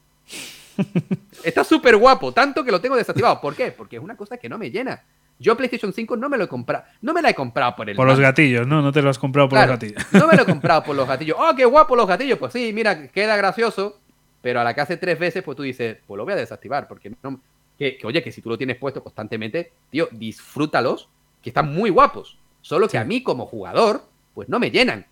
está 1.44 1.62
súper 1.62 1.96
guapo, 1.96 2.32
tanto 2.32 2.64
que 2.64 2.72
lo 2.72 2.80
tengo 2.80 2.96
desactivado. 2.96 3.40
¿Por 3.40 3.54
qué? 3.54 3.70
Porque 3.70 3.96
es 3.96 4.02
una 4.02 4.16
cosa 4.16 4.36
que 4.36 4.48
no 4.48 4.58
me 4.58 4.70
llena. 4.70 5.00
Yo 5.38 5.56
PlayStation 5.56 5.92
5 5.92 6.16
no 6.16 6.28
me 6.28 6.38
lo 6.38 6.44
he 6.44 6.48
comprado, 6.48 6.84
no 7.02 7.12
me 7.12 7.20
la 7.20 7.30
he 7.30 7.34
comprado 7.34 7.76
por 7.76 7.90
el 7.90 7.96
Por 7.96 8.06
los 8.06 8.18
gatillos, 8.18 8.66
¿no? 8.66 8.80
No 8.80 8.90
te 8.90 9.02
lo 9.02 9.10
has 9.10 9.18
comprado 9.18 9.48
por 9.48 9.58
los 9.58 9.68
gatillos. 9.68 10.02
no 10.12 10.26
me 10.26 10.36
lo 10.36 10.42
he 10.42 10.46
comprado 10.46 10.82
por 10.82 10.96
los 10.96 11.06
gatillos. 11.06 11.36
¡Oh, 11.38 11.54
qué 11.54 11.64
guapo 11.64 11.94
los 11.94 12.06
gatillos! 12.06 12.38
Pues 12.38 12.52
sí, 12.52 12.72
mira, 12.72 13.08
queda 13.08 13.36
gracioso, 13.36 14.00
pero 14.40 14.60
a 14.60 14.64
la 14.64 14.74
que 14.74 14.80
hace 14.80 14.96
tres 14.96 15.18
veces, 15.18 15.42
pues 15.42 15.56
tú 15.56 15.62
dices, 15.62 15.98
pues 16.06 16.16
lo 16.16 16.24
voy 16.24 16.32
a 16.32 16.36
desactivar, 16.36 16.88
porque 16.88 17.12
no, 17.22 17.40
que, 17.78 17.98
oye, 18.04 18.22
que 18.22 18.32
si 18.32 18.40
tú 18.40 18.48
lo 18.48 18.56
tienes 18.56 18.76
puesto 18.76 19.02
constantemente, 19.02 19.72
tío, 19.90 20.08
disfrútalos, 20.10 21.08
que 21.42 21.50
están 21.50 21.72
muy 21.72 21.90
guapos. 21.90 22.38
Solo 22.62 22.88
que 22.88 22.98
a 22.98 23.04
mí 23.04 23.22
como 23.22 23.46
jugador, 23.46 24.02
pues 24.34 24.48
no 24.48 24.58
me 24.58 24.70
llenan. 24.70 25.06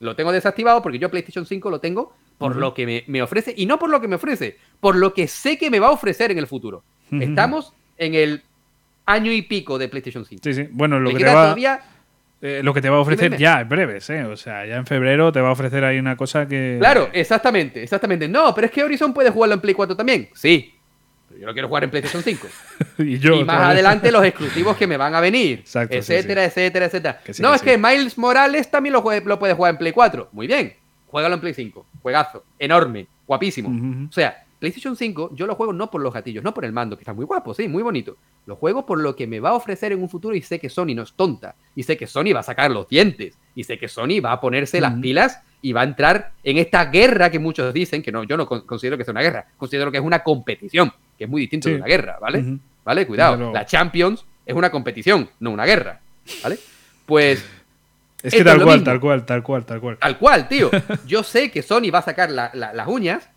Lo 0.00 0.16
tengo 0.16 0.32
desactivado 0.32 0.82
porque 0.82 0.98
yo 0.98 1.10
PlayStation 1.10 1.46
5 1.46 1.70
lo 1.70 1.80
tengo 1.80 2.14
por 2.38 2.56
lo 2.56 2.72
que 2.72 3.04
me, 3.06 3.22
ofrece, 3.22 3.52
y 3.54 3.66
no 3.66 3.78
por 3.78 3.90
lo 3.90 4.00
que 4.00 4.08
me 4.08 4.16
ofrece, 4.16 4.56
por 4.80 4.96
lo 4.96 5.12
que 5.12 5.28
sé 5.28 5.58
que 5.58 5.70
me 5.70 5.78
va 5.78 5.88
a 5.88 5.92
ofrecer 5.92 6.30
en 6.30 6.38
el 6.38 6.46
futuro. 6.46 6.82
Estamos 7.10 7.74
en 7.98 8.14
el 8.14 8.42
año 9.06 9.32
y 9.32 9.42
pico 9.42 9.78
de 9.78 9.88
PlayStation 9.88 10.24
5. 10.24 10.42
Sí, 10.44 10.54
sí. 10.54 10.68
Bueno, 10.70 10.98
lo, 10.98 11.10
que 11.10 11.24
te, 11.24 11.24
va, 11.24 11.56
eh, 12.42 12.60
lo 12.62 12.72
que 12.72 12.80
te 12.80 12.88
va 12.88 12.96
a 12.96 13.00
ofrecer 13.00 13.36
ya 13.36 13.60
en 13.60 13.68
breves, 13.68 14.08
¿eh? 14.10 14.24
O 14.24 14.36
sea, 14.36 14.64
ya 14.64 14.76
en 14.76 14.86
febrero 14.86 15.32
te 15.32 15.40
va 15.40 15.48
a 15.48 15.52
ofrecer 15.52 15.84
ahí 15.84 15.98
una 15.98 16.16
cosa 16.16 16.46
que... 16.46 16.76
Claro, 16.78 17.10
exactamente, 17.12 17.82
exactamente. 17.82 18.28
No, 18.28 18.54
pero 18.54 18.66
es 18.66 18.72
que 18.72 18.82
Horizon 18.82 19.12
puede 19.12 19.30
jugarlo 19.30 19.54
en 19.54 19.60
Play 19.60 19.74
4 19.74 19.96
también. 19.96 20.30
Sí, 20.34 20.74
yo 21.38 21.46
lo 21.46 21.52
quiero 21.52 21.68
jugar 21.68 21.84
en 21.84 21.90
PlayStation 21.90 22.22
5. 22.22 22.48
y, 22.98 23.44
más 23.44 23.70
adelante 23.70 24.10
los 24.10 24.24
exclusivos 24.24 24.76
que 24.76 24.86
me 24.86 24.96
van 24.96 25.14
a 25.14 25.20
venir, 25.20 25.64
etcétera, 25.74 26.44
etcétera, 26.44 26.86
etcétera. 26.86 27.20
no, 27.38 27.54
es 27.54 27.62
que 27.62 27.78
Miles 27.78 28.18
Morales 28.18 28.70
también 28.70 28.92
lo, 28.92 29.04
lo 29.24 29.38
puede 29.38 29.54
jugar 29.54 29.74
en 29.74 29.78
Play 29.78 29.92
4. 29.92 30.30
Muy 30.32 30.46
bien, 30.46 30.74
juégalo 31.06 31.34
en 31.34 31.40
Play 31.40 31.54
5. 31.54 31.86
Juegazo, 32.02 32.44
enorme, 32.58 33.06
guapísimo. 33.26 34.08
O 34.08 34.12
sea, 34.12 34.44
PlayStation 34.60 34.94
5 34.94 35.30
yo 35.34 35.46
lo 35.46 35.56
juego 35.56 35.72
no 35.72 35.90
por 35.90 36.00
los 36.00 36.12
gatillos, 36.14 36.44
no 36.44 36.54
por 36.54 36.64
el 36.64 36.72
mando, 36.72 36.96
que 36.96 37.02
está 37.02 37.12
muy 37.12 37.24
guapo, 37.24 37.54
sí, 37.54 37.66
muy 37.66 37.82
bonito. 37.82 38.16
Lo 38.46 38.56
juego 38.56 38.86
por 38.86 39.00
lo 39.00 39.16
que 39.16 39.26
me 39.26 39.40
va 39.40 39.50
a 39.50 39.54
ofrecer 39.54 39.90
en 39.90 40.02
un 40.02 40.08
futuro 40.08 40.36
y 40.36 40.42
sé 40.42 40.58
que 40.58 40.68
Sony 40.68 40.94
no 40.94 41.02
es 41.02 41.14
tonta. 41.14 41.56
Y 41.74 41.82
sé 41.82 41.96
que 41.96 42.06
Sony 42.06 42.32
va 42.34 42.40
a 42.40 42.44
sacar 42.44 42.70
los 42.70 42.88
dientes. 42.88 43.36
Y 43.54 43.64
sé 43.64 43.78
que 43.78 43.88
Sony 43.88 44.20
va 44.24 44.32
a 44.32 44.40
ponerse 44.40 44.80
las 44.80 44.94
pilas 44.94 45.40
y 45.62 45.72
va 45.72 45.80
a 45.80 45.84
entrar 45.84 46.32
en 46.44 46.58
esta 46.58 46.86
guerra 46.86 47.30
que 47.30 47.38
muchos 47.38 47.72
dicen, 47.74 48.02
que 48.02 48.12
no, 48.12 48.22
yo 48.24 48.36
no 48.36 48.46
considero 48.46 48.96
que 48.96 49.04
sea 49.04 49.12
una 49.12 49.22
guerra, 49.22 49.46
considero 49.56 49.90
que 49.90 49.98
es 49.98 50.04
una 50.04 50.22
competición 50.22 50.92
que 51.18 51.24
es 51.24 51.30
muy 51.30 51.42
distinto 51.42 51.68
de 51.68 51.76
una 51.76 51.86
guerra, 51.86 52.18
¿vale? 52.20 52.58
¿Vale? 52.84 53.06
Cuidado. 53.06 53.52
La 53.52 53.66
Champions 53.66 54.24
es 54.46 54.54
una 54.54 54.70
competición, 54.70 55.28
no 55.40 55.50
una 55.50 55.64
guerra. 55.64 56.00
¿Vale? 56.42 56.58
Pues. 57.06 57.44
Es 58.22 58.34
que 58.34 58.44
tal 58.44 58.62
cual, 58.62 58.84
tal 58.84 59.00
cual, 59.00 59.24
tal 59.24 59.42
cual, 59.42 59.64
tal 59.64 59.80
cual. 59.80 59.98
Tal 59.98 60.18
cual, 60.18 60.48
tío. 60.48 60.70
Yo 61.06 61.22
sé 61.22 61.50
que 61.50 61.62
Sony 61.62 61.90
va 61.92 62.00
a 62.00 62.02
sacar 62.02 62.30
las 62.30 62.88
uñas, 62.88 63.29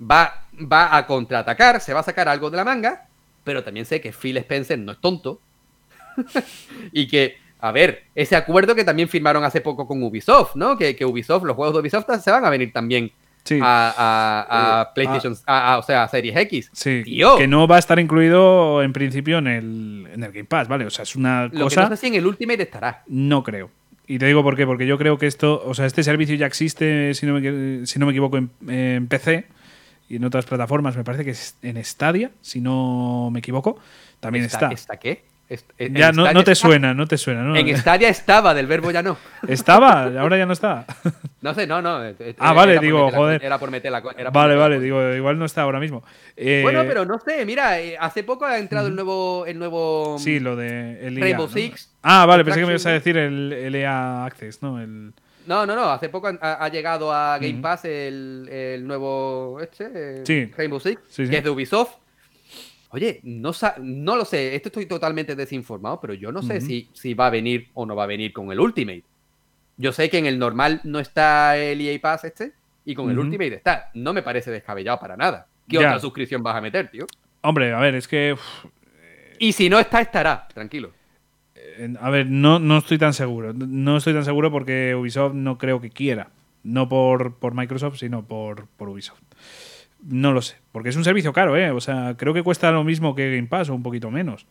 va, 0.00 0.46
va 0.60 0.96
a 0.96 1.06
contraatacar, 1.06 1.80
se 1.80 1.92
va 1.92 2.00
a 2.00 2.04
sacar 2.04 2.28
algo 2.28 2.50
de 2.50 2.56
la 2.56 2.64
manga, 2.64 3.06
pero 3.44 3.62
también 3.62 3.86
sé 3.86 4.00
que 4.00 4.12
Phil 4.12 4.36
Spencer 4.38 4.78
no 4.78 4.92
es 4.92 4.98
tonto. 4.98 5.40
y 6.92 7.06
que, 7.08 7.38
a 7.60 7.72
ver, 7.72 8.04
ese 8.14 8.36
acuerdo 8.36 8.74
que 8.74 8.84
también 8.84 9.08
firmaron 9.08 9.44
hace 9.44 9.60
poco 9.60 9.86
con 9.86 10.02
Ubisoft, 10.02 10.56
¿no? 10.56 10.76
Que, 10.76 10.96
que 10.96 11.04
Ubisoft, 11.04 11.44
los 11.44 11.56
juegos 11.56 11.74
de 11.74 11.80
Ubisoft 11.80 12.06
se 12.22 12.30
van 12.30 12.44
a 12.44 12.50
venir 12.50 12.72
también 12.72 13.12
a, 13.62 14.86
eh, 14.88 14.92
PlayStation, 14.94 15.32
o 15.32 15.82
sea, 15.82 16.04
a 16.04 16.08
Series 16.08 16.36
X. 16.36 16.70
Sí, 16.72 17.02
que 17.38 17.46
no 17.46 17.66
va 17.66 17.76
a 17.76 17.78
estar 17.78 17.98
incluido 17.98 18.82
en 18.82 18.92
principio 18.92 19.38
en 19.38 19.46
el, 19.46 20.08
en 20.12 20.22
el 20.22 20.32
Game 20.32 20.44
Pass, 20.44 20.68
¿vale? 20.68 20.86
O 20.86 20.90
sea, 20.90 21.02
es 21.02 21.16
una 21.16 21.48
Lo 21.52 21.64
cosa... 21.64 21.82
Que 21.82 21.90
no 21.90 21.96
sé 21.96 22.00
si 22.00 22.06
en 22.08 22.14
el 22.14 22.26
Ultimate 22.26 22.62
estará. 22.62 23.02
No 23.06 23.42
creo. 23.42 23.70
Y 24.08 24.18
te 24.18 24.26
digo 24.26 24.42
por 24.42 24.56
qué, 24.56 24.66
porque 24.66 24.86
yo 24.86 24.98
creo 24.98 25.18
que 25.18 25.26
esto, 25.26 25.62
o 25.66 25.74
sea, 25.74 25.86
este 25.86 26.04
servicio 26.04 26.36
ya 26.36 26.46
existe, 26.46 27.12
si 27.14 27.26
no 27.26 27.40
me, 27.40 27.86
si 27.86 27.98
no 27.98 28.06
me 28.06 28.12
equivoco, 28.12 28.38
en, 28.38 29.06
PC 29.08 29.46
y 30.08 30.16
en 30.16 30.24
otras 30.24 30.46
plataformas, 30.46 30.96
me 30.96 31.04
parece 31.04 31.24
que 31.24 31.30
es 31.30 31.56
en 31.62 31.82
Stadia, 31.84 32.30
si 32.40 32.60
no 32.60 33.30
me 33.32 33.40
equivoco, 33.40 33.78
también 34.20 34.44
está. 34.44 34.68
¿Está 34.68 34.96
qué? 34.98 35.24
ya 35.78 36.10
no, 36.10 36.32
no, 36.32 36.42
te 36.42 36.56
suena, 36.56 36.92
no 36.92 37.06
te 37.06 37.16
suena, 37.16 37.42
¿no? 37.42 37.54
En 37.54 37.76
Stadia 37.76 38.08
estaba, 38.08 38.52
del 38.52 38.66
verbo 38.66 38.90
ya 38.90 39.02
no. 39.02 39.16
¿Estaba? 39.48 40.04
¿Ahora 40.20 40.36
ya 40.36 40.46
no 40.46 40.52
está? 40.52 40.86
No 41.42 41.54
sé, 41.54 41.64
no, 41.64 41.80
no. 41.80 42.04
Eh, 42.04 42.16
eh, 42.18 42.34
ah, 42.40 42.52
vale, 42.52 42.80
digo, 42.80 43.08
joder. 43.08 43.44
era 43.44 43.56
por 43.56 43.70
meter 43.70 43.92
la. 43.92 44.00
vale, 44.00 44.56
vale, 44.56 44.80
digo, 44.80 45.12
igual 45.12 45.38
no 45.38 45.44
está 45.44 45.62
ahora 45.62 45.78
mismo. 45.78 46.02
Eh, 46.36 46.58
bueno, 46.64 46.82
pero 46.88 47.04
no 47.04 47.20
sé, 47.20 47.46
mira, 47.46 47.76
hace 48.00 48.24
poco 48.24 48.46
ha 48.46 48.58
entrado 48.58 48.88
el 48.88 48.96
nuevo. 48.96 49.46
El 49.46 49.56
nuevo 49.56 50.16
sí, 50.18 50.40
lo 50.40 50.56
de. 50.56 51.06
El 51.06 51.20
Rainbow 51.20 51.46
Six. 51.46 51.92
Ah, 52.02 52.26
vale, 52.26 52.44
pensé 52.44 52.58
que 52.58 52.66
me 52.66 52.72
ibas 52.72 52.86
a 52.86 52.90
decir 52.90 53.16
el, 53.16 53.72
EA 53.72 54.24
Access, 54.24 54.60
¿no? 54.60 54.80
El. 54.80 55.12
No, 55.46 55.64
no, 55.66 55.76
no. 55.76 55.90
Hace 55.90 56.08
poco 56.08 56.28
ha, 56.40 56.68
llegado 56.68 57.12
a 57.12 57.38
Game 57.38 57.60
Pass 57.60 57.84
el, 57.84 58.48
el, 58.50 58.86
nuevo 58.86 59.60
este, 59.60 60.50
Rainbow 60.56 60.80
Six, 60.80 61.00
que 61.16 61.36
es 61.36 61.44
de 61.44 61.50
Ubisoft. 61.50 61.96
Oye, 62.90 63.20
no, 63.24 63.52
no 63.78 64.16
lo 64.16 64.24
sé, 64.24 64.54
esto 64.54 64.68
estoy 64.68 64.86
totalmente 64.86 65.34
desinformado, 65.34 66.00
pero 66.00 66.14
yo 66.14 66.32
no 66.32 66.40
sé 66.42 66.60
si, 66.60 66.88
si 66.92 67.14
va 67.14 67.26
a 67.26 67.30
venir 67.30 67.68
o 67.74 67.84
no 67.84 67.96
va 67.96 68.04
a 68.04 68.06
venir 68.06 68.32
con 68.32 68.50
el 68.52 68.60
Ultimate. 68.60 69.02
Yo 69.76 69.92
sé 69.92 70.08
que 70.08 70.18
en 70.18 70.26
el 70.26 70.38
normal 70.38 70.80
no 70.84 70.98
está 70.98 71.58
el 71.58 71.80
EA 71.80 72.00
Pass 72.00 72.24
este 72.24 72.52
y 72.84 72.94
con 72.94 73.10
el 73.10 73.18
Ultimate 73.18 73.54
está. 73.54 73.90
No 73.94 74.12
me 74.12 74.22
parece 74.22 74.50
descabellado 74.50 74.98
para 74.98 75.16
nada. 75.16 75.46
¿Qué 75.68 75.78
otra 75.78 75.98
suscripción 75.98 76.42
vas 76.42 76.56
a 76.56 76.60
meter, 76.60 76.90
tío? 76.90 77.06
Hombre, 77.42 77.72
a 77.72 77.80
ver, 77.80 77.94
es 77.96 78.08
que... 78.08 78.36
Y 79.38 79.52
si 79.52 79.68
no 79.68 79.78
está, 79.78 80.00
estará, 80.00 80.48
tranquilo. 80.48 80.92
A 82.00 82.10
ver, 82.10 82.26
no, 82.26 82.58
no 82.58 82.78
estoy 82.78 82.98
tan 82.98 83.14
seguro. 83.14 83.52
No 83.52 83.96
estoy 83.96 84.14
tan 84.14 84.24
seguro 84.24 84.50
porque 84.50 84.94
Ubisoft 84.94 85.34
no 85.34 85.58
creo 85.58 85.80
que 85.80 85.90
quiera. 85.90 86.30
No 86.62 86.88
por, 86.88 87.34
por 87.34 87.54
Microsoft, 87.54 87.98
sino 87.98 88.24
por, 88.24 88.66
por 88.76 88.88
Ubisoft. 88.88 89.20
No 90.02 90.32
lo 90.32 90.42
sé, 90.42 90.56
porque 90.72 90.90
es 90.90 90.96
un 90.96 91.04
servicio 91.04 91.32
caro, 91.32 91.56
¿eh? 91.56 91.70
O 91.70 91.80
sea, 91.80 92.14
creo 92.16 92.34
que 92.34 92.42
cuesta 92.42 92.70
lo 92.70 92.84
mismo 92.84 93.14
que 93.14 93.34
Game 93.34 93.48
Pass 93.48 93.70
o 93.70 93.74
un 93.74 93.82
poquito 93.82 94.10
menos. 94.10 94.46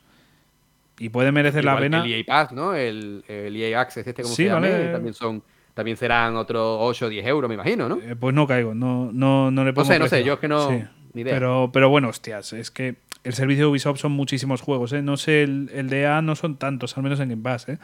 Y 0.97 1.09
puede 1.09 1.31
merecer 1.31 1.65
la 1.65 1.77
pena. 1.77 2.03
el 2.03 2.13
EA 2.13 2.23
Pass, 2.25 2.51
¿no? 2.51 2.73
El, 2.73 3.23
el, 3.27 3.55
EA 3.55 3.81
Access, 3.81 4.07
este 4.07 4.23
como 4.23 4.33
se 4.33 4.45
llama, 4.45 4.67
también 4.91 5.13
son 5.13 5.43
también 5.75 5.97
serán 5.97 6.37
otros 6.37 6.77
8 6.79 7.05
o 7.05 7.09
10 7.09 7.27
euros, 7.27 7.49
me 7.49 7.55
imagino, 7.55 7.89
¿no? 7.89 7.99
Eh, 8.01 8.15
pues 8.15 8.33
no 8.33 8.47
caigo, 8.47 8.73
no, 8.73 9.11
no, 9.11 9.51
no 9.51 9.65
le 9.65 9.73
pongo. 9.73 9.87
No 9.87 9.93
sé, 9.93 9.99
no 9.99 10.07
sé, 10.07 10.23
yo 10.23 10.33
es 10.35 10.39
que 10.39 10.47
no. 10.47 10.71
Ni 11.13 11.21
idea. 11.21 11.33
Pero, 11.33 11.69
pero 11.71 11.89
bueno, 11.89 12.09
hostias, 12.09 12.53
es 12.53 12.71
que 12.71 12.95
el 13.25 13.33
servicio 13.33 13.65
de 13.65 13.71
Ubisoft 13.71 13.99
son 13.99 14.11
muchísimos 14.11 14.61
juegos, 14.61 14.93
¿eh? 14.93 15.01
No 15.01 15.17
sé, 15.17 15.43
el, 15.43 15.69
el 15.73 15.89
de 15.89 16.03
EA 16.03 16.21
no 16.21 16.35
son 16.35 16.57
tantos, 16.57 16.95
al 16.95 17.03
menos 17.03 17.19
en 17.19 17.29
Game 17.29 17.41
Pass, 17.41 17.67
¿eh? 17.67 17.79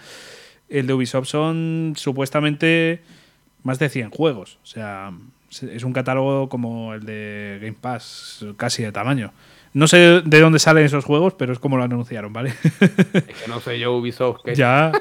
El 0.69 0.87
de 0.87 0.93
Ubisoft 0.93 1.27
son 1.27 1.93
supuestamente 1.97 3.01
más 3.63 3.79
de 3.79 3.89
100 3.89 4.11
juegos. 4.11 4.59
O 4.63 4.65
sea, 4.67 5.11
es 5.49 5.83
un 5.83 5.93
catálogo 5.93 6.47
como 6.47 6.93
el 6.93 7.05
de 7.05 7.57
Game 7.59 7.77
Pass, 7.79 8.45
casi 8.55 8.83
de 8.83 8.91
tamaño. 8.91 9.33
No 9.73 9.87
sé 9.87 10.21
de 10.25 10.39
dónde 10.41 10.59
salen 10.59 10.85
esos 10.85 11.05
juegos, 11.05 11.33
pero 11.35 11.53
es 11.53 11.59
como 11.59 11.77
lo 11.77 11.83
anunciaron, 11.83 12.33
¿vale? 12.33 12.53
Es 12.79 13.41
que 13.41 13.47
no 13.47 13.61
sé 13.61 13.79
yo, 13.79 13.95
Ubisoft. 13.95 14.41
Que 14.43 14.53
ya. 14.53 14.91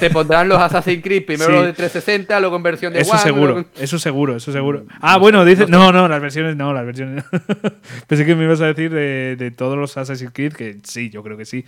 Te, 0.00 0.10
pondrán 0.10 0.48
los 0.48 0.58
Assassin's 0.58 1.02
Creed, 1.02 1.26
primero 1.26 1.52
los 1.52 1.66
de 1.66 1.72
360, 1.74 2.40
luego 2.40 2.56
en 2.56 2.62
versión 2.62 2.92
de 2.94 3.00
Eso 3.00 3.18
seguro, 3.18 3.66
eso 3.76 3.98
seguro, 3.98 4.36
eso 4.36 4.52
seguro. 4.52 4.84
Ah, 5.00 5.18
bueno, 5.18 5.44
dice. 5.44 5.66
No, 5.66 5.92
no, 5.92 6.08
las 6.08 6.20
versiones 6.20 6.56
no, 6.56 6.72
las 6.72 6.86
versiones 6.86 7.24
no. 7.30 7.40
Pensé 8.06 8.24
que 8.24 8.34
me 8.34 8.44
ibas 8.44 8.62
a 8.62 8.66
decir 8.66 8.90
de, 8.90 9.52
todos 9.54 9.76
los 9.76 9.96
Assassin's 9.98 10.32
Creed, 10.32 10.54
que 10.54 10.78
sí, 10.84 11.10
yo 11.10 11.22
creo 11.22 11.36
que 11.36 11.44
sí. 11.44 11.66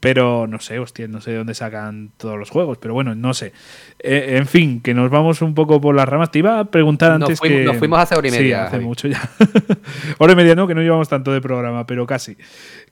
Pero 0.00 0.46
no 0.46 0.60
sé, 0.60 0.78
hostia, 0.78 1.08
no 1.08 1.22
sé 1.22 1.30
de 1.30 1.38
dónde 1.38 1.54
sacan 1.54 2.10
todos 2.18 2.38
los 2.38 2.50
juegos, 2.50 2.76
pero 2.78 2.92
bueno, 2.92 3.14
no 3.14 3.32
sé. 3.32 3.52
Eh, 3.98 4.36
en 4.36 4.46
fin, 4.46 4.80
que 4.80 4.92
nos 4.92 5.10
vamos 5.10 5.40
un 5.42 5.54
poco 5.54 5.80
por 5.80 5.94
las 5.94 6.08
ramas. 6.08 6.30
Te 6.30 6.40
iba 6.40 6.60
a 6.60 6.64
preguntar 6.66 7.12
antes 7.12 7.40
que. 7.40 7.64
Nos 7.64 7.78
fuimos 7.78 7.98
hace 7.98 8.14
hora 8.14 8.28
y 8.28 8.30
media. 8.30 8.68
Sí, 8.68 8.76
hace 8.76 8.80
mucho 8.80 9.08
ya. 9.08 9.30
hora 10.18 10.32
y 10.32 10.36
media 10.36 10.54
no, 10.54 10.66
que 10.66 10.74
no 10.74 10.82
llevamos 10.82 11.08
tanto 11.08 11.32
de 11.32 11.40
programa, 11.40 11.86
pero 11.86 12.06
casi. 12.06 12.36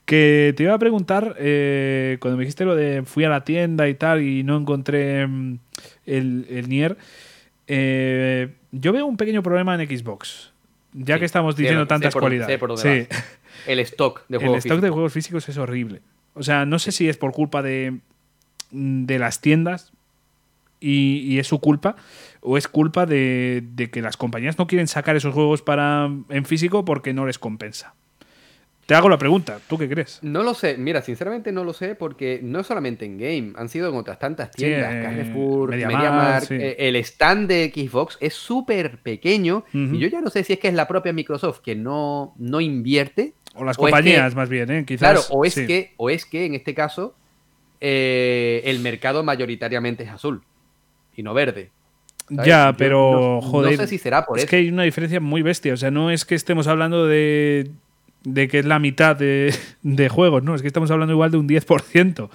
Que 0.04 0.54
te 0.56 0.62
iba 0.62 0.74
a 0.74 0.78
preguntar, 0.78 1.36
eh, 1.38 2.18
cuando 2.20 2.36
me 2.36 2.44
dijiste 2.44 2.64
lo 2.64 2.74
de 2.74 3.02
fui 3.04 3.24
a 3.24 3.28
la 3.28 3.44
tienda 3.44 3.88
y 3.88 3.94
tal 3.94 4.22
y 4.22 4.42
no 4.44 4.56
encontré 4.56 5.26
mm, 5.26 5.58
el, 6.06 6.46
el 6.50 6.68
Nier, 6.68 6.96
eh, 7.66 8.48
yo 8.72 8.92
veo 8.92 9.06
un 9.06 9.16
pequeño 9.16 9.42
problema 9.42 9.80
en 9.80 9.86
Xbox, 9.86 10.52
ya 10.92 11.18
que 11.18 11.24
estamos 11.24 11.56
diciendo 11.56 11.86
tantas 11.86 12.14
cualidades. 12.14 12.60
sí. 12.76 13.06
El 13.66 13.78
stock 13.78 14.24
de 14.28 14.38
juegos 14.38 14.56
El 14.64 14.70
stock 14.70 14.80
de 14.82 14.90
juegos 14.90 15.12
físicos 15.12 15.48
es 15.48 15.56
horrible. 15.56 16.00
O 16.34 16.42
sea, 16.42 16.66
no 16.66 16.78
sé 16.78 16.92
si 16.92 17.08
es 17.08 17.16
por 17.16 17.32
culpa 17.32 17.62
de, 17.62 17.98
de 18.70 19.18
las 19.18 19.40
tiendas 19.40 19.93
y, 20.84 21.20
y, 21.20 21.38
es 21.38 21.46
su 21.46 21.60
culpa, 21.60 21.96
o 22.40 22.58
es 22.58 22.68
culpa 22.68 23.06
de, 23.06 23.64
de, 23.72 23.90
que 23.90 24.02
las 24.02 24.16
compañías 24.18 24.58
no 24.58 24.66
quieren 24.66 24.86
sacar 24.86 25.16
esos 25.16 25.32
juegos 25.32 25.62
para 25.62 26.10
en 26.28 26.44
físico 26.44 26.84
porque 26.84 27.14
no 27.14 27.26
les 27.26 27.38
compensa. 27.38 27.94
Te 28.86 28.94
hago 28.94 29.08
la 29.08 29.16
pregunta, 29.16 29.60
¿tú 29.66 29.78
qué 29.78 29.88
crees? 29.88 30.18
No 30.20 30.42
lo 30.42 30.52
sé, 30.52 30.76
mira, 30.76 31.00
sinceramente 31.00 31.52
no 31.52 31.64
lo 31.64 31.72
sé 31.72 31.94
porque 31.94 32.40
no 32.42 32.62
solamente 32.62 33.06
en 33.06 33.16
Game, 33.16 33.52
han 33.56 33.70
sido 33.70 33.88
en 33.88 33.94
otras 33.94 34.18
tantas 34.18 34.50
tiendas, 34.50 34.94
eh, 34.94 35.02
Carrefour, 35.02 35.70
MediaMarkt, 35.70 36.50
eh, 36.50 36.76
el 36.78 36.96
stand 36.96 37.48
de 37.48 37.72
Xbox 37.74 38.18
es 38.20 38.34
súper 38.34 38.98
pequeño 38.98 39.64
y 39.72 39.98
yo 39.98 40.08
ya 40.08 40.20
no 40.20 40.28
sé 40.28 40.44
si 40.44 40.52
es 40.52 40.58
que 40.58 40.68
es 40.68 40.74
la 40.74 40.86
propia 40.86 41.14
Microsoft 41.14 41.60
que 41.60 41.74
no, 41.74 42.34
no 42.36 42.60
invierte. 42.60 43.32
O 43.54 43.64
las 43.64 43.78
compañías 43.78 44.34
más 44.34 44.50
bien, 44.50 44.70
¿eh? 44.70 44.84
Quizás, 44.84 45.12
claro, 45.12 45.20
o 45.30 45.46
es, 45.46 45.54
que, 45.54 45.94
o 45.96 46.10
es 46.10 46.26
que 46.26 46.44
en 46.44 46.54
este 46.54 46.74
caso 46.74 47.14
eh, 47.80 48.60
el 48.66 48.80
mercado 48.80 49.24
mayoritariamente 49.24 50.04
es 50.04 50.10
azul 50.10 50.42
y 51.16 51.22
no 51.22 51.34
verde. 51.34 51.70
Ya, 52.28 52.74
pero 52.76 53.40
joder. 53.42 53.72
No 53.72 53.82
sé 53.82 53.88
si 53.88 53.98
será 53.98 54.24
por 54.24 54.38
eso. 54.38 54.44
Es 54.44 54.50
que 54.50 54.56
hay 54.56 54.68
una 54.68 54.84
diferencia 54.84 55.20
muy 55.20 55.42
bestia. 55.42 55.74
O 55.74 55.76
sea, 55.76 55.90
no 55.90 56.10
es 56.10 56.24
que 56.24 56.34
estemos 56.34 56.66
hablando 56.66 57.06
de 57.06 57.70
de 58.24 58.48
que 58.48 58.58
es 58.58 58.64
la 58.64 58.78
mitad 58.78 59.16
de, 59.16 59.54
juegos, 60.10 60.42
¿no? 60.42 60.54
Es 60.54 60.62
que 60.62 60.68
estamos 60.68 60.90
hablando 60.90 61.12
igual 61.12 61.30
de 61.30 61.36
un 61.36 61.48
10%. 61.48 62.28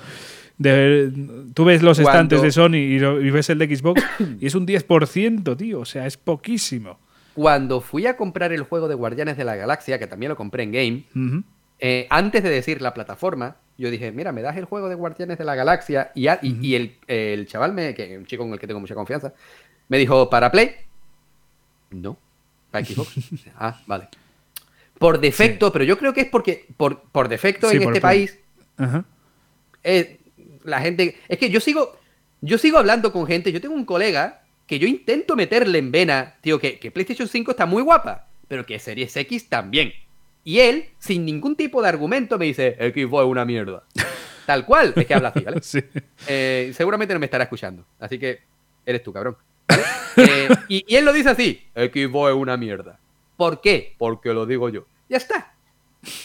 De, 0.58 1.12
tú 1.54 1.66
ves 1.66 1.82
los 1.82 2.00
estantes 2.00 2.42
de 2.42 2.52
Sony 2.52 2.76
y, 2.76 3.00
ves 3.32 3.50
el 3.50 3.60
de 3.60 3.76
Xbox 3.76 4.04
y 4.40 4.46
es 4.46 4.56
un 4.56 4.68
10%, 4.68 5.58
tío. 5.58 5.80
O 5.80 5.86
sea, 5.86 6.06
es 6.06 6.18
poquísimo. 6.18 7.00
Cuando 7.34 7.82
fui 7.82 8.06
a 8.06 8.18
comprar 8.18 8.52
el 8.54 8.64
juego 8.64 8.88
de 8.88 8.96
Guardianes 8.96 9.38
de 9.38 9.46
la 9.46 9.56
Galaxia, 9.56 9.98
que 10.00 10.08
también 10.08 10.30
lo 10.30 10.36
compré 10.36 10.64
en 10.64 10.72
Game, 10.72 11.44
eh, 11.80 12.08
antes 12.10 12.44
de 12.44 12.50
decir 12.50 12.82
la 12.82 12.94
plataforma, 12.94 13.58
yo 13.78 13.90
dije, 13.90 14.12
mira, 14.12 14.32
me 14.32 14.42
das 14.42 14.58
el 14.58 14.66
juego 14.66 14.90
de 14.90 14.96
Guardianes 14.96 15.38
de 15.38 15.46
la 15.46 15.56
Galaxia 15.56 16.12
y, 16.14 16.28
y, 16.42 16.76
el, 16.76 16.98
el, 17.08 17.48
chaval, 17.48 17.74
me, 17.74 17.94
que 17.94 18.18
un 18.18 18.26
chico 18.26 18.44
con 18.44 18.54
el 18.54 18.60
que 18.60 18.68
tengo 18.68 18.80
mucha 18.80 18.96
confianza, 18.96 19.34
me 19.88 19.98
dijo, 19.98 20.30
¿para 20.30 20.52
Play? 20.52 20.76
No, 21.92 22.18
para 22.72 22.86
Xbox. 22.86 23.14
ah, 23.56 23.80
vale. 23.88 24.10
Por 24.98 25.20
defecto, 25.22 25.72
pero 25.72 25.86
yo 25.86 25.98
creo 25.98 26.14
que 26.14 26.22
es 26.22 26.28
porque 26.28 26.68
por, 26.76 27.04
por 27.04 27.30
defecto 27.30 27.72
en 27.72 27.84
este 27.84 28.02
país 28.02 28.38
eh, 29.84 30.20
la 30.66 30.82
gente 30.82 31.18
es 31.30 31.38
que 31.38 31.50
yo 31.50 31.62
sigo 31.62 31.98
yo 32.42 32.58
sigo 32.58 32.78
hablando 32.78 33.12
con 33.12 33.26
gente, 33.26 33.52
yo 33.52 33.62
tengo 33.62 33.76
un 33.76 33.86
colega 33.86 34.44
que 34.66 34.80
yo 34.80 34.88
intento 34.88 35.36
meterle 35.36 35.80
en 35.80 35.92
vena, 35.92 36.36
tío, 36.42 36.60
que, 36.60 36.80
que 36.80 36.92
PlayStation 36.92 37.28
5 37.28 37.52
está 37.52 37.66
muy 37.66 37.82
guapa, 37.82 38.28
pero 38.48 38.66
que 38.66 38.80
Series 38.80 39.16
X 39.16 39.50
también. 39.50 39.94
Y 40.50 40.62
él, 40.62 40.90
sin 40.98 41.26
ningún 41.26 41.56
tipo 41.56 41.80
de 41.80 41.90
argumento, 41.90 42.40
me 42.40 42.46
dice, 42.46 42.76
Xbox 42.76 43.24
es 43.24 43.30
una 43.30 43.46
mierda. 43.46 43.84
Tal 44.48 44.66
cual, 44.66 44.94
es 44.96 45.06
que 45.06 45.14
habla 45.14 45.30
así, 45.30 45.42
¿vale? 45.42 45.62
Eh, 46.28 46.72
seguramente 46.76 47.14
no 47.14 47.20
me 47.20 47.28
estará 47.28 47.44
escuchando, 47.44 47.86
así 48.00 48.18
que 48.18 48.40
eres 48.84 49.04
tú, 49.04 49.14
cabrón. 49.14 49.38
Eh, 50.18 50.50
y, 50.68 50.86
y, 50.88 50.96
él 50.96 51.06
lo 51.06 51.14
dice 51.14 51.30
así, 51.30 51.62
Xbox 51.76 52.32
es 52.32 52.36
una 52.36 52.58
mierda. 52.58 53.00
¿Por 53.38 53.62
qué? 53.62 53.94
Porque 54.00 54.34
lo 54.34 54.48
digo 54.48 54.70
yo. 54.70 54.88
Ya 55.08 55.18
está. 55.18 55.54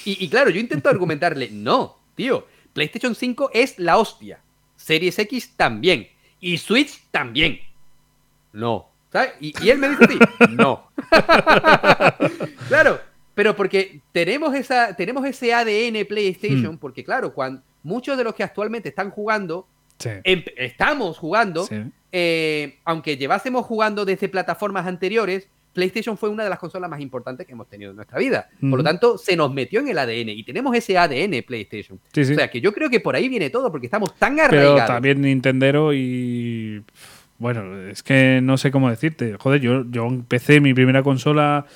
Y, 0.07 0.27
claro, 0.31 0.49
yo 0.49 0.59
intento 0.59 0.89
argumentarle, 0.89 1.51
no, 1.53 1.99
tío, 2.15 2.47
PlayStation 2.73 3.15
5 3.15 3.51
es 3.53 3.79
la 3.79 3.99
hostia. 3.99 4.41
Series 4.75 5.19
X 5.19 5.53
también. 5.55 6.09
Y 6.41 6.57
Switch 6.57 7.03
también. 7.11 7.61
No. 8.55 8.89
¿Sabes? 9.13 9.35
Y, 9.39 9.69
él 9.69 9.77
me 9.77 9.91
dice 9.91 10.07
a 10.41 10.47
no. 10.47 10.91
claro, 12.69 13.01
pero 13.35 13.57
porque 13.57 14.01
tenemos, 14.13 14.55
esa, 14.55 14.95
tenemos 14.97 15.27
ese 15.27 15.53
ADN 15.53 16.07
PlayStation, 16.07 16.75
mm. 16.75 16.79
porque 16.79 17.05
claro, 17.05 17.35
cuando 17.35 17.63
muchos 17.83 18.17
de 18.17 18.25
los 18.25 18.35
que 18.35 18.43
actualmente 18.43 18.89
están 18.89 19.11
jugando 19.11 19.67
estamos 20.57 21.19
jugando, 21.19 21.67
eh, 22.13 22.79
aunque 22.85 23.17
llevásemos 23.17 23.65
jugando 23.67 24.05
desde 24.05 24.29
plataformas 24.29 24.87
anteriores, 24.87 25.49
PlayStation 25.73 26.17
fue 26.17 26.29
una 26.29 26.45
de 26.45 26.51
las 26.51 26.59
consolas 26.59 26.89
más 26.89 27.01
importantes 27.01 27.47
que 27.47 27.53
hemos 27.53 27.69
tenido 27.69 27.91
en 27.91 27.97
nuestra 27.97 28.19
vida. 28.19 28.49
Por 28.61 28.79
lo 28.79 28.85
tanto, 28.85 29.19
se 29.19 29.37
nos 29.37 29.53
metió 29.53 29.81
en 29.81 29.89
el 29.89 29.99
ADN 29.99 30.29
y 30.29 30.45
tenemos 30.45 30.75
ese 30.77 30.97
ADN 30.97 31.43
PlayStation. 31.47 31.99
O 31.99 32.25
sea, 32.25 32.49
que 32.49 32.61
yo 32.61 32.73
creo 32.73 32.89
que 32.89 33.01
por 33.01 33.17
ahí 33.17 33.29
viene 33.29 33.51
todo, 33.51 33.71
porque 33.71 33.87
estamos 33.87 34.15
tan 34.17 34.39
arraigados. 34.39 34.81
Pero 34.83 34.87
también 34.87 35.21
Nintendero 35.21 35.93
y... 35.93 36.83
Bueno, 37.39 37.89
es 37.89 38.05
que 38.05 38.39
no 38.41 38.57
sé 38.57 38.71
cómo 38.71 38.89
decirte. 38.89 39.37
Joder, 39.39 39.61
yo, 39.61 39.85
yo 39.91 40.07
empecé 40.07 40.61
mi 40.61 40.75
primera 40.75 41.03
consola... 41.03 41.67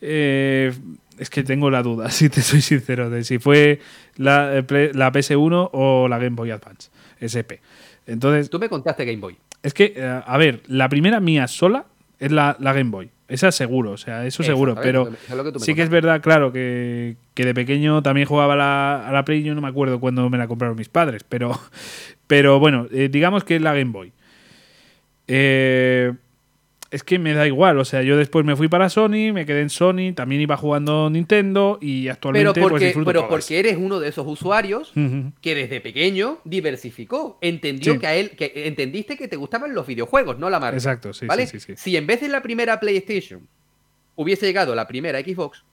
Eh, 0.00 0.72
es 1.18 1.30
que 1.30 1.42
tengo 1.42 1.70
la 1.70 1.82
duda, 1.82 2.10
si 2.10 2.28
te 2.28 2.42
soy 2.42 2.60
sincero, 2.60 3.10
de 3.10 3.24
si 3.24 3.38
fue 3.38 3.80
la, 4.16 4.58
eh, 4.58 4.90
la 4.94 5.12
PS1 5.12 5.70
o 5.72 6.08
la 6.08 6.18
Game 6.18 6.36
Boy 6.36 6.50
Advance 6.50 6.90
SP. 7.20 7.60
Entonces, 8.06 8.48
Tú 8.50 8.58
me 8.58 8.68
contaste 8.68 9.04
Game 9.04 9.18
Boy. 9.18 9.36
Es 9.62 9.74
que, 9.74 9.92
eh, 9.96 10.22
a 10.24 10.38
ver, 10.38 10.62
la 10.66 10.88
primera 10.88 11.20
mía 11.20 11.46
sola 11.48 11.86
es 12.18 12.32
la, 12.32 12.56
la 12.60 12.72
Game 12.72 12.90
Boy. 12.90 13.10
Esa 13.28 13.52
seguro, 13.52 13.90
o 13.90 13.96
sea, 13.98 14.24
eso 14.24 14.42
seguro. 14.42 14.74
Pero 14.82 15.10
sí 15.58 15.74
que 15.74 15.82
es 15.82 15.90
verdad, 15.90 16.22
claro, 16.22 16.50
que, 16.50 17.16
de 17.34 17.54
pequeño 17.54 18.02
también 18.02 18.26
jugaba 18.26 18.54
a 18.54 19.12
la 19.12 19.24
Play. 19.26 19.42
Yo 19.42 19.54
no 19.54 19.60
me 19.60 19.68
acuerdo 19.68 20.00
cuándo 20.00 20.30
me 20.30 20.38
la 20.38 20.48
compraron 20.48 20.78
mis 20.78 20.88
padres, 20.88 21.24
pero, 21.28 21.60
pero 22.26 22.58
bueno, 22.58 22.86
eh, 22.90 23.10
digamos 23.12 23.44
que 23.44 23.56
es 23.56 23.62
la 23.62 23.74
Game 23.74 23.92
Boy. 23.92 24.12
Eh, 25.26 26.14
es 26.90 27.02
que 27.02 27.18
me 27.18 27.34
da 27.34 27.46
igual, 27.46 27.78
o 27.78 27.84
sea, 27.84 28.02
yo 28.02 28.16
después 28.16 28.46
me 28.46 28.56
fui 28.56 28.68
para 28.68 28.88
Sony, 28.88 29.32
me 29.32 29.44
quedé 29.44 29.60
en 29.60 29.68
Sony, 29.68 30.14
también 30.14 30.40
iba 30.40 30.56
jugando 30.56 31.10
Nintendo 31.10 31.78
y 31.82 32.08
actualmente 32.08 32.52
pero 32.54 32.68
pues, 32.68 32.94
porque, 32.94 33.04
Pero 33.04 33.28
porque 33.28 33.58
eres 33.58 33.76
uno 33.76 34.00
de 34.00 34.08
esos 34.08 34.26
usuarios 34.26 34.92
que 35.42 35.54
desde 35.54 35.82
pequeño 35.82 36.38
diversificó, 36.44 37.38
entendió 37.42 37.98
que 37.98 38.06
a 38.06 38.14
él, 38.14 38.30
que 38.30 38.52
entendiste 38.66 39.18
que 39.18 39.28
te 39.28 39.36
gustaban 39.36 39.74
los 39.74 39.86
videojuegos, 39.86 40.38
no 40.38 40.48
la 40.48 40.60
marca. 40.60 40.76
Exacto, 40.76 41.12
sí, 41.12 41.26
¿vale? 41.26 41.46
sí, 41.46 41.60
sí, 41.60 41.74
Si 41.76 41.96
en 41.96 42.06
vez 42.06 42.22
de 42.22 42.28
la 42.28 42.42
primera 42.42 42.80
PlayStation 42.80 43.46
hubiese 44.16 44.46
llegado 44.46 44.74
la 44.74 44.86
primera 44.86 45.20
Xbox 45.20 45.64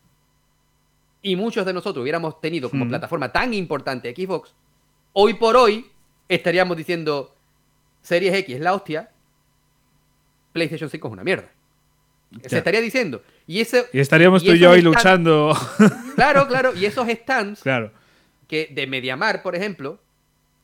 y 1.22 1.38
muchos 1.38 1.66
de 1.66 1.74
nosotros 1.74 2.04
hubiéramos 2.04 2.42
tenido 2.42 2.70
como 2.70 2.88
plataforma 2.90 3.32
tan 3.32 3.54
importante 3.54 4.14
Xbox, 4.14 4.54
hoy 5.14 5.36
por 5.36 5.56
hoy 5.56 5.86
estaríamos 6.28 6.76
diciendo 6.76 7.36
Series 8.02 8.34
X 8.36 8.56
es 8.56 8.62
la 8.62 8.74
hostia, 8.74 9.12
PlayStation 10.56 10.90
5 10.90 11.08
es 11.08 11.12
una 11.12 11.24
mierda. 11.26 11.50
Se 12.46 12.58
estaría 12.58 12.80
diciendo. 12.80 13.22
Y, 13.46 13.60
ese, 13.60 13.86
y 13.92 14.00
estaríamos 14.00 14.42
tú 14.42 14.54
y 14.54 14.60
yo 14.60 14.72
ahí 14.72 14.82
luchando. 14.82 15.54
Claro, 16.16 16.48
claro. 16.48 16.74
Y 16.74 16.86
esos 16.86 17.10
stands 17.10 17.62
claro. 17.62 17.92
que 18.48 18.72
de 18.74 18.88
Mediamar, 18.88 19.44
por 19.44 19.54
ejemplo, 19.54 20.00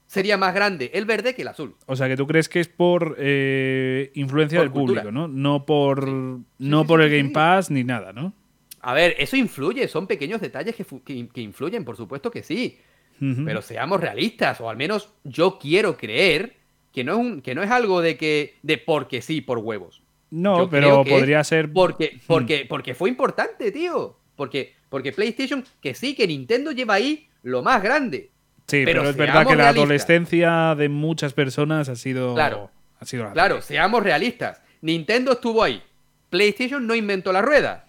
sería 0.08 0.38
más 0.38 0.56
grande 0.56 0.92
el 0.94 1.04
verde 1.04 1.36
que 1.36 1.42
el 1.42 1.50
azul. 1.50 1.76
O 1.88 1.98
sea, 1.98 2.08
que 2.08 2.16
tú 2.16 2.26
crees 2.26 2.48
que 2.48 2.62
es 2.62 2.70
por 2.70 3.18
eh, 3.20 4.12
influencia 4.14 4.62
del 4.62 4.72
público, 4.72 5.12
¿no? 5.12 5.28
No 5.28 5.66
por, 5.66 6.08
no 6.08 6.88
por 6.88 7.02
el 7.02 7.10
Game 7.10 7.32
Pass 7.32 7.70
ni 7.70 7.84
nada, 7.84 8.14
¿no? 8.14 8.34
A 8.80 8.94
ver, 8.94 9.14
eso 9.20 9.36
influye, 9.36 9.90
son 9.90 10.08
pequeños 10.08 10.40
detalles 10.40 10.74
que, 10.74 11.42
influyen, 11.42 11.84
por 11.84 11.98
supuesto 11.98 12.32
que 12.32 12.44
sí. 12.44 12.80
Pero 13.20 13.62
seamos 13.62 14.00
realistas, 14.00 14.62
o 14.62 14.70
al 14.70 14.78
menos 14.78 15.10
yo 15.24 15.60
quiero 15.60 15.96
creer 15.96 16.61
que 16.94 17.04
no 17.04 17.14
es, 17.14 17.18
un, 17.20 17.42
que 17.42 17.56
no 17.56 17.64
es 17.64 17.72
algo 17.72 18.02
de 18.02 18.18
que 18.18 18.56
de 18.64 18.78
porque 18.78 19.22
sí, 19.22 19.42
por 19.42 19.60
huevos. 19.60 20.02
No, 20.30 20.70
pero 20.70 21.04
podría 21.04 21.44
ser. 21.44 21.72
Porque, 21.72 22.14
hmm. 22.16 22.20
porque, 22.28 22.66
porque 22.68 22.96
fue 22.96 23.10
importante, 23.10 23.72
tío. 23.72 24.18
Porque, 24.36 24.74
porque 24.90 25.12
PlayStation, 25.12 25.64
que 25.82 25.94
sí, 25.94 26.16
que 26.16 26.26
Nintendo 26.26 26.72
lleva 26.72 26.96
ahí 26.96 27.28
lo 27.44 27.62
más 27.62 27.84
grande. 27.84 28.30
Sí, 28.68 28.84
pero, 28.86 29.10
es 29.10 29.16
verdad 29.16 29.46
que 29.46 29.56
la 29.56 29.70
adolescencia 29.70 30.76
de 30.76 30.88
muchas 30.88 31.34
personas 31.34 31.90
ha 31.90 31.96
sido. 31.96 32.34
Claro. 32.34 32.72
Ha 33.00 33.06
sido 33.06 33.32
claro, 33.34 33.62
seamos 33.62 34.04
realistas. 34.04 34.62
Nintendo 34.82 35.34
estuvo 35.34 35.64
ahí. 35.64 35.82
PlayStation 36.30 36.86
no 36.86 36.96
inventó 36.96 37.34
la 37.34 37.42
rueda. 37.42 37.88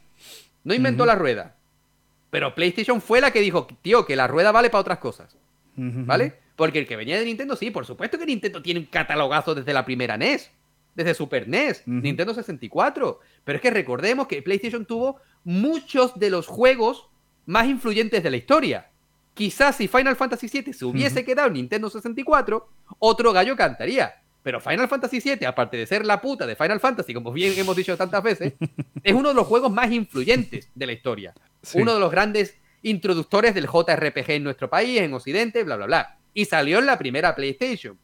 No 0.65 0.74
inventó 0.74 1.05
la 1.05 1.15
rueda. 1.15 1.55
Pero 2.31 2.55
PlayStation 2.55 3.01
fue 3.03 3.20
la 3.20 3.31
que 3.31 3.41
dijo, 3.41 3.69
tío, 3.83 4.07
que 4.07 4.16
la 4.16 4.27
rueda 4.27 4.53
vale 4.53 4.70
para 4.70 4.81
otras 4.81 4.99
cosas. 4.99 5.37
¿Vale? 5.77 6.35
Porque 6.57 6.79
el 6.79 6.87
que 6.87 6.97
venía 6.97 7.19
de 7.19 7.24
Nintendo, 7.24 7.57
sí, 7.57 7.70
por 7.70 7.87
supuesto 7.87 8.19
que 8.19 8.27
Nintendo 8.27 8.62
tiene 8.62 8.81
un 8.81 8.87
catalogazo 8.87 9.55
desde 9.55 9.73
la 9.73 9.85
primera 9.85 10.16
NES, 10.16 10.51
desde 10.95 11.15
Super 11.15 11.49
NES, 11.49 11.83
Nintendo 11.87 12.35
64. 12.35 13.20
Pero 13.45 13.57
es 13.57 13.62
que 13.62 13.70
recordemos 13.70 14.27
que 14.27 14.43
PlayStation 14.43 14.85
tuvo 14.85 15.16
muchos 15.45 16.19
de 16.19 16.31
los 16.31 16.47
juegos 16.47 17.09
más 17.47 17.66
influyentes 17.66 18.23
de 18.23 18.31
la 18.31 18.37
historia. 18.37 18.89
Quizás 19.35 19.77
si 19.77 19.89
Final 19.89 20.16
Fantasy 20.16 20.49
VII 20.53 20.74
se 20.74 20.85
hubiese 20.85 21.24
quedado 21.24 21.49
en 21.49 21.55
Nintendo 21.55 21.89
64, 21.89 22.69
otro 22.99 23.33
gallo 23.33 23.57
cantaría. 23.57 24.15
Pero 24.43 24.61
Final 24.61 24.89
Fantasy 24.89 25.20
VII, 25.20 25.47
aparte 25.47 25.77
de 25.77 25.87
ser 25.87 26.05
la 26.05 26.20
puta 26.20 26.47
de 26.47 26.57
Final 26.57 26.81
Fantasy, 26.81 27.15
como 27.15 27.33
bien 27.33 27.55
hemos 27.57 27.77
dicho 27.77 27.97
tantas 27.97 28.23
veces, 28.23 28.55
es 29.03 29.15
uno 29.15 29.31
de 29.31 29.35
los 29.35 29.47
juegos 29.47 29.73
más 29.73 29.91
influyentes 29.91 30.69
de 30.74 30.87
la 30.87 30.93
historia. 30.93 31.33
Uno 31.74 31.95
de 31.95 32.01
los 32.01 32.11
grandes 32.11 32.59
introductores 32.83 33.55
del 33.55 33.69
JRPG 33.69 34.33
en 34.33 34.45
nuestro 34.45 34.69
país, 34.69 35.01
en 35.01 35.15
Occidente, 35.15 35.62
bla, 35.62 35.77
bla, 35.77 35.87
bla 35.87 36.19
y 36.34 36.44
salió 36.44 36.78
en 36.78 36.86
la 36.86 36.98
primera 36.98 37.34
PlayStation, 37.34 37.98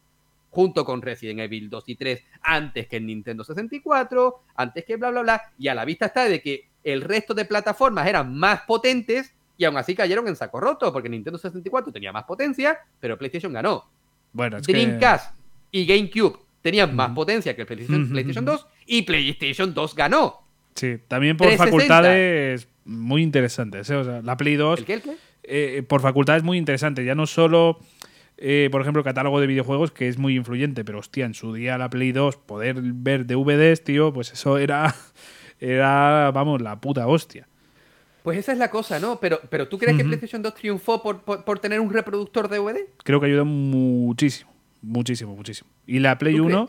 junto 0.51 0.85
con 0.85 1.03
Resident 1.03 1.41
Evil 1.41 1.69
2 1.71 1.85
y 1.89 1.95
3, 1.97 2.25
antes 2.43 2.87
que 2.89 2.97
en 2.97 3.07
Nintendo 3.07 3.45
64, 3.45 4.43
antes 4.57 4.85
que 4.85 4.97
bla, 4.97 5.11
bla, 5.11 5.23
bla, 5.23 5.43
y 5.59 5.69
a 5.69 5.75
la 5.75 5.85
vista 5.85 6.07
está 6.07 6.25
de 6.25 6.41
que 6.41 6.69
el 6.85 7.03
resto 7.03 7.35
de 7.35 7.45
plataformas 7.45 8.07
eran 8.07 8.35
más 8.35 8.63
potentes 8.63 9.35
y 9.57 9.65
aún 9.65 9.77
así 9.77 9.95
cayeron 9.95 10.29
en 10.29 10.37
saco 10.37 10.61
roto, 10.61 10.93
porque 10.93 11.09
Nintendo 11.09 11.39
64 11.39 11.93
tenía 11.93 12.13
más 12.13 12.25
potencia, 12.25 12.79
pero 13.01 13.19
PlayStation 13.19 13.53
ganó. 13.53 13.85
Bueno, 14.33 14.61
Dreamcast 14.61 15.35
y 15.73 15.85
GameCube 15.85 16.39
tenían 16.63 16.95
más 16.95 17.11
potencia 17.11 17.55
que 17.57 17.63
el 17.63 17.67
PlayStation, 17.67 18.09
PlayStation 18.09 18.45
2 18.45 18.67
y 18.87 19.03
PlayStation 19.03 19.75
2 19.75 19.95
ganó. 19.95 20.43
Sí, 20.75 20.99
también 21.09 21.37
por 21.37 21.53
facultades 21.57 22.69
muy 22.85 23.23
interesantes. 23.23 23.91
¿eh? 23.91 23.97
O 23.97 24.05
sea, 24.05 24.23
la 24.23 24.37
Play 24.37 24.55
2. 24.55 24.79
¿El 24.79 24.85
qué, 24.85 24.95
el 24.95 25.03
qué? 25.03 25.17
Eh, 25.43 25.83
por 25.83 26.01
facultades 26.01 26.43
muy 26.43 26.57
interesante. 26.57 27.05
Ya 27.05 27.15
no 27.15 27.27
solo 27.27 27.81
eh, 28.39 28.69
por 28.71 28.81
ejemplo, 28.81 29.03
catálogo 29.03 29.41
de 29.41 29.47
videojuegos 29.47 29.91
que 29.91 30.09
es 30.09 30.17
muy 30.17 30.37
influyente, 30.37 30.85
pero 30.85 31.01
hostia, 31.01 31.27
en 31.27 31.35
su 31.35 31.53
día 31.53 31.77
la 31.77 31.91
Play 31.91 32.13
2, 32.13 32.37
poder 32.37 32.77
ver 32.81 33.27
DVDs, 33.27 33.83
tío, 33.83 34.13
pues 34.13 34.33
eso 34.33 34.59
era, 34.59 34.95
era 35.61 36.31
vamos, 36.33 36.63
la 36.63 36.81
puta 36.81 37.07
hostia. 37.07 37.49
Pues 38.23 38.39
esa 38.39 38.53
es 38.53 38.59
la 38.59 38.71
cosa, 38.71 39.01
¿no? 39.01 39.19
Pero, 39.21 39.41
pero 39.51 39.69
¿tú 39.69 39.79
crees 39.79 39.97
que 39.97 40.05
PlayStation 40.05 40.43
2 40.43 40.55
triunfó 40.55 41.03
por, 41.03 41.23
por, 41.23 41.59
tener 41.61 41.81
un 41.81 41.91
reproductor 41.91 42.49
DVD? 42.49 42.81
Creo 43.03 43.21
que 43.21 43.27
ayudó 43.27 43.45
muchísimo, 43.45 44.53
muchísimo, 44.83 45.35
muchísimo. 45.35 45.71
Y 45.87 45.99
la 46.01 46.19
Play 46.19 46.39
1 46.39 46.69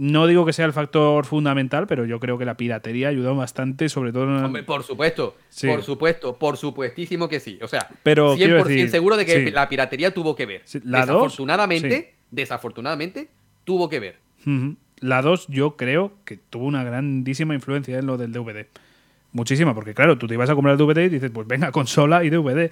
no 0.00 0.26
digo 0.26 0.46
que 0.46 0.54
sea 0.54 0.64
el 0.64 0.72
factor 0.72 1.26
fundamental, 1.26 1.86
pero 1.86 2.06
yo 2.06 2.18
creo 2.20 2.38
que 2.38 2.46
la 2.46 2.56
piratería 2.56 3.08
ayudó 3.08 3.36
bastante, 3.36 3.90
sobre 3.90 4.14
todo 4.14 4.24
en... 4.24 4.42
Hombre, 4.42 4.62
por 4.62 4.82
supuesto, 4.82 5.36
por 5.66 5.82
supuesto, 5.82 6.38
por 6.38 6.56
supuestísimo 6.56 7.28
que 7.28 7.38
sí. 7.38 7.58
O 7.60 7.68
sea, 7.68 7.86
pero 8.02 8.34
100% 8.34 8.88
seguro 8.88 9.18
de 9.18 9.26
que 9.26 9.50
la 9.50 9.68
piratería 9.68 10.14
tuvo 10.14 10.34
que 10.34 10.46
ver. 10.46 10.62
La 10.84 11.00
desafortunadamente, 11.02 12.14
desafortunadamente, 12.30 13.28
tuvo 13.64 13.90
que 13.90 14.00
ver. 14.00 14.18
La 15.00 15.20
2 15.20 15.48
yo 15.48 15.76
creo 15.76 16.14
que 16.24 16.38
tuvo 16.38 16.64
una 16.64 16.82
grandísima 16.82 17.52
influencia 17.52 17.98
en 17.98 18.06
lo 18.06 18.16
del 18.16 18.32
DVD. 18.32 18.68
Muchísima, 19.32 19.74
porque 19.74 19.94
claro, 19.94 20.18
tú 20.18 20.26
te 20.26 20.34
ibas 20.34 20.50
a 20.50 20.54
comprar 20.56 20.72
el 20.72 20.78
DVD 20.78 21.04
y 21.04 21.08
dices, 21.08 21.30
pues 21.30 21.46
venga, 21.46 21.70
consola 21.70 22.24
y 22.24 22.30
DVD. 22.30 22.70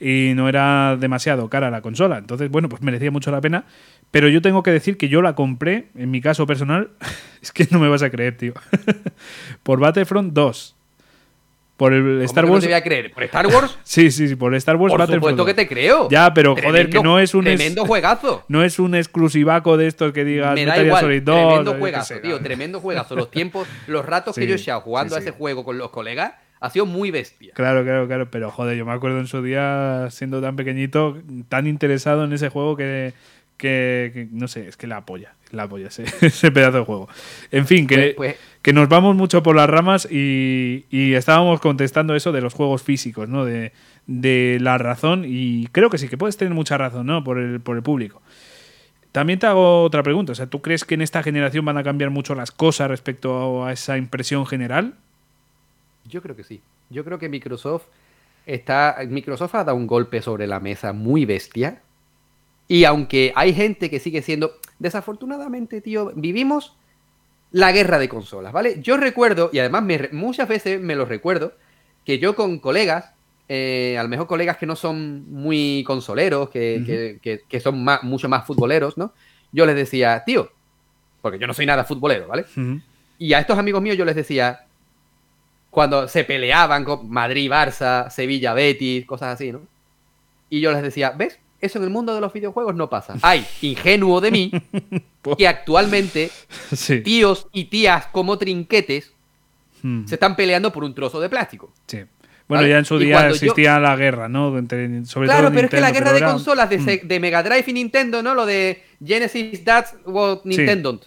Y 0.00 0.32
no 0.34 0.48
era 0.48 0.96
demasiado 0.96 1.48
cara 1.48 1.70
la 1.70 1.82
consola. 1.82 2.18
Entonces, 2.18 2.50
bueno, 2.50 2.68
pues 2.68 2.82
merecía 2.82 3.12
mucho 3.12 3.30
la 3.30 3.40
pena. 3.40 3.64
Pero 4.10 4.28
yo 4.28 4.42
tengo 4.42 4.64
que 4.64 4.72
decir 4.72 4.96
que 4.96 5.08
yo 5.08 5.22
la 5.22 5.36
compré, 5.36 5.88
en 5.94 6.10
mi 6.10 6.20
caso 6.20 6.46
personal, 6.46 6.90
es 7.42 7.52
que 7.52 7.68
no 7.70 7.78
me 7.78 7.88
vas 7.88 8.02
a 8.02 8.10
creer, 8.10 8.36
tío. 8.36 8.54
por 9.62 9.78
Battlefront 9.78 10.32
2. 10.32 10.79
Por 11.80 11.94
el 11.94 12.20
Star 12.24 12.44
Wars. 12.44 12.56
No 12.56 12.60
te 12.60 12.66
voy 12.66 12.74
a 12.74 12.82
creer? 12.82 13.10
¿Por 13.10 13.22
Star 13.22 13.46
Wars? 13.46 13.78
sí, 13.84 14.10
sí, 14.10 14.28
sí, 14.28 14.36
por 14.36 14.54
Star 14.54 14.76
Wars 14.76 14.92
Por 14.92 15.06
supuesto 15.06 15.46
que 15.46 15.54
te 15.54 15.66
creo. 15.66 16.10
Ya, 16.10 16.34
pero 16.34 16.54
joder, 16.54 16.90
que 16.90 17.00
no 17.00 17.18
es 17.18 17.32
un. 17.32 17.44
Tremendo 17.44 17.86
juegazo. 17.86 18.44
No 18.48 18.62
es 18.62 18.78
un 18.78 18.94
exclusivaco 18.94 19.78
de 19.78 19.86
estos 19.86 20.12
que 20.12 20.22
digas. 20.22 20.56
Me 20.56 20.66
da 20.66 20.76
igual. 20.82 21.00
tremendo 21.24 21.78
juegazo, 21.78 22.20
tío. 22.20 22.38
Tremendo 22.40 22.80
juegazo. 22.80 23.16
Los 23.16 23.30
tiempos, 23.30 23.66
los 23.86 24.04
ratos 24.04 24.36
que 24.36 24.46
yo 24.46 24.52
he 24.52 24.56
estado 24.56 24.82
jugando 24.82 25.16
a 25.16 25.20
ese 25.20 25.30
juego 25.30 25.64
con 25.64 25.78
los 25.78 25.88
colegas 25.88 26.34
ha 26.60 26.68
sido 26.68 26.84
muy 26.84 27.10
bestia. 27.10 27.54
Claro, 27.54 27.82
claro, 27.82 28.06
claro. 28.06 28.30
Pero 28.30 28.50
joder, 28.50 28.76
yo 28.76 28.84
me 28.84 28.92
acuerdo 28.92 29.18
en 29.18 29.26
su 29.26 29.42
día, 29.42 30.08
siendo 30.10 30.42
tan 30.42 30.56
pequeñito, 30.56 31.16
tan 31.48 31.66
interesado 31.66 32.24
en 32.24 32.34
ese 32.34 32.50
juego 32.50 32.76
que 32.76 33.14
que, 33.60 34.28
no 34.32 34.48
sé, 34.48 34.68
es 34.68 34.76
que 34.76 34.86
la 34.86 34.98
apoya, 34.98 35.34
la 35.50 35.64
apoya 35.64 35.88
ese, 35.88 36.04
ese 36.26 36.50
pedazo 36.50 36.78
de 36.78 36.84
juego. 36.84 37.08
En 37.50 37.66
fin, 37.66 37.86
que, 37.86 37.96
pues, 37.96 38.14
pues 38.16 38.36
que 38.62 38.72
nos 38.72 38.88
vamos 38.88 39.16
mucho 39.16 39.42
por 39.42 39.56
las 39.56 39.68
ramas 39.68 40.06
y, 40.10 40.84
estábamos 40.90 41.60
contestando 41.60 42.14
eso 42.14 42.32
de 42.32 42.40
los 42.40 42.54
juegos 42.54 42.82
físicos, 42.82 43.28
¿no? 43.28 43.44
De, 43.44 43.72
la 44.60 44.76
razón 44.76 45.24
y 45.26 45.68
creo 45.68 45.88
que 45.88 45.98
sí, 45.98 46.08
que 46.08 46.18
puedes 46.18 46.36
tener 46.36 46.52
mucha 46.52 46.76
razón, 46.76 47.06
¿no? 47.06 47.22
Por 47.22 47.38
el, 47.38 47.60
por 47.60 47.76
el 47.76 47.82
público. 47.82 48.20
También 49.12 49.38
te 49.38 49.46
hago 49.46 49.82
otra 49.82 50.02
pregunta, 50.02 50.32
o 50.32 50.34
sea, 50.34 50.46
¿tú 50.46 50.62
crees 50.62 50.84
que 50.84 50.94
en 50.94 51.02
esta 51.02 51.22
generación 51.22 51.64
van 51.64 51.78
a 51.78 51.82
cambiar 51.84 52.10
mucho 52.10 52.34
las 52.34 52.50
cosas 52.50 52.88
respecto 52.88 53.64
a 53.64 53.72
esa 53.72 53.96
impresión 53.96 54.46
general? 54.46 54.94
Yo 56.08 56.22
creo 56.22 56.36
que 56.36 56.44
sí. 56.44 56.60
Yo 56.90 57.04
creo 57.04 57.18
que 57.18 57.28
Microsoft 57.28 57.84
está 58.46 58.96
Microsoft 59.08 59.54
ha 59.54 59.64
dado 59.64 59.76
un 59.76 59.86
golpe 59.86 60.22
sobre 60.22 60.46
la 60.46 60.60
mesa 60.60 60.92
muy 60.92 61.24
bestia 61.24 61.82
y 62.70 62.84
aunque 62.84 63.32
hay 63.34 63.52
gente 63.52 63.90
que 63.90 63.98
sigue 63.98 64.22
siendo, 64.22 64.52
desafortunadamente, 64.78 65.80
tío, 65.80 66.12
vivimos 66.14 66.76
la 67.52 67.72
guerra 67.72 67.98
de 67.98 68.08
consolas, 68.08 68.52
¿vale? 68.52 68.80
Yo 68.80 68.96
recuerdo, 68.96 69.50
y 69.52 69.58
además 69.58 69.84
muchas 70.12 70.48
veces 70.48 70.80
me 70.80 70.94
lo 70.94 71.04
recuerdo, 71.04 71.54
que 72.04 72.18
yo 72.18 72.34
con 72.34 72.58
colegas, 72.58 73.12
eh, 73.48 73.96
a 73.98 74.02
lo 74.02 74.08
mejor 74.08 74.26
colegas 74.26 74.56
que 74.56 74.66
no 74.66 74.76
son 74.76 75.30
muy 75.30 75.82
consoleros, 75.86 76.50
que, 76.50 77.60
son 77.62 77.84
mucho 78.02 78.28
más 78.28 78.46
futboleros, 78.46 78.96
¿no? 78.96 79.12
Yo 79.52 79.66
les 79.66 79.74
decía, 79.74 80.22
tío, 80.24 80.50
porque 81.20 81.38
yo 81.38 81.46
no 81.46 81.54
soy 81.54 81.66
nada 81.66 81.84
futbolero, 81.84 82.28
¿vale? 82.28 82.44
Y 83.18 83.32
a 83.32 83.40
estos 83.40 83.58
amigos 83.58 83.82
míos 83.82 83.96
yo 83.96 84.04
les 84.04 84.14
decía, 84.14 84.66
cuando 85.70 86.08
se 86.08 86.24
peleaban 86.24 86.84
con 86.84 87.10
Madrid, 87.10 87.50
Barça, 87.50 88.10
Sevilla, 88.10 88.54
Betis, 88.54 89.04
cosas 89.06 89.34
así, 89.34 89.52
¿no? 89.52 89.62
Y 90.48 90.60
yo 90.60 90.72
les 90.72 90.82
decía, 90.82 91.10
¿ves? 91.10 91.38
Eso 91.60 91.78
en 91.78 91.84
el 91.84 91.90
mundo 91.90 92.14
de 92.14 92.20
los 92.20 92.32
videojuegos 92.32 92.74
no 92.74 92.88
pasa. 92.88 93.16
Hay, 93.22 93.46
ingenuo 93.60 94.20
de 94.20 94.30
mí, 94.30 94.50
que 95.38 95.46
actualmente 95.46 96.30
tíos 97.04 97.48
y 97.52 97.64
tías 97.64 98.06
como 98.06 98.38
trinquetes 98.38 99.12
hmm. 99.82 100.06
se 100.06 100.14
están 100.14 100.36
peleando 100.36 100.72
por 100.72 100.84
un 100.84 100.94
trozo 100.94 101.20
de 101.20 101.28
plástico. 101.28 101.72
Sí. 101.86 102.00
Bueno, 102.48 102.66
ya 102.66 102.78
en 102.78 102.84
su 102.84 102.98
día 102.98 103.28
existía 103.28 103.78
la 103.78 103.94
guerra, 103.94 104.28
¿no? 104.28 104.50
claro, 104.66 105.52
pero 105.52 105.66
es 105.66 105.70
que 105.70 105.80
la 105.80 105.92
guerra 105.92 106.12
de 106.12 106.20
consolas 106.20 106.68
de, 106.68 106.78
hmm. 106.78 107.06
de, 107.06 107.20
Mega 107.20 107.44
Drive 107.44 107.64
y 107.68 107.72
Nintendo, 107.72 108.24
¿no? 108.24 108.34
Lo 108.34 108.44
de 108.44 108.82
Genesis, 109.04 109.64
That's 109.64 109.94
what 110.04 110.40
Nintendo. 110.44 111.00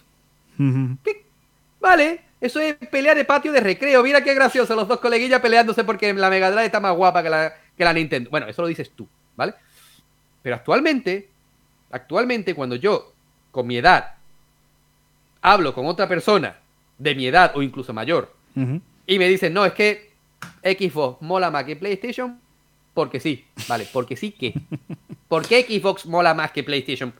Vale, 1.80 2.20
eso 2.40 2.60
es 2.60 2.76
pelea 2.90 3.14
de 3.14 3.26
patio 3.26 3.52
de 3.52 3.60
recreo. 3.60 4.02
Mira 4.02 4.24
qué 4.24 4.32
gracioso, 4.32 4.74
los 4.74 4.88
dos 4.88 5.00
coleguillas 5.00 5.40
peleándose 5.40 5.84
porque 5.84 6.14
la 6.14 6.30
Mega 6.30 6.50
Drive 6.50 6.66
está 6.66 6.80
más 6.80 6.96
guapa 6.96 7.22
que 7.22 7.28
la, 7.28 7.52
que 7.76 7.84
la 7.84 7.92
Nintendo. 7.92 8.30
Bueno, 8.30 8.46
eso 8.46 8.62
lo 8.62 8.68
dices 8.68 8.90
tú, 8.96 9.06
¿vale? 9.36 9.52
Pero 10.44 10.56
actualmente, 10.56 11.30
actualmente 11.90 12.54
cuando 12.54 12.76
yo, 12.76 13.14
con 13.50 13.66
mi 13.66 13.78
edad, 13.78 14.16
hablo 15.40 15.72
con 15.72 15.86
otra 15.86 16.06
persona 16.06 16.58
de 16.98 17.14
mi 17.14 17.26
edad 17.26 17.52
o 17.56 17.62
incluso 17.62 17.94
mayor, 17.94 18.30
y 19.06 19.18
me 19.18 19.26
dicen, 19.26 19.54
no, 19.54 19.64
es 19.64 19.72
que 19.72 20.12
Xbox 20.62 21.22
mola 21.22 21.50
más 21.50 21.64
que 21.64 21.76
PlayStation, 21.76 22.38
porque 22.92 23.20
sí, 23.20 23.46
vale, 23.66 23.88
porque 23.90 24.16
sí 24.16 24.32
que. 24.32 24.52
¿Por 25.28 25.48
qué 25.48 25.62
Xbox 25.62 26.04
mola 26.04 26.34
más 26.34 26.52
que 26.52 26.62
PlayStation? 26.62 27.14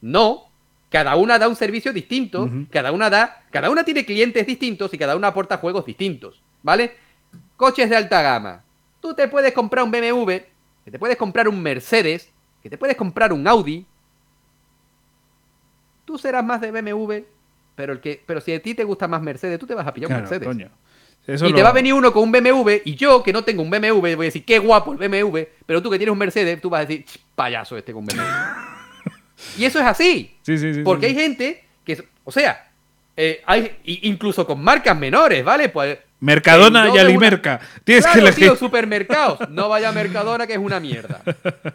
No, 0.00 0.44
cada 0.90 1.16
una 1.16 1.40
da 1.40 1.48
un 1.48 1.56
servicio 1.56 1.92
distinto, 1.92 2.48
cada 2.70 2.92
una 2.92 3.10
da, 3.10 3.42
cada 3.50 3.68
una 3.68 3.82
tiene 3.82 4.06
clientes 4.06 4.46
distintos 4.46 4.94
y 4.94 4.98
cada 4.98 5.16
una 5.16 5.26
aporta 5.26 5.58
juegos 5.58 5.84
distintos, 5.84 6.40
¿vale? 6.62 6.94
Coches 7.56 7.90
de 7.90 7.96
alta 7.96 8.22
gama. 8.22 8.62
Tú 9.00 9.12
te 9.12 9.26
puedes 9.26 9.52
comprar 9.52 9.84
un 9.84 9.90
BMW, 9.90 10.34
te 10.88 10.98
puedes 11.00 11.16
comprar 11.16 11.48
un 11.48 11.60
Mercedes, 11.60 12.30
que 12.62 12.70
te 12.70 12.78
puedes 12.78 12.96
comprar 12.96 13.32
un 13.32 13.46
Audi, 13.46 13.86
tú 16.04 16.18
serás 16.18 16.44
más 16.44 16.60
de 16.60 16.70
BMW, 16.70 17.24
pero, 17.74 17.92
el 17.92 18.00
que, 18.00 18.22
pero 18.26 18.40
si 18.40 18.52
a 18.52 18.60
ti 18.60 18.74
te 18.74 18.84
gusta 18.84 19.08
más 19.08 19.22
Mercedes, 19.22 19.58
tú 19.58 19.66
te 19.66 19.74
vas 19.74 19.86
a 19.86 19.94
pillar 19.94 20.10
un 20.10 20.16
Mercedes. 20.18 20.48
y 21.26 21.52
te 21.52 21.62
va 21.62 21.70
a 21.70 21.72
venir 21.72 21.94
uno 21.94 22.12
con 22.12 22.24
un 22.24 22.32
BMW 22.32 22.82
y 22.84 22.94
yo 22.94 23.22
que 23.22 23.32
no 23.32 23.44
tengo 23.44 23.62
un 23.62 23.70
BMW 23.70 23.92
voy 24.00 24.12
a 24.12 24.16
decir, 24.16 24.44
qué 24.44 24.58
guapo 24.58 24.92
el 24.92 24.98
BMW, 24.98 25.40
pero 25.64 25.80
tú 25.80 25.90
que 25.90 25.98
tienes 25.98 26.12
un 26.12 26.18
Mercedes, 26.18 26.60
tú 26.60 26.68
vas 26.68 26.82
a 26.82 26.86
decir, 26.86 27.04
payaso 27.34 27.76
este 27.76 27.92
con 27.92 28.04
BMW. 28.04 28.20
y 29.58 29.64
eso 29.64 29.78
es 29.78 29.86
así. 29.86 30.36
Sí, 30.42 30.58
sí, 30.58 30.74
sí, 30.74 30.82
porque 30.82 31.06
hay 31.06 31.14
gente 31.14 31.64
que, 31.84 32.04
o 32.24 32.32
sea, 32.32 32.70
eh, 33.16 33.42
hay 33.46 33.78
incluso 33.84 34.46
con 34.46 34.62
marcas 34.62 34.98
menores, 34.98 35.44
¿vale? 35.44 35.68
Pues 35.68 35.98
Mercadona 36.20 36.90
y 36.94 36.98
Alimerca. 36.98 37.60
Tienes 37.82 38.06
que 38.06 38.18
elegir. 38.18 38.44
Tío, 38.44 38.56
supermercados. 38.56 39.48
No 39.50 39.68
vaya 39.68 39.88
a 39.88 39.92
Mercadona, 39.92 40.46
que 40.46 40.52
es 40.52 40.58
una 40.58 40.78
mierda. 40.78 41.22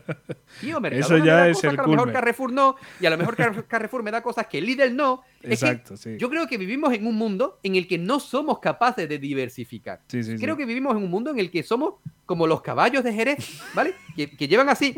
Tío, 0.61 0.79
Mercadona 0.79 1.05
Eso 1.05 1.25
ya 1.25 1.47
es 1.47 1.63
el 1.63 1.71
que 1.71 1.81
a 1.81 1.83
lo 1.83 1.89
mejor 1.89 2.13
Carrefour 2.13 2.51
no, 2.53 2.75
y 2.99 3.05
a 3.05 3.09
lo 3.09 3.17
mejor 3.17 3.65
Carrefour 3.67 4.03
me 4.03 4.11
da 4.11 4.21
cosas 4.21 4.47
que 4.47 4.61
Lidl 4.61 4.95
no. 4.95 5.23
Exacto, 5.41 5.97
sí. 5.97 6.15
Yo 6.17 6.29
creo 6.29 6.47
que 6.47 6.57
vivimos 6.57 6.93
en 6.93 7.05
un 7.05 7.15
mundo 7.15 7.59
en 7.63 7.75
el 7.75 7.87
que 7.87 7.97
no 7.97 8.19
somos 8.19 8.59
capaces 8.59 9.09
de 9.09 9.17
diversificar. 9.17 10.01
Sí, 10.07 10.23
sí, 10.23 10.37
creo 10.37 10.55
que 10.55 10.65
vivimos 10.65 10.95
en 10.95 11.03
un 11.03 11.09
mundo 11.09 11.31
en 11.31 11.39
el 11.39 11.51
que 11.51 11.63
somos 11.63 11.95
como 12.25 12.47
los 12.47 12.61
caballos 12.61 13.03
de 13.03 13.13
Jerez, 13.13 13.61
¿vale? 13.73 13.95
que, 14.15 14.47
llevan 14.47 14.69
así 14.69 14.95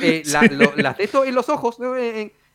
eh, 0.00 0.22
las 0.76 0.96
de 0.96 1.10
en 1.26 1.34
los 1.34 1.48
ojos 1.48 1.78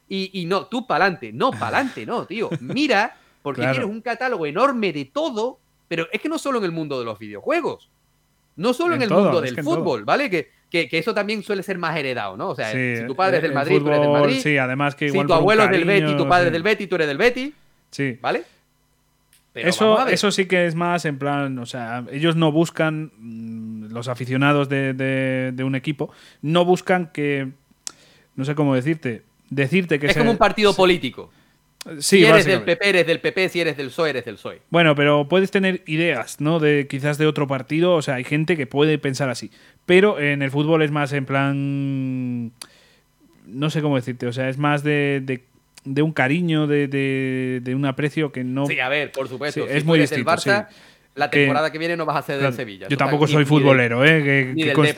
y, 0.09 0.41
y, 0.41 0.45
no, 0.45 0.67
tú 0.67 0.87
pa'lante. 0.87 1.33
No, 1.33 1.51
pa'lante, 1.51 2.05
no, 2.05 2.25
tío. 2.25 2.49
Mira, 2.61 3.17
porque 3.41 3.61
tienes 3.61 3.85
un 3.85 4.01
catálogo 4.01 4.45
enorme 4.45 4.93
de 4.93 5.05
todo 5.05 5.59
pero 5.87 6.07
es 6.11 6.21
que 6.21 6.29
no 6.29 6.37
solo 6.37 6.59
en 6.59 6.65
el 6.65 6.71
mundo 6.71 6.99
de 6.99 7.05
los 7.05 7.17
videojuegos, 7.19 7.89
no 8.55 8.73
solo 8.73 8.95
en, 8.95 9.03
el 9.03 9.09
mundo 9.09 9.39
del 9.39 9.61
fútbol, 9.63 10.03
¿vale? 10.03 10.29
Que, 10.29 10.49
que, 10.69 10.89
eso 10.91 11.13
también 11.13 11.43
suele 11.43 11.63
ser 11.63 11.77
más 11.77 11.95
heredado, 11.95 12.35
¿no? 12.35 12.49
O 12.49 12.55
sea, 12.55 12.71
si 12.71 13.05
tu 13.05 13.15
padre 13.15 13.37
es 13.37 13.43
del 13.43 13.53
Madrid, 13.53 13.79
tú 13.79 13.87
eres 13.87 14.01
del 14.01 14.09
Madrid. 14.09 14.39
Sí, 14.41 14.57
además 14.57 14.95
que 14.95 15.05
igual 15.07 15.25
Si 15.25 15.27
tu 15.27 15.33
abuelo 15.33 15.63
es 15.63 15.71
del 15.71 15.85
Betty, 15.85 16.17
tu 16.17 16.27
padre 16.27 16.47
es 16.47 16.53
del 16.53 16.63
Betty, 16.63 16.87
tú 16.87 16.95
eres 16.95 17.07
del 17.07 17.17
Betty. 17.17 17.53
Sí. 17.91 18.17
¿Vale? 18.21 18.43
eso, 19.53 20.07
eso 20.07 20.31
sí 20.31 20.45
que 20.45 20.67
es 20.67 20.75
más 20.75 21.05
en 21.05 21.17
plan, 21.17 21.57
o 21.57 21.65
sea, 21.65 22.03
ellos 22.11 22.35
no 22.35 22.51
buscan, 22.51 23.11
mm, 23.17 23.91
los 23.91 24.07
aficionados 24.07 24.69
de, 24.69 24.93
de, 24.93 25.63
un 25.63 25.75
equipo, 25.75 26.11
no 26.41 26.63
buscan 26.63 27.11
que, 27.11 27.49
no 28.35 28.45
sé 28.45 28.53
cómo 28.53 28.75
decirte, 28.75 29.23
decirte 29.49 29.99
que... 29.99 30.07
Es 30.07 30.17
como 30.17 30.31
un 30.31 30.37
partido 30.37 30.75
político 30.75 31.31
si 31.99 32.25
eres 32.25 32.45
del 32.45 32.63
PP, 32.63 32.89
eres 32.89 33.07
del 33.07 33.19
PP, 33.19 33.49
si 33.49 33.61
eres 33.61 33.77
del 33.77 33.87
PSOE, 33.87 34.09
eres 34.09 34.25
del 34.25 34.35
PSOE. 34.35 34.61
Bueno, 34.69 34.95
pero 34.95 35.27
puedes 35.27 35.51
tener 35.51 35.83
ideas, 35.85 36.39
¿no? 36.41 36.59
De 36.59 36.87
quizás 36.87 37.17
de 37.17 37.27
otro 37.27 37.47
partido, 37.47 37.93
o 37.93 38.01
sea, 38.01 38.15
hay 38.15 38.23
gente 38.23 38.57
que 38.57 38.67
puede 38.67 38.97
pensar 38.97 39.29
así. 39.29 39.51
Pero 39.85 40.19
en 40.19 40.41
el 40.41 40.51
fútbol 40.51 40.81
es 40.81 40.91
más 40.91 41.13
en 41.13 41.25
plan. 41.25 42.51
No 43.45 43.69
sé 43.69 43.81
cómo 43.81 43.95
decirte, 43.95 44.27
o 44.27 44.33
sea, 44.33 44.49
es 44.49 44.57
más 44.57 44.83
de, 44.83 45.41
de, 45.85 46.01
un 46.01 46.11
cariño, 46.11 46.67
de, 46.67 46.87
de, 46.87 47.75
un 47.75 47.85
aprecio 47.85 48.31
que 48.31 48.43
no. 48.43 48.65
Sí, 48.65 48.79
a 48.79 48.89
ver, 48.89 49.11
por 49.11 49.29
supuesto. 49.29 49.67
es 49.67 49.85
muy 49.85 49.99
distinto. 49.99 50.29
Barça, 50.29 50.67
la 51.17 51.31
temporada 51.31 51.71
que, 51.71 51.79
viene 51.79 51.97
no 51.97 52.05
vas 52.05 52.17
a 52.17 52.21
ser 52.21 52.39
del 52.39 52.53
Sevilla. 52.53 52.87
Yo 52.87 52.95
tampoco 52.95 53.27
soy 53.27 53.43
futbolero, 53.43 54.05
¿eh? 54.05 54.53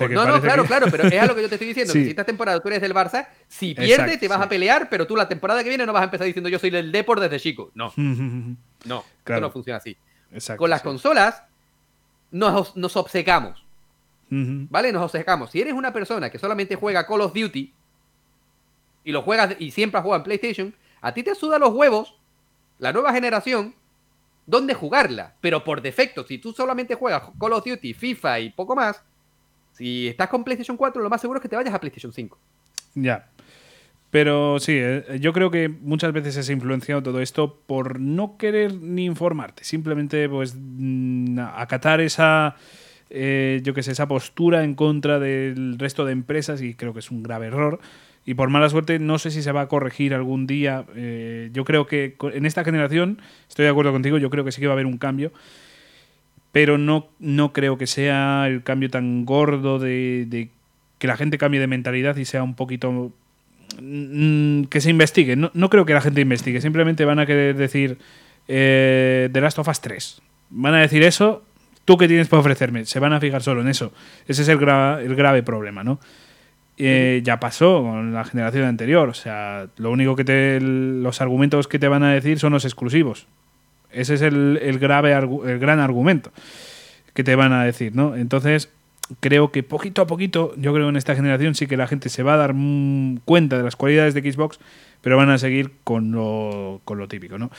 no, 0.10 0.26
no, 0.26 0.42
claro, 0.42 0.66
claro, 0.66 0.88
pero 0.92 1.08
es 1.08 1.22
a 1.22 1.26
lo 1.26 1.34
que 1.34 1.42
yo 1.42 1.50
te 1.50 1.56
estoy 1.56 1.70
diciendo. 1.70 1.94
si 1.94 2.10
esta 2.10 2.26
temporada 2.26 2.60
tú 2.60 2.68
eres 2.68 2.82
del 2.82 2.94
Barça, 2.94 3.28
si 3.48 3.74
pierdes 3.74 4.20
te 4.20 4.28
vas 4.28 4.42
a 4.42 4.50
pelear, 4.50 4.90
pero 4.90 5.08
tú 5.08 5.16
la 5.16 5.30
temporada 5.30 5.64
que 5.64 5.70
viene 5.70 5.86
no 5.86 5.94
vas 5.94 6.02
a 6.02 6.06
empezar 6.06 6.28
diciendo 6.28 6.50
yo 6.50 6.60
soy 6.60 6.70
del 6.70 6.92
Deport 6.92 7.22
desde 7.22 7.40
chico. 7.40 7.72
No. 7.74 7.94
no, 7.98 9.06
esto 9.20 9.42
no 9.42 9.50
funciona 9.50 9.78
así. 9.78 9.96
Con 10.58 10.70
las 10.70 10.82
consolas 10.82 11.44
nos, 12.32 12.76
nos 12.76 12.96
obcecamos. 12.98 13.66
¿Vale? 14.30 14.92
Nos 14.92 15.04
obcecamos. 15.04 15.50
Si 15.50 15.62
eres 15.62 15.74
una 15.74 15.92
persona 15.92 16.30
que 16.30 16.38
solamente 16.38 16.76
juega 16.76 17.08
Call 17.08 17.22
of 17.22 17.34
Duty 17.34 17.74
y 19.06 19.12
lo 19.12 19.24
juegas 19.24 19.56
y 19.58 19.72
siempre 19.72 20.02
juega 20.02 20.18
en 20.18 20.24
PlayStation, 20.24 20.76
a 21.02 21.14
ti 21.14 21.24
te 21.24 21.34
suda 21.34 21.58
los 21.58 21.74
huevos 21.74 22.16
la 22.78 22.94
nueva 22.94 23.14
generación 23.14 23.74
dónde 24.50 24.74
jugarla. 24.74 25.36
Pero 25.42 25.64
por 25.64 25.82
defecto, 25.82 26.26
si 26.26 26.38
tú 26.38 26.52
solamente 26.52 26.96
juegas 26.96 27.24
Call 27.40 27.54
of 27.54 27.66
Duty, 27.66 27.94
FIFA 27.94 28.40
y 28.40 28.50
poco 28.50 28.76
más, 28.76 29.04
si 29.74 30.08
estás 30.08 30.28
con 30.30 30.44
PlayStation 30.44 30.76
4, 30.76 31.02
lo 31.02 31.10
más 31.10 31.22
seguro 31.22 31.38
es 31.40 31.42
que 31.42 31.50
te 31.50 31.56
vayas 31.56 31.74
a 31.74 31.80
PlayStation 31.80 32.12
5. 32.12 32.38
Ya. 32.96 33.30
Pero 34.12 34.60
sí, 34.60 34.74
eh, 34.76 35.20
yo 35.22 35.34
creo 35.34 35.52
que 35.52 35.70
muchas 35.70 36.12
veces 36.14 36.36
es 36.36 36.50
influenciado 36.50 37.04
todo 37.04 37.22
esto 37.22 37.60
por 37.68 38.00
no 38.00 38.38
querer 38.38 38.74
ni 38.74 39.06
informarte, 39.06 39.64
simplemente 39.64 40.28
pues 40.28 40.56
mm, 40.58 41.38
acatar 41.40 42.02
esa, 42.02 42.56
eh, 43.12 43.62
yo 43.64 43.76
que 43.76 43.84
sé, 43.84 43.92
esa 43.92 44.08
postura 44.08 44.64
en 44.64 44.74
contra 44.74 45.20
del 45.20 45.78
resto 45.78 46.06
de 46.06 46.14
empresas 46.14 46.62
y 46.64 46.74
creo 46.74 46.94
que 46.94 47.00
es 47.00 47.12
un 47.12 47.22
grave 47.22 47.48
error 47.48 47.80
y 48.30 48.36
por 48.36 48.52
mala 48.52 48.70
suerte 48.70 49.00
no 49.00 49.18
sé 49.18 49.32
si 49.32 49.42
se 49.42 49.52
va 49.52 49.62
a 49.62 49.68
corregir 49.68 50.14
algún 50.14 50.46
día. 50.46 50.86
Eh, 50.96 51.50
yo 51.52 51.66
creo 51.66 51.88
que 51.88 52.16
en 52.32 52.46
esta 52.46 52.64
generación, 52.64 53.20
estoy 53.48 53.66
de 53.66 53.72
acuerdo 53.72 53.92
contigo, 53.92 54.20
yo 54.20 54.30
creo 54.30 54.46
que 54.46 54.52
sí 54.52 54.62
que 54.62 54.68
va 54.68 54.74
a 54.74 54.76
haber 54.76 54.86
un 54.86 55.00
cambio, 55.00 55.32
pero 56.52 56.78
no, 56.78 57.08
no 57.18 57.54
creo 57.54 57.80
que 57.80 57.88
sea 57.88 58.46
el 58.48 58.62
cambio 58.62 58.92
tan 58.92 59.26
gordo 59.26 59.80
de, 59.80 60.50
que 61.00 61.08
la 61.08 61.18
gente 61.18 61.40
cambie 61.40 61.60
de 61.60 61.66
mentalidad 61.66 62.18
y 62.18 62.26
sea 62.26 62.44
un 62.44 62.54
poquito... 62.54 63.12
Mm, 63.82 64.66
que 64.66 64.80
se 64.80 64.92
investigue. 64.92 65.36
No, 65.36 65.70
creo 65.72 65.88
que 65.88 65.96
la 65.96 66.02
gente 66.02 66.22
investigue, 66.22 66.62
simplemente 66.62 67.06
van 67.06 67.18
a 67.18 67.26
querer 67.26 67.56
decir 67.56 67.98
eh, 68.48 69.28
The 69.34 69.42
Last 69.42 69.58
of 69.58 69.70
Us 69.70 69.82
3. 69.82 70.22
Van 70.52 70.76
a 70.76 70.82
decir 70.82 71.02
eso, 71.02 71.44
¿tú 71.84 71.98
qué 71.98 72.08
tienes 72.08 72.28
para 72.28 72.42
ofrecerme? 72.42 72.86
Se 72.86 73.00
van 73.00 73.14
a 73.14 73.20
fijar 73.20 73.42
solo 73.42 73.62
en 73.62 73.70
eso. 73.70 73.92
Ese 74.28 74.44
es 74.44 74.48
el, 74.50 74.60
el 74.60 75.16
grave 75.16 75.42
problema, 75.42 75.84
¿no? 75.84 76.00
Eh, 76.82 77.20
ya 77.26 77.42
pasó 77.42 77.84
con 77.84 78.14
la 78.14 78.24
generación 78.24 78.64
anterior. 78.64 79.10
O 79.10 79.14
sea, 79.14 79.68
lo 79.78 79.92
único 79.92 80.16
que 80.16 80.24
te, 80.24 80.60
los 80.62 81.20
argumentos 81.22 81.68
que 81.68 81.78
te 81.78 81.90
van 81.90 82.04
a 82.04 82.14
decir 82.14 82.40
son 82.40 82.54
los 82.54 82.64
exclusivos. 82.64 83.28
Ese 83.92 84.14
es 84.14 84.22
el, 84.22 84.80
grave, 84.80 85.14
el 85.14 85.60
gran 85.60 85.80
argumento 85.80 86.32
que 87.14 87.24
te 87.24 87.36
van 87.36 87.52
a 87.52 87.66
decir, 87.66 87.96
¿no? 87.96 88.16
Entonces, 88.16 88.70
creo 89.20 89.52
que 89.52 89.64
poquito 89.64 90.02
a 90.02 90.08
poquito, 90.08 90.54
yo 90.58 90.74
creo 90.74 90.86
que 90.86 90.92
en 90.92 90.96
esta 90.96 91.16
generación 91.16 91.56
sí 91.56 91.68
que 91.68 91.76
la 91.76 91.88
gente 91.88 92.08
se 92.10 92.24
va 92.24 92.36
a 92.36 92.38
dar 92.38 92.56
cuenta 93.26 93.58
de 93.58 93.64
las 93.64 93.76
cualidades 93.76 94.14
de 94.14 94.32
Xbox, 94.32 94.60
pero 95.02 95.18
van 95.18 95.30
a 95.30 95.38
seguir 95.38 95.72
con 95.84 96.12
lo, 96.12 96.82
con 96.86 96.98
lo 96.98 97.08
típico, 97.08 97.38
¿no? 97.38 97.52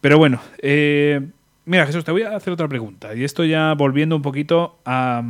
Pero 0.00 0.18
bueno, 0.18 0.40
eh, 0.58 1.20
mira 1.64 1.86
Jesús, 1.86 2.04
te 2.04 2.12
voy 2.12 2.22
a 2.22 2.34
hacer 2.34 2.52
otra 2.52 2.68
pregunta. 2.68 3.14
Y 3.14 3.24
esto 3.24 3.44
ya 3.44 3.74
volviendo 3.74 4.16
un 4.16 4.22
poquito 4.22 4.78
a, 4.84 5.22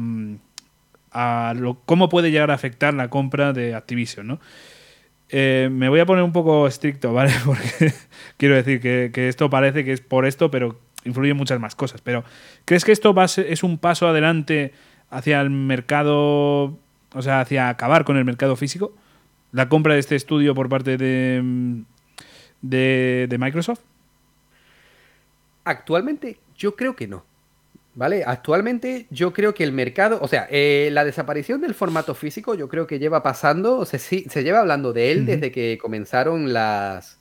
a 1.12 1.55
cómo 1.87 2.09
puede 2.09 2.31
llegar 2.31 2.51
a 2.51 2.55
afectar 2.55 2.95
la 2.95 3.09
compra 3.09 3.53
de 3.53 3.74
Activision, 3.74 4.27
¿no? 4.27 4.41
Eh, 5.32 5.69
me 5.70 5.89
voy 5.89 6.01
a 6.01 6.07
poner 6.07 6.24
un 6.24 6.32
poco 6.32 6.66
estricto, 6.66 7.12
¿vale? 7.15 7.32
Porque 7.45 7.93
quiero 8.37 8.57
decir 8.57 8.81
que, 8.81 9.28
esto 9.28 9.51
parece 9.51 9.85
que 9.85 9.93
es 9.93 10.01
por 10.01 10.27
esto, 10.27 10.51
pero 10.51 10.78
influyen 11.05 11.37
muchas 11.37 11.61
más 11.61 11.74
cosas. 11.74 12.01
Pero, 12.01 12.24
¿crees 12.65 12.85
que 12.85 12.93
esto 12.93 13.15
es 13.24 13.62
un 13.62 13.78
paso 13.78 14.09
adelante 14.09 14.73
hacia 15.11 15.41
el 15.41 15.51
mercado, 15.51 16.78
o 17.12 17.23
sea, 17.23 17.41
hacia 17.41 17.69
acabar 17.69 18.05
con 18.05 18.16
el 18.16 18.24
mercado 18.24 18.57
físico? 18.57 18.93
¿La 19.53 19.69
compra 19.69 19.95
de 19.95 20.01
este 20.01 20.16
estudio 20.16 20.55
por 20.55 20.69
parte 20.69 20.97
de, 20.97 21.85
de 22.61 23.37
Microsoft? 23.39 23.81
Actualmente 25.65 26.39
yo 26.57 26.77
creo 26.77 26.95
que 26.95 27.09
no. 27.09 27.24
¿Vale? 28.01 28.24
Actualmente 28.27 29.06
yo 29.10 29.35
creo 29.35 29.52
que 29.52 29.62
el 29.62 29.72
mercado, 29.72 30.20
o 30.22 30.27
sea, 30.27 30.48
eh, 30.51 30.89
la 30.90 31.05
desaparición 31.05 31.60
del 31.60 31.74
formato 31.74 32.14
físico 32.14 32.55
yo 32.55 32.66
creo 32.66 32.86
que 32.86 32.98
lleva 32.98 33.22
pasando, 33.22 33.85
se, 33.85 33.98
se 33.98 34.43
lleva 34.43 34.60
hablando 34.60 34.94
de 34.94 35.12
él 35.12 35.27
desde 35.27 35.52
que 35.52 35.77
comenzaron 35.77 36.51
las, 36.51 37.18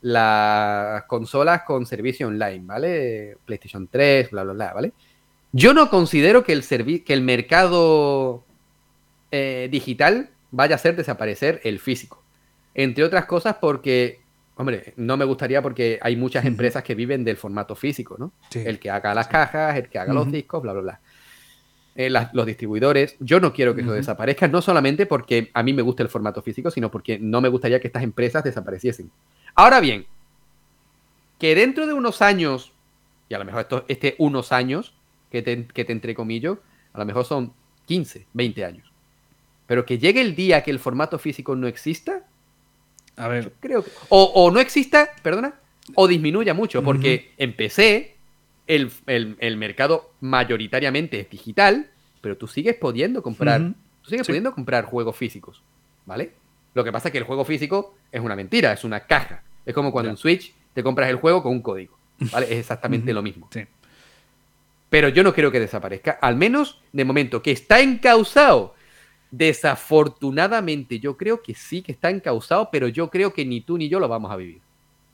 las 0.00 1.02
consolas 1.06 1.62
con 1.62 1.86
servicio 1.86 2.28
online, 2.28 2.62
¿vale? 2.64 3.36
PlayStation 3.44 3.88
3, 3.88 4.30
bla, 4.30 4.44
bla, 4.44 4.52
bla, 4.52 4.72
¿vale? 4.72 4.92
Yo 5.50 5.74
no 5.74 5.90
considero 5.90 6.44
que 6.44 6.52
el, 6.52 6.62
que 7.02 7.12
el 7.12 7.22
mercado 7.22 8.44
eh, 9.32 9.66
digital 9.72 10.30
vaya 10.52 10.76
a 10.76 10.76
hacer 10.76 10.94
desaparecer 10.94 11.60
el 11.64 11.80
físico. 11.80 12.22
Entre 12.74 13.02
otras 13.02 13.24
cosas 13.24 13.56
porque 13.60 14.20
Hombre, 14.56 14.92
no 14.96 15.16
me 15.16 15.24
gustaría 15.24 15.62
porque 15.62 15.98
hay 16.02 16.16
muchas 16.16 16.44
empresas 16.44 16.82
que 16.82 16.94
viven 16.94 17.24
del 17.24 17.36
formato 17.36 17.74
físico, 17.74 18.16
¿no? 18.18 18.32
El 18.54 18.78
que 18.78 18.90
haga 18.90 19.14
las 19.14 19.28
cajas, 19.28 19.76
el 19.76 19.88
que 19.88 19.98
haga 19.98 20.12
los 20.12 20.30
discos, 20.30 20.62
bla, 20.62 20.72
bla, 20.72 20.82
bla. 20.82 21.00
Eh, 21.94 22.10
los 22.10 22.46
distribuidores. 22.46 23.16
Yo 23.20 23.38
no 23.38 23.52
quiero 23.52 23.74
que 23.74 23.82
eso 23.82 23.92
desaparezca, 23.92 24.48
no 24.48 24.62
solamente 24.62 25.04
porque 25.04 25.50
a 25.52 25.62
mí 25.62 25.72
me 25.72 25.82
gusta 25.82 26.02
el 26.02 26.08
formato 26.08 26.40
físico, 26.40 26.70
sino 26.70 26.90
porque 26.90 27.18
no 27.18 27.40
me 27.40 27.48
gustaría 27.48 27.80
que 27.80 27.86
estas 27.86 28.02
empresas 28.02 28.42
desapareciesen. 28.44 29.10
Ahora 29.54 29.80
bien, 29.80 30.06
que 31.38 31.54
dentro 31.54 31.86
de 31.86 31.92
unos 31.92 32.22
años, 32.22 32.72
y 33.28 33.34
a 33.34 33.38
lo 33.38 33.44
mejor 33.44 33.62
esto, 33.62 33.84
este 33.88 34.14
unos 34.18 34.52
años, 34.52 34.94
que 35.30 35.42
te, 35.42 35.66
que 35.66 35.84
te 35.84 35.92
entrecomillo, 35.92 36.62
a 36.92 36.98
lo 36.98 37.04
mejor 37.04 37.24
son 37.24 37.52
15, 37.86 38.26
20 38.32 38.64
años. 38.64 38.92
Pero 39.66 39.84
que 39.84 39.98
llegue 39.98 40.20
el 40.20 40.34
día 40.34 40.62
que 40.62 40.70
el 40.70 40.78
formato 40.78 41.18
físico 41.18 41.56
no 41.56 41.66
exista, 41.66 42.24
a 43.16 43.28
ver. 43.28 43.52
creo 43.60 43.84
que. 43.84 43.90
O, 44.08 44.50
no 44.52 44.60
exista, 44.60 45.10
perdona, 45.22 45.54
o 45.94 46.08
disminuya 46.08 46.54
mucho, 46.54 46.82
porque 46.82 47.32
en 47.36 47.54
PC 47.54 48.16
el, 48.66 49.56
mercado 49.56 50.12
mayoritariamente 50.20 51.20
es 51.20 51.30
digital, 51.30 51.90
pero 52.20 52.36
tú 52.36 52.46
sigues 52.46 52.76
pudiendo 52.76 53.22
comprar. 53.22 53.72
Tú 54.02 54.10
sigues 54.10 54.26
pudiendo 54.26 54.52
comprar 54.52 54.84
juegos 54.84 55.16
físicos, 55.16 55.62
¿vale? 56.06 56.32
Lo 56.74 56.82
que 56.82 56.90
pasa 56.90 57.08
es 57.08 57.12
que 57.12 57.18
el 57.18 57.24
juego 57.24 57.44
físico 57.44 57.94
es 58.10 58.20
una 58.20 58.34
mentira, 58.34 58.72
es 58.72 58.84
una 58.84 59.00
caja. 59.00 59.42
Es 59.64 59.74
como 59.74 59.92
cuando 59.92 60.10
en 60.10 60.16
Switch 60.16 60.52
te 60.72 60.82
compras 60.82 61.10
el 61.10 61.16
juego 61.16 61.42
con 61.42 61.52
un 61.52 61.62
código. 61.62 61.96
¿Vale? 62.32 62.46
Es 62.46 62.58
exactamente 62.58 63.12
lo 63.12 63.22
mismo. 63.22 63.48
Sí. 63.52 63.64
Pero 64.88 65.08
yo 65.08 65.22
no 65.22 65.32
creo 65.32 65.50
que 65.50 65.60
desaparezca. 65.60 66.18
Al 66.20 66.36
menos 66.36 66.80
de 66.92 67.04
momento, 67.04 67.42
que 67.42 67.52
está 67.52 67.80
encausado 67.80 68.74
Desafortunadamente, 69.32 71.00
yo 71.00 71.16
creo 71.16 71.42
que 71.42 71.54
sí 71.54 71.80
que 71.80 71.90
está 71.90 72.10
encausado, 72.10 72.68
pero 72.70 72.86
yo 72.86 73.08
creo 73.08 73.32
que 73.32 73.46
ni 73.46 73.62
tú 73.62 73.78
ni 73.78 73.88
yo 73.88 73.98
lo 73.98 74.06
vamos 74.06 74.30
a 74.30 74.36
vivir. 74.36 74.60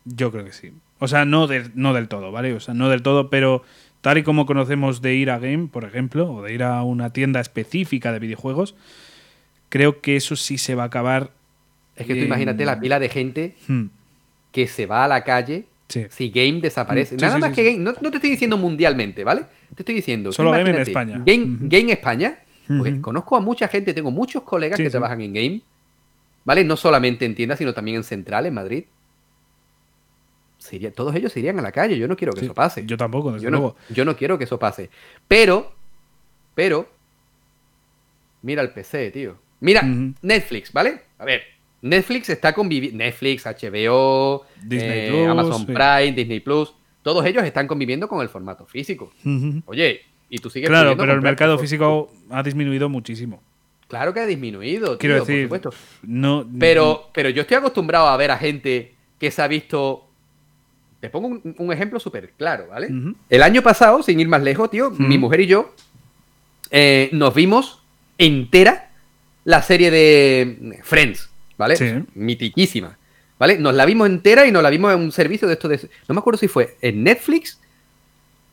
Yo 0.04 0.32
creo 0.32 0.44
que 0.44 0.52
sí. 0.52 0.72
O 0.98 1.06
sea, 1.06 1.24
no, 1.24 1.48
no 1.74 1.94
del 1.94 2.08
todo, 2.08 2.32
¿vale? 2.32 2.52
O 2.52 2.58
sea, 2.58 2.74
no 2.74 2.88
del 2.88 3.02
todo, 3.02 3.30
pero 3.30 3.62
tal 4.00 4.18
y 4.18 4.24
como 4.24 4.44
conocemos 4.44 5.02
de 5.02 5.14
ir 5.14 5.30
a 5.30 5.38
Game, 5.38 5.68
por 5.68 5.84
ejemplo, 5.84 6.32
o 6.32 6.42
de 6.42 6.52
ir 6.52 6.64
a 6.64 6.82
una 6.82 7.12
tienda 7.12 7.38
específica 7.38 8.12
de 8.12 8.18
videojuegos, 8.18 8.74
creo 9.68 10.00
que 10.00 10.16
eso 10.16 10.34
sí 10.34 10.58
se 10.58 10.74
va 10.74 10.82
a 10.82 10.86
acabar. 10.86 11.30
Es 11.94 12.04
que 12.04 12.16
tú 12.16 12.24
imagínate 12.24 12.64
la 12.64 12.80
pila 12.80 12.98
de 12.98 13.08
gente 13.08 13.54
hmm. 13.68 13.84
que 14.50 14.66
se 14.66 14.86
va 14.86 15.04
a 15.04 15.08
la 15.08 15.22
calle 15.22 15.66
si 16.10 16.30
Game 16.30 16.60
desaparece. 16.60 17.14
Hmm. 17.14 17.20
Nada 17.20 17.38
más 17.38 17.52
que 17.54 17.62
Game, 17.62 17.78
no, 17.78 17.94
te 17.94 18.16
estoy 18.16 18.30
diciendo 18.30 18.56
mundialmente, 18.56 19.22
¿vale? 19.22 19.42
Te 19.76 19.82
estoy 19.82 19.94
diciendo. 19.94 20.32
Solo 20.32 20.50
Game 20.50 20.70
en 20.70 20.78
España. 20.78 21.22
Game, 21.24 21.58
Game 21.60 21.92
España 21.92 22.38
porque 22.68 23.00
conozco 23.00 23.36
a 23.36 23.40
mucha 23.40 23.66
gente, 23.68 23.94
tengo 23.94 24.10
muchos 24.10 24.42
colegas 24.42 24.78
que 24.78 24.90
trabajan 24.90 25.20
en 25.22 25.32
game, 25.32 25.62
¿vale? 26.44 26.64
No 26.64 26.76
solamente 26.76 27.24
en 27.24 27.34
tiendas, 27.34 27.58
sino 27.58 27.72
también 27.72 27.96
en 27.96 28.04
Central, 28.04 28.46
en 28.46 28.54
Madrid. 28.54 28.84
todos 30.94 31.14
ellos 31.14 31.32
se 31.32 31.40
irían 31.40 31.58
a 31.58 31.62
la 31.62 31.72
calle, 31.72 31.98
yo 31.98 32.06
no 32.06 32.16
quiero 32.16 32.32
que 32.34 32.44
eso 32.44 32.54
pase. 32.54 32.84
Yo 32.84 32.96
tampoco, 32.96 33.36
yo 33.38 33.50
No, 33.50 33.74
yo 33.88 34.04
no 34.04 34.16
quiero 34.16 34.36
que 34.36 34.44
eso 34.44 34.58
pase. 34.58 34.90
Pero, 35.26 35.72
pero, 36.54 36.88
mira 38.42 38.62
el 38.62 38.70
PC, 38.70 39.10
tío. 39.10 39.38
Mira, 39.60 39.82
Netflix, 40.22 40.72
¿vale? 40.72 41.00
A 41.18 41.24
ver, 41.24 41.42
Netflix 41.82 42.28
está 42.28 42.52
conviviendo. 42.52 42.98
Netflix, 42.98 43.46
HBO, 43.46 44.44
eh, 44.70 45.26
Amazon 45.28 45.66
Prime, 45.66 46.12
Disney 46.12 46.40
Plus. 46.40 46.74
Todos 47.02 47.24
ellos 47.24 47.44
están 47.44 47.66
conviviendo 47.66 48.08
con 48.08 48.20
el 48.20 48.28
formato 48.28 48.66
físico. 48.66 49.12
Oye, 49.66 50.02
y 50.28 50.38
tú 50.38 50.50
sigues 50.50 50.68
Claro, 50.68 50.96
pero 50.96 51.12
el 51.12 51.22
mercado 51.22 51.58
físico 51.58 52.12
ha 52.30 52.42
disminuido 52.42 52.88
muchísimo. 52.88 53.42
Claro 53.88 54.12
que 54.12 54.20
ha 54.20 54.26
disminuido, 54.26 54.98
Quiero 54.98 55.14
decir, 55.14 55.48
por 55.48 55.58
supuesto. 55.58 55.82
No, 56.02 56.46
pero, 56.58 57.08
pero 57.14 57.30
yo 57.30 57.42
estoy 57.42 57.56
acostumbrado 57.56 58.08
a 58.08 58.16
ver 58.18 58.30
a 58.30 58.36
gente 58.36 58.94
que 59.18 59.30
se 59.30 59.40
ha 59.40 59.48
visto. 59.48 60.04
Te 61.00 61.08
pongo 61.08 61.40
un, 61.42 61.72
ejemplo 61.72 61.98
súper 61.98 62.32
claro, 62.36 62.66
¿vale? 62.68 62.90
El 63.30 63.42
año 63.42 63.62
pasado, 63.62 64.02
sin 64.02 64.20
ir 64.20 64.28
más 64.28 64.42
lejos, 64.42 64.70
tío, 64.70 64.90
mi 64.90 65.16
mujer 65.16 65.40
y 65.40 65.46
yo 65.46 65.74
eh, 66.70 67.08
nos 67.12 67.34
vimos 67.34 67.80
entera 68.18 68.90
la 69.44 69.62
serie 69.62 69.90
de 69.90 70.80
Friends, 70.82 71.30
¿vale? 71.56 71.76
Sí. 71.76 72.04
Mitiquísima, 72.14 72.98
¿vale? 73.38 73.58
Nos 73.58 73.74
la 73.74 73.86
vimos 73.86 74.08
entera 74.08 74.46
y 74.46 74.52
nos 74.52 74.62
la 74.62 74.70
vimos 74.70 74.92
en 74.92 75.00
un 75.00 75.12
servicio 75.12 75.48
de 75.48 75.54
esto 75.54 75.68
de. 75.68 75.88
No 76.08 76.14
me 76.14 76.18
acuerdo 76.18 76.38
si 76.38 76.48
fue 76.48 76.76
en 76.82 77.04
Netflix 77.04 77.60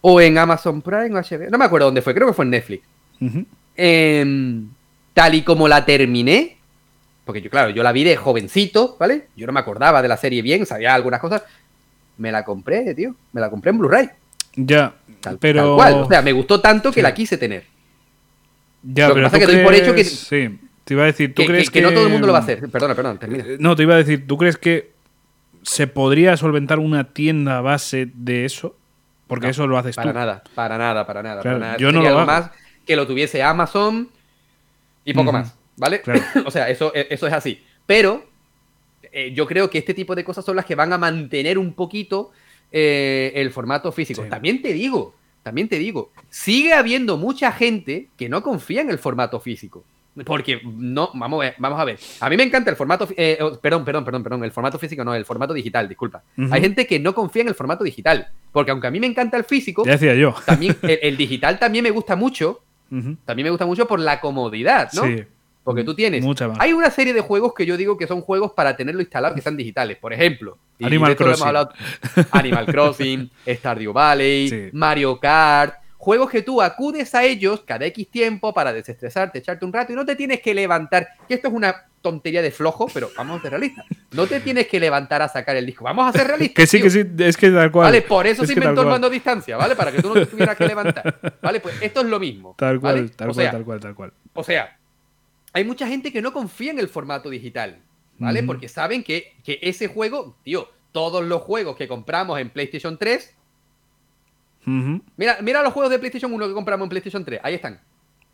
o 0.07 0.22
en 0.22 0.38
Amazon 0.38 0.84
Prime 0.84 1.18
o 1.18 1.19
HBO. 1.19 1.49
No 1.49 1.57
me 1.57 1.65
acuerdo 1.65 1.88
dónde 1.88 2.03
fue, 2.03 2.14
creo 2.14 2.27
que 2.27 2.34
fue 2.34 2.45
en 2.45 2.52
Netflix. 2.52 2.84
Em, 3.76 4.69
tal 5.15 5.34
y 5.34 5.41
como 5.41 5.68
la 5.68 5.84
terminé, 5.84 6.57
porque 7.26 7.41
yo, 7.41 7.49
claro, 7.49 7.72
yo 7.72 7.82
la 7.82 7.91
vi 7.91 8.03
de 8.03 8.15
jovencito, 8.15 8.98
¿vale? 8.99 9.30
Yo 9.36 9.48
no 9.48 9.53
me 9.53 9.60
acordaba 9.60 10.03
de 10.03 10.07
la 10.07 10.15
serie 10.15 10.44
bien, 10.44 10.64
sabía 10.68 10.94
algunas 10.94 11.19
cosas. 11.19 11.41
Me 12.19 12.32
la 12.32 12.45
compré, 12.45 12.94
tío. 12.94 13.15
Me 13.34 13.41
la 13.41 13.49
compré 13.49 13.72
en 13.72 13.80
Blu-ray. 13.80 14.10
Ya, 14.57 14.94
pero. 15.40 15.76
O 15.76 16.07
sea, 16.07 16.22
me 16.22 16.34
gustó 16.34 16.61
tanto 16.61 16.91
que 16.91 17.02
la 17.02 17.11
quise 17.11 17.40
tener. 17.40 17.64
Ya, 18.84 19.10
lo 19.10 19.15
que 19.15 19.22
pasa 19.23 19.38
es 19.38 19.48
que 19.48 19.53
doy 19.56 19.64
por 19.64 19.73
hecho 19.73 19.95
que. 19.95 20.03
Sí, 20.03 20.60
te 20.84 20.94
iba 20.94 21.02
a 21.02 21.07
decir, 21.07 21.34
¿tú 21.34 21.45
crees 21.45 21.72
que, 21.72 21.80
que, 21.80 21.82
no 21.82 21.91
todo 21.91 22.06
el 22.06 22.11
mundo 22.11 22.27
lo 22.27 22.34
va 22.34 22.40
a 22.40 22.44
hacer? 22.44 22.69
Perdona, 22.69 22.94
perdona, 22.94 23.18
termina. 23.18 23.44
Eh, 23.44 23.57
no, 23.60 23.76
te 23.76 23.82
iba 23.82 23.95
a 23.95 23.98
decir, 23.98 24.27
¿tú 24.27 24.38
crees 24.38 24.57
que 24.57 24.91
se 25.64 25.88
podría 25.88 26.38
solventar 26.38 26.77
una 26.77 27.06
tienda 27.06 27.60
base 27.61 28.07
de 28.14 28.45
eso? 28.45 28.77
Porque 29.27 29.49
eso 29.49 29.65
lo 29.68 29.77
haces 29.77 29.95
para 29.95 30.14
Nada, 30.14 30.43
para 30.53 30.77
nada, 30.77 31.06
para 31.06 31.23
nada, 31.23 31.41
para 31.41 31.57
nada. 31.57 31.77
Yo 31.77 31.91
no 31.91 32.02
lo 32.02 32.26
más 32.26 32.52
que 32.85 32.95
lo 32.95 33.07
tuviese 33.07 33.41
Amazon 33.41 34.10
y 35.03 35.14
poco 35.14 35.31
más, 35.31 35.56
¿vale? 35.76 36.02
o 36.45 36.52
sea, 36.52 36.69
eso, 36.69 36.93
e, 36.93 37.07
eso 37.10 37.27
es 37.27 37.34
así. 37.34 37.64
Pero 37.85 38.26
eh, 39.11 39.34
yo 39.34 39.47
creo 39.47 39.69
que 39.69 39.77
este 39.77 39.93
tipo 39.93 40.15
de 40.15 40.23
cosas 40.23 40.45
son 40.45 40.56
las 40.56 40.65
que 40.65 40.76
van 40.76 40.93
a 40.93 40.97
mantener 40.97 41.57
un 41.57 41.73
poquito 41.73 42.31
eh, 42.72 43.31
el 43.35 43.52
formato 43.52 43.91
físico. 43.91 44.26
También 44.30 44.61
te 44.61 44.73
digo, 44.73 45.15
también 45.43 45.69
te 45.69 45.80
digo, 45.80 46.11
sigue 46.30 46.73
habiendo 46.73 47.18
mucha 47.18 47.52
gente 47.52 48.10
que 48.18 48.30
no 48.30 48.43
confía 48.43 48.81
en 48.81 48.89
el 48.89 48.99
formato 48.99 49.39
físico. 49.39 49.84
Porque 50.24 50.62
no, 50.64 51.12
vamos 51.14 51.42
a 51.42 51.46
ver, 51.46 51.56
vamos 51.58 51.80
a 51.80 51.84
ver. 51.84 52.00
A 52.22 52.30
mí 52.30 52.38
me 52.38 52.44
encanta 52.44 52.70
el 52.70 52.78
formato, 52.78 53.08
eh, 53.18 53.38
oh, 53.42 53.60
perdón, 53.60 53.84
perdón, 53.84 54.06
perdón, 54.06 54.24
perdón, 54.24 54.44
el 54.46 54.52
formato 54.52 54.80
físico 54.80 55.04
no, 55.04 55.14
el 55.14 55.26
formato 55.26 55.54
digital, 55.54 55.90
disculpa. 55.90 56.24
Hay 56.52 56.62
gente 56.62 56.88
que 56.88 57.00
no 57.00 57.14
confía 57.14 57.42
en 57.42 57.50
el 57.50 57.56
formato 57.56 57.84
digital, 57.84 58.30
porque 58.52 58.72
aunque 58.72 58.88
a 58.88 58.92
mí 58.92 59.00
me 59.00 59.08
encanta 59.08 59.36
el 59.36 59.44
físico, 59.44 59.84
decía 59.84 60.16
yo. 60.16 60.34
también 60.46 60.78
el, 60.84 61.18
digital 61.18 61.60
también 61.60 61.84
me 61.84 61.92
gusta 61.92 62.16
mucho, 62.16 62.62
también 62.90 63.46
me 63.46 63.50
gusta 63.50 63.66
mucho 63.66 63.88
por 63.88 64.00
la 64.00 64.22
comodidad, 64.22 64.90
¿no? 64.94 65.04
Sí. 65.04 65.24
Porque 65.66 65.84
tú 65.84 65.96
tienes. 65.96 66.24
Mucha 66.24 66.54
Hay 66.60 66.74
una 66.74 66.92
serie 66.92 67.12
de 67.12 67.22
juegos 67.22 67.56
que 67.56 67.66
yo 67.66 67.76
digo 67.76 67.98
que 67.98 68.06
son 68.06 68.22
juegos 68.22 68.52
para 68.52 68.78
tenerlo 68.78 69.02
instalado 69.02 69.34
que 69.34 69.42
sean 69.42 69.58
digitales. 69.58 69.98
Por 69.98 70.14
ejemplo, 70.14 70.60
Animal 70.80 71.16
Crossing. 71.16 71.48
Animal 72.32 72.66
Crossing, 72.68 73.32
Stardew 73.48 73.92
Valley, 73.92 74.70
Mario 74.74 75.20
Kart 75.20 75.85
Juegos 76.06 76.30
que 76.30 76.44
tú 76.44 76.61
acudes 76.61 77.15
a 77.15 77.23
ellos 77.23 77.64
cada 77.65 77.84
X 77.88 78.07
tiempo 78.11 78.53
para 78.53 78.72
desestresarte, 78.72 79.40
echarte 79.40 79.65
un 79.65 79.73
rato 79.73 79.91
y 79.91 79.95
no 79.95 80.06
te 80.06 80.15
tienes 80.15 80.40
que 80.40 80.53
levantar. 80.53 81.07
Que 81.27 81.34
esto 81.34 81.48
es 81.48 81.53
una 81.56 81.88
tontería 81.99 82.44
de 82.44 82.52
flojo, 82.52 82.86
pero 82.94 83.10
vamos 83.18 83.40
a 83.40 83.41
ser 83.41 83.49
realistas. 83.49 83.86
No 84.11 84.27
te 84.27 84.40
tienes 84.40 84.68
que 84.68 84.80
levantar 84.80 85.23
a 85.23 85.27
sacar 85.27 85.56
el 85.56 85.65
disco. 85.65 85.84
Vamos 85.84 86.07
a 86.07 86.15
ser 86.15 86.27
realistas. 86.27 86.56
que 86.61 86.68
sí, 86.68 86.80
que 86.80 86.91
sí, 86.91 87.03
es 87.18 87.36
que 87.36 87.49
tal 87.49 87.72
cual. 87.72 87.88
Vale, 87.88 88.03
por 88.03 88.27
eso 88.27 88.45
se 88.45 88.53
inventó 88.53 88.84
el 88.84 88.88
mando 88.88 89.07
a 89.07 89.10
distancia, 89.10 89.57
¿vale? 89.57 89.76
Para 89.76 89.91
que 89.91 89.99
tú 89.99 90.10
no 90.10 90.14
te 90.14 90.27
tuvieras 90.27 90.56
que 90.56 90.68
levantar. 90.68 91.40
Vale, 91.41 91.60
pues 91.60 91.82
esto 91.82 92.02
es 92.02 92.06
lo 92.06 92.19
mismo. 92.19 92.53
Tal 92.56 92.80
cual, 92.80 93.10
tal 93.10 93.34
cual, 93.34 93.49
tal 93.49 93.65
cual, 93.65 93.80
tal 93.80 93.95
cual. 93.95 94.14
O 94.36 94.44
sea, 94.44 94.77
hay 95.53 95.64
mucha 95.64 95.88
gente 95.88 96.14
que 96.14 96.22
no 96.22 96.32
confía 96.32 96.69
en 96.69 96.77
el 96.77 96.88
formato 96.88 97.32
digital, 97.32 97.80
¿vale? 98.19 98.44
Porque 98.44 98.69
saben 98.69 99.03
que, 99.03 99.34
que 99.44 99.57
ese 99.64 99.88
juego, 99.88 100.38
tío, 100.44 100.69
todos 100.91 101.26
los 101.26 101.41
juegos 101.41 101.76
que 101.76 101.88
compramos 101.88 102.40
en 102.40 102.52
PlayStation 102.52 102.99
3 102.99 103.36
mira, 104.66 105.38
mira 105.42 105.62
los 105.64 105.74
juegos 105.74 105.92
de 105.92 106.00
PlayStation 106.00 106.32
1 106.34 106.48
que 106.48 106.54
compramos 106.54 106.86
en 106.86 106.90
PlayStation 106.90 107.24
3. 107.24 107.40
Ahí 107.44 107.56
están. 107.56 107.80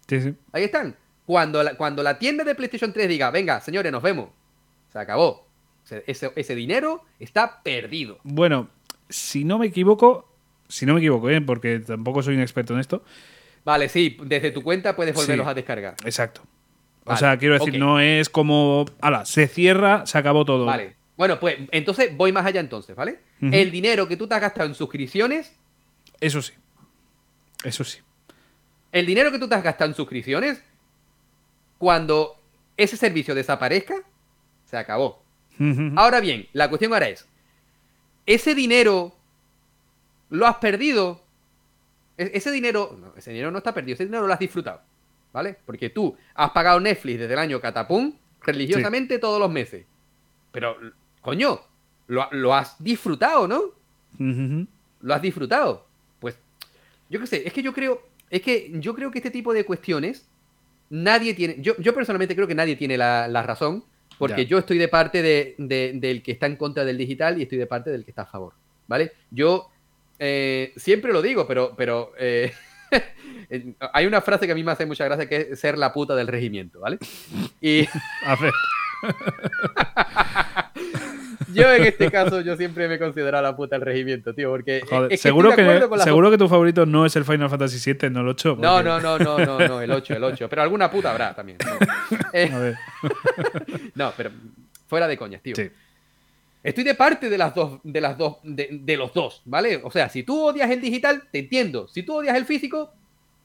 Sí, 0.08 0.22
sí. 0.22 0.34
Ahí 0.52 0.64
están. 0.64 0.95
Cuando 1.26 1.64
la, 1.64 1.76
cuando 1.76 2.03
la 2.03 2.18
tienda 2.18 2.44
de 2.44 2.56
PlayStation 2.56 2.91
3 2.91 3.08
diga, 3.08 3.32
venga, 3.32 3.62
señores, 3.62 3.91
nos 3.91 4.02
vemos. 4.02 4.30
Se 4.91 4.99
acabó. 4.99 5.48
Ese, 6.06 6.32
ese 6.36 6.56
dinero 6.56 7.03
está 7.20 7.62
perdido. 7.64 8.20
Bueno, 8.24 8.70
si 9.10 9.44
no 9.44 9.60
me 9.60 9.68
equivoco, 9.68 10.32
si 10.68 10.86
no 10.86 10.94
me 10.94 10.99
equivoco, 10.99 11.30
¿eh? 11.30 11.41
porque 11.41 11.80
tampoco 11.80 12.24
soy 12.24 12.36
un 12.36 12.41
experto 12.41 12.74
en 12.74 12.80
esto. 12.80 13.03
Vale, 13.64 13.90
sí, 13.90 14.18
desde 14.24 14.52
tu 14.52 14.64
cuenta 14.64 14.95
puedes 14.95 15.14
volverlos 15.14 15.48
a 15.48 15.53
descargar. 15.53 15.95
Exacto. 16.03 16.41
o 17.06 17.16
sea, 17.16 17.38
quiero 17.38 17.56
decir, 17.56 17.78
no 17.78 17.99
es 17.99 18.30
como, 18.30 18.86
ala, 19.02 19.26
se 19.26 19.48
cierra, 19.48 20.06
se 20.06 20.18
acabó 20.18 20.45
todo. 20.45 20.66
Vale. 20.66 20.95
Bueno, 21.18 21.40
pues 21.40 21.58
entonces 21.72 22.16
voy 22.18 22.32
más 22.32 22.45
allá 22.45 22.60
entonces, 22.60 22.95
¿vale? 22.95 23.20
El 23.41 23.70
dinero 23.70 24.08
que 24.08 24.18
tú 24.18 24.28
te 24.28 24.36
has 24.36 24.41
gastado 24.41 24.68
en 24.68 24.76
suscripciones. 24.76 25.56
Eso 26.22 26.41
sí. 26.41 26.53
Eso 27.64 27.84
sí. 27.84 27.99
El 28.91 29.06
dinero 29.06 29.31
que 29.31 29.39
tú 29.39 29.49
te 29.49 29.56
has 29.56 29.64
gastado 29.64 29.89
en 29.89 29.95
suscripciones, 29.95 30.64
cuando 31.77 32.38
ese 32.77 32.95
servicio 32.95 33.35
desaparezca, 33.35 33.95
se 34.65 34.77
acabó. 34.77 35.22
Ahora 35.95 36.22
bien, 36.22 36.48
la 36.53 36.69
cuestión 36.69 36.91
ahora 36.91 37.07
es, 37.10 37.27
¿ese 38.26 38.56
dinero 38.56 39.14
lo 40.30 40.48
has 40.48 40.56
perdido? 40.56 41.22
E-, 42.18 42.31
ese 42.34 42.49
dinero, 42.49 42.98
no, 42.99 43.14
ese 43.15 43.31
dinero 43.31 43.52
no 43.52 43.60
está 43.60 43.72
perdido, 43.72 43.93
ese 43.93 44.06
dinero 44.06 44.26
lo 44.26 44.34
has 44.34 44.39
disfrutado, 44.39 44.81
¿vale? 45.31 45.57
Porque 45.64 45.91
tú 45.91 46.18
has 46.34 46.49
pagado 46.49 46.80
Netflix 46.80 47.19
desde 47.19 47.34
el 47.34 47.39
año 47.39 47.61
catapum 47.61 48.15
religiosamente 48.41 49.19
todos 49.19 49.39
los 49.39 49.52
meses. 49.52 49.85
Pero, 50.52 50.77
coño, 51.22 51.61
lo, 52.07 52.53
has 52.56 52.81
disfrutado, 52.84 53.48
¿no? 53.48 53.61
Lo 55.02 55.14
has 55.14 55.22
disfrutado. 55.22 55.85
Yo 57.12 57.20
qué 57.20 57.28
sé, 57.28 57.44
es 57.46 57.52
que 57.52 57.62
yo 57.62 57.74
creo, 57.74 58.02
es 58.30 58.42
que 58.42 58.72
yo 58.76 58.96
creo 58.96 59.12
que 59.12 59.20
este 59.20 59.32
tipo 59.32 59.54
de 59.54 59.66
cuestiones 59.66 60.30
nadie 60.90 61.34
tiene, 61.34 61.58
yo, 61.60 61.76
yo 61.78 61.94
personalmente 61.94 62.36
creo 62.36 62.48
que 62.48 62.56
nadie 62.56 62.78
tiene 62.78 62.98
la, 62.98 63.44
razón, 63.44 63.84
porque 64.18 64.46
yo 64.46 64.58
estoy 64.60 64.78
de 64.78 64.88
parte 64.88 65.22
de, 65.22 65.56
del 65.58 66.24
que 66.24 66.32
está 66.32 66.46
en 66.46 66.56
contra 66.56 66.86
del 66.86 66.98
digital 66.98 67.38
y 67.38 67.44
estoy 67.44 67.58
de 67.58 67.68
parte 67.68 67.90
del 67.90 68.06
que 68.06 68.12
está 68.12 68.22
a 68.22 68.28
favor, 68.28 68.54
¿vale? 68.88 69.12
Yo 69.30 69.70
eh, 70.20 70.72
siempre 70.78 71.12
lo 71.12 71.22
digo, 71.22 71.46
pero, 71.46 71.74
pero 71.76 72.14
eh, 72.18 72.54
hay 73.94 74.06
una 74.06 74.22
frase 74.22 74.46
que 74.46 74.54
a 74.54 74.56
mí 74.56 74.64
me 74.64 74.72
hace 74.72 74.86
mucha 74.86 75.04
gracia 75.04 75.28
que 75.28 75.50
es 75.52 75.60
ser 75.60 75.78
la 75.78 75.92
puta 75.92 76.16
del 76.16 76.28
regimiento, 76.28 76.80
¿vale? 76.80 76.98
Y... 77.60 77.86
A 78.26 78.36
ver. 78.38 78.54
yo 81.53 81.73
en 81.73 81.84
este 81.84 82.11
caso, 82.11 82.41
yo 82.41 82.55
siempre 82.55 82.88
me 82.88 82.99
considero 82.99 83.41
la 83.41 83.55
puta 83.55 83.76
del 83.76 83.85
regimiento, 83.85 84.34
tío, 84.34 84.49
porque... 84.49 84.81
seguro, 85.18 85.55
que, 85.55 85.89
seguro 86.03 86.31
que 86.31 86.38
tu 86.38 86.47
favorito 86.47 86.85
no 86.85 87.05
es 87.05 87.15
el 87.15 87.26
Final 87.26 87.49
Fantasy 87.49 87.93
VII, 87.93 88.09
no 88.09 88.22
el 88.22 88.27
8. 88.30 88.57
No, 88.59 88.84
no, 88.84 88.99
no, 88.99 89.18
no, 89.18 89.38
no, 89.38 89.59
no, 89.59 89.81
el 89.81 89.91
8, 89.91 90.15
el 90.15 90.23
8. 90.23 90.49
Pero 90.49 90.61
alguna 90.61 90.89
puta 90.89 91.11
habrá 91.11 91.34
también. 91.34 91.57
Eh, 92.34 92.73
no, 93.95 94.13
pero 94.15 94.31
fuera 94.88 95.07
de 95.07 95.18
coñas, 95.18 95.41
tío. 95.41 95.53
Estoy 96.63 96.84
de 96.84 96.95
parte 96.95 97.30
de 97.30 97.38
las 97.38 97.53
dos, 97.55 97.80
de 97.84 97.99
las 97.99 98.18
dos, 98.18 98.38
de, 98.43 98.95
los 98.97 99.13
dos, 99.13 99.41
¿vale? 99.45 99.81
O 99.84 99.89
sea, 99.89 100.09
si 100.09 100.23
tú 100.23 100.39
odias 100.45 100.69
el 100.69 100.80
digital, 100.80 101.23
te 101.31 101.39
entiendo. 101.39 101.88
Si 101.88 102.03
tú 102.03 102.15
odias 102.15 102.35
el 102.35 102.45
físico, 102.45 102.93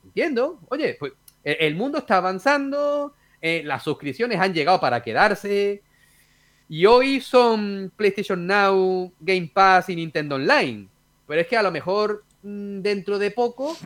entiendo. 0.05 0.61
Oye, 0.69 0.97
pues 0.99 1.13
el 1.43 1.75
mundo 1.75 1.99
está 1.99 2.19
avanzando, 2.19 3.15
eh, 3.41 3.63
las 3.65 3.83
suscripciones 3.83 4.39
han 4.39 4.53
llegado 4.53 4.81
para 4.81 5.03
quedarse. 5.03 5.83
Y 6.69 6.87
hoy 6.87 7.21
son 7.21 7.93
PlayStation 7.97 8.47
Now, 8.47 9.13
Game 9.21 9.51
Pass 9.53 9.89
y 9.89 9.97
Nintendo 9.97 10.35
Online. 10.35 10.89
Pero 11.27 11.41
es 11.41 11.47
que 11.47 11.57
a 11.57 11.63
lo 11.63 11.71
mejor 11.71 12.25
mm, 12.43 12.81
dentro 12.81 13.19
de 13.19 13.31
poco, 13.31 13.77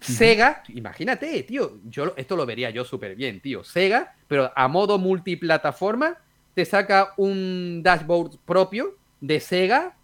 Sega, 0.00 0.62
imagínate, 0.68 1.42
tío, 1.42 1.78
yo 1.88 2.14
esto 2.16 2.36
lo 2.36 2.46
vería 2.46 2.70
yo 2.70 2.84
súper 2.84 3.16
bien, 3.16 3.40
tío. 3.40 3.64
Sega, 3.64 4.14
pero 4.28 4.52
a 4.54 4.68
modo 4.68 4.98
multiplataforma, 4.98 6.18
te 6.54 6.64
saca 6.64 7.12
un 7.16 7.82
dashboard 7.82 8.38
propio 8.44 8.96
de 9.20 9.40
Sega 9.40 9.96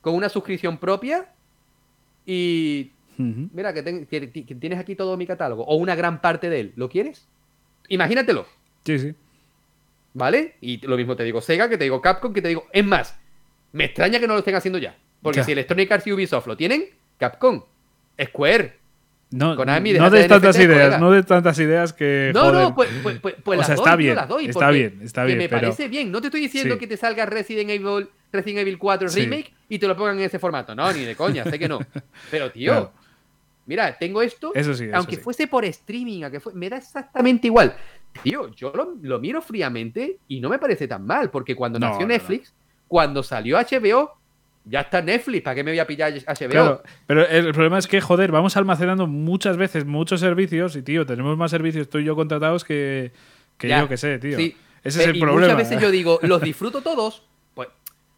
con 0.00 0.14
una 0.14 0.28
suscripción 0.28 0.78
propia 0.78 1.32
y 2.24 2.92
mira 3.16 3.74
que, 3.74 4.06
que, 4.06 4.54
tienes 4.54 4.78
aquí 4.78 4.94
todo 4.94 5.16
mi 5.16 5.26
catálogo 5.26 5.64
o 5.64 5.76
una 5.76 5.94
gran 5.94 6.20
parte 6.20 6.48
de 6.48 6.60
él. 6.60 6.72
¿Lo 6.76 6.88
quieres? 6.88 7.26
Imagínatelo. 7.88 8.46
Sí, 8.84 8.98
sí. 8.98 9.14
¿Vale? 10.18 10.56
Y 10.60 10.84
lo 10.84 10.96
mismo 10.96 11.14
te 11.14 11.22
digo 11.22 11.40
Sega, 11.40 11.68
que 11.68 11.78
te 11.78 11.84
digo 11.84 12.02
Capcom, 12.02 12.34
que 12.34 12.42
te 12.42 12.48
digo. 12.48 12.66
Es 12.72 12.84
más, 12.84 13.16
me 13.70 13.84
extraña 13.84 14.18
que 14.18 14.26
no 14.26 14.32
lo 14.32 14.40
estén 14.40 14.56
haciendo 14.56 14.78
ya. 14.78 14.96
Porque 15.22 15.44
si 15.44 15.52
Electronic 15.52 15.92
Arts 15.92 16.06
y 16.08 16.12
Ubisoft 16.12 16.48
lo 16.48 16.56
tienen, 16.56 16.86
Capcom, 17.18 17.62
Square. 18.20 18.76
No, 19.30 19.54
no 19.54 20.10
de 20.10 20.26
tantas 20.26 20.58
ideas, 20.58 20.98
no 20.98 21.12
de 21.12 21.22
tantas 21.22 21.56
ideas 21.60 21.92
que. 21.92 22.32
No, 22.34 22.50
no, 22.50 22.74
pues, 22.74 22.90
pues, 23.02 23.20
pues, 23.20 23.36
pues 23.44 23.60
o 23.60 23.62
sea, 23.62 23.74
está 23.76 23.94
bien, 23.94 24.18
está 24.18 24.70
bien, 24.70 25.00
está 25.02 25.24
bien. 25.24 25.38
me 25.38 25.48
parece 25.48 25.86
bien. 25.86 26.10
No 26.10 26.20
te 26.20 26.26
estoy 26.26 26.40
diciendo 26.40 26.76
que 26.78 26.88
te 26.88 26.96
salga 26.96 27.24
Resident 27.24 27.70
Evil, 27.70 28.08
Resident 28.32 28.60
Evil 28.62 28.76
4 28.76 29.08
Remake 29.10 29.52
y 29.68 29.78
te 29.78 29.86
lo 29.86 29.96
pongan 29.96 30.18
en 30.18 30.24
ese 30.24 30.40
formato. 30.40 30.74
No, 30.74 30.92
ni 30.92 31.04
de 31.04 31.14
coña, 31.14 31.44
sé 31.44 31.60
que 31.60 31.68
no. 31.68 31.78
Pero, 32.30 32.50
tío, 32.50 32.90
mira, 33.66 33.96
tengo 33.96 34.20
esto. 34.20 34.52
Eso 34.52 34.74
sí, 34.74 34.88
aunque 34.92 35.18
fuese 35.18 35.46
por 35.46 35.64
streaming, 35.64 36.24
aunque 36.24 36.40
me 36.54 36.70
da 36.70 36.78
exactamente 36.78 37.46
igual. 37.46 37.76
Tío, 38.22 38.48
yo 38.54 38.72
lo, 39.02 39.18
miro 39.18 39.40
fríamente 39.40 40.18
y 40.28 40.40
no 40.40 40.48
me 40.48 40.58
parece 40.58 40.88
tan 40.88 41.06
mal, 41.06 41.30
porque 41.30 41.54
cuando 41.54 41.78
nació 41.78 42.06
Netflix, 42.06 42.52
cuando 42.86 43.22
salió 43.22 43.58
HBO, 43.58 44.18
ya 44.64 44.80
está 44.80 45.00
Netflix, 45.00 45.42
¿para 45.42 45.54
qué 45.54 45.64
me 45.64 45.70
voy 45.70 45.78
a 45.78 45.86
pillar 45.86 46.12
HBO? 46.12 46.48
Claro, 46.48 46.82
pero 47.06 47.26
el 47.26 47.52
problema 47.52 47.78
es 47.78 47.86
que, 47.86 48.00
joder, 48.00 48.30
vamos 48.30 48.56
almacenando 48.56 49.06
muchas 49.06 49.56
veces 49.56 49.84
muchos 49.84 50.20
servicios 50.20 50.76
y, 50.76 50.82
tío, 50.82 51.06
tenemos 51.06 51.36
más 51.36 51.50
servicios 51.50 51.88
tú 51.88 51.98
y 51.98 52.04
yo 52.04 52.16
contratados 52.16 52.64
que, 52.64 53.12
yo 53.60 53.88
que 53.88 53.96
sé, 53.96 54.18
tío. 54.18 54.38
Ese 54.38 55.02
es 55.02 55.06
el 55.08 55.18
problema. 55.18 55.54
Muchas 55.54 55.56
veces 55.56 55.80
yo 55.80 55.90
digo, 55.90 56.18
los 56.22 56.40
disfruto 56.40 56.82
todos, 56.82 57.22
pues 57.54 57.68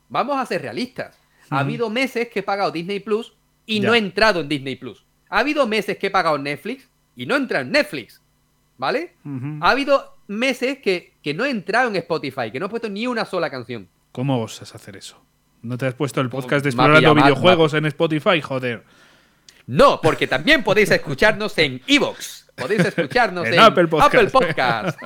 vamos 0.09 0.39
a 0.39 0.47
ser 0.47 0.63
realistas. 0.63 1.19
Ha 1.51 1.61
habido 1.61 1.91
meses 1.91 2.29
que 2.29 2.41
he 2.41 2.43
pagado 2.43 2.71
Disney 2.71 3.01
Plus 3.01 3.35
y 3.67 3.81
no 3.81 3.95
he 3.95 3.99
entrado 3.99 4.41
en 4.41 4.49
Disney 4.49 4.77
Plus. 4.77 5.05
Ha 5.29 5.41
habido 5.41 5.67
meses 5.67 5.99
que 5.99 6.09
he 6.09 6.11
pagado 6.11 6.39
Netflix 6.39 6.89
y 7.17 7.27
no 7.27 7.35
he 7.35 7.39
entrado 7.39 7.65
en 7.65 7.73
Netflix. 7.73 8.20
¿Vale? 8.81 9.13
Ha 9.61 9.73
habido 9.73 10.17
meses 10.27 10.79
que, 10.79 11.13
no 11.35 11.45
he 11.45 11.51
entrado 11.51 11.91
en 11.91 11.97
Spotify, 11.97 12.51
que 12.51 12.59
no 12.59 12.65
he 12.65 12.69
puesto 12.71 12.89
ni 12.89 13.07
una 13.07 13.27
sola 13.27 13.51
canción. 13.51 13.87
¿Cómo 14.11 14.43
a 14.43 14.47
hacer 14.47 14.97
eso? 14.97 15.23
¿No 15.61 15.77
te 15.77 15.85
has 15.85 15.93
puesto 15.93 16.23
el 16.23 16.31
podcast 16.31 16.65
de 16.65 16.71
explorando 16.71 17.15
videojuegos 17.15 17.75
en 17.75 17.85
Spotify? 17.85 18.41
Joder. 18.41 18.85
No, 19.67 20.01
porque 20.01 20.27
también 20.27 20.65
podéis 20.65 20.91
escucharnos 20.93 21.59
en 21.59 21.83
Evox. 21.87 22.51
Podéis 22.57 22.87
escucharnos 22.87 23.47
en, 23.49 23.59
Apple 23.59 23.87
Podcast. 23.89 24.97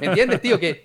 ¿Me 0.00 0.06
entiendes, 0.08 0.40
tío? 0.42 0.58
Que, 0.58 0.84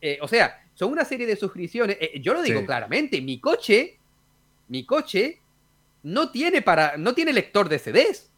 eh, 0.00 0.18
o 0.22 0.28
sea, 0.28 0.64
son 0.72 0.92
una 0.92 1.04
serie 1.04 1.26
de 1.26 1.36
suscripciones. 1.36 1.98
Eh, 2.00 2.22
yo 2.22 2.32
lo 2.32 2.40
digo 2.40 2.64
claramente. 2.64 3.20
Mi 3.20 3.38
coche, 3.38 3.98
mi 4.68 4.86
coche 4.86 5.40
no 6.04 6.30
tiene 6.30 6.62
para, 6.62 6.96
no 6.96 7.12
tiene 7.12 7.34
lector 7.34 7.68
de 7.68 7.78
CDs. 7.78 8.30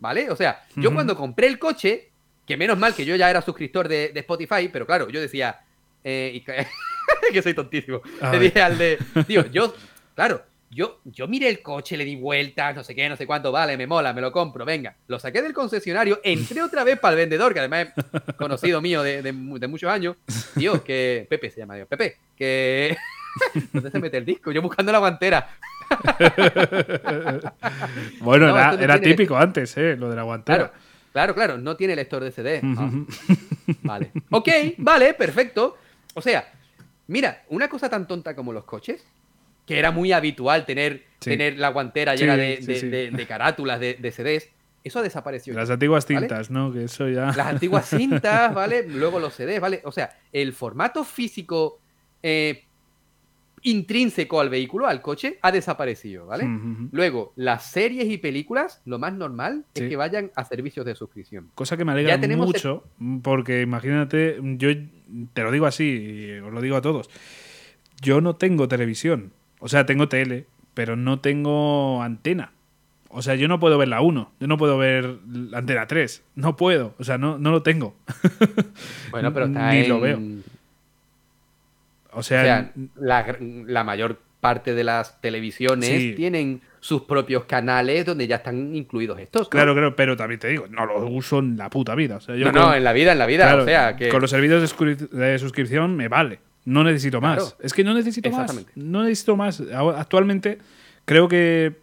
¿Vale? 0.00 0.30
O 0.30 0.36
sea, 0.36 0.64
yo 0.76 0.92
cuando 0.92 1.16
compré 1.16 1.48
el 1.48 1.58
coche, 1.58 2.10
que 2.46 2.56
menos 2.56 2.78
mal 2.78 2.94
que 2.94 3.04
yo 3.04 3.16
ya 3.16 3.28
era 3.28 3.42
suscriptor 3.42 3.88
de, 3.88 4.12
Spotify, 4.14 4.68
pero 4.72 4.86
claro, 4.86 5.08
yo 5.08 5.20
decía, 5.20 5.60
eh, 6.04 6.42
que 7.32 7.42
soy 7.42 7.54
tontísimo. 7.54 8.00
Le 8.32 8.38
dije 8.38 8.62
al 8.62 8.78
de, 8.78 8.98
tío, 9.26 9.46
yo, 9.50 9.74
claro, 10.14 10.42
yo, 10.70 11.00
yo 11.04 11.26
miré 11.26 11.48
el 11.48 11.62
coche, 11.62 11.96
le 11.96 12.04
di 12.04 12.16
vueltas, 12.16 12.76
no 12.76 12.84
sé 12.84 12.94
qué, 12.94 13.08
no 13.08 13.16
sé 13.16 13.26
cuánto, 13.26 13.50
vale, 13.50 13.76
me 13.76 13.86
mola, 13.86 14.12
me 14.12 14.20
lo 14.20 14.30
compro, 14.30 14.64
venga. 14.64 14.94
Lo 15.06 15.18
saqué 15.18 15.42
del 15.42 15.52
concesionario, 15.52 16.20
entré 16.22 16.62
otra 16.62 16.84
vez 16.84 16.98
para 16.98 17.12
el 17.12 17.18
vendedor, 17.18 17.52
que 17.52 17.60
además 17.60 17.88
es 18.26 18.34
conocido 18.34 18.80
mío 18.80 19.02
de, 19.02 19.32
muchos 19.32 19.90
años. 19.90 20.16
Tío, 20.56 20.84
que. 20.84 21.26
Pepe 21.28 21.50
se 21.50 21.60
llama 21.60 21.74
Dios, 21.74 21.88
Pepe, 21.88 22.16
que. 22.36 22.96
¿Dónde 23.72 23.90
se 23.90 23.98
mete 23.98 24.18
el 24.18 24.24
disco? 24.24 24.52
Yo 24.52 24.62
buscando 24.62 24.92
la 24.92 24.98
guantera. 24.98 25.48
bueno, 28.20 28.48
era, 28.48 29.00
típico 29.00 29.36
antes, 29.36 29.76
¿eh? 29.76 29.96
Lo 29.96 30.10
de 30.10 30.16
la 30.16 30.22
guantera. 30.22 30.72
Claro, 31.12 31.34
claro, 31.34 31.58
no 31.58 31.76
tiene 31.76 31.96
lector 31.96 32.22
de 32.22 32.30
CD. 32.30 32.60
Ah. 32.62 32.90
Vale. 33.82 34.12
Ok, 34.30 34.48
vale, 34.78 35.14
perfecto. 35.14 35.76
O 36.14 36.22
sea, 36.22 36.48
mira, 37.06 37.42
una 37.48 37.68
cosa 37.68 37.88
tan 37.88 38.06
tonta 38.06 38.34
como 38.34 38.52
los 38.52 38.64
coches, 38.64 39.04
que 39.66 39.78
era 39.78 39.90
muy 39.90 40.12
habitual 40.12 40.64
tener, 40.64 41.04
tener 41.18 41.58
la 41.58 41.68
guantera 41.70 42.14
llena 42.14 42.36
de, 42.36 43.26
carátulas, 43.28 43.80
de, 43.80 44.12
CDs, 44.12 44.48
eso 44.84 45.00
ha 45.00 45.02
desaparecido. 45.02 45.58
Las 45.58 45.70
antiguas 45.70 46.06
cintas, 46.06 46.50
¿no? 46.50 46.72
Que 46.72 46.84
eso 46.84 47.08
ya. 47.08 47.26
Las 47.26 47.46
antiguas 47.48 47.88
cintas, 47.88 48.54
¿vale? 48.54 48.84
Luego 48.88 49.18
los 49.18 49.34
CDs, 49.34 49.60
¿vale? 49.60 49.82
O 49.84 49.92
sea, 49.92 50.16
el 50.32 50.52
formato 50.52 51.04
físico 51.04 51.80
eh, 52.22 52.64
intrínseco 53.70 54.40
al 54.40 54.48
vehículo, 54.48 54.86
al 54.86 55.02
coche, 55.02 55.38
ha 55.42 55.52
desaparecido, 55.52 56.26
¿vale? 56.26 56.48
Luego, 56.90 57.32
las 57.36 57.70
series 57.70 58.10
y 58.10 58.18
películas, 58.18 58.80
lo 58.84 58.98
más 58.98 59.12
normal 59.12 59.64
es 59.74 59.88
que 59.88 59.96
vayan 59.96 60.30
a 60.34 60.44
servicios 60.44 60.86
de 60.86 60.94
suscripción. 60.94 61.50
Cosa 61.54 61.76
que 61.76 61.84
me 61.84 61.92
alegra 61.92 62.18
mucho, 62.36 62.84
porque 63.22 63.62
imagínate, 63.62 64.38
yo 64.42 64.70
te 65.32 65.42
lo 65.42 65.50
digo 65.50 65.66
así, 65.66 66.30
os 66.44 66.52
lo 66.52 66.60
digo 66.60 66.76
a 66.76 66.82
todos, 66.82 67.10
yo 68.00 68.20
no 68.20 68.36
tengo 68.36 68.68
televisión, 68.68 69.32
o 69.60 69.68
sea, 69.68 69.86
tengo 69.86 70.08
tele, 70.08 70.46
pero 70.74 70.96
no 70.96 71.20
tengo 71.20 72.02
antena. 72.02 72.52
O 73.10 73.22
sea, 73.22 73.34
yo 73.36 73.48
no 73.48 73.58
puedo 73.58 73.78
ver 73.78 73.88
la 73.88 74.02
1, 74.02 74.32
yo 74.38 74.46
no 74.46 74.58
puedo 74.58 74.76
ver 74.76 75.18
la 75.26 75.58
antena 75.58 75.86
3, 75.86 76.22
no 76.34 76.56
puedo, 76.56 76.94
o 76.98 77.04
sea, 77.04 77.16
no, 77.16 77.38
no 77.38 77.50
lo 77.50 77.62
tengo. 77.62 77.94
Bueno, 79.10 79.32
pero 79.32 79.46
está 79.46 79.72
Ni 79.72 79.86
lo 79.86 80.00
veo 80.00 80.20
O 82.12 82.22
sea, 82.22 82.72
la, 82.96 83.84
mayor 83.84 84.18
parte 84.40 84.74
de 84.74 84.84
las 84.84 85.20
televisiones 85.20 86.16
tienen 86.16 86.62
sus 86.80 87.02
propios 87.02 87.44
canales 87.44 88.06
donde 88.06 88.26
ya 88.26 88.36
están 88.36 88.74
incluidos 88.74 89.18
estos. 89.18 89.48
Claro, 89.48 89.72
claro, 89.74 89.96
pero 89.96 90.16
también 90.16 90.40
te 90.40 90.48
digo, 90.48 90.66
no 90.68 90.86
lo 90.86 91.06
uso 91.06 91.40
en 91.40 91.56
la 91.56 91.68
puta 91.70 91.94
vida. 91.94 92.18
no, 92.28 92.52
no, 92.52 92.74
en 92.74 92.84
la 92.84 92.92
vida, 92.92 93.12
en 93.12 93.18
la 93.18 93.26
vida. 93.26 93.56
o 93.56 93.64
sea, 93.64 93.96
que... 93.96 94.08
Con 94.08 94.20
los 94.20 94.30
servicios 94.30 94.62
de, 95.10 95.38
suscripción 95.38 95.96
me 95.96 96.08
vale. 96.08 96.40
No 96.64 96.84
necesito 96.84 97.20
más. 97.20 97.56
Es 97.60 97.72
que 97.72 97.82
no 97.82 97.94
necesito 97.94 98.30
más. 98.30 98.54
No 98.74 99.02
necesito 99.02 99.36
más. 99.36 99.62
Actualmente 99.96 100.58
creo 101.04 101.28
que 101.28 101.74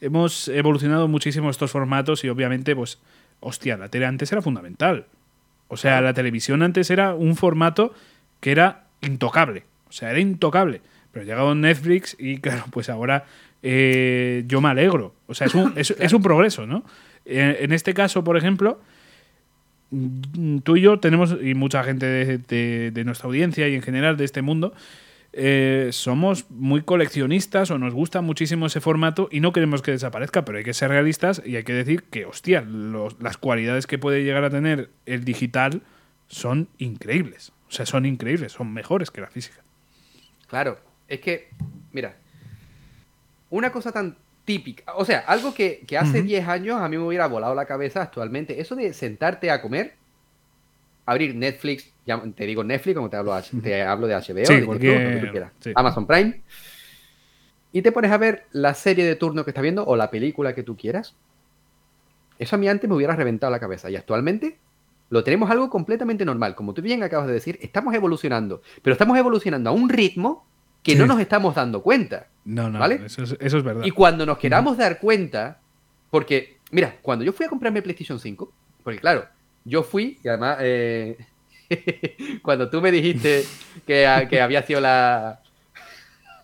hemos 0.00 0.48
evolucionado 0.48 1.08
muchísimo 1.08 1.48
estos 1.48 1.70
formatos 1.70 2.24
y 2.24 2.28
obviamente, 2.28 2.76
pues, 2.76 2.98
hostia, 3.40 3.76
la 3.76 3.88
tele 3.88 4.06
antes 4.06 4.30
era 4.30 4.42
fundamental. 4.42 5.06
O 5.68 5.76
sea, 5.76 6.00
la 6.02 6.12
televisión 6.12 6.62
antes 6.62 6.90
era 6.90 7.14
un 7.14 7.36
formato 7.36 7.94
que 8.40 8.52
era 8.52 8.83
intocable. 9.06 9.64
O 9.88 9.92
sea, 9.92 10.10
era 10.10 10.20
intocable. 10.20 10.80
Pero 11.12 11.22
ha 11.22 11.26
llegado 11.26 11.54
Netflix 11.54 12.16
y 12.18 12.38
claro, 12.40 12.64
pues 12.70 12.88
ahora 12.88 13.24
eh, 13.62 14.44
yo 14.46 14.60
me 14.60 14.68
alegro. 14.68 15.14
O 15.26 15.34
sea, 15.34 15.46
es 15.46 15.54
un, 15.54 15.72
es, 15.76 15.90
un 16.12 16.22
progreso, 16.22 16.66
¿no? 16.66 16.84
Eh, 17.24 17.58
en 17.60 17.72
este 17.72 17.94
caso, 17.94 18.22
por 18.22 18.36
ejemplo, 18.36 18.80
tú 20.62 20.76
y 20.76 20.82
yo 20.82 20.98
tenemos, 21.00 21.36
y 21.42 21.54
mucha 21.54 21.82
gente 21.82 22.06
de, 22.06 23.04
nuestra 23.04 23.26
audiencia 23.26 23.66
y 23.68 23.74
en 23.74 23.82
general 23.82 24.16
de 24.18 24.24
este 24.24 24.42
mundo, 24.42 24.74
eh, 25.32 25.88
somos 25.92 26.50
muy 26.50 26.82
coleccionistas 26.82 27.70
o 27.70 27.78
nos 27.78 27.94
gusta 27.94 28.20
muchísimo 28.20 28.66
ese 28.66 28.80
formato 28.80 29.28
y 29.32 29.40
no 29.40 29.52
queremos 29.52 29.80
que 29.80 29.92
desaparezca, 29.92 30.44
pero 30.44 30.58
hay 30.58 30.64
que 30.64 30.74
ser 30.74 30.90
realistas 30.90 31.42
y 31.44 31.56
hay 31.56 31.64
que 31.64 31.72
decir 31.72 32.02
que, 32.04 32.26
hostia, 32.26 32.64
las 33.18 33.38
cualidades 33.38 33.86
que 33.86 33.98
puede 33.98 34.24
llegar 34.24 34.44
a 34.44 34.50
tener 34.50 34.90
el 35.06 35.24
digital 35.24 35.80
son 36.28 36.68
increíbles. 36.78 37.53
O 37.68 37.72
sea, 37.72 37.86
son 37.86 38.06
increíbles, 38.06 38.52
son 38.52 38.72
mejores 38.72 39.10
que 39.10 39.20
la 39.20 39.28
física. 39.28 39.62
Claro, 40.46 40.78
es 41.08 41.20
que, 41.20 41.48
mira, 41.92 42.16
una 43.50 43.72
cosa 43.72 43.92
tan 43.92 44.16
típica, 44.44 44.94
o 44.94 45.04
sea, 45.04 45.20
algo 45.20 45.54
que, 45.54 45.84
hace 45.98 46.22
10 46.22 46.48
años 46.48 46.80
a 46.80 46.88
mí 46.88 46.96
me 46.96 47.04
hubiera 47.04 47.26
volado 47.26 47.54
la 47.54 47.64
cabeza 47.64 48.02
actualmente, 48.02 48.60
eso 48.60 48.76
de 48.76 48.92
sentarte 48.92 49.50
a 49.50 49.62
comer, 49.62 49.94
abrir 51.06 51.34
Netflix, 51.34 51.90
te 52.34 52.46
digo 52.46 52.62
Netflix 52.62 52.96
como 52.96 53.08
te 53.08 53.16
hablo, 53.16 53.34
te 53.62 53.82
hablo 53.82 54.06
de 54.06 54.14
HBO, 54.14 54.78
de 54.78 55.72
Amazon 55.74 56.06
Prime, 56.06 56.42
y 57.72 57.82
te 57.82 57.90
pones 57.90 58.12
a 58.12 58.18
ver 58.18 58.46
la 58.52 58.74
serie 58.74 59.04
de 59.04 59.16
turno 59.16 59.44
que 59.44 59.50
estás 59.50 59.62
viendo 59.62 59.84
o 59.84 59.96
la 59.96 60.10
película 60.10 60.54
que 60.54 60.62
tú 60.62 60.76
quieras. 60.76 61.14
Eso 62.38 62.56
a 62.56 62.58
mí 62.58 62.68
antes 62.68 62.88
me 62.88 62.96
hubiera 62.96 63.16
reventado 63.16 63.50
la 63.50 63.60
cabeza 63.60 63.90
y 63.90 63.96
actualmente 63.96 64.58
lo 65.10 65.24
tenemos 65.24 65.50
algo 65.50 65.70
completamente 65.70 66.24
normal. 66.24 66.54
Como 66.54 66.74
tú 66.74 66.82
bien 66.82 67.02
acabas 67.02 67.26
de 67.26 67.34
decir, 67.34 67.58
estamos 67.62 67.94
evolucionando, 67.94 68.62
pero 68.82 68.92
estamos 68.92 69.16
evolucionando 69.18 69.70
a 69.70 69.72
un 69.72 69.88
ritmo 69.88 70.46
que 70.82 70.94
no 70.94 71.06
nos 71.06 71.20
estamos 71.20 71.54
dando 71.54 71.82
cuenta. 71.82 72.28
No, 72.44 72.68
no, 72.68 72.78
¿vale? 72.78 73.00
eso, 73.06 73.22
es, 73.22 73.64
verdad. 73.64 73.84
Y 73.84 73.90
cuando 73.90 74.26
nos 74.26 74.38
queramos 74.38 74.76
dar 74.76 75.00
cuenta, 75.00 75.60
porque, 76.10 76.58
mira, 76.70 76.98
cuando 77.00 77.24
yo 77.24 77.32
fui 77.32 77.46
a 77.46 77.48
comprarme 77.48 77.80
PlayStation 77.80 78.20
5, 78.20 78.52
porque 78.82 78.98
claro, 78.98 79.26
yo 79.64 79.82
fui, 79.82 80.18
y 80.22 80.28
además, 80.28 80.58
eh, 80.60 81.16
cuando 82.42 82.68
tú 82.68 82.82
me 82.82 82.92
dijiste 82.92 83.44
que, 83.86 84.26
que 84.28 84.40
había 84.40 84.62
sido 84.62 84.80
la... 84.80 85.40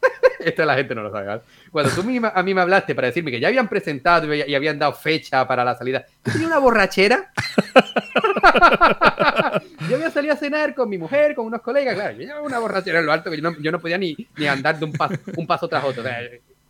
Esto 0.40 0.64
la 0.64 0.74
gente 0.74 0.94
no 0.94 1.02
lo 1.02 1.10
sabe, 1.10 1.26
¿vale? 1.26 1.42
Cuando 1.70 1.92
tú 1.92 2.00
a 2.00 2.42
mí 2.42 2.54
me 2.54 2.60
hablaste 2.60 2.94
para 2.94 3.08
decirme 3.08 3.30
que 3.30 3.40
ya 3.40 3.48
habían 3.48 3.68
presentado 3.68 4.32
y 4.34 4.54
habían 4.54 4.78
dado 4.78 4.94
fecha 4.94 5.46
para 5.46 5.64
la 5.64 5.76
salida, 5.76 6.04
yo 6.24 6.32
tenía 6.32 6.46
una 6.46 6.58
borrachera. 6.58 7.30
yo 9.88 9.96
había 9.96 10.10
salido 10.10 10.34
a 10.34 10.36
cenar 10.36 10.74
con 10.74 10.88
mi 10.88 10.98
mujer, 10.98 11.34
con 11.34 11.46
unos 11.46 11.60
colegas, 11.60 11.94
claro, 11.94 12.12
yo 12.12 12.20
llevaba 12.20 12.42
una 12.42 12.58
borrachera 12.58 13.00
en 13.00 13.06
lo 13.06 13.12
alto 13.12 13.30
que 13.30 13.40
yo 13.40 13.72
no, 13.72 13.80
podía 13.80 13.98
ni, 13.98 14.16
ni, 14.36 14.46
andar 14.46 14.78
de 14.78 14.86
un 14.86 14.92
paso, 14.92 15.14
un 15.36 15.46
paso 15.46 15.68
tras 15.68 15.84
otro, 15.84 16.02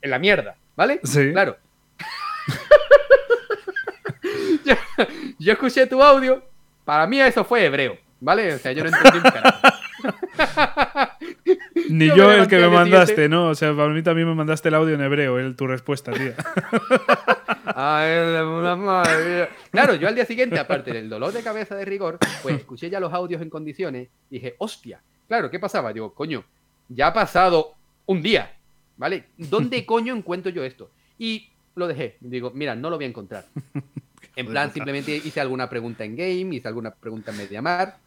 en 0.03 0.11
la 0.11 0.19
mierda, 0.19 0.57
¿vale? 0.77 1.01
Sí. 1.05 1.33
Claro. 1.33 1.57
yo, 5.39 5.53
escuché 5.53 5.87
tu 5.87 6.03
audio, 6.03 6.43
para 6.85 7.07
mí 7.07 7.21
eso 7.21 7.45
fue 7.45 7.65
hebreo, 7.65 7.97
¿vale? 8.21 8.55
O 8.55 8.59
sea, 8.59 8.73
yo 8.73 8.85
no 8.85 8.91
entendí 8.91 9.19
un 9.19 9.25
Ni 11.91 12.09
yo, 12.09 12.33
el 12.33 12.49
que 12.49 12.59
me 12.59 12.69
mandaste, 12.69 13.29
¿no? 13.29 13.49
O 13.49 13.55
sea, 13.55 13.75
para 13.75 13.89
mí 13.89 14.03
también 14.03 14.29
me 14.29 14.35
mandaste 14.35 14.69
el 14.69 14.75
audio 14.75 14.95
en 14.95 15.01
hebreo, 15.01 15.39
el, 15.39 15.57
tu 15.57 15.67
respuesta, 15.67 16.13
tío. 16.13 16.33
claro, 19.71 19.95
yo 19.95 20.09
al 20.09 20.15
día 20.15 20.25
siguiente, 20.25 20.59
aparte 20.59 20.93
del 20.93 21.09
dolor 21.09 21.33
de 21.33 21.43
cabeza 21.43 21.75
de 21.75 21.85
rigor, 21.85 22.19
pues 22.43 22.57
escuché 22.57 22.91
ya 22.91 23.01
los 23.01 23.13
audios 23.13 23.43
en 23.43 23.51
condiciones 23.51 24.09
y 24.31 24.37
dije, 24.37 24.55
hostia, 24.59 25.01
claro, 25.29 25.51
¿qué 25.51 25.59
pasaba? 25.59 25.93
Digo, 25.93 26.15
coño, 26.15 26.45
ya 26.89 27.09
ha 27.09 27.13
pasado 27.13 27.75
un 28.07 28.23
día, 28.23 28.53
¿vale? 28.97 29.25
¿Dónde 29.37 29.85
coño 29.87 30.15
encuentro 30.15 30.51
yo 30.51 30.65
esto? 30.65 30.91
Y 31.19 31.49
lo 31.75 31.87
dejé. 31.87 32.17
Digo, 32.21 32.51
mira, 32.55 32.75
no 32.75 32.91
lo 32.91 32.97
voy 32.97 33.05
a 33.05 33.09
encontrar. 33.09 33.47
En 34.37 34.47
plan, 34.47 34.73
simplemente 34.73 35.17
hice 35.17 35.41
alguna 35.41 35.69
pregunta 35.69 36.05
en 36.05 36.17
game, 36.17 36.55
hice 36.55 36.69
alguna 36.69 36.93
pregunta 36.93 37.31
en 37.31 37.39
Mediamar. 37.39 37.99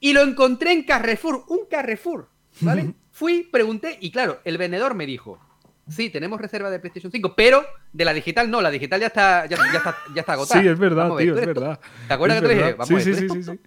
Y 0.00 0.12
lo 0.12 0.22
encontré 0.22 0.72
en 0.72 0.84
Carrefour, 0.84 1.44
un 1.48 1.66
Carrefour, 1.68 2.28
¿vale? 2.60 2.94
Fui, 3.10 3.48
pregunté 3.50 3.98
y 4.00 4.10
claro, 4.10 4.40
el 4.44 4.58
vendedor 4.58 4.94
me 4.94 5.06
dijo, 5.06 5.40
sí, 5.88 6.10
tenemos 6.10 6.40
reserva 6.40 6.70
de 6.70 6.78
PlayStation 6.78 7.10
5, 7.10 7.34
pero 7.34 7.64
de 7.92 8.04
la 8.04 8.12
digital 8.12 8.50
no, 8.50 8.60
la 8.60 8.70
digital 8.70 9.00
ya 9.00 9.08
está, 9.08 9.46
ya, 9.46 9.56
está, 9.56 9.96
ya 10.14 10.20
está 10.20 10.32
agotada. 10.34 10.60
Sí, 10.60 10.68
es 10.68 10.78
verdad, 10.78 11.16
tío, 11.16 11.36
es 11.36 11.46
verdad. 11.46 11.80
¿Te 12.06 12.14
acuerdas 12.14 12.40
que 12.40 12.48
te 12.48 12.54
dije? 12.54 12.72
Vamos 12.74 13.02
sí, 13.02 13.14
sí, 13.14 13.28
sí, 13.28 13.42
sí, 13.42 13.58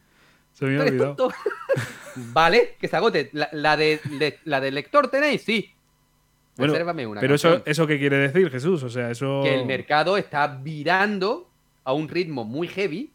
Se 0.54 0.66
me 0.66 0.80
había 0.80 0.92
olvidado. 0.92 1.34
vale, 2.16 2.76
que 2.80 2.88
se 2.88 2.96
agote. 2.96 3.30
La, 3.34 3.76
de, 3.76 4.40
la 4.46 4.62
del 4.62 4.76
lector 4.76 5.10
tenéis, 5.10 5.42
sí. 5.42 5.70
Bueno, 6.58 6.74
Resérvame 6.74 7.08
una. 7.08 7.22
Pero 7.22 7.36
eso, 7.36 7.62
eso 7.66 7.88
qué 7.88 7.98
quiere 7.98 8.18
decir, 8.18 8.50
Jesús? 8.50 8.84
O 8.84 8.90
sea, 8.90 9.10
eso. 9.10 9.42
Que 9.44 9.54
el 9.54 9.66
mercado 9.66 10.18
está 10.18 10.48
virando 10.48 11.50
a 11.84 11.94
un 11.94 12.08
ritmo 12.08 12.44
muy 12.44 12.68
heavy 12.68 13.12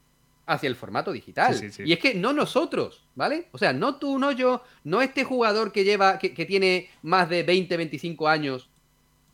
hacia 0.46 0.68
el 0.68 0.76
formato 0.76 1.12
digital. 1.12 1.54
Y 1.84 1.92
es 1.92 1.98
que 1.98 2.14
no 2.14 2.32
nosotros, 2.32 3.04
¿vale? 3.14 3.48
O 3.50 3.58
sea, 3.58 3.72
no 3.72 3.96
tú, 3.96 4.18
no 4.18 4.32
yo, 4.32 4.62
no 4.84 5.02
este 5.02 5.24
jugador 5.24 5.72
que 5.72 5.84
lleva, 5.84 6.18
que, 6.18 6.30
tiene 6.46 6.88
más 7.02 7.28
de 7.28 7.42
20, 7.42 7.76
25 7.76 8.28
años. 8.28 8.70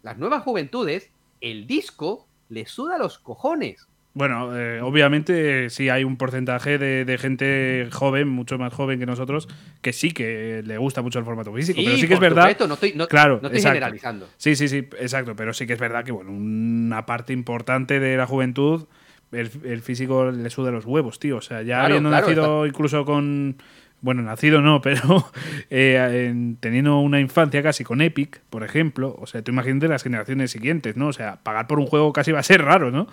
Las 0.03 0.19
nuevas 0.19 0.43
juventudes, 0.43 1.11
el 1.41 1.67
disco 1.67 2.27
le 2.49 2.67
suda 2.67 2.99
los 2.99 3.19
cojones. 3.19 3.87
Bueno, 4.15 4.59
eh, 4.59 4.83
obviamente 4.83 5.71
sí 5.71 5.89
hay 5.89 6.05
un 6.05 6.19
porcentaje 6.19 6.77
de, 6.77 7.19
gente 7.19 7.89
joven, 7.91 8.29
mucho 8.29 8.59
más 8.59 8.73
joven 8.73 8.99
que 8.99 9.07
nosotros, 9.07 9.49
que 9.81 9.95
sí 9.95 10.13
que 10.13 10.63
le 10.67 10.77
gusta 10.77 11.01
mucho 11.01 11.19
el 11.19 11.25
formato 11.25 11.53
físico. 11.53 11.81
pero 11.83 11.97
sí 11.97 12.09
que 12.09 12.15
es 12.15 12.21
verdad. 12.21 12.57
no 12.67 12.75
estoy, 12.75 12.93
claro, 13.09 13.39
no 13.41 13.49
estoy 13.49 13.63
generalizando. 13.63 14.29
Sí, 14.37 14.55
sí, 14.55 14.69
sí, 14.69 14.89
exacto. 14.99 15.35
Pero 15.35 15.55
sí 15.55 15.67
que 15.67 15.73
es 15.73 15.79
verdad 15.79 16.05
que, 16.05 16.13
bueno, 16.13 16.31
una 16.31 17.07
parte 17.07 17.33
importante 17.33 18.01
de 18.01 18.17
la 18.17 18.27
juventud 18.27 18.87
el, 19.33 19.83
físico 19.83 20.31
le 20.31 20.51
suda 20.51 20.71
los 20.71 20.85
huevos, 20.85 21.19
tío. 21.19 21.39
O 21.39 21.41
sea, 21.41 21.63
ya 21.63 21.85
habiendo 21.85 22.11
nacido 22.11 22.67
incluso 22.67 23.05
con. 23.05 23.57
Bueno, 24.01 24.23
nacido 24.23 24.61
no, 24.63 24.83
pero 24.83 25.31
eh, 25.71 26.55
teniendo 26.59 26.99
una 26.99 27.21
infancia 27.21 27.63
casi 27.63 27.85
con 27.85 28.01
Epic, 28.01 28.41
por 28.51 28.65
ejemplo. 28.65 29.17
O 29.19 29.27
sea, 29.27 29.43
tú 29.43 29.53
imagínate 29.53 29.89
las 29.89 30.03
generaciones 30.03 30.51
siguientes, 30.51 30.97
¿no? 30.97 31.09
O 31.09 31.13
sea, 31.13 31.37
pagar 31.43 31.69
por 31.69 31.79
un 31.79 31.87
juego 31.87 32.13
casi 32.13 32.33
va 32.33 32.41
a 32.41 32.45
ser 32.45 32.63
raro, 32.63 32.91
¿no? 32.91 33.07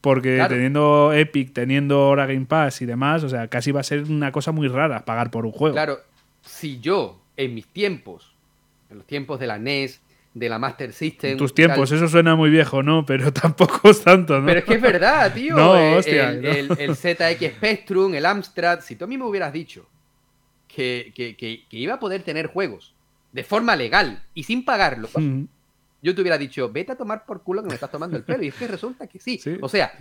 Porque 0.00 0.44
teniendo 0.48 1.12
Epic, 1.12 1.52
teniendo 1.52 1.96
ahora 1.96 2.26
Game 2.26 2.46
Pass 2.46 2.82
y 2.82 2.86
demás, 2.86 3.24
o 3.24 3.28
sea, 3.28 3.48
casi 3.48 3.72
va 3.72 3.80
a 3.80 3.84
ser 3.84 4.04
una 4.04 4.30
cosa 4.30 4.52
muy 4.52 4.68
rara 4.68 5.04
pagar 5.04 5.32
por 5.32 5.44
un 5.44 5.50
juego. 5.50 5.74
Claro, 5.74 5.98
si 6.42 6.78
yo 6.78 7.20
en 7.36 7.54
mis 7.54 7.66
tiempos, 7.66 8.32
en 8.90 8.98
los 8.98 9.06
tiempos 9.06 9.40
de 9.40 9.48
la 9.48 9.58
NES, 9.58 10.00
de 10.38 10.48
la 10.48 10.58
Master 10.58 10.92
System. 10.92 11.36
tus 11.36 11.54
tiempos, 11.54 11.90
eso 11.90 12.08
suena 12.08 12.36
muy 12.36 12.50
viejo, 12.50 12.82
¿no? 12.82 13.04
Pero 13.04 13.32
tampoco 13.32 13.90
es 13.90 14.02
tanto, 14.02 14.38
¿no? 14.40 14.46
Pero 14.46 14.60
es 14.60 14.64
que 14.64 14.74
es 14.74 14.80
verdad, 14.80 15.32
tío. 15.34 15.56
no, 15.56 15.76
eh, 15.76 15.96
hostia, 15.96 16.30
el, 16.30 16.70
el, 16.78 16.96
ZX 16.96 17.56
Spectrum, 17.56 18.14
el 18.14 18.26
Amstrad. 18.26 18.80
Si 18.80 18.96
tú 18.96 19.04
a 19.04 19.08
mí 19.08 19.18
me 19.18 19.24
hubieras 19.24 19.52
dicho 19.52 19.86
que, 20.68 21.66
iba 21.70 21.94
a 21.94 22.00
poder 22.00 22.22
tener 22.22 22.46
juegos 22.46 22.94
de 23.32 23.44
forma 23.44 23.76
legal 23.76 24.22
y 24.34 24.44
sin 24.44 24.64
pagarlo, 24.64 25.08
yo 26.00 26.14
te 26.14 26.20
hubiera 26.20 26.38
dicho, 26.38 26.70
vete 26.70 26.92
a 26.92 26.96
tomar 26.96 27.26
por 27.26 27.42
culo 27.42 27.62
que 27.62 27.68
me 27.68 27.74
estás 27.74 27.90
tomando 27.90 28.16
el 28.16 28.22
pelo. 28.22 28.44
Y 28.44 28.48
es 28.48 28.54
que 28.54 28.68
resulta 28.68 29.06
que 29.06 29.18
sí. 29.18 29.40
o 29.60 29.68
sea, 29.68 29.92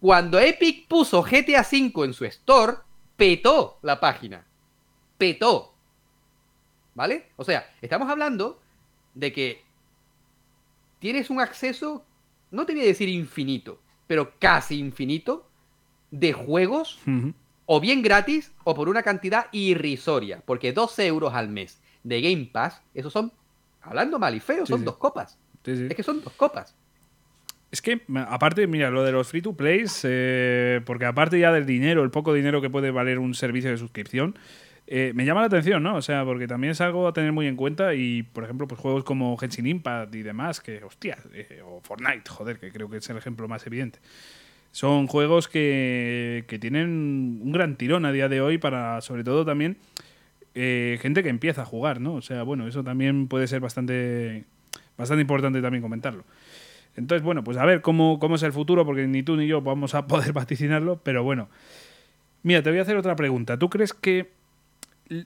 cuando 0.00 0.38
Epic 0.38 0.86
puso 0.86 1.22
GTA 1.22 1.62
V 1.62 2.04
en 2.04 2.12
su 2.12 2.24
store, 2.26 2.74
petó 3.16 3.78
la 3.82 3.98
página. 3.98 4.44
Petó. 5.16 5.72
¿Vale? 6.94 7.30
O 7.36 7.44
sea, 7.44 7.70
estamos 7.80 8.08
hablando 8.10 8.60
de 9.14 9.32
que 9.32 9.65
tienes 10.98 11.30
un 11.30 11.40
acceso, 11.40 12.04
no 12.50 12.66
te 12.66 12.72
voy 12.72 12.82
a 12.82 12.86
decir 12.86 13.08
infinito, 13.08 13.80
pero 14.06 14.32
casi 14.38 14.78
infinito, 14.78 15.48
de 16.10 16.32
juegos, 16.32 17.00
o 17.66 17.80
bien 17.80 18.02
gratis, 18.02 18.52
o 18.64 18.74
por 18.74 18.88
una 18.88 19.02
cantidad 19.02 19.46
irrisoria, 19.52 20.42
porque 20.44 20.72
12 20.72 21.06
euros 21.06 21.34
al 21.34 21.48
mes 21.48 21.80
de 22.04 22.20
Game 22.20 22.48
Pass, 22.52 22.82
esos 22.94 23.12
son, 23.12 23.32
hablando 23.82 24.18
mal 24.18 24.34
y 24.34 24.40
feo, 24.40 24.64
son 24.66 24.84
dos 24.84 24.96
copas. 24.96 25.38
es 25.64 25.94
que 25.94 26.02
son 26.02 26.22
dos 26.22 26.32
copas. 26.34 26.74
Es 27.70 27.82
que, 27.82 28.00
aparte, 28.28 28.66
mira, 28.68 28.90
lo 28.90 29.02
de 29.02 29.10
los 29.10 29.28
free 29.28 29.42
to 29.42 29.52
plays, 29.54 30.00
eh, 30.04 30.80
porque 30.86 31.04
aparte 31.04 31.38
ya 31.38 31.52
del 31.52 31.66
dinero, 31.66 32.04
el 32.04 32.10
poco 32.10 32.32
dinero 32.32 32.62
que 32.62 32.70
puede 32.70 32.92
valer 32.92 33.18
un 33.18 33.34
servicio 33.34 33.70
de 33.70 33.76
suscripción, 33.76 34.38
Eh, 34.88 35.12
me 35.14 35.24
llama 35.24 35.40
la 35.40 35.48
atención, 35.48 35.82
¿no? 35.82 35.96
O 35.96 36.02
sea, 36.02 36.24
porque 36.24 36.46
también 36.46 36.70
es 36.70 36.80
algo 36.80 37.08
a 37.08 37.12
tener 37.12 37.32
muy 37.32 37.48
en 37.48 37.56
cuenta 37.56 37.94
y, 37.94 38.22
por 38.22 38.44
ejemplo, 38.44 38.68
pues 38.68 38.80
juegos 38.80 39.02
como 39.02 39.36
Genshin 39.36 39.66
Impact 39.66 40.14
y 40.14 40.22
demás, 40.22 40.60
que, 40.60 40.82
hostia, 40.84 41.18
eh, 41.34 41.60
o 41.64 41.80
Fortnite, 41.80 42.30
joder, 42.30 42.58
que 42.58 42.70
creo 42.70 42.88
que 42.88 42.98
es 42.98 43.10
el 43.10 43.16
ejemplo 43.16 43.48
más 43.48 43.66
evidente. 43.66 43.98
Son 44.70 45.06
juegos 45.06 45.48
que, 45.48 46.44
que 46.46 46.58
tienen 46.58 47.40
un 47.42 47.50
gran 47.50 47.76
tirón 47.76 48.04
a 48.04 48.12
día 48.12 48.28
de 48.28 48.40
hoy 48.40 48.58
para, 48.58 49.00
sobre 49.00 49.24
todo 49.24 49.44
también, 49.44 49.76
eh, 50.54 50.98
gente 51.02 51.22
que 51.22 51.30
empieza 51.30 51.62
a 51.62 51.64
jugar, 51.64 52.00
¿no? 52.00 52.14
O 52.14 52.22
sea, 52.22 52.42
bueno, 52.44 52.68
eso 52.68 52.84
también 52.84 53.26
puede 53.26 53.48
ser 53.48 53.60
bastante, 53.60 54.44
bastante 54.96 55.22
importante 55.22 55.60
también 55.60 55.82
comentarlo. 55.82 56.24
Entonces, 56.96 57.24
bueno, 57.24 57.42
pues 57.42 57.56
a 57.56 57.64
ver 57.64 57.82
cómo, 57.82 58.18
cómo 58.18 58.36
es 58.36 58.42
el 58.42 58.52
futuro, 58.52 58.86
porque 58.86 59.06
ni 59.06 59.22
tú 59.22 59.36
ni 59.36 59.46
yo 59.46 59.62
vamos 59.62 59.94
a 59.94 60.06
poder 60.06 60.32
vaticinarlo, 60.34 61.00
pero 61.02 61.24
bueno. 61.24 61.48
Mira, 62.42 62.62
te 62.62 62.70
voy 62.70 62.78
a 62.78 62.82
hacer 62.82 62.96
otra 62.96 63.16
pregunta. 63.16 63.58
¿Tú 63.58 63.68
crees 63.68 63.92
que 63.92 64.30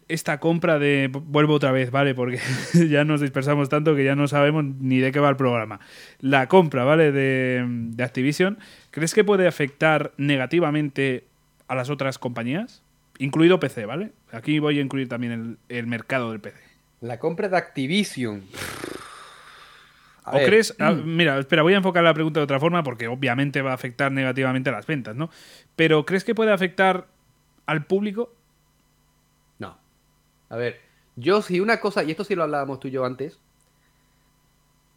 esta 0.09 0.40
compra 0.40 0.78
de. 0.78 1.11
Vuelvo 1.12 1.55
otra 1.55 1.73
vez, 1.73 1.90
¿vale? 1.90 2.15
Porque 2.15 2.39
ya 2.89 3.05
nos 3.05 3.20
dispersamos 3.20 3.69
tanto 3.69 3.94
que 3.94 4.05
ya 4.05 4.15
no 4.15 4.28
sabemos 4.28 4.65
ni 4.65 4.98
de 4.98 5.12
qué 5.12 5.20
va 5.20 5.28
el 5.28 5.36
programa. 5.36 5.81
La 6.20 6.48
compra, 6.48 6.85
¿vale? 6.85 7.12
De, 7.12 7.65
de 7.66 8.05
Activision, 8.05 8.59
¿crees 8.90 9.15
que 9.15 9.24
puede 9.24 9.47
afectar 9.47 10.12
negativamente 10.16 11.24
a 11.69 11.74
las 11.74 11.90
otras 11.90 12.19
compañías? 12.19 12.82
Incluido 13.19 13.61
PC, 13.61 13.86
¿vale? 13.86 14.12
Aquí 14.32 14.59
voy 14.59 14.78
a 14.78 14.82
incluir 14.82 15.09
también 15.09 15.59
el, 15.69 15.86
mercado 15.86 16.31
del 16.31 16.40
PC. 16.40 16.59
La 17.01 17.19
compra 17.19 17.48
de 17.48 17.57
Activision. 17.57 18.44
¿O 20.24 20.39
crees? 20.39 20.74
Ah, 20.78 20.93
mira, 20.93 21.39
espera, 21.39 21.62
voy 21.62 21.74
a 21.74 21.78
enfocar 21.78 22.05
la 22.05 22.15
pregunta 22.15 22.40
de 22.40 22.44
otra 22.44 22.61
forma 22.61 22.82
porque 22.82 23.09
obviamente 23.09 23.62
va 23.62 23.73
a 23.73 23.74
afectar 23.74 24.12
negativamente 24.12 24.70
a 24.70 24.73
las 24.73 24.86
ventas, 24.86 25.16
¿no? 25.16 25.31
Pero 25.77 26.07
¿crees 26.07 26.24
que 26.24 26.35
puede 26.35 26.52
afectar 26.52 27.09
al 27.66 27.85
público? 27.85 28.32
A 30.51 30.56
ver, 30.56 30.81
yo 31.16 31.40
sí 31.40 31.60
una 31.60 31.81
cosa, 31.81 32.05
y 32.05 32.10
esto 32.10 32.24
sí 32.24 32.35
lo 32.35 32.43
hablábamos 32.43 32.81
tú 32.81 32.89
y 32.89 32.90
yo 32.90 33.05
antes, 33.05 33.39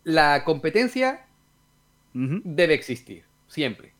la 0.03 0.43
competencia 0.43 1.27
debe 2.13 2.73
existir, 2.73 3.23
siempre. 3.47 3.93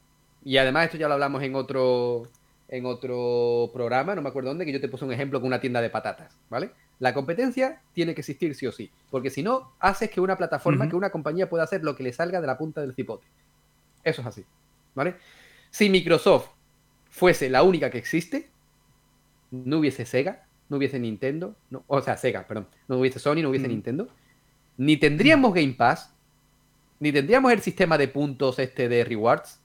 Y 0.44 0.58
además 0.58 0.86
esto 0.86 0.98
ya 0.98 1.08
lo 1.08 1.14
hablamos 1.14 1.42
en 1.44 1.56
otro, 1.56 2.28
en 2.68 2.86
otro 2.86 3.70
programa, 3.72 4.16
no 4.16 4.22
me 4.22 4.30
acuerdo 4.30 4.50
dónde, 4.50 4.66
que 4.66 4.74
yo 4.74 4.82
te 4.82 4.90
puse 4.90 5.06
un 5.06 5.14
ejemplo 5.14 5.40
con 5.40 5.48
una 5.48 5.62
tienda 5.62 5.80
de 5.80 5.90
patatas, 5.90 6.38
¿vale? 6.50 6.72
La 7.00 7.14
competencia 7.14 7.82
tiene 7.94 8.14
que 8.14 8.22
existir 8.22 8.56
sí 8.56 8.68
o 8.68 8.72
sí, 8.72 8.92
porque 9.10 9.30
si 9.30 9.44
no, 9.44 9.74
haces 9.80 10.10
que 10.10 10.22
una 10.22 10.38
plataforma, 10.38 10.90
que 10.90 10.96
una 10.96 11.12
compañía 11.12 11.50
pueda 11.50 11.64
hacer 11.64 11.84
lo 11.84 11.96
que 11.96 12.04
le 12.04 12.14
salga 12.14 12.42
de 12.42 12.48
la 12.48 12.58
punta 12.58 12.82
del 12.82 12.94
cipote. 12.94 13.28
Eso 14.04 14.22
es 14.22 14.28
así, 14.28 14.46
¿vale? 14.96 15.16
Si 15.70 15.90
Microsoft 15.90 16.50
fuese 17.10 17.50
la 17.50 17.64
única 17.64 17.90
que 17.90 17.98
existe, 18.00 18.50
no 19.52 19.78
hubiese 19.78 20.06
Sega, 20.06 20.48
no 20.74 20.78
hubiese 20.78 21.00
Nintendo, 21.00 21.56
o 21.86 22.02
sea, 22.02 22.18
Sega, 22.18 22.48
perdón, 22.48 22.66
no 22.88 22.98
hubiese 22.98 23.20
Sony, 23.20 23.44
no 23.44 23.50
hubiese 23.50 23.68
Nintendo, 23.68 24.08
ni 24.76 24.98
tendríamos 24.98 25.54
Game 25.54 25.74
Pass, 25.74 26.12
ni 27.00 27.12
tendríamos 27.12 27.54
el 27.54 27.62
sistema 27.62 27.96
de 27.96 28.08
puntos 28.08 28.58
este 28.58 28.90
de 28.90 29.04
rewards, 29.06 29.60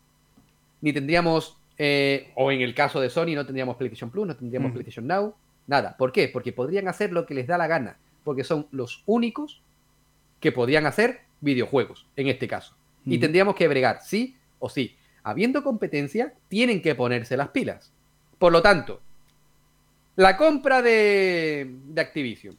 ni 0.82 0.92
tendríamos, 0.92 1.56
eh, 1.78 2.30
o 2.34 2.52
en 2.52 2.60
el 2.60 2.74
caso 2.74 3.00
de 3.00 3.08
Sony, 3.08 3.34
no 3.34 3.46
tendríamos 3.46 3.76
PlayStation 3.76 4.10
Plus, 4.10 4.26
no 4.26 4.36
tendríamos 4.36 4.70
PlayStation 4.72 5.06
Now, 5.06 5.34
nada. 5.66 5.96
¿Por 5.96 6.12
qué? 6.12 6.28
Porque 6.28 6.52
podrían 6.52 6.88
hacer 6.88 7.10
lo 7.10 7.24
que 7.24 7.32
les 7.32 7.46
da 7.46 7.56
la 7.56 7.66
gana, 7.66 7.96
porque 8.22 8.44
son 8.44 8.66
los 8.70 9.02
únicos 9.06 9.62
que 10.40 10.52
podrían 10.52 10.84
hacer 10.84 11.20
videojuegos, 11.40 12.06
en 12.16 12.28
este 12.28 12.48
caso. 12.48 12.76
Y 13.06 13.16
tendríamos 13.16 13.54
que 13.54 13.66
bregar, 13.66 14.00
sí 14.02 14.36
o 14.58 14.68
sí. 14.68 14.94
Habiendo 15.22 15.62
competencia, 15.64 16.34
tienen 16.48 16.82
que 16.82 16.94
ponerse 16.94 17.38
las 17.38 17.48
pilas. 17.48 17.94
Por 18.38 18.52
lo 18.52 18.60
tanto, 18.60 19.00
la 20.18 20.36
compra 20.36 20.82
de, 20.82 21.76
Activision. 21.96 22.56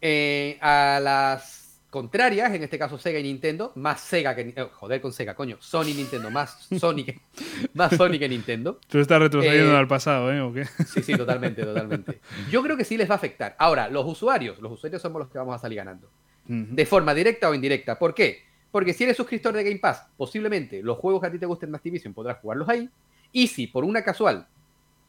Eh, 0.00 0.58
a 0.60 0.98
las 1.00 1.80
contrarias, 1.90 2.52
en 2.54 2.62
este 2.62 2.78
caso 2.78 2.96
Sega 2.96 3.18
y 3.18 3.22
Nintendo, 3.22 3.72
más 3.74 4.00
Sega 4.00 4.34
que. 4.34 4.54
Oh, 4.58 4.70
joder 4.72 5.02
con 5.02 5.12
Sega, 5.12 5.34
coño. 5.34 5.58
Sony 5.60 5.88
y 5.88 5.94
Nintendo, 5.94 6.30
más 6.30 6.66
Sony 6.80 7.04
que, 7.04 7.20
más 7.74 7.94
Sony 7.94 8.18
que 8.18 8.26
Nintendo. 8.26 8.80
Tú 8.88 9.00
estás 9.00 9.20
retrocediendo 9.20 9.74
eh, 9.74 9.76
al 9.76 9.86
pasado, 9.86 10.32
¿eh? 10.32 10.40
¿O 10.40 10.50
qué? 10.50 10.64
Sí, 10.86 11.02
sí, 11.02 11.14
totalmente, 11.14 11.62
totalmente. 11.62 12.20
Yo 12.50 12.62
creo 12.62 12.78
que 12.78 12.84
sí 12.84 12.96
les 12.96 13.08
va 13.08 13.14
a 13.14 13.18
afectar. 13.18 13.54
Ahora, 13.58 13.90
los 13.90 14.06
usuarios, 14.06 14.58
los 14.60 14.72
usuarios 14.72 15.02
somos 15.02 15.20
los 15.20 15.28
que 15.28 15.36
vamos 15.36 15.54
a 15.54 15.58
salir 15.58 15.76
ganando. 15.76 16.08
De 16.46 16.86
forma 16.86 17.14
directa 17.14 17.50
o 17.50 17.54
indirecta. 17.54 17.98
¿Por 17.98 18.14
qué? 18.14 18.42
Porque 18.70 18.94
si 18.94 19.04
eres 19.04 19.16
suscriptor 19.16 19.54
de 19.54 19.62
Game 19.62 19.78
Pass, 19.78 20.06
posiblemente 20.16 20.82
los 20.82 20.96
juegos 20.98 21.20
que 21.20 21.26
a 21.28 21.30
ti 21.30 21.38
te 21.38 21.46
gusten 21.46 21.70
de 21.70 21.76
Activision 21.76 22.14
podrás 22.14 22.38
jugarlos 22.38 22.68
ahí. 22.68 22.88
Y 23.30 23.46
si 23.46 23.66
por 23.66 23.84
una 23.84 24.02
casual 24.02 24.46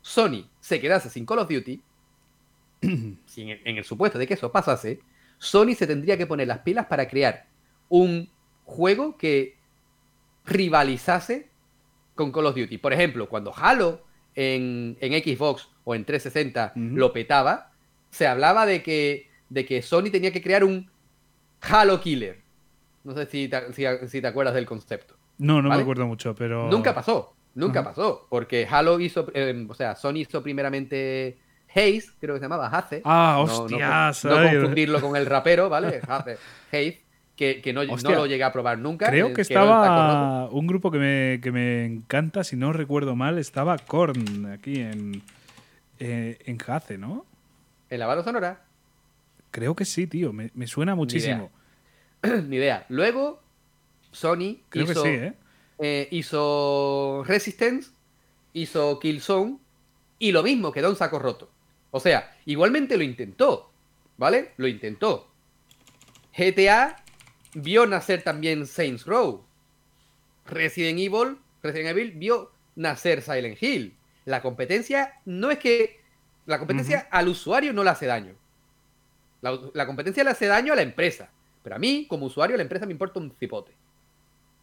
Sony 0.04 0.48
se 0.60 0.80
quedase 0.80 1.10
sin 1.10 1.26
Call 1.26 1.40
of 1.40 1.50
Duty, 1.50 1.82
en 2.82 3.78
el 3.78 3.84
supuesto 3.84 4.20
de 4.20 4.28
que 4.28 4.36
eso 4.36 4.52
pasase, 4.52 5.00
Sony 5.40 5.74
se 5.76 5.88
tendría 5.88 6.18
que 6.18 6.28
poner 6.28 6.48
las 6.48 6.60
pilas 6.60 6.86
para 6.86 7.08
crear 7.08 7.48
un 7.90 8.30
juego 8.66 9.18
que 9.18 9.58
rivalizase 10.46 11.50
con 12.16 12.32
Call 12.32 12.46
of 12.48 12.56
Duty. 12.56 12.78
Por 12.78 12.94
ejemplo, 12.94 13.28
cuando 13.28 13.54
Halo 13.56 14.04
en, 14.36 14.98
Xbox 15.02 15.70
o 15.86 15.96
en 15.96 16.06
360 16.06 16.74
lo 16.76 17.14
petaba, 17.14 17.72
se 18.10 18.28
hablaba 18.28 18.66
de 18.66 18.84
que, 18.84 19.30
de 19.50 19.66
que 19.66 19.82
Sony 19.82 20.12
tenía 20.12 20.32
que 20.32 20.42
crear 20.42 20.64
un 20.64 20.90
Halo 21.62 22.02
Killer. 22.02 22.42
No 23.04 23.14
sé 23.14 23.26
si 23.26 23.50
te, 23.50 24.28
acuerdas 24.28 24.54
del 24.54 24.66
concepto. 24.66 25.16
No, 25.38 25.62
no 25.62 25.70
me 25.70 25.76
acuerdo 25.76 26.06
mucho, 26.06 26.36
pero... 26.36 26.70
Nunca 26.70 26.94
pasó. 26.94 27.36
Nunca 27.56 27.84
pasó, 27.84 28.26
porque 28.30 28.68
Halo 28.70 29.00
hizo, 29.00 29.28
eh, 29.34 29.66
o 29.70 29.74
sea, 29.76 29.96
Sony 29.96 30.18
hizo 30.18 30.42
primeramente 30.42 31.38
Haze, 31.70 32.10
creo 32.20 32.36
que 32.36 32.40
se 32.40 32.46
llamaba 32.46 32.68
Haze. 32.68 33.02
Ah, 33.06 33.38
hostias. 33.40 34.26
No, 34.26 34.36
confundirlo 34.36 35.02
con 35.02 35.16
el 35.16 35.26
rapero, 35.26 35.70
¿vale? 35.70 36.02
Haze, 36.08 36.38
Haze, 36.72 37.02
que, 37.36 37.74
no, 37.74 37.84
lo 37.84 38.26
llegué 38.26 38.44
a 38.44 38.52
probar 38.52 38.80
nunca. 38.80 39.08
Creo 39.08 39.28
eh, 39.28 39.34
que 39.34 39.42
estaba 39.42 40.50
un 40.50 40.66
grupo 40.66 40.90
que 40.90 40.98
me, 40.98 41.40
que 41.42 41.52
me 41.52 41.86
encanta, 41.86 42.44
si 42.44 42.56
no 42.56 42.74
recuerdo 42.74 43.16
mal, 43.16 43.38
estaba 43.38 43.78
Korn 43.78 44.52
aquí 44.52 44.80
en, 44.80 45.22
eh, 46.00 46.38
en 46.46 46.58
Haze, 46.66 46.98
¿no? 46.98 47.26
¿En 47.90 48.00
la 48.00 48.08
banda 48.08 48.24
sonora? 48.24 48.62
Creo 49.52 49.76
que 49.76 49.86
sí, 49.86 50.08
tío, 50.08 50.34
me, 50.34 50.50
suena 50.66 50.96
muchísimo. 50.96 51.52
Ni 52.24 52.30
idea. 52.32 52.42
Ni 52.48 52.56
idea. 52.56 52.86
Luego, 52.90 53.42
Sony 54.12 54.58
Creo 54.70 54.88
que 54.88 54.96
sí, 54.96 55.08
¿eh? 55.08 55.34
Eh, 55.80 56.08
hizo 56.12 57.24
Resistance, 57.26 57.92
hizo 58.54 59.00
Killzone 59.00 59.58
y 60.20 60.32
lo 60.32 60.44
mismo, 60.44 60.72
quedó 60.72 60.90
en 60.90 60.96
saco 60.96 61.20
roto. 61.20 61.52
O 61.92 62.00
sea, 62.00 62.36
igualmente 62.46 62.98
lo 62.98 63.04
intentó, 63.04 63.72
¿vale? 64.18 64.54
Lo 64.58 64.68
intentó. 64.68 65.32
GTA 66.36 67.04
vio 67.54 67.86
nacer 67.86 68.24
también 68.24 68.66
Saints 68.66 69.06
Row. 69.06 69.46
Resident 70.46 71.00
Evil, 71.00 71.38
Resident 71.62 71.90
Evil 71.90 72.12
vio 72.12 72.52
nacer 72.76 73.22
Silent 73.22 73.62
Hill. 73.62 73.96
La 74.26 74.42
competencia 74.42 75.22
no 75.26 75.52
es 75.52 75.60
que. 75.60 76.02
La 76.46 76.60
competencia 76.60 77.08
al 77.10 77.30
usuario 77.30 77.72
no 77.72 77.84
le 77.84 77.90
hace 77.90 78.06
daño. 78.06 78.36
La, 79.42 79.58
la, 79.74 79.86
competencia 79.86 80.24
le 80.24 80.32
hace 80.32 80.48
daño 80.48 80.74
a 80.74 80.76
la 80.76 80.82
empresa. 80.82 81.30
Pero 81.64 81.76
a 81.76 81.80
mí, 81.80 82.06
como 82.10 82.26
usuario, 82.26 82.58
la 82.58 82.64
empresa 82.64 82.86
me 82.86 82.92
importa 82.92 83.20
un 83.20 83.34
cipote. 83.40 83.74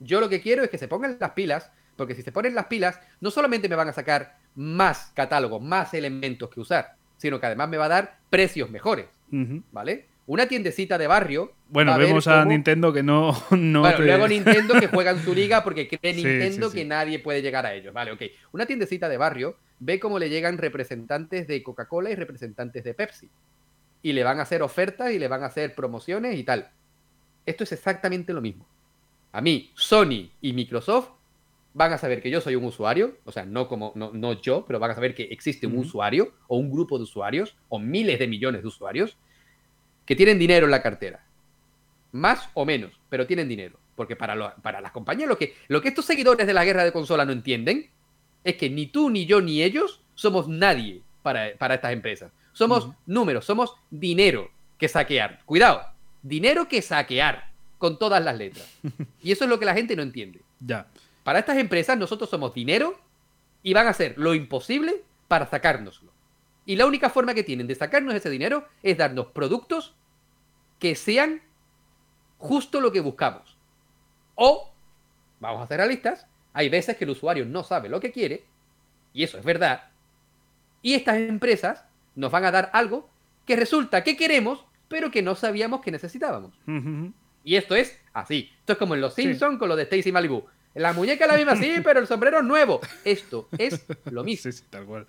Yo 0.00 0.20
lo 0.20 0.28
que 0.28 0.40
quiero 0.40 0.64
es 0.64 0.70
que 0.70 0.78
se 0.78 0.88
pongan 0.88 1.18
las 1.20 1.32
pilas, 1.32 1.70
porque 1.96 2.14
si 2.14 2.22
se 2.22 2.32
ponen 2.32 2.54
las 2.54 2.66
pilas, 2.66 2.98
no 3.20 3.30
solamente 3.30 3.68
me 3.68 3.76
van 3.76 3.88
a 3.88 3.92
sacar 3.92 4.38
más 4.54 5.12
catálogos, 5.14 5.62
más 5.62 5.92
elementos 5.92 6.48
que 6.48 6.60
usar, 6.60 6.94
sino 7.18 7.38
que 7.38 7.46
además 7.46 7.68
me 7.68 7.76
va 7.76 7.84
a 7.84 7.88
dar 7.88 8.18
precios 8.30 8.70
mejores, 8.70 9.06
¿vale? 9.70 10.06
Una 10.26 10.46
tiendecita 10.46 10.96
de 10.96 11.06
barrio. 11.06 11.52
Bueno, 11.68 11.96
vemos 11.98 12.26
a 12.28 12.44
Nintendo 12.44 12.92
que 12.92 13.02
no. 13.02 13.36
no 13.50 13.80
bueno, 13.80 13.98
luego 13.98 14.28
Nintendo 14.28 14.78
que 14.78 14.86
juega 14.88 15.10
en 15.10 15.22
su 15.22 15.34
liga 15.34 15.62
porque 15.62 15.88
cree 15.88 16.14
Nintendo 16.14 16.70
que 16.70 16.84
nadie 16.84 17.18
puede 17.18 17.42
llegar 17.42 17.66
a 17.66 17.74
ellos. 17.74 17.92
Vale, 17.92 18.12
ok. 18.12 18.22
Una 18.52 18.64
tiendecita 18.64 19.08
de 19.08 19.16
barrio 19.16 19.56
ve 19.80 19.98
cómo 19.98 20.18
le 20.18 20.30
llegan 20.30 20.56
representantes 20.56 21.48
de 21.48 21.62
Coca-Cola 21.62 22.10
y 22.10 22.14
representantes 22.14 22.84
de 22.84 22.94
Pepsi. 22.94 23.28
Y 24.02 24.12
le 24.12 24.22
van 24.22 24.38
a 24.38 24.42
hacer 24.42 24.62
ofertas 24.62 25.10
y 25.10 25.18
le 25.18 25.26
van 25.26 25.42
a 25.42 25.46
hacer 25.46 25.74
promociones 25.74 26.38
y 26.38 26.44
tal. 26.44 26.70
Esto 27.44 27.64
es 27.64 27.72
exactamente 27.72 28.32
lo 28.32 28.40
mismo 28.40 28.66
a 29.32 29.40
mí, 29.40 29.70
Sony 29.74 30.30
y 30.40 30.52
Microsoft 30.52 31.10
van 31.72 31.92
a 31.92 31.98
saber 31.98 32.20
que 32.20 32.30
yo 32.30 32.40
soy 32.40 32.56
un 32.56 32.64
usuario, 32.64 33.16
o 33.24 33.32
sea, 33.32 33.44
no 33.44 33.68
como 33.68 33.92
no, 33.94 34.10
no 34.12 34.40
yo, 34.40 34.64
pero 34.66 34.80
van 34.80 34.90
a 34.90 34.94
saber 34.94 35.14
que 35.14 35.24
existe 35.24 35.66
un 35.66 35.78
usuario 35.78 36.32
o 36.48 36.56
un 36.56 36.70
grupo 36.70 36.98
de 36.98 37.04
usuarios 37.04 37.56
o 37.68 37.78
miles 37.78 38.18
de 38.18 38.26
millones 38.26 38.62
de 38.62 38.68
usuarios 38.68 39.16
que 40.04 40.16
tienen 40.16 40.38
dinero 40.38 40.66
en 40.66 40.72
la 40.72 40.82
cartera. 40.82 41.24
Más 42.12 42.48
o 42.54 42.64
menos, 42.64 42.92
pero 43.08 43.26
tienen 43.26 43.48
dinero. 43.48 43.78
Porque 43.94 44.16
para, 44.16 44.56
para 44.56 44.80
las 44.80 44.92
compañías 44.92 45.28
lo 45.28 45.38
que, 45.38 45.54
lo 45.68 45.80
que 45.80 45.88
estos 45.88 46.06
seguidores 46.06 46.46
de 46.46 46.54
la 46.54 46.64
guerra 46.64 46.84
de 46.84 46.92
consola 46.92 47.24
no 47.24 47.32
entienden 47.32 47.90
es 48.42 48.56
que 48.56 48.70
ni 48.70 48.86
tú, 48.86 49.10
ni 49.10 49.26
yo, 49.26 49.40
ni 49.40 49.62
ellos 49.62 50.02
somos 50.14 50.48
nadie 50.48 51.02
para, 51.22 51.48
estas 51.48 51.92
empresas. 51.92 52.32
Somos 52.52 52.90
números, 53.06 53.44
somos 53.44 53.74
dinero 53.90 54.50
que 54.78 54.88
saquear. 54.88 55.40
Cuidado, 55.44 55.82
dinero 56.22 56.68
que 56.68 56.82
saquear 56.82 57.49
con 57.80 57.98
todas 57.98 58.22
las 58.22 58.36
letras. 58.38 58.68
Y 59.22 59.32
eso 59.32 59.44
es 59.44 59.50
lo 59.50 59.58
que 59.58 59.64
la 59.64 59.74
gente 59.74 59.96
no 59.96 60.02
entiende. 60.02 60.42
Ya. 60.60 60.86
Para 61.24 61.40
estas 61.40 61.56
empresas 61.58 61.98
nosotros 61.98 62.30
somos 62.30 62.54
dinero 62.54 63.00
y 63.64 63.74
van 63.74 63.88
a 63.88 63.90
hacer 63.90 64.14
lo 64.16 64.34
imposible 64.34 65.02
para 65.26 65.46
sacárnoslo. 65.46 66.12
Y 66.66 66.76
la 66.76 66.86
única 66.86 67.10
forma 67.10 67.34
que 67.34 67.42
tienen 67.42 67.66
de 67.66 67.74
sacarnos 67.74 68.14
ese 68.14 68.30
dinero 68.30 68.68
es 68.82 68.96
darnos 68.96 69.26
productos 69.28 69.94
que 70.78 70.94
sean 70.94 71.42
justo 72.38 72.80
lo 72.80 72.92
que 72.92 73.00
buscamos. 73.00 73.56
O, 74.34 74.70
vamos 75.40 75.62
a 75.62 75.66
ser 75.66 75.78
realistas, 75.78 76.26
hay 76.52 76.68
veces 76.68 76.96
que 76.96 77.04
el 77.04 77.10
usuario 77.10 77.44
no 77.46 77.64
sabe 77.64 77.88
lo 77.88 78.00
que 78.00 78.12
quiere, 78.12 78.44
y 79.12 79.24
eso 79.24 79.38
es 79.38 79.44
verdad, 79.44 79.90
y 80.82 80.94
estas 80.94 81.16
empresas 81.16 81.84
nos 82.14 82.30
van 82.30 82.44
a 82.44 82.50
dar 82.50 82.70
algo 82.72 83.08
que 83.46 83.56
resulta 83.56 84.04
que 84.04 84.16
queremos, 84.16 84.64
pero 84.88 85.10
que 85.10 85.22
no 85.22 85.34
sabíamos 85.34 85.80
que 85.80 85.90
necesitábamos. 85.90 86.52
Y 87.44 87.56
esto 87.56 87.74
es 87.74 87.98
así. 88.12 88.50
Esto 88.60 88.72
es 88.74 88.78
como 88.78 88.94
en 88.94 89.00
Los 89.00 89.14
Simpsons 89.14 89.58
con 89.58 89.68
lo 89.68 89.76
de 89.76 89.84
Stacy 89.84 90.12
Malibu. 90.12 90.44
La 90.74 90.92
muñeca 90.92 91.24
es 91.24 91.30
la 91.30 91.36
misma, 91.36 91.56
sí, 91.56 91.80
pero 91.84 92.00
el 92.00 92.06
sombrero 92.06 92.38
es 92.38 92.44
nuevo. 92.44 92.80
Esto 93.04 93.48
es 93.58 93.86
lo 94.10 94.24
mismo. 94.24 94.50
Sí, 94.50 94.58
sí, 94.58 94.64
tal 94.70 94.84
cual. 94.84 95.06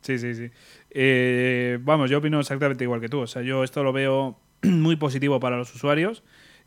Sí, 0.00 0.18
sí, 0.18 0.34
sí. 0.34 0.50
Eh, 0.90 1.78
vamos, 1.80 2.10
yo 2.10 2.18
opino 2.18 2.40
exactamente 2.40 2.84
igual 2.84 3.00
que 3.00 3.08
tú. 3.08 3.20
O 3.20 3.26
sea, 3.26 3.42
yo 3.42 3.64
esto 3.64 3.82
lo 3.82 3.92
veo 3.92 4.38
muy 4.62 4.96
positivo 4.96 5.40
para 5.40 5.56
los 5.56 5.74
usuarios 5.74 6.22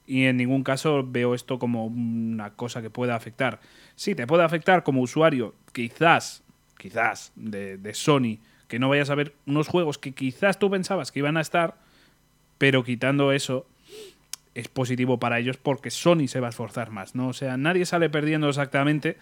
y 0.05 0.23
en 0.23 0.37
ningún 0.37 0.63
caso 0.63 1.03
veo 1.05 1.35
esto 1.35 1.59
como 1.59 1.85
una 1.85 2.51
cosa 2.53 2.81
que 2.81 2.89
pueda 2.89 3.15
afectar. 3.15 3.59
Sí, 3.95 4.15
te 4.15 4.25
puede 4.25 4.43
afectar 4.43 4.83
como 4.83 5.01
usuario, 5.01 5.53
quizás, 5.73 6.43
quizás, 6.77 7.33
de, 7.35 7.77
de 7.77 7.93
Sony, 7.93 8.39
que 8.69 8.79
no 8.79 8.89
vayas 8.89 9.09
a 9.09 9.15
ver 9.15 9.33
unos 9.45 9.67
juegos 9.67 9.97
que 9.97 10.13
quizás 10.13 10.59
tú 10.59 10.71
pensabas 10.71 11.11
que 11.11 11.19
iban 11.19 11.35
a 11.35 11.41
estar, 11.41 11.75
pero 12.57 12.83
quitando 12.83 13.33
eso, 13.33 13.67
es 14.57 14.69
positivo 14.69 15.19
para 15.19 15.37
ellos 15.37 15.55
porque 15.57 15.91
Sony 15.91 16.27
se 16.27 16.39
va 16.39 16.47
a 16.47 16.49
esforzar 16.49 16.89
más, 16.89 17.13
¿no? 17.13 17.27
O 17.27 17.33
sea, 17.33 17.57
nadie 17.57 17.85
sale 17.85 18.09
perdiendo 18.09 18.49
exactamente. 18.49 19.17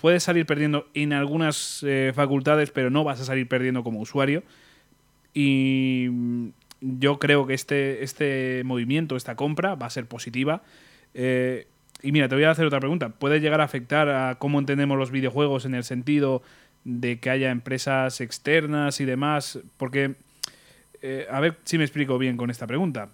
Puedes 0.00 0.22
salir 0.22 0.46
perdiendo 0.46 0.88
en 0.94 1.12
algunas 1.12 1.84
eh, 1.86 2.12
facultades, 2.14 2.70
pero 2.70 2.88
no 2.88 3.04
vas 3.04 3.20
a 3.20 3.26
salir 3.26 3.46
perdiendo 3.46 3.84
como 3.84 4.00
usuario. 4.00 4.42
Y 5.34 6.08
yo 6.80 7.18
creo 7.18 7.46
que 7.46 7.52
este, 7.52 8.02
este 8.02 8.62
movimiento, 8.64 9.16
esta 9.16 9.36
compra, 9.36 9.74
va 9.74 9.84
a 9.84 9.90
ser 9.90 10.06
positiva. 10.06 10.62
Eh, 11.12 11.66
y 12.00 12.12
mira, 12.12 12.28
te 12.28 12.34
voy 12.34 12.44
a 12.44 12.50
hacer 12.50 12.64
otra 12.64 12.80
pregunta. 12.80 13.10
¿Puede 13.10 13.40
llegar 13.40 13.60
a 13.60 13.64
afectar 13.64 14.08
a 14.08 14.36
cómo 14.36 14.58
entendemos 14.58 14.96
los 14.96 15.10
videojuegos 15.10 15.66
en 15.66 15.74
el 15.74 15.84
sentido 15.84 16.42
de 16.84 17.20
que 17.20 17.28
haya 17.28 17.50
empresas 17.50 18.22
externas 18.22 18.98
y 19.02 19.04
demás? 19.04 19.60
Porque, 19.76 20.14
eh, 21.02 21.26
a 21.30 21.38
ver 21.40 21.58
si 21.64 21.76
me 21.76 21.84
explico 21.84 22.16
bien 22.16 22.38
con 22.38 22.48
esta 22.48 22.66
pregunta. 22.66 23.10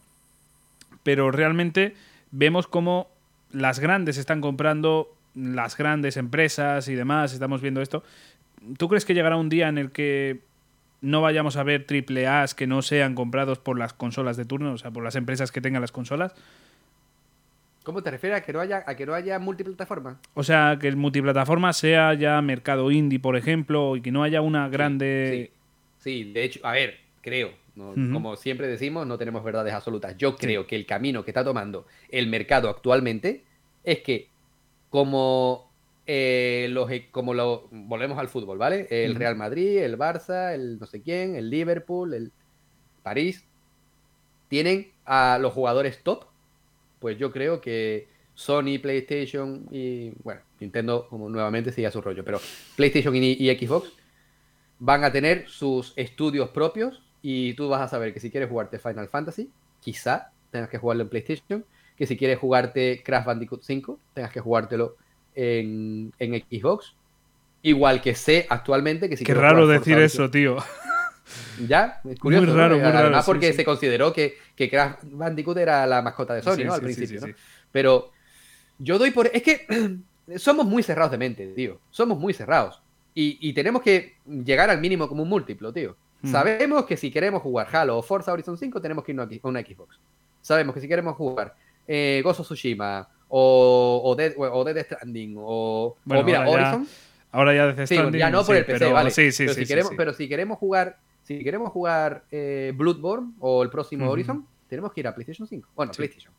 Pero 1.06 1.30
realmente 1.30 1.94
vemos 2.32 2.66
cómo 2.66 3.08
las 3.52 3.78
grandes 3.78 4.18
están 4.18 4.40
comprando 4.40 5.14
las 5.36 5.76
grandes 5.76 6.16
empresas 6.16 6.88
y 6.88 6.96
demás, 6.96 7.32
estamos 7.32 7.60
viendo 7.60 7.80
esto. 7.80 8.02
¿Tú 8.76 8.88
crees 8.88 9.04
que 9.04 9.14
llegará 9.14 9.36
un 9.36 9.48
día 9.48 9.68
en 9.68 9.78
el 9.78 9.92
que 9.92 10.40
no 11.02 11.20
vayamos 11.20 11.56
a 11.56 11.62
ver 11.62 11.86
triple 11.86 12.26
A's 12.26 12.56
que 12.56 12.66
no 12.66 12.82
sean 12.82 13.14
comprados 13.14 13.60
por 13.60 13.78
las 13.78 13.92
consolas 13.92 14.36
de 14.36 14.46
turno, 14.46 14.72
o 14.72 14.78
sea, 14.78 14.90
por 14.90 15.04
las 15.04 15.14
empresas 15.14 15.52
que 15.52 15.60
tengan 15.60 15.80
las 15.80 15.92
consolas? 15.92 16.34
¿Cómo 17.84 18.02
te 18.02 18.10
refieres 18.10 18.40
a 18.40 18.42
que 18.42 18.52
no 18.52 18.58
haya, 18.58 18.82
a 18.84 18.96
que 18.96 19.06
no 19.06 19.14
haya 19.14 19.38
multiplataforma? 19.38 20.18
O 20.34 20.42
sea, 20.42 20.76
que 20.80 20.88
el 20.88 20.96
multiplataforma 20.96 21.72
sea 21.72 22.14
ya 22.14 22.42
mercado 22.42 22.90
indie, 22.90 23.20
por 23.20 23.36
ejemplo, 23.36 23.94
y 23.94 24.00
que 24.00 24.10
no 24.10 24.24
haya 24.24 24.40
una 24.40 24.68
grande. 24.68 25.52
Sí, 26.00 26.32
de 26.32 26.42
hecho, 26.42 26.66
a 26.66 26.72
ver, 26.72 26.98
creo. 27.20 27.52
Como 27.76 28.36
siempre 28.36 28.68
decimos, 28.68 29.06
no 29.06 29.18
tenemos 29.18 29.44
verdades 29.44 29.74
absolutas. 29.74 30.16
Yo 30.16 30.36
creo 30.36 30.66
que 30.66 30.76
el 30.76 30.86
camino 30.86 31.24
que 31.24 31.30
está 31.30 31.44
tomando 31.44 31.86
el 32.08 32.26
mercado 32.26 32.70
actualmente 32.70 33.44
es 33.84 34.00
que, 34.00 34.30
como 34.88 35.70
eh, 36.06 36.68
los, 36.70 36.90
e, 36.90 37.10
como 37.10 37.34
lo, 37.34 37.68
volvemos 37.70 38.18
al 38.18 38.28
fútbol, 38.28 38.56
¿vale? 38.56 38.86
El 38.90 39.14
Real 39.14 39.36
Madrid, 39.36 39.78
el 39.78 39.98
Barça, 39.98 40.54
el 40.54 40.78
no 40.78 40.86
sé 40.86 41.02
quién, 41.02 41.36
el 41.36 41.50
Liverpool, 41.50 42.14
el 42.14 42.32
París, 43.02 43.44
tienen 44.48 44.90
a 45.04 45.38
los 45.38 45.52
jugadores 45.52 46.02
top. 46.02 46.24
Pues 46.98 47.18
yo 47.18 47.30
creo 47.30 47.60
que 47.60 48.08
Sony, 48.34 48.78
PlayStation 48.80 49.66
y, 49.70 50.12
bueno, 50.22 50.40
Nintendo 50.60 51.06
como 51.08 51.28
nuevamente 51.28 51.72
sigue 51.72 51.86
a 51.86 51.90
su 51.90 52.00
rollo, 52.00 52.24
pero 52.24 52.40
PlayStation 52.76 53.14
y, 53.16 53.34
Xbox 53.56 53.92
van 54.78 55.04
a 55.04 55.12
tener 55.12 55.48
sus 55.48 55.92
estudios 55.96 56.50
propios 56.50 57.02
y 57.28 57.54
tú 57.54 57.68
vas 57.68 57.82
a 57.82 57.88
saber 57.88 58.14
que 58.14 58.20
si 58.20 58.30
quieres 58.30 58.48
jugarte 58.48 58.78
Final 58.78 59.08
Fantasy, 59.08 59.50
quizá 59.80 60.30
tengas 60.52 60.68
que 60.68 60.78
jugarlo 60.78 61.02
en 61.02 61.08
PlayStation, 61.08 61.64
que 61.96 62.06
si 62.06 62.16
quieres 62.16 62.38
jugarte 62.38 63.02
Crash 63.04 63.24
Bandicoot 63.24 63.64
5, 63.64 63.98
tengas 64.14 64.30
que 64.30 64.38
jugártelo 64.38 64.94
en, 65.34 66.12
Xbox. 66.20 66.94
Igual 67.62 68.00
que 68.00 68.14
sé 68.14 68.46
actualmente 68.48 69.08
que 69.08 69.16
si 69.16 69.24
Qué 69.24 69.34
raro 69.34 69.66
decir 69.66 69.98
eso, 69.98 70.30
tío. 70.30 70.58
Ya, 71.66 72.00
es 72.08 72.20
curioso. 72.20 72.46
Muy 72.46 72.54
raro, 72.54 72.76
Además, 72.80 73.26
porque 73.26 73.52
se 73.52 73.64
consideró 73.64 74.12
que, 74.12 74.38
que 74.54 74.70
Crash 74.70 74.98
Bandicoot 75.02 75.58
era 75.58 75.84
la 75.84 76.00
mascota 76.00 76.34
de 76.34 76.42
Sony, 76.42 76.64
¿no? 76.64 76.74
Al 76.74 76.80
principio, 76.80 77.20
¿no? 77.20 77.34
Pero 77.72 78.12
yo 78.78 78.96
doy 78.96 79.10
por. 79.10 79.28
Es 79.32 79.42
que 79.42 79.66
somos 80.36 80.64
muy 80.64 80.84
cerrados 80.84 81.10
de 81.10 81.18
mente, 81.18 81.48
tío. 81.48 81.80
Somos 81.90 82.20
muy 82.20 82.32
cerrados. 82.32 82.80
Y, 83.12 83.52
tenemos 83.54 83.82
que 83.82 84.18
llegar 84.26 84.70
al 84.70 84.80
mínimo 84.80 85.08
como 85.08 85.24
un 85.24 85.28
múltiplo, 85.28 85.72
tío. 85.72 85.96
Hmm. 86.22 86.30
Sabemos 86.30 86.84
que 86.86 86.97
si 86.97 87.10
queremos 87.10 87.43
jugar 87.43 87.68
Halo 87.70 87.98
o 87.98 88.02
Forza 88.02 88.32
Horizon 88.32 88.59
5, 88.59 88.80
tenemos 88.80 89.05
que 89.05 89.12
irnos 89.12 89.28
a 89.30 89.48
una 89.48 89.60
Xbox. 89.60 89.98
Sabemos 90.40 90.74
que 90.74 90.80
si 90.80 90.88
queremos 90.88 91.16
jugar 91.16 91.55
eh, 91.86 92.20
Gozo 92.24 92.43
Tsushima 92.43 93.09
o, 93.28 94.01
o, 94.05 94.14
Dead, 94.14 94.34
o 94.36 94.64
Dead 94.64 94.84
Stranding 94.84 95.34
o, 95.38 95.97
o 96.09 96.22
mira, 96.22 96.48
Horizon. 96.48 96.86
ahora 97.32 97.55
ya 97.55 97.72
Dead 97.72 97.86
Stranding. 97.86 98.18
ya 98.18 98.30
no 98.30 98.44
por 98.44 98.56
el 98.56 98.64
PC, 98.64 98.93
vale. 98.93 99.10
Sí, 99.10 99.32
sí, 99.32 99.47
pero, 99.68 99.90
pero 99.97 100.12
si 100.12 100.28
queremos 100.28 100.59
jugar 100.59 100.98
si 101.26 101.43
queremos 101.43 101.72
jugar 101.72 102.24
eh, 102.30 102.72
Bloodborne 102.76 103.32
o 103.40 103.64
el 103.64 103.68
próximo 103.68 104.09
Horizon, 104.09 104.47
tenemos 104.68 104.93
que 104.93 105.01
ir 105.01 105.09
a 105.09 105.14
PlayStation 105.14 105.48
5. 105.48 105.68
Bueno, 105.74 105.90
PlayStation. 105.90 106.32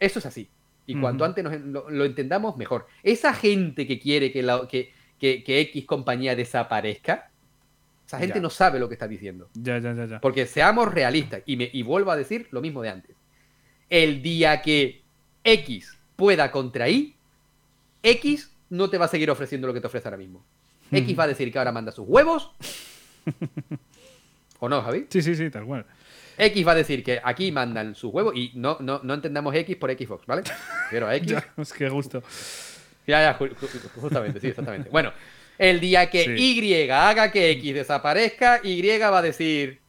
Eso 0.00 0.20
es 0.20 0.26
así. 0.26 0.48
Y 0.86 0.98
cuanto 0.98 1.24
antes 1.24 1.44
lo, 1.44 2.04
entendamos, 2.04 2.56
mejor. 2.56 2.86
Esa 3.02 3.34
gente 3.34 3.86
que 3.86 4.00
quiere 4.00 4.32
que, 4.32 4.42
la, 4.42 4.66
que, 4.66 4.92
que, 5.18 5.60
X 5.60 5.84
compañía 5.84 6.34
desaparezca, 6.34 7.30
esa 8.06 8.18
gente 8.18 8.40
no 8.40 8.50
sabe 8.50 8.78
lo 8.78 8.88
que 8.88 8.94
está 8.94 9.08
diciendo. 9.08 9.50
Ya, 9.54 9.78
ya, 9.78 9.92
ya, 9.92 10.06
ya. 10.06 10.20
Porque 10.20 10.46
seamos 10.46 10.92
realistas, 10.92 11.42
y, 11.44 11.56
me, 11.56 11.68
y 11.72 11.82
vuelvo 11.82 12.10
a 12.10 12.16
decir 12.16 12.48
lo 12.52 12.60
mismo 12.60 12.82
de 12.82 12.90
antes. 12.90 13.16
El 13.90 14.22
día 14.22 14.62
que 14.62 15.02
X 15.44 15.96
pueda 16.14 16.50
contra 16.50 16.88
Y, 16.88 17.16
X 18.02 18.52
no 18.70 18.88
te 18.90 18.98
va 18.98 19.06
a 19.06 19.08
seguir 19.08 19.30
ofreciendo 19.30 19.66
lo 19.66 19.74
que 19.74 19.80
te 19.80 19.86
ofrece 19.86 20.08
ahora 20.08 20.18
mismo. 20.18 20.44
X 20.90 21.18
va 21.18 21.24
a 21.24 21.28
decir 21.28 21.50
que 21.52 21.58
ahora 21.58 21.72
manda 21.72 21.90
sus 21.90 22.06
huevos 22.06 22.52
¿O 24.60 24.68
no, 24.68 24.82
Javi? 24.82 25.06
Sí, 25.10 25.22
sí, 25.22 25.34
sí, 25.34 25.50
tal 25.50 25.64
cual. 25.64 25.84
X 26.38 26.66
va 26.66 26.72
a 26.72 26.74
decir 26.74 27.02
que 27.02 27.20
aquí 27.22 27.50
mandan 27.50 27.94
su 27.94 28.10
huevo 28.10 28.32
y 28.32 28.52
no, 28.54 28.76
no, 28.80 29.00
no 29.02 29.14
entendamos 29.14 29.54
X 29.54 29.76
por 29.76 29.90
Xbox, 29.90 30.26
¿vale? 30.26 30.42
Pero 30.90 31.10
X. 31.10 31.30
ya, 31.30 31.52
es 31.56 31.72
que 31.72 31.88
gusto. 31.88 32.22
Ya, 33.06 33.22
ya, 33.22 33.48
justamente, 33.94 34.40
sí, 34.40 34.48
exactamente. 34.48 34.90
Bueno, 34.90 35.12
el 35.58 35.80
día 35.80 36.10
que 36.10 36.36
Y 36.36 36.90
haga 36.90 37.30
que 37.30 37.50
X 37.52 37.74
desaparezca, 37.74 38.60
Y 38.62 38.98
va 38.98 39.18
a 39.18 39.22
decir, 39.22 39.80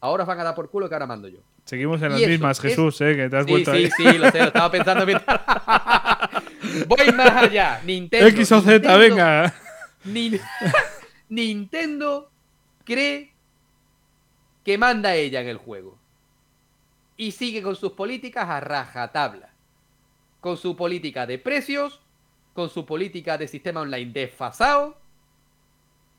ahora 0.00 0.24
os 0.24 0.26
van 0.26 0.40
a 0.40 0.44
dar 0.44 0.54
por 0.54 0.70
culo 0.70 0.88
que 0.88 0.94
ahora 0.94 1.06
mando 1.06 1.28
yo. 1.28 1.38
Seguimos 1.64 2.00
en 2.00 2.12
las 2.12 2.20
mismas, 2.20 2.60
Jesús, 2.60 3.00
¿eh? 3.00 3.16
Que 3.16 3.28
te 3.28 3.36
has 3.36 3.46
vuelto 3.46 3.72
sí, 3.72 3.76
ahí. 3.76 3.90
Sí, 3.96 4.04
sí, 4.10 4.18
lo 4.18 4.30
sé, 4.30 4.38
lo 4.38 4.44
estaba 4.44 4.70
pensando 4.70 5.04
mientras... 5.04 5.40
Voy 6.86 7.12
más 7.12 7.42
allá. 7.42 7.80
Nintendo. 7.84 8.26
X 8.28 8.52
o 8.52 8.60
Z, 8.60 8.96
venga. 8.96 9.52
Nintendo 11.28 12.30
cree 12.84 13.32
que 14.64 14.78
manda 14.78 15.16
ella 15.16 15.40
en 15.40 15.48
el 15.48 15.56
juego. 15.56 15.98
Y 17.16 17.32
sigue 17.32 17.62
con 17.62 17.74
sus 17.74 17.92
políticas 17.92 18.48
a 18.48 18.60
rajatabla. 18.60 19.50
Con 20.40 20.56
su 20.56 20.76
política 20.76 21.26
de 21.26 21.38
precios, 21.38 22.00
con 22.52 22.70
su 22.70 22.86
política 22.86 23.38
de 23.38 23.48
sistema 23.48 23.80
online 23.80 24.12
desfasado. 24.12 24.98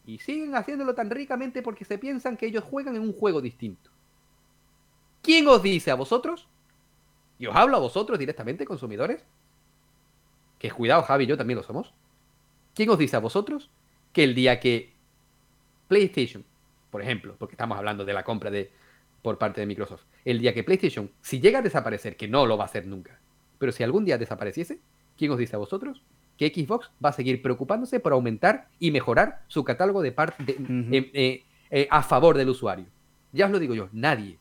Y 0.08 0.18
siguen 0.18 0.56
haciéndolo 0.56 0.96
tan 0.96 1.12
ricamente 1.12 1.62
porque 1.62 1.86
se 1.86 2.00
piensan 2.00 2.36
que 2.36 2.48
ellos 2.48 2.64
juegan 2.64 2.96
en 2.96 3.04
un 3.04 3.14
juego 3.14 3.42
distinto. 3.42 3.92
¿Quién 5.22 5.48
os 5.48 5.62
dice 5.62 5.92
a 5.92 5.96
vosotros? 5.96 6.48
Y 7.38 7.46
os 7.46 7.56
hablo 7.56 7.78
a 7.78 7.80
vosotros 7.80 8.18
directamente, 8.18 8.66
consumidores. 8.66 9.24
Que 10.58 10.72
cuidado, 10.72 11.04
Javi 11.04 11.26
y 11.26 11.28
yo 11.28 11.38
también 11.38 11.58
lo 11.58 11.64
somos. 11.64 11.94
¿Quién 12.74 12.90
os 12.90 12.98
dice 12.98 13.16
a 13.16 13.20
vosotros 13.20 13.70
que 14.14 14.24
el 14.24 14.34
día 14.34 14.60
que 14.60 14.96
PlayStation 15.88 16.44
por 16.90 17.02
ejemplo, 17.02 17.36
porque 17.38 17.54
estamos 17.54 17.78
hablando 17.78 18.06
de 18.06 18.14
la 18.14 18.24
compra 18.24 18.50
de, 18.50 18.72
por 19.22 19.38
parte 19.38 19.62
de 19.62 19.68
Microsoft, 19.68 20.04
el 20.26 20.40
día 20.40 20.54
que 20.54 20.64
PlayStation, 20.64 21.12
si 21.22 21.40
llega 21.40 21.60
a 21.60 21.62
desaparecer, 21.62 22.16
que 22.16 22.28
no 22.28 22.46
lo 22.46 22.58
va 22.58 22.64
a 22.64 22.68
hacer 22.68 22.88
nunca, 22.88 23.20
pero 23.60 23.72
si 23.72 23.84
algún 23.84 24.06
día 24.06 24.18
desapareciese, 24.18 24.80
¿quién 25.18 25.32
os 25.32 25.38
dice 25.38 25.56
a 25.56 25.60
vosotros? 25.60 26.02
Que 26.38 26.50
Xbox 26.50 26.90
va 27.04 27.10
a 27.10 27.14
seguir 27.14 27.42
preocupándose 27.42 28.00
por 28.00 28.14
aumentar 28.14 28.68
y 28.80 28.92
mejorar 28.92 29.42
su 29.48 29.64
catálogo 29.64 30.02
de 30.02 30.12
parte 30.12 30.44
eh, 30.48 31.12
eh, 31.14 31.44
eh, 31.72 31.88
a 31.90 32.04
favor 32.04 32.38
del 32.38 32.50
usuario. 32.50 32.86
Ya 33.32 33.46
os 33.46 33.52
lo 33.52 33.60
digo 33.60 33.74
yo, 33.74 33.90
nadie. 33.92 34.38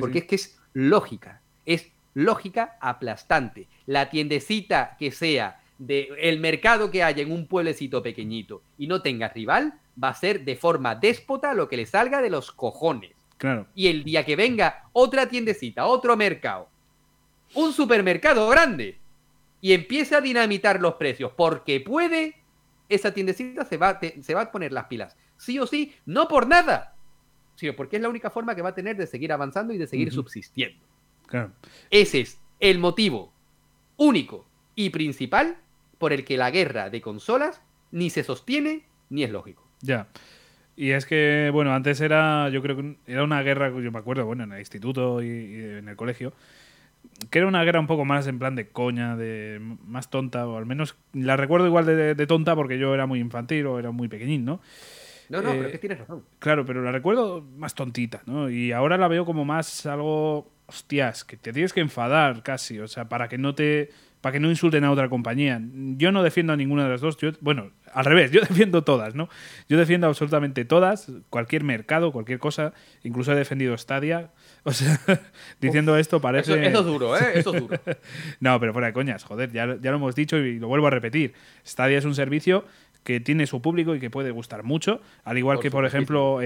porque 0.00 0.18
es 0.18 0.24
que 0.24 0.34
es 0.34 0.58
lógica, 0.72 1.40
es 1.66 1.90
lógica 2.14 2.76
aplastante. 2.80 3.68
La 3.86 4.10
tiendecita 4.10 4.96
que 4.98 5.10
sea 5.10 5.60
de 5.78 6.08
el 6.20 6.40
mercado 6.40 6.90
que 6.90 7.02
haya 7.02 7.22
en 7.22 7.32
un 7.32 7.46
pueblecito 7.46 8.02
pequeñito 8.02 8.62
y 8.78 8.86
no 8.86 9.02
tenga 9.02 9.28
rival, 9.28 9.74
va 10.02 10.08
a 10.08 10.14
ser 10.14 10.44
de 10.44 10.56
forma 10.56 10.94
déspota 10.94 11.54
lo 11.54 11.68
que 11.68 11.76
le 11.76 11.86
salga 11.86 12.22
de 12.22 12.30
los 12.30 12.52
cojones. 12.52 13.12
Claro. 13.38 13.66
Y 13.74 13.88
el 13.88 14.04
día 14.04 14.24
que 14.24 14.36
venga 14.36 14.84
otra 14.92 15.28
tiendecita, 15.28 15.86
otro 15.86 16.16
mercado, 16.16 16.68
un 17.54 17.72
supermercado 17.72 18.48
grande 18.48 18.98
y 19.64 19.72
empiece 19.72 20.14
a 20.14 20.20
dinamitar 20.20 20.78
los 20.78 20.96
precios 20.96 21.32
porque 21.34 21.80
puede, 21.80 22.34
esa 22.90 23.14
tiendecita 23.14 23.64
se 23.64 23.78
va, 23.78 23.98
se 24.20 24.34
va 24.34 24.42
a 24.42 24.52
poner 24.52 24.74
las 24.74 24.84
pilas. 24.88 25.16
Sí 25.38 25.58
o 25.58 25.66
sí, 25.66 25.94
no 26.04 26.28
por 26.28 26.46
nada, 26.46 26.94
sino 27.56 27.74
porque 27.74 27.96
es 27.96 28.02
la 28.02 28.10
única 28.10 28.28
forma 28.28 28.54
que 28.54 28.60
va 28.60 28.68
a 28.68 28.74
tener 28.74 28.94
de 28.98 29.06
seguir 29.06 29.32
avanzando 29.32 29.72
y 29.72 29.78
de 29.78 29.86
seguir 29.86 30.12
subsistiendo. 30.12 30.84
Claro. 31.26 31.52
Ese 31.88 32.20
es 32.20 32.38
el 32.60 32.78
motivo 32.78 33.32
único 33.96 34.46
y 34.74 34.90
principal 34.90 35.56
por 35.96 36.12
el 36.12 36.26
que 36.26 36.36
la 36.36 36.50
guerra 36.50 36.90
de 36.90 37.00
consolas 37.00 37.62
ni 37.90 38.10
se 38.10 38.22
sostiene 38.22 38.84
ni 39.08 39.24
es 39.24 39.30
lógico. 39.30 39.66
Ya. 39.80 40.08
Y 40.76 40.90
es 40.90 41.06
que, 41.06 41.48
bueno, 41.54 41.72
antes 41.72 42.02
era, 42.02 42.50
yo 42.50 42.60
creo 42.60 42.76
que 42.76 42.96
era 43.06 43.24
una 43.24 43.42
guerra, 43.42 43.70
yo 43.70 43.90
me 43.90 43.98
acuerdo, 43.98 44.26
bueno, 44.26 44.44
en 44.44 44.52
el 44.52 44.58
instituto 44.58 45.22
y, 45.22 45.28
en 45.28 45.88
el 45.88 45.96
colegio, 45.96 46.34
que 47.30 47.38
era 47.38 47.48
una 47.48 47.64
guerra 47.64 47.80
un 47.80 47.86
poco 47.86 48.04
más 48.04 48.26
en 48.26 48.38
plan 48.38 48.54
de 48.54 48.68
coña, 48.68 49.16
de 49.16 49.60
más 49.86 50.10
tonta, 50.10 50.46
o 50.46 50.56
al 50.56 50.66
menos 50.66 50.96
la 51.12 51.36
recuerdo 51.36 51.66
igual 51.66 51.86
de, 51.86 52.26
tonta 52.26 52.54
porque 52.54 52.78
yo 52.78 52.94
era 52.94 53.06
muy 53.06 53.20
infantil 53.20 53.66
o 53.66 53.78
era 53.78 53.90
muy 53.90 54.08
pequeñín, 54.08 54.44
¿no? 54.44 54.60
No, 55.28 55.40
no, 55.40 55.50
pero 55.50 55.66
es 55.66 55.72
que 55.72 55.78
tienes 55.78 55.98
razón. 55.98 56.22
Claro, 56.38 56.66
pero 56.66 56.82
la 56.82 56.92
recuerdo 56.92 57.42
más 57.56 57.74
tontita, 57.74 58.22
¿no? 58.26 58.50
Y 58.50 58.72
ahora 58.72 58.98
la 58.98 59.08
veo 59.08 59.24
como 59.24 59.44
más 59.44 59.86
algo, 59.86 60.52
hostias, 60.66 61.24
que 61.24 61.36
te 61.36 61.52
tienes 61.52 61.72
que 61.72 61.80
enfadar 61.80 62.42
casi, 62.42 62.78
o 62.78 62.88
sea, 62.88 63.08
para 63.08 63.28
que 63.28 63.38
no 63.38 63.54
te 63.54 63.90
para 64.20 64.32
que 64.32 64.40
no 64.40 64.48
insulten 64.48 64.84
a 64.84 64.90
otra 64.90 65.10
compañía. 65.10 65.60
Yo 65.98 66.10
no 66.10 66.22
defiendo 66.22 66.54
a 66.54 66.56
ninguna 66.56 66.84
de 66.84 66.88
las 66.88 67.02
dos. 67.02 67.18
Yo, 67.18 67.32
bueno, 67.40 67.72
al 67.94 68.04
revés, 68.04 68.30
yo 68.30 68.40
defiendo 68.48 68.82
todas, 68.82 69.14
¿no? 69.14 69.28
Yo 69.68 69.78
defiendo 69.78 70.06
absolutamente 70.06 70.64
todas, 70.64 71.10
cualquier 71.30 71.64
mercado, 71.64 72.12
cualquier 72.12 72.38
cosa. 72.38 72.74
Incluso 73.02 73.32
he 73.32 73.36
defendido 73.36 73.76
Stadia. 73.78 74.30
O 74.66 74.72
sea, 74.72 74.98
diciendo 75.60 75.94
esto 75.98 76.22
parece. 76.22 76.54
Eso, 76.66 76.80
es 76.80 76.86
duro, 76.86 77.14
¿eh? 77.18 77.32
Eso 77.34 77.54
es 77.54 77.60
duro. 77.60 77.78
no, 78.40 78.58
pero 78.58 78.72
fuera 78.72 78.86
de 78.86 78.94
coñas, 78.94 79.22
joder, 79.22 79.52
ya, 79.52 79.76
ya 79.78 79.90
lo 79.90 79.98
hemos 79.98 80.14
dicho 80.14 80.38
y 80.38 80.58
lo 80.58 80.68
vuelvo 80.68 80.86
a 80.86 80.90
repetir. 80.90 81.34
Stadia 81.66 81.98
es 81.98 82.06
un 82.06 82.14
servicio 82.14 82.64
que 83.04 83.20
tiene 83.20 83.46
su 83.46 83.60
público 83.60 83.94
y 83.94 84.00
que 84.00 84.10
puede 84.10 84.30
gustar 84.30 84.64
mucho. 84.64 85.00
Al 85.24 85.36
igual 85.36 85.60
que, 85.60 85.70
por 85.70 85.84
ejemplo, 85.84 86.38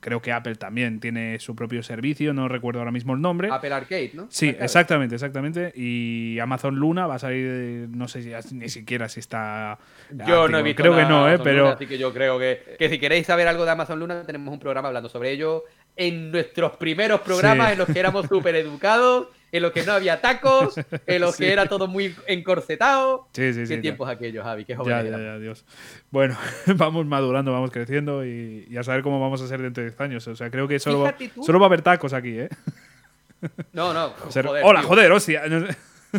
creo 0.00 0.20
que 0.20 0.32
Apple 0.32 0.56
también 0.56 1.00
tiene 1.00 1.38
su 1.38 1.54
propio 1.54 1.82
servicio, 1.82 2.34
no 2.34 2.48
recuerdo 2.48 2.80
ahora 2.80 2.90
mismo 2.90 3.14
el 3.14 3.20
nombre. 3.20 3.48
Apple 3.50 3.72
Arcade, 3.72 4.10
¿no? 4.14 4.26
Sí, 4.28 4.54
exactamente, 4.58 5.14
exactamente. 5.14 5.72
Y 5.74 6.38
Amazon 6.40 6.74
Luna 6.74 7.06
va 7.06 7.14
a 7.14 7.18
salir, 7.20 7.88
no 7.90 8.08
sé 8.08 8.22
si, 8.22 8.54
ni 8.54 8.68
siquiera 8.68 9.08
si 9.08 9.20
está. 9.20 9.78
Yo 10.26 10.48
no 10.48 10.58
he 10.58 10.62
visto 10.62 10.82
Creo 10.82 10.96
que 10.96 11.04
no, 11.04 11.30
¿eh? 11.30 11.38
pero. 11.38 11.68
así 11.68 11.86
que 11.86 11.96
yo 11.96 12.12
creo 12.12 12.38
que, 12.38 12.76
que 12.78 12.88
si 12.88 12.98
queréis 12.98 13.26
saber 13.26 13.46
algo 13.46 13.64
de 13.64 13.70
Amazon 13.70 14.00
Luna, 14.00 14.24
tenemos 14.24 14.52
un 14.52 14.58
programa 14.58 14.88
hablando 14.88 15.08
sobre 15.08 15.30
ello 15.30 15.64
en 15.96 16.32
nuestros 16.32 16.76
primeros 16.76 17.20
programas 17.20 17.72
en 17.72 17.78
los 17.78 17.88
que 17.88 18.00
éramos 18.00 18.26
súper 18.26 18.56
educados 18.56 19.28
en 19.52 19.62
los 19.62 19.72
que 19.72 19.84
no 19.84 19.92
había 19.92 20.20
tacos, 20.20 20.74
en 21.06 21.20
los 21.20 21.36
que 21.38 21.52
era 21.52 21.66
todo 21.66 21.88
muy 21.88 22.14
encorsetado. 22.26 23.28
Sí, 23.32 23.52
sí, 23.52 23.66
sí. 23.66 23.74
Qué 23.74 23.80
tiempos 23.80 24.08
aquellos, 24.08 24.44
Javi, 24.44 24.64
qué 24.64 24.76
joven 24.76 25.04
ya, 25.04 25.10
ya, 25.10 25.18
ya, 25.18 25.38
Dios. 25.38 25.64
Bueno, 26.10 26.36
vamos 26.76 27.06
madurando, 27.06 27.52
vamos 27.52 27.70
creciendo 27.70 28.24
y, 28.24 28.76
a 28.76 28.82
saber 28.82 29.02
cómo 29.02 29.20
vamos 29.20 29.42
a 29.42 29.48
ser 29.48 29.60
dentro 29.60 29.82
de 29.82 29.90
10 29.90 30.00
años. 30.00 30.28
O 30.28 30.36
sea, 30.36 30.50
creo 30.50 30.68
que 30.68 30.78
solo, 30.78 31.00
va, 31.00 31.14
solo 31.44 31.58
va 31.58 31.66
a 31.66 31.68
haber 31.68 31.82
tacos 31.82 32.12
aquí, 32.12 32.38
¿eh? 32.38 32.48
No, 33.72 33.94
no. 33.94 34.10
Joder, 34.10 34.46
Hola, 34.62 34.82
joder, 34.82 35.10
hostia. 35.12 35.42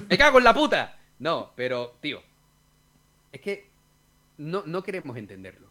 Me 0.10 0.18
cago 0.18 0.40
en 0.40 0.44
la 0.44 0.54
puta. 0.56 0.98
No, 1.20 1.52
pero, 1.56 1.96
tío, 2.02 2.20
es 3.32 3.42
que 3.42 3.68
no, 4.40 4.64
no 4.66 4.82
queremos 4.82 5.16
entenderlo. 5.18 5.71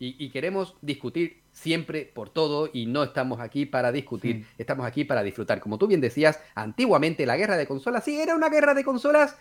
Y 0.00 0.30
queremos 0.30 0.76
discutir 0.80 1.40
siempre 1.58 2.10
por 2.14 2.30
todo 2.30 2.70
y 2.72 2.86
no 2.86 3.02
estamos 3.02 3.40
aquí 3.40 3.66
para 3.66 3.90
discutir, 3.90 4.46
estamos 4.58 4.86
aquí 4.86 5.04
para 5.04 5.22
disfrutar. 5.22 5.60
Como 5.60 5.76
tú 5.76 5.88
bien 5.88 6.00
decías, 6.00 6.40
antiguamente 6.54 7.26
la 7.26 7.36
guerra 7.36 7.56
de 7.56 7.66
consolas, 7.66 8.04
sí, 8.04 8.18
era 8.20 8.34
una 8.34 8.48
guerra 8.48 8.74
de 8.74 8.84
consolas. 8.84 9.36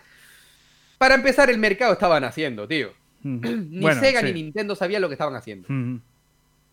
Para 0.98 1.16
empezar, 1.16 1.50
el 1.50 1.60
mercado 1.60 1.94
estaban 1.94 2.24
haciendo, 2.24 2.68
tío. 2.68 2.92
ni 3.24 3.94
Sega 3.94 4.22
ni 4.22 4.34
Nintendo 4.34 4.76
sabían 4.76 5.02
lo 5.02 5.10
que 5.10 5.14
estaban 5.14 5.36
haciendo. 5.36 5.68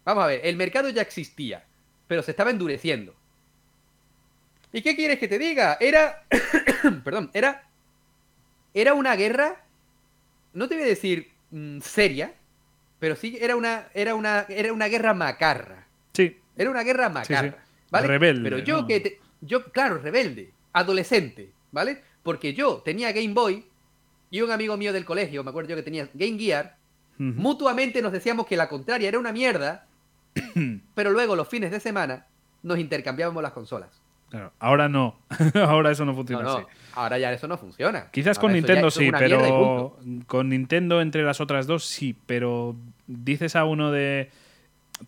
Vamos 0.04 0.24
a 0.24 0.26
ver, 0.26 0.40
el 0.44 0.56
mercado 0.56 0.88
ya 0.88 1.02
existía, 1.02 1.64
pero 2.06 2.22
se 2.22 2.30
estaba 2.30 2.50
endureciendo. 2.50 3.14
¿Y 4.72 4.82
qué 4.82 4.96
quieres 4.96 5.18
que 5.18 5.28
te 5.28 5.38
diga? 5.38 5.76
Era. 5.78 6.24
perdón, 7.04 7.30
era. 7.34 7.68
Era 8.72 8.94
una 8.94 9.14
guerra. 9.14 9.62
No 10.52 10.68
te 10.68 10.74
voy 10.74 10.84
a 10.84 10.88
decir 10.88 11.30
mm, 11.50 11.80
seria, 11.80 12.34
pero 13.04 13.16
sí 13.16 13.36
era 13.38 13.54
una, 13.54 13.88
era 13.92 14.14
una, 14.14 14.46
era 14.48 14.72
una 14.72 14.88
guerra 14.88 15.12
macarra. 15.12 15.84
Sí. 16.14 16.38
Era 16.56 16.70
una 16.70 16.82
guerra 16.82 17.10
macarra. 17.10 17.58
¿Vale? 17.90 18.06
Rebelde. 18.06 18.48
Pero 18.48 18.58
yo 18.60 18.86
que 18.86 19.20
yo, 19.42 19.62
claro, 19.64 19.98
rebelde, 19.98 20.52
adolescente, 20.72 21.50
¿vale? 21.70 22.00
Porque 22.22 22.54
yo 22.54 22.76
tenía 22.78 23.12
Game 23.12 23.34
Boy 23.34 23.62
y 24.30 24.40
un 24.40 24.50
amigo 24.50 24.78
mío 24.78 24.90
del 24.90 25.04
colegio, 25.04 25.44
me 25.44 25.50
acuerdo 25.50 25.68
yo 25.68 25.76
que 25.76 25.82
tenía 25.82 26.08
Game 26.14 26.38
Gear, 26.38 26.78
mutuamente 27.18 28.00
nos 28.00 28.10
decíamos 28.10 28.46
que 28.46 28.56
la 28.56 28.70
contraria 28.70 29.06
era 29.06 29.18
una 29.18 29.32
mierda, 29.32 29.84
pero 30.94 31.10
luego 31.10 31.36
los 31.36 31.46
fines 31.46 31.72
de 31.72 31.80
semana 31.80 32.24
nos 32.62 32.78
intercambiábamos 32.78 33.42
las 33.42 33.52
consolas. 33.52 34.00
Claro, 34.30 34.50
ahora 34.60 34.88
no. 34.88 35.18
ahora 35.54 35.90
eso 35.90 36.06
no 36.06 36.14
funciona 36.14 36.54
así. 36.54 36.64
Ahora 36.94 37.18
ya 37.18 37.34
eso 37.34 37.46
no 37.46 37.58
funciona. 37.58 38.10
Quizás 38.10 38.38
con 38.38 38.54
Nintendo 38.54 38.90
sí, 38.90 39.10
pero 39.12 39.98
con 40.26 40.48
Nintendo 40.48 41.02
entre 41.02 41.22
las 41.22 41.42
otras 41.42 41.66
dos 41.66 41.84
sí, 41.84 42.16
pero 42.26 42.74
dices 43.06 43.56
a 43.56 43.64
uno 43.64 43.90
de... 43.90 44.30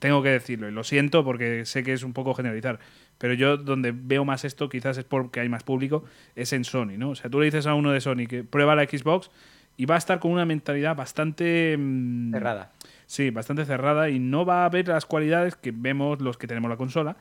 Tengo 0.01 0.21
que 0.23 0.31
decirlo, 0.31 0.69
y 0.69 0.73
lo 0.73 0.83
siento 0.83 1.25
porque 1.25 1.65
sé 1.65 1.85
que 1.85 1.93
es 1.93 2.03
un 2.03 2.13
poco 2.13 2.35
generalizar, 2.35 2.81
pero 3.19 3.35
yo 3.35 3.57
donde 3.57 3.93
veo 3.93 4.25
más 4.25 4.45
esto, 4.45 4.69
quizás 4.69 4.99
es 4.99 5.05
porque 5.05 5.39
hay 5.39 5.49
más 5.49 5.63
público, 5.63 6.05
es 6.35 6.53
en 6.53 6.65
Sony, 6.65 6.99
¿no? 6.99 7.11
O 7.11 7.15
sea, 7.15 7.31
tú 7.31 7.39
le 7.39 7.45
dices 7.47 7.67
a 7.67 7.75
uno 7.75 7.93
de 7.93 8.01
Sony 8.01 8.27
que 8.29 8.43
prueba 8.43 8.75
la 8.75 8.85
Xbox 8.85 9.31
y 9.77 9.87
va 9.87 9.95
a 9.95 9.99
estar 9.99 10.19
con 10.19 10.33
una 10.33 10.45
mentalidad 10.45 10.97
bastante... 10.97 11.77
Mm, 11.79 12.33
cerrada. 12.33 12.73
Sí, 13.07 13.31
bastante 13.31 13.65
cerrada 13.65 14.11
y 14.11 14.19
no 14.19 14.45
va 14.45 14.65
a 14.65 14.69
ver 14.69 14.89
las 14.89 15.07
cualidades 15.07 15.55
que 15.55 15.71
vemos 15.71 16.21
los 16.21 16.37
que 16.37 16.49
tenemos 16.49 16.69
la 16.69 16.77
consola. 16.77 17.17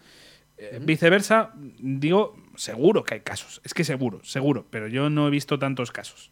Eh, 0.58 0.80
viceversa, 0.82 1.54
digo, 1.56 2.36
seguro 2.56 3.04
que 3.04 3.14
hay 3.14 3.20
casos. 3.20 3.62
Es 3.64 3.76
que 3.76 3.84
seguro, 3.84 4.24
seguro, 4.24 4.66
pero 4.72 4.88
yo 4.88 5.12
no 5.12 5.28
he 5.28 5.30
visto 5.30 5.60
tantos 5.60 5.92
casos 5.92 6.32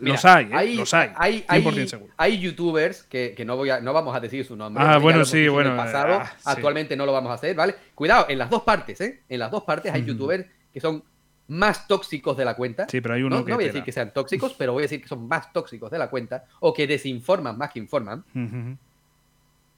los 0.00 0.24
hay, 0.24 0.50
¿eh? 0.52 0.74
los 0.74 0.92
hay. 0.94 1.10
Hay, 1.16 1.44
hay, 1.46 1.88
hay 2.16 2.38
youtubers 2.38 3.04
que, 3.04 3.42
no, 3.46 3.56
voy 3.56 3.70
a, 3.70 3.80
no 3.80 3.92
vamos 3.92 4.14
a 4.14 4.20
decir 4.20 4.44
su 4.44 4.56
nombre. 4.56 4.82
Ah, 4.84 4.98
bueno, 4.98 5.24
sí, 5.24 5.48
bueno. 5.48 5.76
Pasado, 5.76 6.14
ah, 6.14 6.32
actualmente 6.44 6.96
no 6.96 7.06
lo 7.06 7.12
vamos 7.12 7.30
a 7.30 7.34
hacer, 7.34 7.54
¿vale? 7.54 7.74
Cuidado, 7.94 8.26
en 8.28 8.38
las 8.38 8.50
dos 8.50 8.62
partes, 8.62 9.00
¿eh? 9.00 9.22
En 9.28 9.38
las 9.38 9.50
dos 9.50 9.64
partes 9.64 9.92
hay 9.92 10.04
youtubers 10.04 10.46
que 10.72 10.80
son 10.80 11.02
más 11.48 11.86
tóxicos 11.88 12.36
de 12.36 12.44
la 12.44 12.54
cuenta. 12.54 12.86
Sí, 12.88 13.00
pero 13.00 13.14
hay 13.14 13.22
uno 13.22 13.38
no, 13.38 13.44
que. 13.44 13.50
No 13.50 13.56
voy 13.56 13.64
a 13.64 13.68
decir 13.68 13.82
que 13.82 13.92
sean 13.92 14.12
tóxicos, 14.12 14.54
pero 14.56 14.72
voy 14.72 14.82
a 14.82 14.84
decir 14.84 15.02
que 15.02 15.08
son 15.08 15.26
más 15.26 15.52
tóxicos 15.52 15.90
de 15.90 15.98
la 15.98 16.08
cuenta 16.08 16.44
o 16.60 16.72
que 16.72 16.86
desinforman 16.86 17.58
más 17.58 17.70
que 17.70 17.78
informan. 17.78 18.24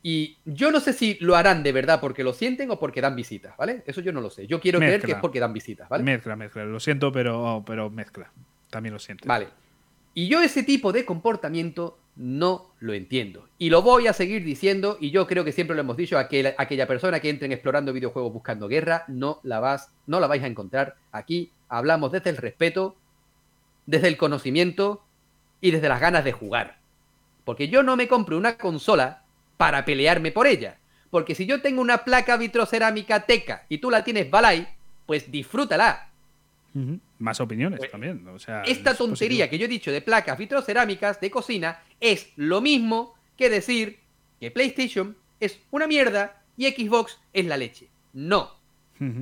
Y 0.04 0.36
yo 0.44 0.72
no 0.72 0.80
sé 0.80 0.92
si 0.92 1.16
lo 1.20 1.36
harán 1.36 1.62
de 1.62 1.70
verdad 1.70 2.00
porque 2.00 2.24
lo 2.24 2.32
sienten 2.32 2.70
o 2.72 2.78
porque 2.78 3.00
dan 3.00 3.14
visitas, 3.14 3.56
¿vale? 3.56 3.84
Eso 3.86 4.00
yo 4.00 4.12
no 4.12 4.20
lo 4.20 4.30
sé. 4.30 4.48
Yo 4.48 4.60
quiero 4.60 4.80
creer 4.80 5.00
que 5.00 5.12
es 5.12 5.18
porque 5.18 5.38
dan 5.38 5.52
visitas, 5.52 5.88
¿vale? 5.88 6.02
Mezcla, 6.02 6.34
mezcla. 6.34 6.64
Lo 6.64 6.80
siento, 6.80 7.12
pero, 7.12 7.62
pero 7.64 7.88
mezcla. 7.88 8.30
También 8.68 8.94
lo 8.94 8.98
siento. 8.98 9.28
Vale. 9.28 9.61
Y 10.14 10.28
yo 10.28 10.42
ese 10.42 10.62
tipo 10.62 10.92
de 10.92 11.04
comportamiento 11.04 11.98
no 12.16 12.72
lo 12.80 12.92
entiendo. 12.92 13.48
Y 13.58 13.70
lo 13.70 13.82
voy 13.82 14.06
a 14.06 14.12
seguir 14.12 14.44
diciendo, 14.44 14.98
y 15.00 15.10
yo 15.10 15.26
creo 15.26 15.44
que 15.44 15.52
siempre 15.52 15.74
lo 15.74 15.80
hemos 15.80 15.96
dicho, 15.96 16.18
aquella, 16.18 16.54
aquella 16.58 16.86
persona 16.86 17.20
que 17.20 17.30
entre 17.30 17.52
explorando 17.52 17.92
videojuegos 17.92 18.32
buscando 18.32 18.68
guerra, 18.68 19.04
no 19.08 19.40
la, 19.42 19.60
vas, 19.60 19.90
no 20.06 20.20
la 20.20 20.26
vais 20.26 20.42
a 20.42 20.46
encontrar 20.46 20.96
aquí. 21.10 21.50
Hablamos 21.68 22.12
desde 22.12 22.30
el 22.30 22.36
respeto, 22.36 22.96
desde 23.86 24.08
el 24.08 24.16
conocimiento 24.16 25.02
y 25.60 25.70
desde 25.70 25.88
las 25.88 26.00
ganas 26.00 26.24
de 26.24 26.32
jugar. 26.32 26.78
Porque 27.44 27.68
yo 27.68 27.82
no 27.82 27.96
me 27.96 28.08
compro 28.08 28.36
una 28.36 28.58
consola 28.58 29.22
para 29.56 29.84
pelearme 29.84 30.32
por 30.32 30.46
ella. 30.46 30.78
Porque 31.10 31.34
si 31.34 31.46
yo 31.46 31.62
tengo 31.62 31.80
una 31.80 32.04
placa 32.04 32.36
vitrocerámica 32.36 33.26
teca 33.26 33.66
y 33.68 33.78
tú 33.78 33.90
la 33.90 34.04
tienes 34.04 34.30
balay, 34.30 34.68
pues 35.06 35.30
disfrútala. 35.30 36.11
Más 37.18 37.40
opiniones 37.40 37.78
pues, 37.78 37.90
también. 37.90 38.26
O 38.28 38.38
sea, 38.38 38.62
esta 38.62 38.94
tontería 38.94 39.50
que 39.50 39.58
yo 39.58 39.66
he 39.66 39.68
dicho 39.68 39.92
de 39.92 40.00
placas 40.00 40.38
vitrocerámicas 40.38 41.20
de 41.20 41.30
cocina 41.30 41.82
es 42.00 42.32
lo 42.36 42.60
mismo 42.60 43.14
que 43.36 43.50
decir 43.50 43.98
que 44.40 44.50
PlayStation 44.50 45.16
es 45.38 45.60
una 45.70 45.86
mierda 45.86 46.42
y 46.56 46.70
Xbox 46.70 47.18
es 47.32 47.46
la 47.46 47.56
leche. 47.56 47.88
No. 48.12 48.60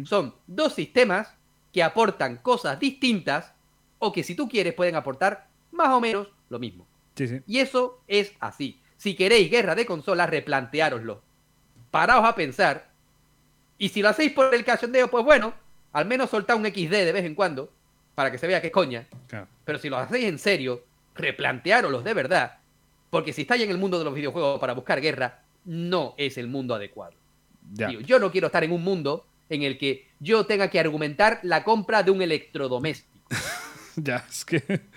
Son 0.05 0.35
dos 0.47 0.75
sistemas 0.75 1.35
que 1.73 1.83
aportan 1.83 2.37
cosas 2.37 2.79
distintas 2.79 3.55
o 3.99 4.13
que 4.13 4.23
si 4.23 4.35
tú 4.35 4.47
quieres 4.47 4.75
pueden 4.75 4.95
aportar 4.95 5.47
más 5.73 5.89
o 5.89 6.01
menos 6.01 6.29
lo 6.51 6.59
mismo. 6.59 6.87
Y 7.47 7.59
eso 7.59 8.03
es 8.07 8.33
así. 8.41 8.81
Si 8.97 9.15
queréis 9.15 9.51
guerra 9.51 9.75
de 9.75 9.87
consolas, 9.87 10.29
replanteároslo. 10.29 11.23
Paraos 11.91 12.27
a 12.27 12.35
pensar. 12.35 12.91
Y 13.79 13.89
si 13.89 14.03
lo 14.03 14.11
hacéis 14.11 14.33
por 14.33 14.55
el 14.55 14.65
cachondeo, 14.65 15.09
pues 15.09 15.25
bueno, 15.25 15.55
al 15.93 16.07
menos 16.07 16.31
soltad 16.31 16.57
un 16.57 16.67
XD 16.67 16.91
de 16.91 17.13
vez 17.13 17.25
en 17.25 17.35
cuando 17.35 17.73
para 18.15 18.31
que 18.31 18.39
se 18.39 18.47
vea 18.47 18.61
que 18.61 18.69
es 18.69 18.73
coña. 18.73 19.07
Pero 19.65 19.79
si 19.79 19.89
lo 19.89 19.97
hacéis 19.97 20.27
en 20.27 20.39
serio, 20.39 20.85
replantearoslos 21.15 22.05
de 22.05 22.15
verdad. 22.15 22.59
Porque 23.09 23.33
si 23.33 23.43
estáis 23.43 23.63
en 23.63 23.71
el 23.71 23.79
mundo 23.79 23.99
de 23.99 24.05
los 24.05 24.15
videojuegos 24.15 24.61
para 24.61 24.75
buscar 24.75 25.01
guerra, 25.01 25.43
no 25.65 26.15
es 26.17 26.39
el 26.39 26.49
mundo 26.49 26.75
adecuado. 26.75 27.15
yo 28.05 28.19
no 28.19 28.31
quiero 28.31 28.49
estar 28.49 28.65
en 28.65 28.73
un 28.73 28.85
mundo 28.85 29.27
en 29.49 29.63
el 29.63 29.79
que 29.79 30.07
yo 30.21 30.47
tenga 30.47 30.69
que 30.69 30.81
argumentar 30.81 31.41
la 31.43 31.65
compra 31.65 32.03
de 32.03 32.11
un 32.11 32.23
electrodoméstico. 32.23 33.29
ya, 33.97 34.25
es 34.29 34.45
que. 34.45 34.63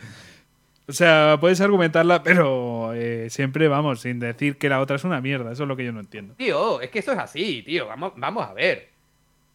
O 0.85 0.91
sea, 0.91 1.37
puedes 1.39 1.61
argumentarla, 1.61 2.23
pero 2.23 2.93
eh, 2.93 3.29
siempre 3.29 3.69
vamos, 3.69 4.01
sin 4.01 4.19
decir 4.19 4.57
que 4.57 4.67
la 4.67 4.81
otra 4.81 4.97
es 4.97 5.05
una 5.05 5.21
mierda. 5.21 5.53
Eso 5.53 5.63
es 5.63 5.69
lo 5.69 5.77
que 5.77 5.85
yo 5.85 5.93
no 5.93 6.01
entiendo. 6.01 6.33
Tío, 6.35 6.81
es 6.81 6.89
que 6.89 6.99
eso 6.99 7.13
es 7.13 7.19
así, 7.19 7.63
tío. 7.63 7.87
Vamos, 7.87 8.11
vamos 8.17 8.45
a 8.45 8.53
ver. 8.53 8.89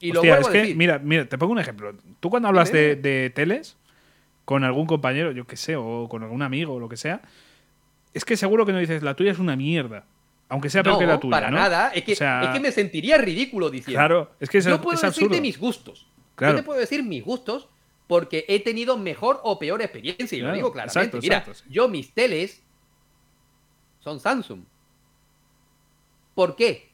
Y 0.01 0.17
Hostia, 0.17 0.39
es 0.39 0.49
que, 0.49 0.75
mira, 0.75 0.99
mira, 0.99 1.29
te 1.29 1.39
pongo 1.39 1.53
un 1.53 1.59
ejemplo. 1.59 1.95
Tú 2.21 2.31
cuando 2.31 2.49
hablas 2.49 2.71
de, 2.73 3.33
teles 3.35 3.77
con 4.45 4.65
algún 4.65 4.87
compañero, 4.87 5.33
yo 5.33 5.47
qué 5.47 5.57
sé, 5.57 5.77
o 5.77 6.09
con 6.09 6.23
algún 6.23 6.43
amigo 6.43 6.75
o 6.75 6.81
lo 6.81 6.89
que 6.89 6.97
sea, 6.97 7.21
es 8.15 8.25
que 8.25 8.37
seguro 8.37 8.65
que 8.65 8.73
no 8.73 8.79
dices 8.79 9.03
la 9.03 9.15
tuya 9.15 9.33
es 9.33 9.39
una 9.39 9.57
mierda. 9.57 10.05
Aunque 10.49 10.71
sea 10.71 10.83
peor 10.83 10.99
que 10.99 11.07
la 11.07 11.21
tuya. 11.21 11.31
Para 11.31 11.51
nada. 11.51 11.91
Es 11.95 12.05
que, 12.05 12.13
es 12.13 12.19
que 12.19 12.61
me 12.61 12.73
sentiría 12.73 13.19
ridículo 13.19 13.69
diciendo. 13.69 13.99
Claro, 13.99 14.31
es 14.41 14.49
que 14.49 14.61
Yo 14.61 14.81
puedo 14.81 14.99
decirte 15.01 15.41
mis 15.41 15.59
gustos. 15.59 16.07
Yo 16.39 16.55
te 16.55 16.63
puedo 16.63 16.79
decir 16.79 17.03
mis 17.03 17.25
gustos 17.25 17.69
porque 18.07 18.47
he 18.49 18.61
tenido 18.61 18.97
mejor 18.97 19.41
o 19.45 19.59
peor 19.59 19.83
experiencia. 19.83 20.39
Y 20.39 20.41
lo 20.41 20.53
digo 20.53 20.73
claramente. 20.73 21.19
Mira, 21.21 21.45
yo 21.69 21.89
mis 21.89 22.13
teles 22.13 22.63
son 24.01 24.19
Samsung. 24.19 24.63
¿Por 26.35 26.57
qué? 26.57 26.89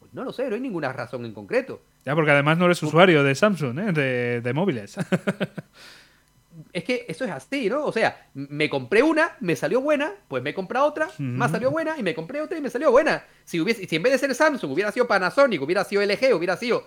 Pues 0.00 0.12
no 0.14 0.24
lo 0.24 0.32
sé, 0.32 0.48
no 0.48 0.54
hay 0.54 0.60
ninguna 0.60 0.92
razón 0.92 1.24
en 1.24 1.32
concreto. 1.32 1.80
Ya, 2.04 2.14
porque 2.14 2.30
además 2.30 2.58
no 2.58 2.66
eres 2.66 2.82
usuario 2.82 3.24
de 3.24 3.34
Samsung, 3.34 3.78
¿eh? 3.78 3.92
de, 3.92 4.40
de 4.40 4.52
móviles. 4.52 4.96
es 6.72 6.84
que 6.84 7.06
eso 7.08 7.24
es 7.24 7.30
así, 7.30 7.68
¿no? 7.68 7.84
O 7.84 7.92
sea, 7.92 8.28
me 8.34 8.68
compré 8.68 9.02
una, 9.02 9.36
me 9.40 9.56
salió 9.56 9.80
buena, 9.80 10.12
pues 10.28 10.42
me 10.42 10.54
compré 10.54 10.78
otra, 10.78 11.08
más 11.18 11.50
salió 11.50 11.70
buena, 11.70 11.98
y 11.98 12.02
me 12.02 12.14
compré 12.14 12.40
otra 12.40 12.58
y 12.58 12.60
me 12.60 12.70
salió 12.70 12.90
buena. 12.90 13.24
Si, 13.44 13.60
hubiese, 13.60 13.86
si 13.86 13.96
en 13.96 14.02
vez 14.02 14.12
de 14.12 14.18
ser 14.18 14.34
Samsung 14.34 14.72
hubiera 14.72 14.92
sido 14.92 15.06
Panasonic, 15.06 15.62
hubiera 15.62 15.84
sido 15.84 16.02
LG, 16.02 16.34
hubiera 16.34 16.56
sido 16.56 16.86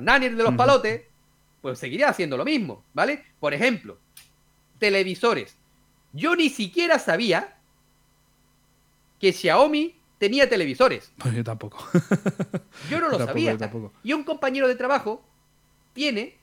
Nani 0.00 0.28
de 0.28 0.42
los 0.42 0.54
palotes, 0.54 1.02
pues 1.60 1.78
seguiría 1.78 2.08
haciendo 2.08 2.36
lo 2.36 2.44
mismo, 2.44 2.84
¿vale? 2.92 3.24
Por 3.38 3.54
ejemplo, 3.54 3.98
televisores. 4.78 5.56
Yo 6.12 6.34
ni 6.36 6.48
siquiera 6.48 6.98
sabía 6.98 7.56
que 9.20 9.32
Xiaomi 9.32 9.94
tenía 10.24 10.48
televisores. 10.48 11.12
Pues 11.18 11.34
yo 11.38 11.44
tampoco. 11.44 11.78
yo 12.90 12.98
no 12.98 13.10
lo 13.10 13.18
sabía. 13.18 13.58
Y 14.02 14.12
un 14.14 14.24
compañero 14.24 14.66
de 14.66 14.74
trabajo 14.74 15.22
tiene. 15.92 16.38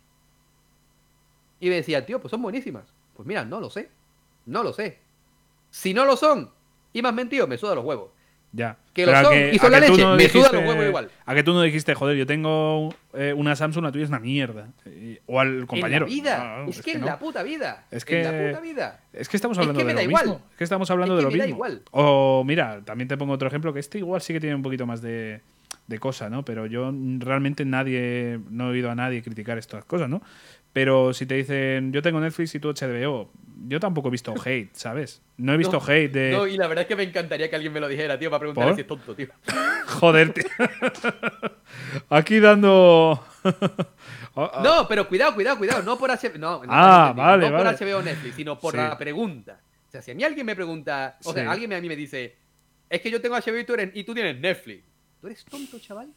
Y 1.60 1.70
me 1.70 1.76
decía, 1.76 2.06
tío, 2.06 2.22
pues 2.22 2.30
son 2.30 2.41
buenísimas. 2.44 2.86
Pues 3.16 3.28
mira, 3.28 3.44
no 3.44 3.60
lo 3.60 3.70
sé. 3.72 3.90
No 4.45 4.62
lo 4.62 4.74
sé. 4.74 4.99
Si 5.72 5.94
no 5.94 6.06
lo 6.06 6.16
son, 6.16 6.52
y 6.94 7.02
más 7.02 7.14
mentido, 7.14 7.48
me 7.48 7.58
suda 7.58 7.76
los 7.76 7.86
huevos. 7.86 8.12
Ya. 8.53 8.78
Que 8.94 9.06
lo 9.06 9.15
son, 9.15 9.34
y 9.53 9.57
son 9.57 9.72
la 9.72 9.80
leche, 9.80 10.06
me 10.06 10.28
suda 10.28 10.52
los 10.52 10.65
huevos 10.65 10.86
igual. 10.86 11.10
A 11.26 11.34
que 11.34 11.44
tú 11.44 11.53
no 11.53 11.61
dijiste, 11.61 11.95
joder, 11.95 12.18
yo 12.18 12.26
tengo 12.26 12.94
eh, 13.14 13.34
una 13.34 13.56
Samsung, 13.56 13.86
la 13.86 13.91
tuya 13.91 14.03
es 14.03 14.10
una 14.10 14.19
mierda. 14.19 14.68
O 15.28 15.40
al 15.40 15.65
compañero. 15.65 16.06
En 16.07 16.23
la 16.26 16.64
vida. 16.64 16.65
es, 16.68 16.82
que, 16.82 16.91
en 16.91 17.06
la 17.06 17.18
puta 17.18 17.44
vida. 17.44 17.86
Es 17.90 18.03
que, 18.03 18.22
en 18.22 18.23
la 18.26 18.52
puta 18.52 18.61
vida. 18.61 18.99
Es 19.14 19.30
que 19.30 19.38
estamos 19.38 19.57
hablando 19.57 19.84
de 19.84 19.94
lo 19.94 20.10
mismo. 20.10 20.41
Es 20.52 20.57
que 20.57 20.64
estamos 20.65 20.91
hablando 20.91 21.15
de 21.15 21.23
lo 21.23 21.32
mismo. 21.32 21.48
Igual. 21.48 21.84
O 21.91 22.44
mira, 22.45 22.82
también 22.84 23.07
te 23.07 23.18
pongo 23.18 23.34
otro 23.34 23.48
ejemplo, 23.48 23.73
que 23.73 23.80
este 23.80 23.99
igual 23.99 24.22
sí 24.22 24.34
que 24.34 24.41
tiene 24.41 24.56
un 24.56 24.61
poquito 24.61 24.86
más 24.86 25.02
de, 25.02 25.41
de 25.88 25.99
cosa, 25.99 26.30
¿no? 26.30 26.44
Pero 26.44 26.65
yo 26.65 26.91
realmente 27.19 27.64
nadie, 27.64 28.40
no 28.49 28.68
he 28.68 28.72
oído 28.72 28.91
a 28.91 28.95
nadie 28.95 29.22
criticar 29.22 29.57
estas 29.57 29.86
cosas, 29.86 30.10
¿no? 30.10 30.22
Pero 30.73 31.14
si 31.14 31.26
te 31.26 31.35
dicen, 31.35 31.91
yo 31.91 32.02
tengo 32.02 32.19
Netflix 32.19 32.56
y 32.56 32.60
tú 32.60 32.69
HBO, 32.69 33.30
yo 33.68 33.80
tampoco 33.80 34.07
he 34.07 34.11
visto 34.11 34.34
hate, 34.43 34.73
¿sabes? 34.73 35.22
No 35.38 35.53
he 35.53 35.57
visto 35.57 35.81
hate 35.81 36.11
de. 36.11 36.31
No, 36.31 36.48
y 36.48 36.57
la 36.57 36.68
verdad 36.68 36.84
es 36.84 36.88
que 36.88 36.95
me 36.95 37.03
encantaría 37.03 37.49
que 37.49 37.56
alguien 37.56 37.73
me 37.73 37.80
lo 37.80 37.88
dijera, 37.88 38.18
tío, 38.18 38.30
para 38.30 38.39
preguntar 38.39 38.73
si 38.76 38.81
es 38.81 38.88
tonto, 38.88 39.14
tío. 39.14 39.27
Joder, 39.88 40.34
tío. 40.34 40.45
Aquí 42.10 42.39
dando. 42.39 43.23
no, 44.64 44.88
pero 44.88 45.07
cuidado, 45.07 45.35
cuidado, 45.35 45.57
cuidado. 45.57 45.84
No 45.84 45.98
por 45.98 46.10
HBO. 46.10 46.38
No, 46.38 46.61
ah, 46.69 47.14
vale, 47.15 47.49
no 47.49 47.57
por 47.57 47.65
HBO 47.65 48.02
Netflix, 48.02 48.35
sino 48.35 48.57
por 48.57 48.76
la 48.76 48.98
pregunta. 48.98 49.60
O 49.88 49.91
sea, 49.91 50.02
si 50.02 50.11
a 50.11 50.15
mí 50.15 50.23
alguien 50.23 50.45
me 50.45 50.56
pregunta. 50.56 51.18
O 51.26 51.34
sea, 51.34 51.52
alguien 51.52 51.73
a 51.73 51.81
mí 51.81 51.89
me 51.89 51.98
dice, 51.98 52.38
es 52.89 53.02
que 53.02 53.11
yo 53.11 53.19
tengo 53.19 53.35
HBO 53.35 53.57
y 53.57 53.65
tú, 53.65 53.73
eres, 53.73 53.91
y 53.93 54.03
tú 54.06 54.14
tienes 54.14 54.39
Netflix. 54.39 54.84
¿Tú 55.19 55.27
eres 55.27 55.45
tonto, 55.45 55.77
chaval? 55.80 56.10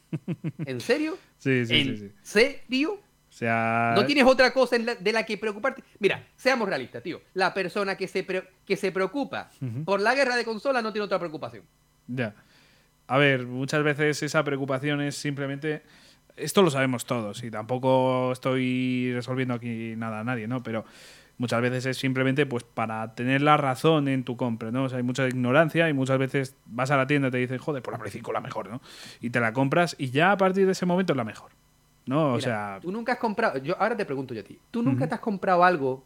¿En 0.65 0.79
serio? 0.79 1.17
Sí, 1.37 1.65
sí, 1.65 1.75
¿En 1.75 1.97
sí, 1.97 2.11
serio? 2.23 2.99
No 3.41 4.05
tienes 4.05 4.25
otra 4.25 4.53
cosa 4.53 4.77
de 4.77 5.11
la 5.11 5.25
que 5.25 5.37
preocuparte. 5.37 5.83
Mira, 5.99 6.25
seamos 6.35 6.69
realistas, 6.69 7.03
tío. 7.03 7.21
La 7.33 7.53
persona 7.53 7.95
que 7.95 8.07
se, 8.07 8.25
que 8.65 8.77
se 8.77 8.91
preocupa 8.91 9.49
por 9.83 10.01
la 10.01 10.15
guerra 10.15 10.35
de 10.35 10.45
consola 10.45 10.81
no 10.81 10.93
tiene 10.93 11.05
otra 11.05 11.19
preocupación. 11.19 11.63
Ya. 12.07 12.35
A 13.07 13.17
ver, 13.17 13.45
muchas 13.45 13.83
veces 13.83 14.23
esa 14.23 14.43
preocupación 14.43 15.01
es 15.01 15.15
simplemente. 15.15 15.83
Esto 16.37 16.61
lo 16.61 16.69
sabemos 16.69 17.05
todos 17.05 17.43
y 17.43 17.51
tampoco 17.51 18.33
estoy 18.33 19.11
resolviendo 19.13 19.53
aquí 19.53 19.95
nada 19.95 20.19
a 20.19 20.23
nadie, 20.23 20.47
¿no? 20.47 20.63
Pero 20.63 20.83
muchas 21.37 21.61
veces 21.61 21.85
es 21.85 21.97
simplemente 21.97 22.45
pues 22.45 22.63
para 22.63 23.15
tener 23.15 23.41
la 23.41 23.55
razón 23.57 24.07
en 24.09 24.23
tu 24.23 24.35
compra, 24.35 24.71
¿no? 24.71 24.83
O 24.83 24.89
sea, 24.89 24.97
hay 24.97 25.03
mucha 25.03 25.27
ignorancia 25.27 25.87
y 25.87 25.93
muchas 25.93 26.17
veces 26.17 26.55
vas 26.65 26.91
a 26.91 26.97
la 26.97 27.07
tienda 27.07 27.29
y 27.29 27.31
te 27.31 27.37
dicen, 27.37 27.57
joder, 27.57 27.81
por 27.83 27.93
la 27.93 27.99
Play 27.99 28.21
la 28.33 28.41
mejor, 28.41 28.69
¿no? 28.69 28.81
Y 29.21 29.29
te 29.29 29.39
la 29.39 29.53
compras 29.53 29.95
y 29.97 30.09
ya 30.09 30.31
a 30.31 30.37
partir 30.37 30.65
de 30.65 30.73
ese 30.73 30.85
momento 30.85 31.13
es 31.13 31.17
la 31.17 31.23
mejor. 31.23 31.51
¿No? 32.05 32.33
o 32.33 32.41
sea. 32.41 32.79
Tú 32.81 32.91
nunca 32.91 33.13
has 33.13 33.19
comprado. 33.19 33.57
Yo 33.59 33.75
ahora 33.79 33.95
te 33.95 34.05
pregunto 34.05 34.33
yo 34.33 34.41
a 34.41 34.43
ti. 34.43 34.59
¿Tú 34.71 34.81
nunca 34.81 35.07
te 35.07 35.15
has 35.15 35.21
comprado 35.21 35.63
algo 35.63 36.03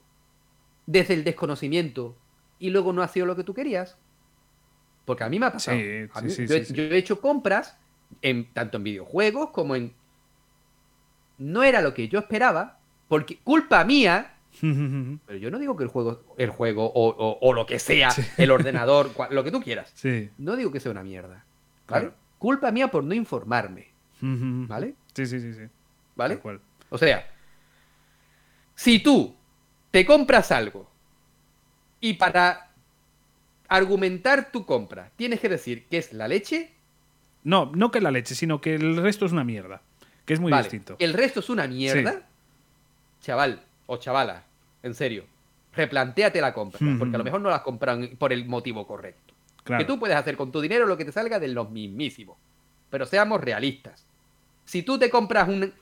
desde 0.86 1.14
el 1.14 1.24
desconocimiento 1.24 2.16
y 2.58 2.70
luego 2.70 2.94
no 2.94 3.02
ha 3.02 3.08
sido 3.08 3.26
lo 3.26 3.36
que 3.36 3.44
tú 3.44 3.54
querías? 3.54 3.98
Porque 5.06 5.24
a 5.24 5.30
mí 5.30 5.40
me 5.40 5.48
ha 5.48 5.52
pasado. 5.52 5.78
Sí, 5.78 6.46
yo, 6.48 6.58
yo, 6.58 6.84
he 6.84 6.98
hecho 6.98 7.20
compras 7.20 7.78
en, 8.22 8.52
tanto 8.54 8.78
en 8.78 8.84
videojuegos 8.84 9.50
como 9.52 9.76
en. 9.76 9.94
No 11.38 11.64
era 11.64 11.82
lo 11.82 11.94
que 11.94 12.08
yo 12.08 12.20
esperaba, 12.20 12.78
porque 13.08 13.40
culpa 13.44 13.84
mía. 13.84 14.36
pero 14.62 15.38
yo 15.40 15.52
no 15.52 15.60
digo 15.60 15.76
que 15.76 15.84
el 15.84 15.90
juego, 15.90 16.24
el 16.38 16.50
juego 16.50 16.92
o, 16.94 17.54
lo 17.54 17.66
que 17.66 17.80
sea, 17.80 18.10
el 18.38 18.52
ordenador, 18.52 19.12
lo 19.32 19.44
que 19.44 19.52
tú 19.52 19.62
quieras. 19.62 19.94
No 20.38 20.56
digo 20.56 20.72
que 20.72 20.80
sea 20.80 20.92
una 20.92 21.04
mierda. 21.04 21.46
¿Vale? 21.88 22.12
Culpa 22.38 22.72
mía 22.72 22.90
por 22.90 23.04
no 23.04 23.14
informarme. 23.14 23.88
¿Vale? 24.22 24.96
Sí, 25.14 25.26
sí, 25.26 25.40
sí, 25.40 25.54
sí. 25.54 25.64
¿Vale? 26.20 26.42
O 26.90 26.98
sea, 26.98 27.26
si 28.76 29.00
tú 29.00 29.34
te 29.90 30.06
compras 30.06 30.52
algo 30.52 30.92
y 32.02 32.16
para 32.16 32.72
argumentar 33.70 34.52
tu 34.52 34.66
compra 34.66 35.12
tienes 35.16 35.40
que 35.40 35.48
decir 35.48 35.88
que 35.88 35.98
es 35.98 36.12
la 36.12 36.28
leche. 36.28 36.74
No, 37.46 37.72
no 37.74 37.90
que 37.90 38.02
la 38.02 38.12
leche, 38.12 38.36
sino 38.36 38.60
que 38.60 38.76
el 38.76 38.98
resto 38.98 39.26
es 39.26 39.32
una 39.32 39.46
mierda. 39.46 39.82
Que 40.26 40.34
es 40.34 40.42
muy 40.42 40.52
distinto. 40.52 40.98
El 41.00 41.14
resto 41.14 41.40
es 41.40 41.50
una 41.50 41.68
mierda. 41.68 42.28
Chaval 43.22 43.62
o 43.86 43.96
chavala, 43.96 44.44
en 44.84 44.94
serio, 44.96 45.24
replantéate 45.74 46.42
la 46.42 46.54
compra, 46.54 46.80
porque 47.00 47.16
a 47.16 47.18
lo 47.18 47.24
mejor 47.24 47.40
no 47.40 47.50
la 47.50 47.64
compran 47.64 48.10
por 48.18 48.34
el 48.34 48.46
motivo 48.46 48.86
correcto. 48.86 49.34
Que 49.64 49.86
tú 49.86 49.98
puedes 49.98 50.18
hacer 50.18 50.36
con 50.36 50.52
tu 50.52 50.60
dinero 50.60 50.86
lo 50.86 50.98
que 50.98 51.06
te 51.06 51.14
salga 51.14 51.40
de 51.40 51.48
los 51.48 51.70
mismísimos. 51.72 52.38
Pero 52.90 53.06
seamos 53.06 53.40
realistas. 53.40 54.06
Si 54.66 54.84
tú 54.84 55.00
te 55.00 55.10
compras 55.10 55.48
un, 55.48 55.74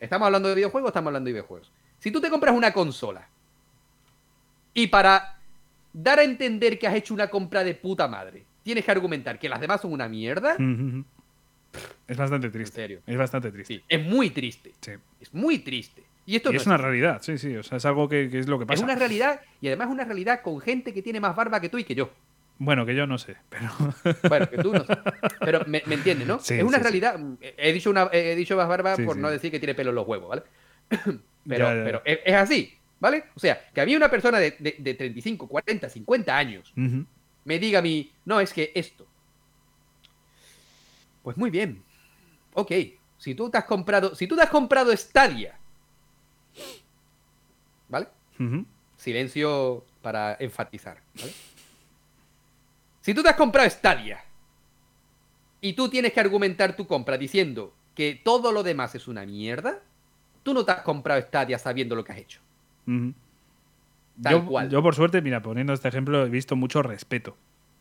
Estamos 0.00 0.26
hablando 0.26 0.48
de 0.48 0.54
videojuegos, 0.54 0.90
estamos 0.90 1.08
hablando 1.08 1.28
de 1.28 1.32
videojuegos. 1.32 1.72
Si 1.98 2.10
tú 2.10 2.20
te 2.20 2.30
compras 2.30 2.54
una 2.54 2.72
consola 2.72 3.28
y 4.74 4.88
para 4.88 5.38
dar 5.92 6.18
a 6.18 6.24
entender 6.24 6.78
que 6.78 6.86
has 6.86 6.94
hecho 6.94 7.14
una 7.14 7.28
compra 7.28 7.64
de 7.64 7.74
puta 7.74 8.06
madre, 8.06 8.44
tienes 8.62 8.84
que 8.84 8.90
argumentar 8.90 9.38
que 9.38 9.48
las 9.48 9.60
demás 9.60 9.80
son 9.80 9.92
una 9.92 10.08
mierda. 10.08 10.56
Es 12.06 12.16
bastante 12.16 12.50
triste. 12.50 12.74
serio. 12.74 13.00
Es 13.06 13.16
bastante 13.16 13.50
triste. 13.50 13.82
es 13.88 14.04
muy 14.04 14.30
triste. 14.30 14.72
Es 15.20 15.32
muy 15.32 15.58
triste. 15.60 16.02
Y 16.26 16.36
esto 16.36 16.50
es 16.50 16.66
una 16.66 16.76
realidad, 16.76 17.22
sí, 17.22 17.38
sí. 17.38 17.56
O 17.56 17.62
sea, 17.62 17.78
es 17.78 17.86
algo 17.86 18.08
que, 18.08 18.24
es 18.32 18.48
lo 18.48 18.58
que 18.58 18.66
pasa. 18.66 18.78
Es 18.78 18.82
una 18.82 18.96
realidad 18.96 19.40
y 19.60 19.68
además 19.68 19.88
es 19.88 19.94
una 19.94 20.04
realidad 20.04 20.42
con 20.42 20.60
gente 20.60 20.92
que 20.92 21.00
tiene 21.00 21.20
más 21.20 21.36
barba 21.36 21.60
que 21.60 21.68
tú 21.68 21.78
y 21.78 21.84
que 21.84 21.94
yo. 21.94 22.10
Bueno, 22.58 22.86
que 22.86 22.94
yo 22.94 23.06
no 23.06 23.18
sé, 23.18 23.36
pero. 23.48 23.70
Bueno, 24.28 24.48
que 24.48 24.58
tú 24.58 24.72
no 24.72 24.84
sé. 24.84 24.96
Pero 25.40 25.64
me, 25.66 25.82
entiendes, 25.86 26.26
¿no? 26.26 26.36
es 26.36 26.62
una 26.62 26.78
realidad. 26.78 27.18
He 27.40 27.72
dicho 27.72 27.90
una, 27.90 28.08
he 28.12 28.34
dicho 28.34 28.56
más 28.56 28.68
barba 28.68 28.96
por 28.96 29.16
no 29.16 29.30
decir 29.30 29.50
que 29.50 29.58
tiene 29.58 29.74
pelo 29.74 29.90
en 29.90 29.96
los 29.96 30.06
huevos, 30.06 30.28
¿vale? 30.28 30.42
Pero, 31.48 31.68
pero 31.84 32.02
es, 32.04 32.34
así, 32.34 32.76
¿vale? 32.98 33.26
O 33.36 33.38
sea, 33.38 33.68
que 33.72 33.80
había 33.80 33.96
una 33.96 34.10
persona 34.10 34.40
de, 34.40 34.56
de, 34.58 34.94
35, 34.94 35.46
40, 35.46 35.88
50 35.88 36.36
años 36.36 36.74
me 37.46 37.60
diga 37.60 37.78
a 37.78 37.82
mí, 37.82 38.12
no, 38.24 38.40
es 38.40 38.52
que 38.52 38.72
esto. 38.74 39.06
Pues 41.22 41.36
muy 41.36 41.48
bien. 41.48 41.82
Ok. 42.54 42.72
Si 43.18 43.36
tú 43.36 43.48
te 43.48 43.58
has 43.58 43.64
comprado. 43.64 44.16
Si 44.16 44.26
tú 44.26 44.34
te 44.34 44.42
has 44.42 44.50
comprado 44.50 44.94
Stadia. 44.96 45.56
¿Vale? 47.88 48.08
Silencio 48.96 49.84
para 50.02 50.36
enfatizar, 50.40 51.00
¿vale? 51.14 51.32
Si 53.06 53.14
tú 53.14 53.22
te 53.22 53.28
has 53.28 53.36
comprado 53.36 53.70
Stadia 53.70 54.18
y 55.60 55.74
tú 55.74 55.88
tienes 55.88 56.12
que 56.12 56.18
argumentar 56.18 56.74
tu 56.74 56.88
compra 56.88 57.16
diciendo 57.16 57.72
que 57.94 58.20
todo 58.20 58.50
lo 58.50 58.64
demás 58.64 58.96
es 58.96 59.06
una 59.06 59.24
mierda, 59.24 59.78
tú 60.42 60.52
no 60.52 60.64
te 60.64 60.72
has 60.72 60.80
comprado 60.80 61.22
Stadia 61.22 61.56
sabiendo 61.56 61.94
lo 61.94 62.02
que 62.02 62.10
has 62.10 62.18
hecho. 62.18 62.40
yo, 62.84 64.68
yo, 64.68 64.82
por 64.82 64.96
suerte, 64.96 65.22
mira, 65.22 65.40
poniendo 65.40 65.72
este 65.72 65.86
ejemplo, 65.86 66.26
he 66.26 66.28
visto 66.28 66.56
mucho 66.56 66.82
respeto. 66.82 67.36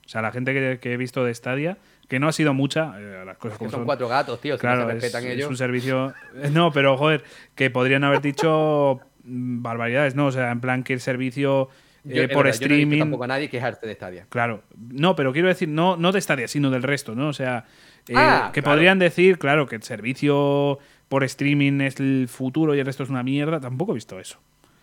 O 0.06 0.10
sea, 0.10 0.22
la 0.22 0.31
gente 0.31 0.80
que, 0.80 0.93
he 0.93 0.97
visto 0.97 1.26
de 1.26 1.34
Stadia, 1.34 1.80
que 2.07 2.19
no 2.19 2.27
ha 2.27 2.31
sido 2.31 2.53
mucha, 2.53 2.93
eh, 2.99 3.26
las 3.26 3.38
cosas 3.39 3.57
como 3.57 3.72
son, 3.72 3.85
cuatro 3.85 4.07
gatos, 4.07 4.39
tío, 4.39 4.60
claro, 4.60 4.85
se 4.85 4.93
respetan 4.93 5.23
es, 5.23 5.30
ellos. 5.31 5.45
Es 5.45 5.49
un 5.49 5.57
servicio. 5.57 6.14
Eh, 6.35 6.52
no, 6.52 6.72
pero 6.72 6.97
joder, 6.97 7.23
que 7.56 7.72
podrían 7.72 8.03
haber 8.03 8.22
dicho 8.22 8.99
mm, 9.23 9.64
barbaridades, 9.64 10.14
¿no? 10.14 10.27
O 10.27 10.31
sea, 10.31 10.52
en 10.52 10.61
plan 10.61 10.84
que 10.84 10.93
el 10.93 11.02
servicio 11.02 11.69
eh, 12.10 12.27
por 12.27 12.48
streaming. 12.48 12.98
Yo 12.98 13.03
tampoco 13.03 13.23
a 13.23 13.27
nadie 13.27 13.49
quejarse 13.49 13.86
de 13.86 13.94
Stadia. 13.94 14.26
Claro. 14.30 14.64
No, 14.77 15.15
pero 15.15 15.34
quiero 15.34 15.48
decir, 15.48 15.68
no, 15.68 15.98
no 15.98 16.11
de 16.11 16.22
Stadia, 16.22 16.48
sino 16.48 16.69
del 16.69 16.84
resto, 16.84 17.15
¿no? 17.15 17.30
O 17.30 17.34
sea, 17.34 17.65
ah, 18.14 18.52
que 18.53 18.61
podrían 18.61 18.99
decir, 18.99 19.38
claro, 19.38 19.68
que 19.68 19.76
el 19.76 19.84
servicio 19.84 20.80
por 21.10 21.23
streaming 21.23 21.82
es 21.82 21.99
el 21.99 22.27
futuro 22.27 22.76
y 22.76 22.80
el 22.80 22.86
resto 22.86 23.03
es 23.03 23.10
una 23.10 23.23
mierda. 23.23 23.60
Tampoco 23.60 23.91
he 23.91 23.95
visto 23.95 24.19
eso. 24.19 24.40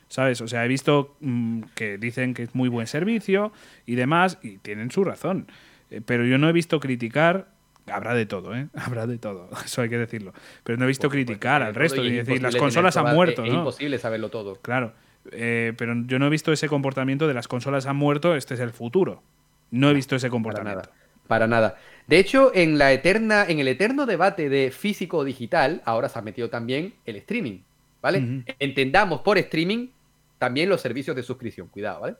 ¿Sabes? 0.08 0.40
O 0.42 0.48
sea, 0.48 0.64
he 0.64 0.68
visto 0.68 1.16
mm, 1.20 1.62
que 1.74 1.96
dicen 1.96 2.34
que 2.34 2.42
es 2.42 2.54
muy 2.54 2.68
buen 2.68 2.86
servicio 2.86 3.52
y 3.86 3.94
demás, 3.94 4.38
y 4.42 4.58
tienen 4.58 4.90
su 4.90 5.04
razón. 5.04 5.46
Eh, 5.90 6.02
pero 6.04 6.24
yo 6.26 6.36
no 6.36 6.48
he 6.48 6.52
visto 6.52 6.80
criticar 6.80 7.48
Habrá 7.90 8.14
de 8.14 8.26
todo, 8.26 8.54
¿eh? 8.54 8.68
Habrá 8.74 9.06
de 9.06 9.18
todo, 9.18 9.48
eso 9.64 9.82
hay 9.82 9.88
que 9.88 9.98
decirlo. 9.98 10.32
Pero 10.64 10.78
no 10.78 10.84
he 10.84 10.88
visto 10.88 11.08
criticar 11.08 11.62
al 11.62 11.74
resto 11.74 12.04
y 12.04 12.10
decir, 12.10 12.42
las 12.42 12.56
consolas 12.56 12.96
han 12.96 13.14
muerto, 13.14 13.44
Es 13.44 13.52
imposible 13.52 13.98
saberlo 13.98 14.28
todo. 14.30 14.56
Claro, 14.56 14.92
eh, 15.30 15.72
pero 15.76 15.94
yo 16.06 16.18
no 16.18 16.26
he 16.26 16.30
visto 16.30 16.52
ese 16.52 16.68
comportamiento 16.68 17.28
de 17.28 17.34
las 17.34 17.48
consolas 17.48 17.86
han 17.86 17.96
muerto, 17.96 18.34
este 18.34 18.54
es 18.54 18.60
el 18.60 18.70
futuro. 18.70 19.22
No 19.70 19.90
he 19.90 19.94
visto 19.94 20.16
ese 20.16 20.28
comportamiento. 20.28 20.82
Para 20.82 20.92
nada. 20.92 21.26
Para 21.26 21.46
nada. 21.46 21.76
De 22.06 22.18
hecho, 22.18 22.52
en 22.54 22.78
la 22.78 22.92
eterna, 22.92 23.44
en 23.46 23.58
el 23.58 23.68
eterno 23.68 24.06
debate 24.06 24.48
de 24.48 24.70
físico 24.70 25.18
o 25.18 25.24
digital, 25.24 25.80
ahora 25.84 26.08
se 26.08 26.18
ha 26.18 26.22
metido 26.22 26.50
también 26.50 26.94
el 27.06 27.16
streaming. 27.16 27.60
¿Vale? 28.02 28.42
Entendamos 28.58 29.20
por 29.20 29.38
streaming 29.38 29.88
también 30.38 30.68
los 30.68 30.80
servicios 30.80 31.14
de 31.14 31.22
suscripción, 31.22 31.68
cuidado, 31.68 32.00
¿vale? 32.00 32.16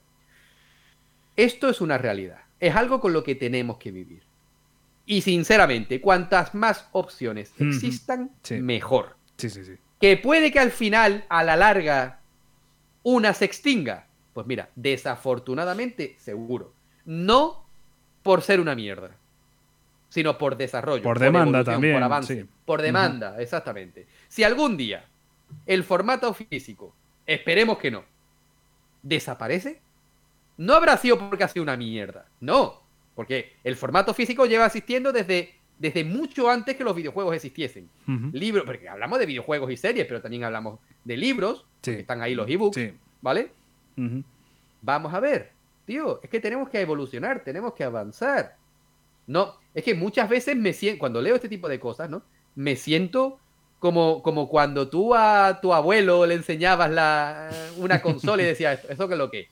Esto 1.34 1.68
es 1.68 1.80
una 1.80 1.98
realidad, 1.98 2.42
es 2.60 2.76
algo 2.76 3.00
con 3.00 3.12
lo 3.12 3.24
que 3.24 3.34
tenemos 3.34 3.78
que 3.78 3.90
vivir. 3.90 4.22
Y 5.06 5.22
sinceramente, 5.22 6.00
cuantas 6.00 6.54
más 6.54 6.88
opciones 6.92 7.52
existan, 7.58 8.30
mejor. 8.60 9.16
Sí, 9.38 9.50
sí, 9.50 9.64
sí. 9.64 9.72
Que 10.00 10.16
puede 10.16 10.52
que 10.52 10.60
al 10.60 10.70
final, 10.70 11.24
a 11.28 11.42
la 11.42 11.56
larga, 11.56 12.20
una 13.02 13.34
se 13.34 13.44
extinga. 13.44 14.06
Pues 14.32 14.46
mira, 14.46 14.70
desafortunadamente, 14.74 16.16
seguro. 16.18 16.72
No 17.04 17.64
por 18.22 18.42
ser 18.42 18.60
una 18.60 18.74
mierda, 18.74 19.10
sino 20.08 20.38
por 20.38 20.56
desarrollo. 20.56 21.02
Por, 21.02 21.18
demanda 21.18 21.64
también. 21.64 21.94
Por 21.94 22.02
avance. 22.02 22.46
Por 22.64 22.82
demanda, 22.82 23.40
exactamente. 23.40 24.06
Si 24.28 24.44
algún 24.44 24.76
día 24.76 25.04
el 25.66 25.84
formato 25.84 26.32
físico, 26.34 26.94
esperemos 27.26 27.78
que 27.78 27.90
no, 27.90 28.04
desaparece, 29.02 29.80
no 30.56 30.74
habrá 30.74 30.96
sido 30.96 31.18
porque 31.18 31.44
ha 31.44 31.48
sido 31.48 31.62
una 31.62 31.76
mierda. 31.76 32.26
No, 32.40 32.82
porque 33.14 33.56
el 33.64 33.76
formato 33.76 34.14
físico 34.14 34.46
lleva 34.46 34.66
existiendo 34.66 35.12
desde, 35.12 35.54
desde 35.78 36.04
mucho 36.04 36.48
antes 36.48 36.76
que 36.76 36.84
los 36.84 36.94
videojuegos 36.94 37.34
existiesen. 37.34 37.88
Libros, 38.32 38.64
porque 38.64 38.88
hablamos 38.88 39.18
de 39.18 39.26
videojuegos 39.26 39.70
y 39.70 39.76
series, 39.76 40.06
pero 40.06 40.20
también 40.20 40.44
hablamos 40.44 40.78
de 41.04 41.16
libros, 41.16 41.64
están 41.82 42.22
ahí 42.22 42.34
los 42.34 42.48
ebooks, 42.48 42.78
¿vale? 43.20 43.50
Vamos 44.80 45.14
a 45.14 45.20
ver, 45.20 45.52
tío, 45.84 46.20
es 46.22 46.30
que 46.30 46.40
tenemos 46.40 46.68
que 46.68 46.80
evolucionar, 46.80 47.42
tenemos 47.44 47.74
que 47.74 47.84
avanzar. 47.84 48.56
No, 49.26 49.54
es 49.74 49.84
que 49.84 49.94
muchas 49.94 50.28
veces 50.28 50.56
me 50.56 50.72
siento, 50.72 50.98
cuando 50.98 51.20
leo 51.20 51.36
este 51.36 51.48
tipo 51.48 51.68
de 51.68 51.78
cosas, 51.78 52.10
¿no? 52.10 52.22
Me 52.54 52.76
siento 52.76 53.38
como, 53.78 54.22
como 54.22 54.48
cuando 54.48 54.88
tú 54.88 55.14
a 55.14 55.60
tu 55.60 55.72
abuelo 55.72 56.26
le 56.26 56.34
enseñabas 56.34 56.90
la, 56.90 57.50
una 57.78 58.00
consola 58.02 58.42
y 58.42 58.46
decías, 58.46 58.84
¿eso 58.88 59.08
qué 59.08 59.14
es 59.14 59.18
lo 59.18 59.30
que 59.30 59.48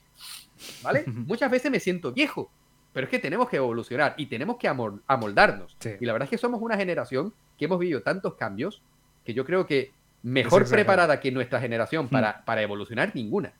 ¿Vale? 0.83 1.03
Muchas 1.07 1.49
veces 1.51 1.71
me 1.71 1.79
siento 1.79 2.11
viejo, 2.11 2.51
pero 2.93 3.05
es 3.05 3.11
que 3.11 3.19
tenemos 3.19 3.49
que 3.49 3.57
evolucionar 3.57 4.13
y 4.17 4.25
tenemos 4.25 4.57
que 4.57 4.67
amoldarnos. 4.67 5.77
Y 5.99 6.05
la 6.05 6.13
verdad 6.13 6.25
es 6.25 6.29
que 6.29 6.37
somos 6.37 6.61
una 6.61 6.77
generación 6.77 7.33
que 7.57 7.65
hemos 7.65 7.79
vivido 7.79 8.01
tantos 8.01 8.35
cambios 8.35 8.81
que 9.25 9.33
yo 9.33 9.45
creo 9.45 9.65
que 9.65 9.91
mejor 10.23 10.67
preparada 10.67 11.19
que 11.19 11.31
nuestra 11.31 11.59
generación 11.59 12.07
para, 12.09 12.43
para 12.45 12.61
evolucionar 12.61 13.11
ninguna. 13.15 13.53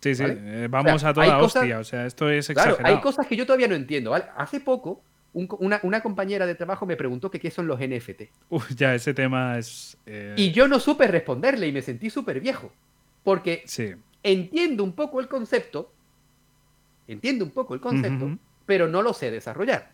Sí, 0.00 0.14
sí, 0.14 0.24
eh, 0.26 0.68
vamos 0.70 1.02
a 1.02 1.12
toda 1.12 1.38
hostia, 1.38 1.80
o 1.80 1.84
sea, 1.84 2.06
esto 2.06 2.30
es 2.30 2.48
exagerado. 2.48 2.78
Claro, 2.78 2.94
hay 2.94 3.02
cosas 3.02 3.26
que 3.26 3.36
yo 3.36 3.44
todavía 3.44 3.66
no 3.66 3.74
entiendo, 3.74 4.10
¿vale? 4.10 4.26
Hace 4.36 4.60
poco 4.60 5.02
una, 5.32 6.00
compañera 6.00 6.46
de 6.46 6.54
trabajo 6.54 6.86
me 6.86 6.96
preguntó 6.96 7.30
que 7.30 7.38
qué 7.38 7.50
son 7.50 7.66
los 7.66 7.78
NFT. 7.80 8.22
Uf, 8.48 8.74
ya, 8.74 8.94
ese 8.94 9.12
tema 9.12 9.58
es... 9.58 9.96
Eh, 10.06 10.34
y 10.36 10.52
yo 10.52 10.68
no 10.68 10.80
supe 10.80 11.06
responderle 11.06 11.66
y 11.66 11.72
me 11.72 11.82
sentí 11.82 12.10
súper 12.10 12.40
viejo. 12.40 12.72
Porque 13.22 13.64
entiendo 14.22 14.84
un 14.84 14.92
poco 14.92 15.20
el 15.20 15.28
concepto, 15.28 15.92
entiendo 17.06 17.44
un 17.44 17.50
poco 17.50 17.74
el 17.74 17.80
concepto, 17.80 18.38
pero 18.68 18.86
no 18.86 19.00
lo 19.00 19.14
sé 19.14 19.30
desarrollar. 19.30 19.88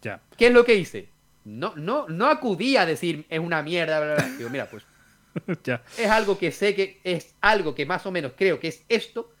Ya. 0.00 0.20
¿Qué 0.38 0.46
es 0.46 0.52
lo 0.52 0.64
que 0.64 0.76
hice? 0.76 1.08
No, 1.44 1.74
no, 1.74 2.08
no 2.08 2.28
acudí 2.28 2.76
a 2.76 2.86
decir 2.86 3.26
es 3.28 3.40
una 3.40 3.64
mierda, 3.64 4.16
Digo, 4.38 4.48
mira, 4.48 4.66
pues 4.70 4.84
ya. 5.64 5.82
es 5.98 6.08
algo 6.08 6.38
que 6.38 6.52
sé 6.52 6.76
que 6.76 7.00
es 7.02 7.34
algo 7.40 7.74
que 7.74 7.84
más 7.84 8.06
o 8.06 8.12
menos 8.12 8.34
creo 8.36 8.60
que 8.60 8.68
es 8.68 8.84
esto, 8.88 9.32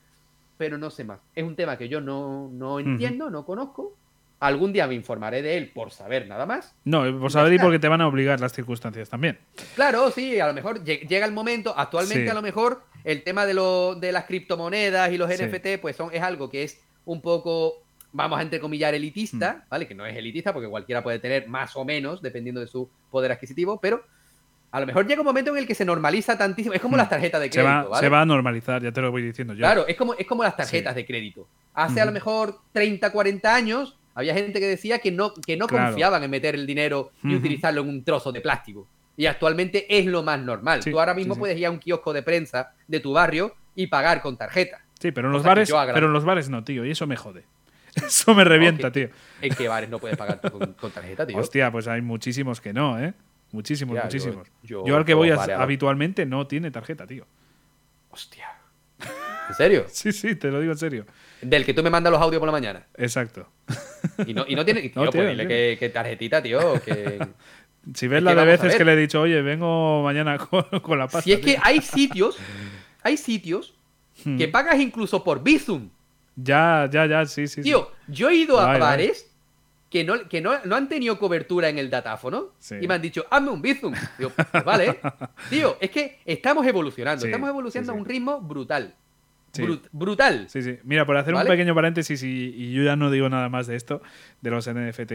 pero 0.58 0.78
no 0.78 0.90
sé 0.90 1.04
más. 1.04 1.20
Es 1.32 1.44
un 1.44 1.54
tema 1.54 1.78
que 1.78 1.88
yo 1.88 2.00
no, 2.00 2.50
no 2.52 2.80
entiendo, 2.80 3.30
no 3.30 3.46
conozco 3.46 3.96
Algún 4.40 4.72
día 4.72 4.88
me 4.88 4.94
informaré 4.94 5.40
de 5.40 5.56
él 5.56 5.70
por 5.72 5.92
saber 5.92 6.26
nada 6.26 6.46
más. 6.46 6.74
No, 6.84 7.04
por 7.20 7.30
saber 7.30 7.52
y 7.52 7.60
porque 7.60 7.78
te 7.78 7.86
van 7.86 8.00
a 8.00 8.08
obligar 8.08 8.40
las 8.40 8.52
circunstancias 8.52 9.08
también. 9.08 9.38
Claro, 9.76 10.10
sí, 10.10 10.40
a 10.40 10.48
lo 10.48 10.52
mejor 10.52 10.82
llega 10.82 11.24
el 11.24 11.30
momento, 11.30 11.72
actualmente 11.76 12.28
a 12.28 12.34
lo 12.34 12.42
mejor 12.42 12.82
el 13.04 13.22
tema 13.22 13.46
de, 13.46 13.54
lo, 13.54 13.94
de 13.94 14.10
las 14.10 14.24
criptomonedas 14.24 15.12
y 15.12 15.16
los 15.16 15.30
NFT, 15.30 15.80
pues 15.80 15.94
son, 15.94 16.12
es 16.12 16.22
algo 16.22 16.50
que 16.50 16.64
es 16.64 16.80
un 17.04 17.22
poco, 17.22 17.81
vamos 18.12 18.38
a 18.38 18.42
entrecomillar, 18.42 18.94
elitista, 18.94 19.54
mm. 19.54 19.68
¿vale? 19.68 19.88
Que 19.88 19.94
no 19.94 20.06
es 20.06 20.16
elitista 20.16 20.52
porque 20.52 20.68
cualquiera 20.68 21.02
puede 21.02 21.18
tener 21.18 21.48
más 21.48 21.76
o 21.76 21.84
menos, 21.84 22.22
dependiendo 22.22 22.60
de 22.60 22.66
su 22.66 22.88
poder 23.10 23.32
adquisitivo, 23.32 23.80
pero 23.80 24.04
a 24.70 24.80
lo 24.80 24.86
mejor 24.86 25.06
llega 25.06 25.20
un 25.20 25.26
momento 25.26 25.50
en 25.50 25.58
el 25.58 25.66
que 25.66 25.74
se 25.74 25.84
normaliza 25.84 26.38
tantísimo. 26.38 26.74
Es 26.74 26.80
como 26.80 26.96
mm. 26.96 26.98
las 26.98 27.08
tarjetas 27.08 27.40
de 27.40 27.50
crédito, 27.50 27.82
se 27.84 27.88
va, 27.90 28.00
Se 28.00 28.08
va 28.08 28.22
a 28.22 28.26
normalizar, 28.26 28.82
ya 28.82 28.92
te 28.92 29.00
lo 29.00 29.10
voy 29.10 29.22
diciendo 29.22 29.52
yo. 29.52 29.58
Claro, 29.58 29.86
es 29.86 29.96
como, 29.96 30.14
es 30.14 30.26
como 30.26 30.42
las 30.42 30.56
tarjetas 30.56 30.94
de 30.94 31.04
crédito. 31.04 31.46
Hace 31.74 32.00
a 32.00 32.04
lo 32.04 32.12
mejor 32.12 32.58
30, 32.72 33.10
40 33.10 33.54
años 33.54 33.98
había 34.14 34.34
gente 34.34 34.60
que 34.60 34.66
decía 34.66 34.98
que 34.98 35.10
no, 35.10 35.34
que 35.34 35.56
no 35.56 35.66
confiaban 35.66 36.22
en 36.22 36.30
meter 36.30 36.54
el 36.54 36.66
dinero 36.66 37.12
y 37.22 37.34
utilizarlo 37.34 37.82
en 37.82 37.88
un 37.88 38.04
trozo 38.04 38.32
de 38.32 38.40
plástico. 38.40 38.86
Y 39.16 39.26
actualmente 39.26 39.86
es 39.88 40.06
lo 40.06 40.22
más 40.22 40.40
normal. 40.40 40.82
Tú 40.82 40.98
ahora 40.98 41.14
mismo 41.14 41.36
puedes 41.36 41.58
ir 41.58 41.66
a 41.66 41.70
un 41.70 41.78
kiosco 41.78 42.12
de 42.12 42.22
prensa 42.22 42.72
de 42.88 43.00
tu 43.00 43.12
barrio 43.12 43.54
y 43.74 43.86
pagar 43.86 44.22
con 44.22 44.36
tarjeta. 44.36 44.80
Sí, 44.98 45.12
pero 45.12 45.28
en 45.28 45.32
los 45.32 45.42
bares, 45.42 45.72
pero 45.92 46.06
en 46.06 46.12
los 46.12 46.24
bares 46.24 46.48
no, 46.48 46.62
tío, 46.64 46.84
y 46.84 46.90
eso 46.90 47.06
me 47.06 47.16
jode. 47.16 47.44
Eso 48.06 48.34
me 48.34 48.44
revienta, 48.44 48.90
tío. 48.90 49.08
¿En 49.40 49.54
qué 49.54 49.68
bares 49.68 49.90
no 49.90 49.98
puedes 49.98 50.16
pagar 50.16 50.40
con, 50.40 50.90
tarjeta, 50.92 51.26
tío? 51.26 51.36
Hostia, 51.36 51.70
pues 51.70 51.88
hay 51.88 52.00
muchísimos 52.00 52.60
que 52.60 52.72
no, 52.72 52.98
¿eh? 52.98 53.12
Muchísimos, 53.52 53.98
muchísimos. 54.02 54.48
Yo, 54.62 54.96
al 54.96 55.04
que 55.04 55.14
voy 55.14 55.30
habitualmente 55.30 56.24
no 56.24 56.46
tiene 56.46 56.70
tarjeta, 56.70 57.06
tío. 57.06 57.26
Hostia. 58.10 58.48
¿En 59.48 59.54
serio? 59.54 59.84
sí, 59.88 60.12
sí, 60.12 60.36
te 60.36 60.50
lo 60.50 60.60
digo 60.60 60.72
en 60.72 60.78
serio. 60.78 61.06
Del 61.40 61.64
que 61.64 61.74
tú 61.74 61.82
me 61.82 61.90
mandas 61.90 62.12
los 62.12 62.22
audios 62.22 62.40
por 62.40 62.48
la 62.48 62.52
mañana. 62.52 62.86
Exacto. 62.96 63.48
Y 64.26 64.34
no, 64.34 64.44
y 64.48 64.56
no 64.56 64.64
tiene. 64.64 64.80
Tío, 64.88 65.10
pues 65.10 65.46
que, 65.78 65.90
tarjetita, 65.94 66.42
tío. 66.42 66.74
Que, 66.82 67.24
si 67.94 68.08
ves 68.08 68.22
la 68.22 68.34
de 68.34 68.44
veces 68.44 68.74
que 68.74 68.84
le 68.84 68.94
he 68.94 68.96
dicho, 68.96 69.20
oye, 69.20 69.40
vengo 69.42 70.02
mañana 70.02 70.38
con, 70.38 70.98
la 70.98 71.06
pasta. 71.06 71.22
Si 71.22 71.32
es 71.32 71.38
que 71.38 71.56
hay 71.62 71.80
sitios, 71.80 72.36
hay 73.02 73.16
sitios 73.16 73.74
hmm. 74.24 74.38
que 74.38 74.48
pagas 74.48 74.80
incluso 74.80 75.22
por 75.22 75.42
Bizum. 75.42 75.88
Ya, 76.36 76.88
ya, 76.90 77.06
ya, 77.06 77.26
sí, 77.26 77.46
sí. 77.46 77.62
Tío, 77.62 77.90
yo 78.08 78.30
he 78.30 78.36
ido 78.36 78.58
a 78.58 78.78
bares 78.78 79.30
que, 79.90 80.04
no, 80.04 80.28
que 80.28 80.40
no, 80.40 80.52
han 80.52 80.88
tenido 80.88 81.18
cobertura 81.18 81.68
en 81.68 81.78
el 81.78 81.90
datáfono 81.90 82.52
y 82.80 82.88
me 82.88 82.94
han 82.94 83.02
dicho, 83.02 83.26
hazme 83.30 83.50
un 83.50 83.60
Bizum. 83.60 83.94
Digo, 84.18 84.30
pues 84.30 84.64
vale. 84.64 85.00
Tío, 85.50 85.76
es 85.80 85.90
que 85.90 86.20
estamos 86.24 86.66
evolucionando, 86.66 87.26
estamos 87.26 87.48
evolucionando 87.48 87.92
a 87.92 87.96
un 87.96 88.04
ritmo 88.04 88.40
brutal 88.40 88.94
brutal. 89.92 90.46
Sí, 90.48 90.62
sí. 90.62 90.78
Mira, 90.84 91.06
por 91.06 91.16
hacer 91.16 91.34
un 91.34 91.44
pequeño 91.44 91.74
paréntesis 91.74 92.22
y, 92.22 92.72
yo 92.72 92.82
ya 92.82 92.96
no 92.96 93.10
digo 93.10 93.28
nada 93.28 93.48
más 93.48 93.66
de 93.66 93.76
esto, 93.76 94.02
de 94.40 94.50
los 94.50 94.68
NFT, 94.68 95.12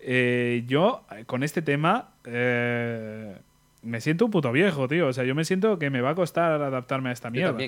eh, 0.00 0.64
yo 0.66 1.06
con 1.26 1.42
este 1.42 1.62
tema 1.62 2.10
eh, 2.24 3.36
me 3.84 4.00
siento 4.00 4.24
un 4.24 4.30
puto 4.30 4.50
viejo, 4.52 4.88
tío. 4.88 5.08
O 5.08 5.12
sea, 5.12 5.24
yo 5.24 5.34
me 5.34 5.44
siento 5.44 5.78
que 5.78 5.90
me 5.90 6.00
va 6.00 6.10
a 6.10 6.14
costar 6.14 6.62
adaptarme 6.62 7.10
a 7.10 7.12
esta 7.12 7.30
mierda. 7.30 7.58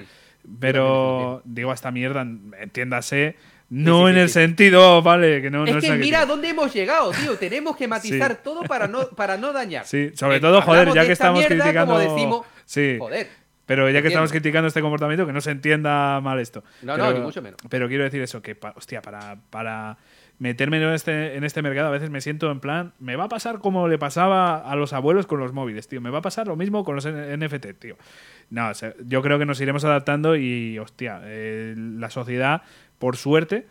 Pero 0.60 1.42
digo 1.44 1.70
a 1.70 1.74
esta 1.74 1.90
mierda, 1.90 2.22
entiéndase. 2.22 3.36
No 3.68 4.08
en 4.08 4.16
el 4.16 4.28
sentido, 4.28 5.02
vale, 5.02 5.42
que 5.42 5.50
no 5.50 5.64
es 5.64 5.84
que 5.84 5.92
mira 5.94 6.24
dónde 6.24 6.50
hemos 6.50 6.72
llegado, 6.72 7.10
tío. 7.10 7.36
Tenemos 7.38 7.76
que 7.76 7.88
matizar 7.88 8.36
todo 8.36 8.62
para 8.62 8.86
no, 8.86 9.08
para 9.08 9.36
no 9.36 9.52
dañar. 9.52 9.84
Sí, 9.84 10.12
sobre 10.14 10.38
todo, 10.38 10.62
joder, 10.62 10.92
ya 10.94 11.04
que 11.04 11.12
estamos 11.12 11.44
criticando. 11.44 11.98
decimos, 11.98 12.46
sí. 12.64 12.96
Joder, 12.98 13.26
pero 13.66 13.90
ya 13.90 14.00
que 14.00 14.08
estamos 14.08 14.30
criticando 14.30 14.68
este 14.68 14.80
comportamiento, 14.80 15.26
que 15.26 15.32
no 15.32 15.40
se 15.40 15.50
entienda 15.50 16.20
mal 16.20 16.38
esto. 16.38 16.62
No, 16.82 16.96
no, 16.96 17.12
ni 17.12 17.18
mucho 17.18 17.42
menos. 17.42 17.58
Pero 17.68 17.88
quiero 17.88 18.04
decir 18.04 18.22
eso, 18.22 18.40
que, 18.40 18.56
hostia, 18.76 19.02
para, 19.02 19.36
para 19.50 19.98
meterme 20.38 20.82
en 20.82 20.92
este, 20.92 21.36
en 21.36 21.44
este 21.44 21.62
mercado, 21.62 21.88
a 21.88 21.90
veces 21.90 22.10
me 22.10 22.20
siento 22.20 22.50
en 22.50 22.60
plan, 22.60 22.92
me 22.98 23.16
va 23.16 23.24
a 23.24 23.28
pasar 23.28 23.58
como 23.58 23.88
le 23.88 23.98
pasaba 23.98 24.58
a 24.58 24.76
los 24.76 24.92
abuelos 24.92 25.26
con 25.26 25.40
los 25.40 25.52
móviles, 25.52 25.88
tío. 25.88 26.00
Me 26.00 26.10
va 26.10 26.18
a 26.18 26.22
pasar 26.22 26.46
lo 26.46 26.56
mismo 26.56 26.84
con 26.84 26.94
los 26.94 27.06
NFT, 27.06 27.78
tío. 27.78 27.96
No, 28.50 28.70
yo 29.06 29.22
creo 29.22 29.38
que 29.38 29.46
nos 29.46 29.60
iremos 29.60 29.84
adaptando 29.84 30.36
y, 30.36 30.78
hostia, 30.78 31.20
eh, 31.24 31.74
la 31.76 32.10
sociedad, 32.10 32.62
por 32.98 33.16
suerte, 33.16 33.66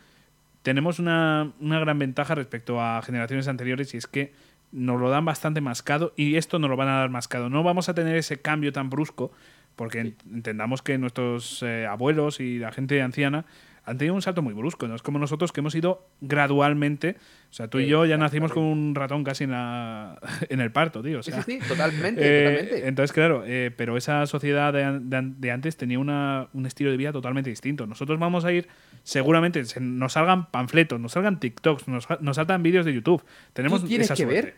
tenemos 0.64 1.00
una, 1.00 1.52
una 1.60 1.80
gran 1.80 2.00
ventaja 2.00 2.36
respecto 2.36 2.82
a 2.82 3.02
generaciones 3.04 3.48
anteriores 3.48 3.94
y 3.94 3.98
es 3.98 4.08
que 4.08 4.34
nos 4.72 5.00
lo 5.00 5.10
dan 5.10 5.24
bastante 5.24 5.62
mascado 5.62 6.14
y 6.18 6.36
esto 6.36 6.60
nos 6.60 6.70
lo 6.70 6.76
van 6.76 6.88
a 6.88 6.98
dar 6.98 7.10
mascado. 7.10 7.50
No 7.50 7.64
vamos 7.64 7.90
a 7.90 7.94
tener 7.94 8.16
ese 8.16 8.42
cambio 8.42 8.74
tan 8.74 8.90
brusco 8.90 9.32
porque 9.76 10.16
entendamos 10.32 10.82
que 10.82 10.98
nuestros 10.98 11.62
eh, 11.64 11.86
abuelos 11.86 12.40
y 12.40 12.60
la 12.60 12.72
gente 12.72 13.02
anciana 13.02 13.46
han 13.86 13.98
tenido 13.98 14.16
un 14.16 14.22
salto 14.22 14.42
muy 14.42 14.54
brusco, 14.54 14.88
no 14.88 14.96
es 14.96 15.02
como 15.02 15.20
nosotros 15.20 15.52
que 15.52 15.60
hemos 15.60 15.76
ido 15.76 16.08
gradualmente, 16.20 17.18
o 17.50 17.54
sea, 17.54 17.68
tú 17.68 17.80
y 17.80 17.88
yo 17.88 18.06
ya 18.06 18.18
nacimos 18.18 18.52
con 18.52 18.64
un 18.64 18.96
ratón 18.96 19.24
casi 19.24 19.44
en, 19.44 19.52
la, 19.52 20.20
en 20.50 20.60
el 20.60 20.72
parto, 20.72 21.04
tío. 21.04 21.22
sí, 21.22 21.32
sí, 21.46 21.60
totalmente, 21.68 22.22
eh, 22.22 22.44
totalmente. 22.44 22.88
Entonces, 22.88 23.14
claro, 23.14 23.44
eh, 23.46 23.72
pero 23.76 23.96
esa 23.96 24.26
sociedad 24.26 24.74
de, 24.74 25.52
antes 25.52 25.78
tenía 25.78 26.00
una, 26.00 26.50
un 26.54 26.66
estilo 26.66 26.90
de 26.90 26.98
vida 26.98 27.12
totalmente 27.12 27.50
distinto. 27.50 27.86
Nosotros 27.86 28.20
vamos 28.20 28.44
a 28.44 28.52
ir, 28.52 28.68
seguramente, 29.04 29.62
nos 29.80 30.14
salgan 30.14 30.50
panfletos, 30.50 31.00
nos 31.00 31.12
salgan 31.12 31.40
TikToks, 31.40 31.88
nos, 31.88 32.08
nos 32.22 32.36
salgan 32.36 32.64
vídeos 32.64 32.86
de 32.86 32.94
YouTube. 32.94 33.24
Tenemos 33.54 33.82
¿Tú 33.82 33.88
tienes 33.88 34.12
que 34.12 34.26
ver, 34.26 34.56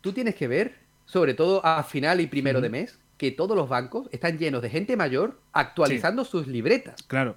tú 0.00 0.12
tienes 0.12 0.34
que 0.34 0.48
ver, 0.48 0.76
sobre 1.04 1.34
todo 1.34 1.64
a 1.64 1.82
final 1.82 2.22
y 2.22 2.26
primero 2.26 2.62
de 2.62 2.70
mes, 2.70 2.98
que 3.18 3.30
todos 3.30 3.56
los 3.56 3.68
bancos 3.68 4.08
están 4.12 4.38
llenos 4.38 4.62
de 4.62 4.70
gente 4.70 4.96
mayor 4.96 5.38
actualizando 5.52 6.24
sus 6.24 6.46
libretas. 6.46 7.02
Claro. 7.02 7.36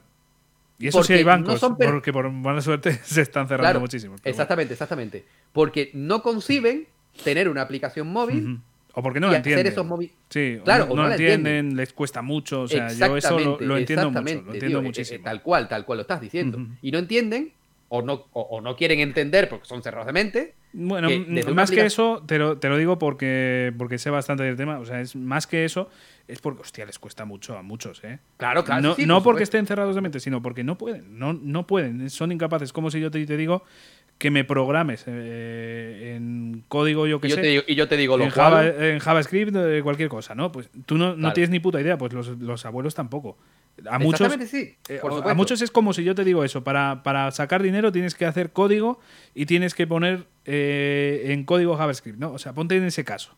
Y 0.80 0.88
eso 0.88 1.04
sí 1.04 1.14
hay 1.14 1.24
bancos, 1.24 1.60
porque 1.78 2.14
por 2.14 2.32
mala 2.32 2.62
suerte 2.62 2.94
se 3.04 3.22
están 3.22 3.48
cerrando 3.48 3.82
muchísimo. 3.82 4.16
Exactamente, 4.24 4.74
exactamente. 4.74 5.26
Porque 5.52 5.92
no 5.94 6.24
conciben 6.24 6.88
tener 7.24 7.50
una 7.50 7.62
aplicación 7.62 8.12
móvil. 8.12 8.62
O 8.94 9.04
porque 9.04 9.20
no 9.20 9.28
lo 9.28 9.36
entienden. 9.36 9.68
Esos 9.68 9.86
sí, 10.30 10.58
claro, 10.64 10.88
no, 10.88 11.04
lo 11.04 11.12
entienden, 11.12 11.76
les 11.76 11.94
cuesta 11.94 12.22
mucho. 12.22 12.62
O 12.62 12.68
sea, 12.68 12.92
yo 12.92 13.18
eso 13.18 13.38
lo, 13.60 13.78
entiendo 13.78 14.10
mucho. 14.10 14.42
Lo 14.42 14.54
entiendo 14.54 14.80
eh, 14.80 14.82
muchísimo. 14.82 15.24
tal 15.24 15.44
cual, 15.44 15.68
tal 15.68 15.86
cual 15.86 15.98
lo 15.98 16.02
estás 16.02 16.22
diciendo. 16.22 16.66
Y 16.82 16.92
no 16.92 17.00
entienden, 17.00 17.52
o 17.90 18.02
no, 18.02 18.28
o, 18.34 18.62
no 18.62 18.76
quieren 18.76 19.00
entender 19.00 19.50
porque 19.50 19.66
son 19.66 19.82
cerrados 19.82 20.08
de 20.08 20.14
mente. 20.14 20.56
Bueno, 20.72 21.10
más 21.54 21.72
que 21.72 21.86
eso, 21.86 22.24
te 22.28 22.38
lo, 22.38 22.58
te 22.60 22.70
lo 22.70 22.78
digo 22.78 23.00
porque, 23.00 23.74
porque 23.78 23.98
sé 23.98 24.12
bastante 24.12 24.44
del 24.44 24.56
tema. 24.56 24.80
O 24.80 24.86
sea, 24.86 25.02
es 25.02 25.16
más 25.16 25.48
que 25.48 25.66
eso, 25.66 25.90
es 26.28 26.40
porque, 26.40 26.62
hostia, 26.62 26.86
les 26.86 27.00
cuesta 27.00 27.26
mucho 27.26 27.58
a 27.58 27.64
muchos, 27.64 28.04
¿eh? 28.04 28.20
Claro, 28.38 28.64
claro. 28.64 28.82
No, 28.82 28.96
no 29.06 29.24
porque 29.24 29.44
estén 29.44 29.66
cerrados 29.66 29.96
de 29.96 30.02
mente, 30.02 30.20
sino 30.20 30.42
porque 30.42 30.64
no 30.64 30.78
pueden. 30.78 31.18
No, 31.18 31.34
no 31.34 31.66
pueden. 31.66 32.10
Son 32.12 32.32
incapaces. 32.32 32.72
Como 32.72 32.92
si 32.92 33.00
yo 33.00 33.10
te, 33.10 33.26
te 33.26 33.38
digo 33.38 33.64
que 34.20 34.30
me 34.30 34.44
programes 34.44 35.06
eh, 35.08 36.14
en 36.16 36.64
código, 36.68 37.08
yo 37.08 37.20
que 37.20 37.30
sé. 37.30 37.64
y 37.66 37.76
yo 37.76 37.88
te 37.88 37.98
digo 37.98 38.18
lo 38.18 38.26
en, 38.26 38.30
Java, 38.30 38.68
en 38.68 39.00
JavaScript, 39.00 39.56
eh, 39.56 39.80
cualquier 39.82 40.10
cosa, 40.10 40.36
¿no? 40.36 40.52
Pues 40.52 40.70
tú 40.86 40.98
no, 40.98 41.16
no 41.16 41.32
tienes 41.34 41.50
ni 41.50 41.60
puta 41.60 41.80
idea, 41.82 41.98
pues 41.98 42.14
los, 42.14 42.28
los 42.38 42.66
abuelos 42.66 42.94
tampoco. 42.94 43.38
A 43.90 44.00
muchos, 44.00 44.34
sí, 44.50 44.76
eh, 44.90 45.02
a 45.02 45.34
muchos 45.34 45.62
es 45.62 45.72
como 45.72 45.94
si 45.94 46.04
yo 46.04 46.16
te 46.16 46.24
digo 46.24 46.44
eso, 46.44 46.64
para, 46.64 47.04
para, 47.04 47.32
sacar 47.32 47.62
dinero 47.62 47.92
tienes 47.92 48.16
que 48.16 48.26
hacer 48.26 48.52
código 48.52 49.00
y 49.36 49.46
tienes 49.46 49.74
que 49.74 49.88
poner 49.88 50.26
en 50.46 51.44
código 51.44 51.78
JavaScript, 51.78 52.18
¿no? 52.18 52.32
O 52.32 52.40
sea, 52.40 52.54
ponte 52.54 52.76
en 52.76 52.84
ese 52.84 53.04
caso. 53.04 53.36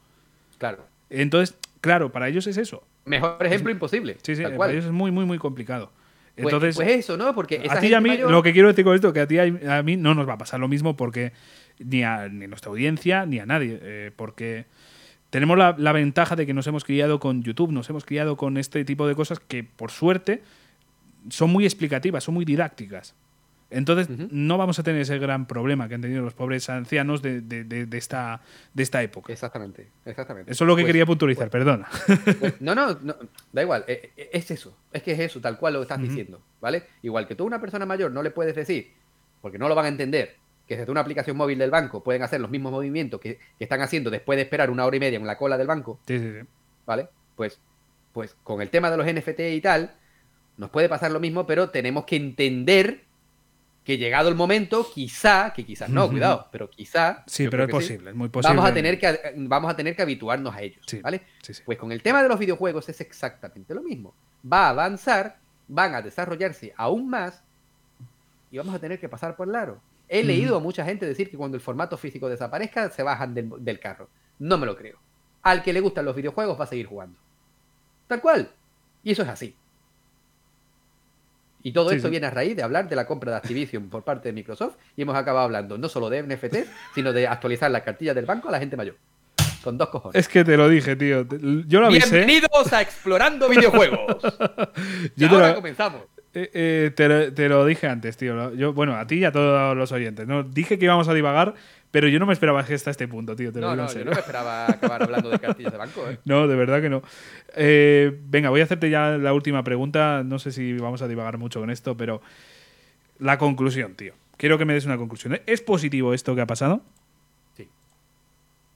Claro. 0.57 0.85
Entonces, 1.09 1.57
claro, 1.81 2.11
para 2.11 2.29
ellos 2.29 2.47
es 2.47 2.57
eso. 2.57 2.83
Mejor 3.05 3.45
ejemplo 3.45 3.71
imposible. 3.71 4.17
Sí, 4.21 4.35
sí, 4.35 4.43
para 4.57 4.71
ellos 4.71 4.85
es 4.85 4.91
muy, 4.91 5.11
muy, 5.11 5.25
muy 5.25 5.37
complicado. 5.37 5.91
Pues, 6.35 6.53
Entonces, 6.53 6.75
pues, 6.75 6.87
eso, 6.89 7.17
¿no? 7.17 7.35
Porque 7.35 7.61
a 7.69 7.79
ti 7.79 7.87
y 7.87 7.93
a 7.93 7.99
mí, 7.99 8.17
lo 8.17 8.41
que 8.41 8.53
quiero 8.53 8.69
decir 8.69 8.85
con 8.85 8.95
esto, 8.95 9.11
que 9.11 9.19
a 9.19 9.27
ti 9.27 9.35
y 9.35 9.67
a 9.67 9.83
mí 9.83 9.97
no 9.97 10.15
nos 10.15 10.27
va 10.27 10.33
a 10.33 10.37
pasar 10.37 10.59
lo 10.59 10.67
mismo 10.67 10.95
porque 10.95 11.33
ni 11.79 12.03
a, 12.03 12.29
ni 12.29 12.47
nuestra 12.47 12.69
audiencia 12.69 13.25
ni 13.25 13.39
a 13.39 13.45
nadie. 13.45 13.79
Eh, 13.81 14.11
porque 14.15 14.65
tenemos 15.31 15.57
la, 15.57 15.91
ventaja 15.93 16.35
de 16.35 16.45
que 16.45 16.53
nos 16.53 16.67
hemos 16.67 16.83
criado 16.83 17.19
con 17.19 17.41
YouTube, 17.41 17.71
nos 17.71 17.89
hemos 17.89 18.03
criado 18.03 18.35
con 18.35 18.57
este 18.57 18.83
tipo 18.83 19.07
de 19.07 19.15
cosas 19.15 19.39
que, 19.39 19.63
por 19.63 19.89
suerte, 19.89 20.43
son 21.29 21.49
muy 21.49 21.63
explicativas, 21.63 22.25
son 22.25 22.33
muy 22.33 22.43
didácticas. 22.43 23.15
Entonces, 23.69 24.09
no 24.29 24.57
vamos 24.57 24.77
a 24.79 24.83
tener 24.83 24.99
ese 24.99 25.17
gran 25.17 25.45
problema 25.45 25.87
que 25.87 25.95
han 25.95 26.01
tenido 26.01 26.21
los 26.21 26.33
pobres 26.33 26.69
ancianos 26.69 27.21
de, 27.21 27.87
esta, 27.93 28.41
de 28.73 28.83
esta 28.83 29.01
época. 29.01 29.31
Exactamente, 29.31 29.87
exactamente. 30.03 30.51
Eso 30.51 30.65
es 30.65 30.67
lo 30.67 30.75
que 30.75 30.81
pues, 30.81 30.89
quería 30.89 31.05
puntualizar, 31.05 31.49
pues, 31.49 31.63
perdona. 31.63 31.87
Pues, 32.37 32.59
no, 32.59 32.75
no, 32.75 32.97
da 33.53 33.61
igual, 33.61 33.85
eh, 33.87 34.11
eh, 34.17 34.29
es 34.33 34.51
eso, 34.51 34.77
es 34.91 35.01
que 35.01 35.13
es 35.13 35.19
eso, 35.19 35.39
tal 35.39 35.57
cual 35.57 35.75
lo 35.75 35.81
estás 35.81 36.01
diciendo, 36.01 36.41
¿vale? 36.59 36.83
Igual 37.03 37.25
que 37.25 37.35
tú 37.35 37.43
a 37.43 37.47
una 37.47 37.61
persona 37.61 37.85
mayor 37.85 38.11
no 38.11 38.21
le 38.21 38.31
puedes 38.31 38.53
decir, 38.53 38.91
porque 39.41 39.57
no 39.57 39.69
lo 39.69 39.75
van 39.75 39.85
a 39.85 39.87
entender, 39.87 40.35
que 40.71 40.77
desde 40.77 40.91
una 40.91 41.01
aplicación 41.01 41.35
móvil 41.35 41.59
del 41.59 41.69
banco 41.69 42.01
pueden 42.01 42.23
hacer 42.23 42.39
los 42.39 42.49
mismos 42.49 42.71
movimientos 42.71 43.19
que, 43.19 43.39
están 43.59 43.81
haciendo 43.81 44.09
después 44.09 44.37
de 44.37 44.43
esperar 44.43 44.69
una 44.69 44.85
hora 44.85 44.95
y 44.95 45.01
media 45.01 45.19
en 45.19 45.27
la 45.27 45.37
cola 45.37 45.57
del 45.57 45.67
banco. 45.67 45.99
Sí, 46.07 46.17
sí, 46.17 46.31
sí. 46.31 46.47
¿Vale? 46.85 47.09
Pues, 47.35 47.59
pues 48.13 48.37
con 48.41 48.61
el 48.61 48.69
tema 48.69 48.89
de 48.89 48.95
los 48.95 49.05
NFT 49.05 49.41
y 49.51 49.59
tal, 49.59 49.93
nos 50.55 50.69
puede 50.69 50.87
pasar 50.87 51.11
lo 51.11 51.19
mismo, 51.19 51.45
pero 51.45 51.71
tenemos 51.71 52.05
que 52.05 52.15
entender 52.15 53.03
que 53.83 53.97
llegado 53.97 54.29
el 54.29 54.35
momento, 54.35 54.89
quizá, 54.93 55.51
que 55.53 55.65
quizás 55.65 55.89
no, 55.89 56.09
cuidado, 56.09 56.47
pero 56.53 56.69
quizá. 56.69 57.25
Sí, 57.27 57.49
pero 57.49 57.65
es 57.65 57.69
posible, 57.69 58.11
es 58.11 58.15
muy 58.15 58.29
posible. 58.29 58.55
Vamos 58.55 58.71
a 58.71 58.73
tener 58.73 58.97
que, 58.97 59.33
vamos 59.35 59.69
a 59.69 59.75
tener 59.75 59.93
que 59.93 60.03
habituarnos 60.03 60.55
a 60.55 60.61
ellos, 60.61 60.85
¿vale? 61.01 61.23
Pues 61.65 61.77
con 61.77 61.91
el 61.91 62.01
tema 62.01 62.23
de 62.23 62.29
los 62.29 62.39
videojuegos 62.39 62.87
es 62.87 63.01
exactamente 63.01 63.75
lo 63.75 63.81
mismo. 63.81 64.15
Va 64.49 64.67
a 64.67 64.69
avanzar, 64.69 65.37
van 65.67 65.95
a 65.95 66.01
desarrollarse 66.01 66.73
aún 66.77 67.09
más 67.09 67.43
y 68.49 68.57
vamos 68.57 68.73
a 68.73 68.79
tener 68.79 69.01
que 69.01 69.09
pasar 69.09 69.35
por 69.35 69.49
el 69.49 69.55
aro. 69.55 69.81
He 70.13 70.23
leído 70.25 70.57
a 70.57 70.59
mucha 70.59 70.83
gente 70.83 71.05
decir 71.05 71.31
que 71.31 71.37
cuando 71.37 71.55
el 71.55 71.61
formato 71.61 71.97
físico 71.97 72.27
desaparezca, 72.27 72.89
se 72.89 73.01
bajan 73.01 73.33
del, 73.33 73.49
del 73.59 73.79
carro. 73.79 74.09
No 74.39 74.57
me 74.57 74.65
lo 74.65 74.75
creo. 74.75 74.99
Al 75.41 75.63
que 75.63 75.71
le 75.71 75.79
gustan 75.79 76.03
los 76.03 76.13
videojuegos 76.13 76.59
va 76.59 76.65
a 76.65 76.67
seguir 76.67 76.85
jugando. 76.85 77.17
Tal 78.07 78.19
cual. 78.19 78.51
Y 79.05 79.11
eso 79.11 79.23
es 79.23 79.29
así. 79.29 79.55
Y 81.63 81.71
todo 81.71 81.91
esto 81.91 82.09
viene 82.09 82.27
a 82.27 82.29
raíz 82.29 82.57
de 82.57 82.63
hablar 82.63 82.89
de 82.89 82.95
la 82.97 83.07
compra 83.07 83.31
de 83.31 83.37
Activision 83.37 83.89
por 83.89 84.03
parte 84.03 84.27
de 84.27 84.33
Microsoft 84.33 84.75
y 84.97 85.03
hemos 85.03 85.15
acabado 85.15 85.45
hablando 85.45 85.77
no 85.77 85.87
solo 85.87 86.09
de 86.09 86.23
NFT, 86.23 86.57
sino 86.93 87.13
de 87.13 87.27
actualizar 87.27 87.71
las 87.71 87.83
cartillas 87.83 88.13
del 88.13 88.25
banco 88.25 88.49
a 88.49 88.51
la 88.51 88.59
gente 88.59 88.75
mayor. 88.75 88.97
Con 89.63 89.77
dos 89.77 89.87
cojones. 89.89 90.19
Es 90.19 90.27
que 90.27 90.43
te 90.43 90.57
lo 90.57 90.67
dije, 90.67 90.97
tío. 90.97 91.25
Yo 91.67 91.79
lo 91.79 91.87
avisé. 91.87 92.25
Bienvenidos 92.25 92.73
a 92.73 92.81
Explorando 92.81 93.47
Videojuegos. 93.47 94.17
y 95.15 95.23
ahora 95.23 95.55
comenzamos. 95.55 96.01
Eh, 96.33 96.49
eh, 96.53 96.91
te, 96.95 97.31
te, 97.31 97.49
lo 97.49 97.65
dije 97.65 97.87
antes, 97.87 98.15
tío. 98.15 98.53
Yo, 98.53 98.73
bueno, 98.73 98.95
a 98.95 99.05
ti 99.05 99.15
y 99.15 99.25
a 99.25 99.31
todos 99.31 99.75
los 99.75 99.91
oyentes. 99.91 100.27
¿no? 100.27 100.43
Dije 100.43 100.79
que 100.79 100.85
íbamos 100.85 101.09
a 101.09 101.13
divagar 101.13 101.55
pero 101.91 102.07
yo 102.07 102.19
no 102.19 102.25
me 102.25 102.33
esperaba 102.33 102.65
que 102.65 102.73
hasta 102.73 102.89
este 102.89 103.07
punto, 103.07 103.35
tío. 103.35 103.51
no, 103.51 103.75
no, 103.75 103.93
yo 103.93 104.05
no 104.05 104.11
me 104.11 104.19
esperaba 104.19 104.65
acabar 104.65 105.03
hablando 105.03 105.29
de 105.29 105.39
cartillas 105.39 105.73
de 105.73 105.77
banco. 105.77 106.01
¿eh? 106.09 106.19
No, 106.23 106.47
de 106.47 106.55
verdad 106.55 106.81
que 106.81 106.89
no. 106.89 107.03
Eh, 107.53 108.17
venga, 108.27 108.49
voy 108.49 108.61
a 108.61 108.63
hacerte 108.63 108.89
ya 108.89 109.17
la 109.17 109.33
última 109.33 109.63
pregunta. 109.63 110.23
No 110.23 110.39
sé 110.39 110.53
si 110.53 110.73
vamos 110.77 111.01
a 111.01 111.09
divagar 111.09 111.37
mucho 111.37 111.59
con 111.59 111.69
esto, 111.69 111.97
pero 111.97 112.21
la 113.19 113.37
conclusión, 113.37 113.95
tío. 113.95 114.13
Quiero 114.37 114.57
que 114.57 114.63
me 114.63 114.73
des 114.73 114.85
una 114.85 114.97
conclusión. 114.97 115.39
¿Es 115.45 115.61
positivo 115.61 116.13
esto 116.13 116.33
que 116.33 116.41
ha 116.41 116.47
pasado? 116.47 116.81
Sí. 117.57 117.67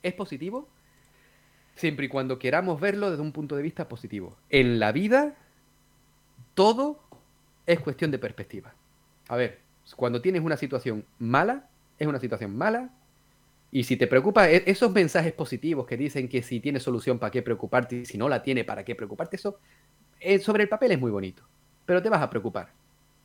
Es 0.04 0.14
positivo 0.14 0.68
siempre 1.76 2.08
y 2.08 2.10
cuando 2.10 2.38
queramos 2.38 2.82
verlo 2.82 3.10
desde 3.10 3.24
un 3.24 3.32
punto 3.32 3.56
de 3.56 3.64
vista 3.64 3.88
positivo. 3.88 4.36
En 4.50 4.78
la 4.78 4.92
vida, 4.92 5.36
todo 6.54 7.00
es 7.66 7.80
cuestión 7.80 8.12
de 8.12 8.20
perspectiva. 8.20 8.74
A 9.28 9.36
ver, 9.36 9.60
cuando 9.96 10.22
tienes 10.22 10.42
una 10.42 10.58
situación 10.58 11.06
mala, 11.20 11.68
es 11.98 12.08
una 12.08 12.20
situación 12.20 12.56
mala, 12.56 12.92
y 13.72 13.84
si 13.84 13.98
te 13.98 14.08
preocupa 14.08 14.50
e-, 14.50 14.64
esos 14.66 14.92
mensajes 14.92 15.34
positivos 15.34 15.86
que 15.86 15.98
dicen 15.98 16.28
que 16.28 16.42
si 16.42 16.60
tiene 16.60 16.80
solución, 16.80 17.20
¿para 17.20 17.32
qué 17.32 17.42
preocuparte? 17.42 17.98
Y 17.98 18.06
si 18.06 18.18
no 18.18 18.30
la 18.30 18.42
tiene, 18.42 18.64
¿para 18.64 18.86
qué 18.86 18.96
preocuparte? 18.96 19.36
Eso 19.36 19.60
eh, 20.20 20.40
sobre 20.40 20.64
el 20.64 20.70
papel 20.70 20.92
es 20.92 21.00
muy 21.00 21.12
bonito, 21.12 21.44
pero 21.86 22.02
te 22.02 22.10
vas 22.10 22.22
a 22.22 22.30
preocupar. 22.30 22.70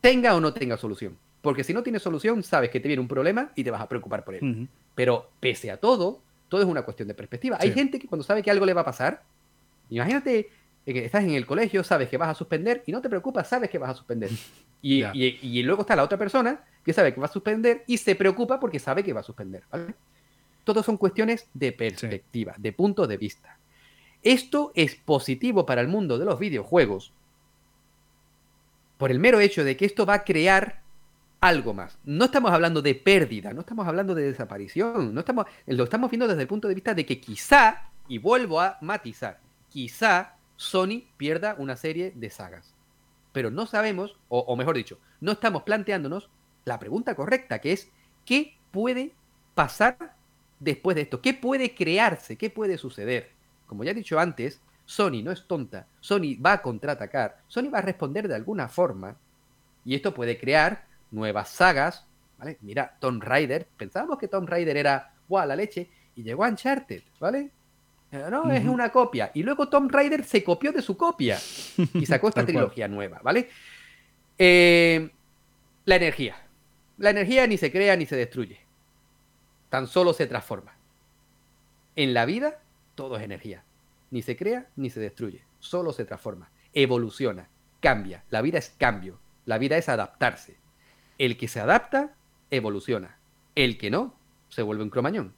Tenga 0.00 0.34
o 0.34 0.40
no 0.40 0.52
tenga 0.52 0.76
solución. 0.76 1.16
Porque 1.40 1.64
si 1.64 1.72
no 1.72 1.82
tiene 1.82 1.98
solución, 1.98 2.42
sabes 2.42 2.70
que 2.70 2.80
te 2.80 2.88
viene 2.88 3.00
un 3.00 3.08
problema 3.08 3.52
y 3.54 3.64
te 3.64 3.70
vas 3.70 3.80
a 3.80 3.88
preocupar 3.88 4.24
por 4.24 4.34
él. 4.34 4.68
Pero 4.94 5.30
pese 5.40 5.70
a 5.70 5.78
todo, 5.78 6.20
todo 6.48 6.60
es 6.60 6.66
una 6.66 6.82
cuestión 6.82 7.08
de 7.08 7.14
perspectiva. 7.14 7.56
Hay 7.60 7.72
gente 7.72 7.98
que 7.98 8.06
cuando 8.06 8.24
sabe 8.24 8.42
que 8.42 8.50
algo 8.50 8.66
le 8.66 8.74
va 8.74 8.82
a 8.82 8.84
pasar, 8.84 9.22
imagínate 9.88 10.50
que 10.92 11.04
estás 11.04 11.24
en 11.24 11.30
el 11.30 11.46
colegio, 11.46 11.84
sabes 11.84 12.08
que 12.08 12.16
vas 12.16 12.28
a 12.28 12.34
suspender 12.34 12.82
y 12.86 12.92
no 12.92 13.00
te 13.00 13.08
preocupas, 13.08 13.48
sabes 13.48 13.70
que 13.70 13.78
vas 13.78 13.90
a 13.90 13.94
suspender. 13.94 14.30
Y, 14.82 15.04
y, 15.12 15.62
luego 15.62 15.82
está 15.82 15.94
la 15.94 16.04
otra 16.04 16.16
persona 16.16 16.64
que 16.82 16.94
sabe 16.94 17.12
que 17.12 17.20
va 17.20 17.26
a 17.26 17.30
suspender 17.30 17.84
y 17.86 17.98
se 17.98 18.14
preocupa 18.14 18.58
porque 18.58 18.78
sabe 18.78 19.04
que 19.04 19.12
va 19.12 19.20
a 19.20 19.22
suspender. 19.22 19.62
¿vale? 19.70 19.94
Todo 20.64 20.82
son 20.82 20.96
cuestiones 20.96 21.48
de 21.52 21.72
perspectiva, 21.72 22.54
de 22.56 22.72
punto 22.72 23.06
de 23.06 23.18
vista. 23.18 23.58
Esto 24.22 24.72
es 24.74 24.94
positivo 24.94 25.66
para 25.66 25.82
el 25.82 25.88
mundo 25.88 26.18
de 26.18 26.24
los 26.24 26.38
videojuegos 26.38 27.12
por 28.96 29.10
el 29.10 29.18
mero 29.18 29.40
hecho 29.40 29.64
de 29.64 29.76
que 29.76 29.86
esto 29.86 30.04
va 30.04 30.14
a 30.14 30.24
crear 30.24 30.82
algo 31.40 31.72
más. 31.72 31.98
No 32.04 32.26
estamos 32.26 32.50
hablando 32.52 32.82
de 32.82 32.94
pérdida, 32.94 33.52
no 33.52 33.60
estamos 33.60 33.88
hablando 33.88 34.14
de 34.14 34.24
desaparición, 34.24 35.14
no 35.14 35.20
estamos, 35.20 35.46
lo 35.66 35.84
estamos 35.84 36.10
viendo 36.10 36.28
desde 36.28 36.42
el 36.42 36.48
punto 36.48 36.68
de 36.68 36.74
vista 36.74 36.92
de 36.92 37.06
que 37.06 37.18
quizá, 37.18 37.90
y 38.08 38.18
vuelvo 38.18 38.60
a 38.60 38.76
matizar, 38.82 39.40
quizá 39.70 40.36
Sony 40.60 41.04
pierda 41.16 41.54
una 41.56 41.74
serie 41.74 42.12
de 42.14 42.28
sagas. 42.28 42.74
Pero 43.32 43.50
no 43.50 43.64
sabemos, 43.64 44.18
o, 44.28 44.54
mejor 44.56 44.76
dicho, 44.76 44.98
no 45.22 45.32
estamos 45.32 45.62
planteándonos 45.62 46.28
la 46.66 46.78
pregunta 46.78 47.14
correcta, 47.14 47.60
que 47.60 47.72
es 47.72 47.90
¿qué 48.26 48.58
puede 48.70 49.14
pasar 49.54 49.96
después 50.58 50.96
de 50.96 51.02
esto? 51.02 51.22
¿Qué 51.22 51.32
puede 51.32 51.74
crearse? 51.74 52.36
¿Qué 52.36 52.50
puede 52.50 52.76
suceder? 52.76 53.30
Como 53.66 53.84
ya 53.84 53.92
he 53.92 53.94
dicho 53.94 54.18
antes, 54.18 54.60
Sony 54.84 55.22
no 55.24 55.32
es 55.32 55.46
tonta, 55.46 55.86
Sony 56.00 56.36
va 56.44 56.52
a 56.52 56.62
contraatacar, 56.62 57.38
Sony 57.48 57.70
va 57.72 57.78
a 57.78 57.82
responder 57.82 58.28
de 58.28 58.34
alguna 58.34 58.68
forma, 58.68 59.16
y 59.82 59.94
esto 59.94 60.12
puede 60.12 60.38
crear 60.38 60.84
nuevas 61.10 61.48
sagas, 61.48 62.04
¿vale? 62.36 62.58
Mira, 62.60 62.98
Tomb 63.00 63.22
Raider, 63.22 63.66
pensábamos 63.78 64.18
que 64.18 64.28
Tomb 64.28 64.46
Raider 64.46 64.76
era, 64.76 65.14
¡guau, 65.26 65.48
la 65.48 65.56
leche! 65.56 65.88
Y 66.16 66.22
llegó 66.22 66.44
a 66.44 66.48
Uncharted, 66.48 67.02
¿vale? 67.18 67.50
No, 68.12 68.50
es 68.50 68.64
una 68.64 68.90
copia. 68.90 69.30
Y 69.34 69.42
luego 69.42 69.68
Tomb 69.68 69.90
Raider 69.90 70.24
se 70.24 70.42
copió 70.42 70.72
de 70.72 70.82
su 70.82 70.96
copia 70.96 71.38
y 71.94 72.06
sacó 72.06 72.28
esta 72.28 72.44
trilogía 72.44 72.88
nueva, 72.88 73.20
¿vale? 73.22 73.48
Eh, 74.36 75.10
la 75.84 75.96
energía. 75.96 76.36
La 76.98 77.10
energía 77.10 77.46
ni 77.46 77.56
se 77.56 77.70
crea 77.70 77.96
ni 77.96 78.06
se 78.06 78.16
destruye. 78.16 78.58
Tan 79.68 79.86
solo 79.86 80.12
se 80.12 80.26
transforma. 80.26 80.74
En 81.94 82.12
la 82.12 82.24
vida, 82.24 82.60
todo 82.96 83.16
es 83.16 83.22
energía. 83.22 83.62
Ni 84.10 84.22
se 84.22 84.36
crea 84.36 84.66
ni 84.74 84.90
se 84.90 84.98
destruye. 84.98 85.44
Solo 85.60 85.92
se 85.92 86.04
transforma. 86.04 86.50
Evoluciona. 86.74 87.48
Cambia. 87.80 88.24
La 88.30 88.42
vida 88.42 88.58
es 88.58 88.70
cambio. 88.70 89.20
La 89.44 89.58
vida 89.58 89.76
es 89.76 89.88
adaptarse. 89.88 90.56
El 91.16 91.36
que 91.36 91.46
se 91.46 91.60
adapta, 91.60 92.14
evoluciona. 92.50 93.18
El 93.54 93.78
que 93.78 93.90
no, 93.90 94.14
se 94.48 94.62
vuelve 94.62 94.82
un 94.82 94.90
cromañón. 94.90 95.34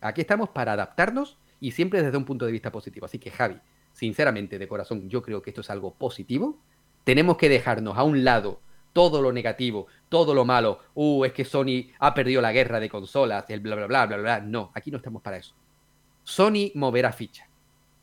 Aquí 0.00 0.20
estamos 0.20 0.48
para 0.48 0.72
adaptarnos 0.72 1.38
y 1.60 1.70
siempre 1.72 2.02
desde 2.02 2.16
un 2.16 2.24
punto 2.24 2.46
de 2.46 2.52
vista 2.52 2.70
positivo. 2.72 3.06
Así 3.06 3.18
que 3.18 3.30
Javi, 3.30 3.58
sinceramente, 3.92 4.58
de 4.58 4.68
corazón, 4.68 5.08
yo 5.08 5.22
creo 5.22 5.42
que 5.42 5.50
esto 5.50 5.60
es 5.62 5.70
algo 5.70 5.94
positivo. 5.94 6.58
Tenemos 7.04 7.36
que 7.36 7.48
dejarnos 7.48 7.96
a 7.96 8.02
un 8.02 8.24
lado 8.24 8.60
todo 8.92 9.20
lo 9.20 9.32
negativo, 9.32 9.86
todo 10.08 10.34
lo 10.34 10.44
malo. 10.44 10.80
Uh, 10.94 11.24
es 11.24 11.32
que 11.32 11.44
Sony 11.44 11.92
ha 11.98 12.14
perdido 12.14 12.40
la 12.40 12.52
guerra 12.52 12.80
de 12.80 12.88
consolas, 12.88 13.44
el 13.50 13.60
bla, 13.60 13.76
bla, 13.76 13.86
bla, 13.86 14.06
bla, 14.06 14.16
bla. 14.16 14.40
No, 14.40 14.72
aquí 14.74 14.90
no 14.90 14.96
estamos 14.96 15.22
para 15.22 15.36
eso. 15.36 15.54
Sony 16.24 16.72
moverá 16.74 17.12
ficha. 17.12 17.48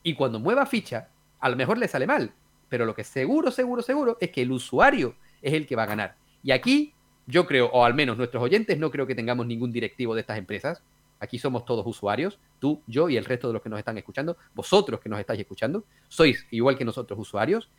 Y 0.04 0.14
cuando 0.14 0.40
mueva 0.40 0.66
ficha, 0.66 1.10
a 1.40 1.50
lo 1.50 1.56
mejor 1.56 1.78
le 1.78 1.88
sale 1.88 2.08
mal. 2.08 2.32
Pero 2.70 2.86
lo 2.86 2.96
que 2.96 3.04
seguro, 3.04 3.52
seguro, 3.52 3.82
seguro 3.82 4.18
es 4.20 4.32
que 4.32 4.42
el 4.42 4.52
usuario 4.52 5.16
es 5.42 5.54
el 5.54 5.66
que 5.68 5.76
va 5.76 5.84
a 5.84 5.88
ganar. 5.88 6.16
Y 6.42 6.52
aquí 6.52 6.94
yo 7.26 7.46
creo, 7.46 7.68
o 7.68 7.86
al 7.86 7.94
menos 7.94 8.18
nuestros 8.18 8.44
oyentes, 8.44 8.78
no 8.78 8.92
creo 8.92 9.08
que 9.08 9.16
tengamos 9.16 9.46
ningún 9.46 9.72
directivo 9.72 10.16
de 10.16 10.22
estas 10.22 10.38
empresas. 10.38 10.84
Aquí 11.24 11.40
somos 11.40 11.64
todos 11.64 11.88
usuarios, 11.88 12.38
tú, 12.60 12.82
yo 12.86 13.08
y 13.08 13.16
el 13.16 13.24
resto 13.24 13.48
de 13.48 13.54
los 13.54 13.62
que 13.62 13.70
nos 13.70 13.80
están 13.80 13.98
escuchando, 13.98 14.36
vosotros 14.54 15.00
que 15.00 15.08
nos 15.08 15.22
estáis 15.22 15.40
escuchando, 15.40 15.86
sois 16.10 16.46
igual 16.52 16.78
que 16.78 16.84
nosotros 16.84 17.18
usuarios. 17.18 17.70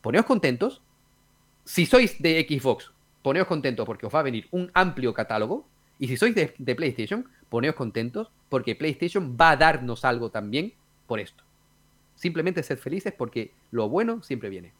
Poneos 0.00 0.24
contentos. 0.24 0.82
Si 1.64 1.84
sois 1.84 2.22
de 2.22 2.46
Xbox, 2.48 2.92
poneos 3.22 3.48
contentos 3.48 3.84
porque 3.84 4.06
os 4.06 4.14
va 4.14 4.20
a 4.20 4.22
venir 4.22 4.46
un 4.52 4.70
amplio 4.72 5.12
catálogo. 5.12 5.66
Y 5.98 6.06
si 6.06 6.16
sois 6.16 6.32
de, 6.32 6.74
PlayStation, 6.76 7.28
poneos 7.48 7.74
contentos 7.74 8.30
porque 8.48 8.76
PlayStation 8.76 9.36
va 9.36 9.50
a 9.50 9.56
darnos 9.56 10.04
algo 10.04 10.30
también 10.30 10.72
por 11.08 11.18
esto. 11.18 11.42
Simplemente 12.14 12.62
sed 12.62 12.78
felices 12.78 13.12
porque 13.18 13.50
lo 13.72 13.88
bueno 13.88 14.22
siempre 14.22 14.48
viene. 14.48 14.72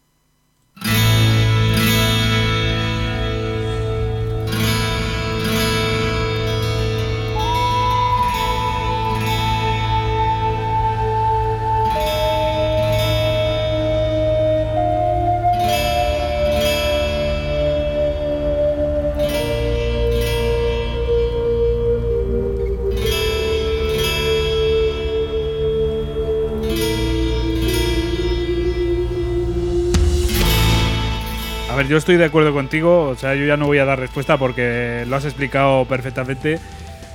Yo 31.92 31.98
estoy 31.98 32.16
de 32.16 32.24
acuerdo 32.24 32.54
contigo. 32.54 33.08
O 33.08 33.16
sea, 33.16 33.34
yo 33.34 33.44
ya 33.44 33.58
no 33.58 33.66
voy 33.66 33.76
a 33.76 33.84
dar 33.84 34.00
respuesta 34.00 34.38
porque 34.38 35.04
lo 35.06 35.14
has 35.14 35.26
explicado 35.26 35.84
perfectamente. 35.84 36.58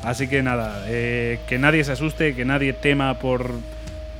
Así 0.03 0.27
que 0.27 0.43
nada, 0.43 0.85
eh, 0.87 1.39
que 1.49 1.57
nadie 1.57 1.83
se 1.83 1.93
asuste, 1.93 2.35
que 2.35 2.45
nadie 2.45 2.73
tema 2.73 3.17
por 3.17 3.49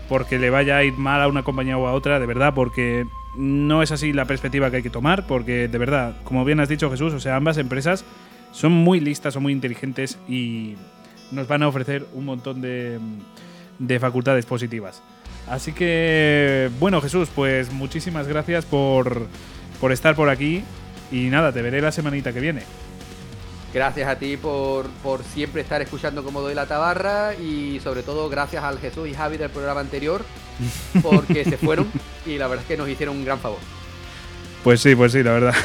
porque 0.10 0.40
le 0.40 0.50
vaya 0.50 0.78
a 0.78 0.84
ir 0.84 0.94
mal 0.94 1.22
a 1.22 1.28
una 1.28 1.44
compañía 1.44 1.78
o 1.78 1.86
a 1.86 1.94
otra, 1.94 2.20
de 2.20 2.26
verdad, 2.26 2.56
porque 2.56 3.06
no 3.36 3.84
es 3.84 3.92
así 3.92 4.14
la 4.14 4.26
perspectiva 4.26 4.72
que 4.72 4.78
hay 4.78 4.84
que 4.84 4.90
tomar, 4.90 5.28
porque 5.28 5.68
de 5.68 5.78
verdad, 5.78 6.16
como 6.24 6.44
bien 6.44 6.60
has 6.60 6.70
dicho 6.70 6.90
Jesús, 6.90 7.14
o 7.14 7.20
sea, 7.20 7.36
ambas 7.36 7.58
empresas 7.58 8.04
son 8.52 8.72
muy 8.72 9.00
listas, 9.00 9.36
son 9.36 9.44
muy 9.44 9.54
inteligentes 9.54 10.18
y 10.28 10.76
nos 11.32 11.48
van 11.48 11.62
a 11.62 11.68
ofrecer 11.68 12.08
un 12.14 12.26
montón 12.26 12.62
de, 12.62 12.98
de 13.78 14.00
facultades 14.00 14.48
positivas. 14.48 15.04
Así 15.48 15.74
que, 15.74 16.72
bueno 16.80 17.00
Jesús, 17.02 17.30
pues 17.36 17.72
muchísimas 17.72 18.28
gracias 18.28 18.66
por 18.66 19.28
por 19.80 19.92
estar 19.92 20.16
por 20.16 20.30
aquí. 20.30 20.64
Y 21.12 21.30
nada, 21.30 21.52
te 21.52 21.62
veré 21.62 21.82
la 21.82 21.92
semanita 21.92 22.34
que 22.34 22.40
viene. 22.40 22.64
Gracias 23.74 24.08
a 24.08 24.18
ti 24.18 24.38
por, 24.38 24.88
por 25.04 25.24
siempre 25.24 25.62
estar 25.62 25.82
escuchando 25.82 26.24
como 26.24 26.42
doy 26.42 26.56
la 26.56 26.66
tabarra 26.66 27.36
y 27.36 27.80
sobre 27.82 28.02
todo 28.02 28.30
gracias 28.30 28.64
al 28.64 28.80
Jesús 28.80 29.08
y 29.08 29.14
Javi 29.14 29.38
del 29.38 29.50
programa 29.50 29.82
anterior 29.82 30.24
porque 31.02 31.44
se 31.44 31.58
fueron 31.58 31.88
y 32.26 32.38
la 32.38 32.48
verdad 32.48 32.64
es 32.64 32.68
que 32.68 32.78
nos 32.78 32.90
hicieron 32.90 33.18
un 33.18 33.26
gran 33.26 33.40
favor. 33.40 33.60
Pues 34.64 34.82
sí, 34.82 34.96
pues 34.96 35.12
sí, 35.12 35.24
la 35.24 35.32
verdad. 35.32 35.56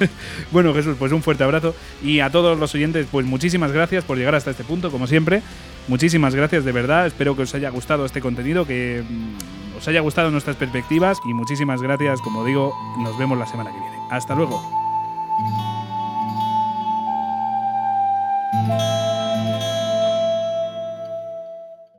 bueno, 0.50 0.74
Jesús, 0.74 0.96
pues 0.98 1.12
un 1.12 1.22
fuerte 1.22 1.44
abrazo. 1.44 1.74
Y 2.02 2.20
a 2.20 2.30
todos 2.30 2.58
los 2.58 2.74
oyentes, 2.74 3.06
pues 3.10 3.24
muchísimas 3.24 3.72
gracias 3.72 4.04
por 4.04 4.18
llegar 4.18 4.34
hasta 4.34 4.50
este 4.50 4.64
punto, 4.64 4.90
como 4.90 5.06
siempre. 5.06 5.42
Muchísimas 5.88 6.34
gracias, 6.34 6.64
de 6.64 6.72
verdad. 6.72 7.06
Espero 7.06 7.34
que 7.36 7.42
os 7.42 7.54
haya 7.54 7.70
gustado 7.70 8.04
este 8.04 8.20
contenido, 8.20 8.66
que 8.66 9.02
mm, 9.08 9.36
os 9.80 9.88
haya 9.88 10.00
gustado 10.00 10.30
nuestras 10.30 10.56
perspectivas. 10.56 11.20
Y 11.24 11.34
muchísimas 11.34 11.82
gracias, 11.82 12.20
como 12.20 12.44
digo, 12.44 12.74
nos 12.98 13.18
vemos 13.18 13.38
la 13.38 13.46
semana 13.46 13.72
que 13.72 13.80
viene. 13.80 13.98
Hasta 14.10 14.34
luego. 14.34 14.62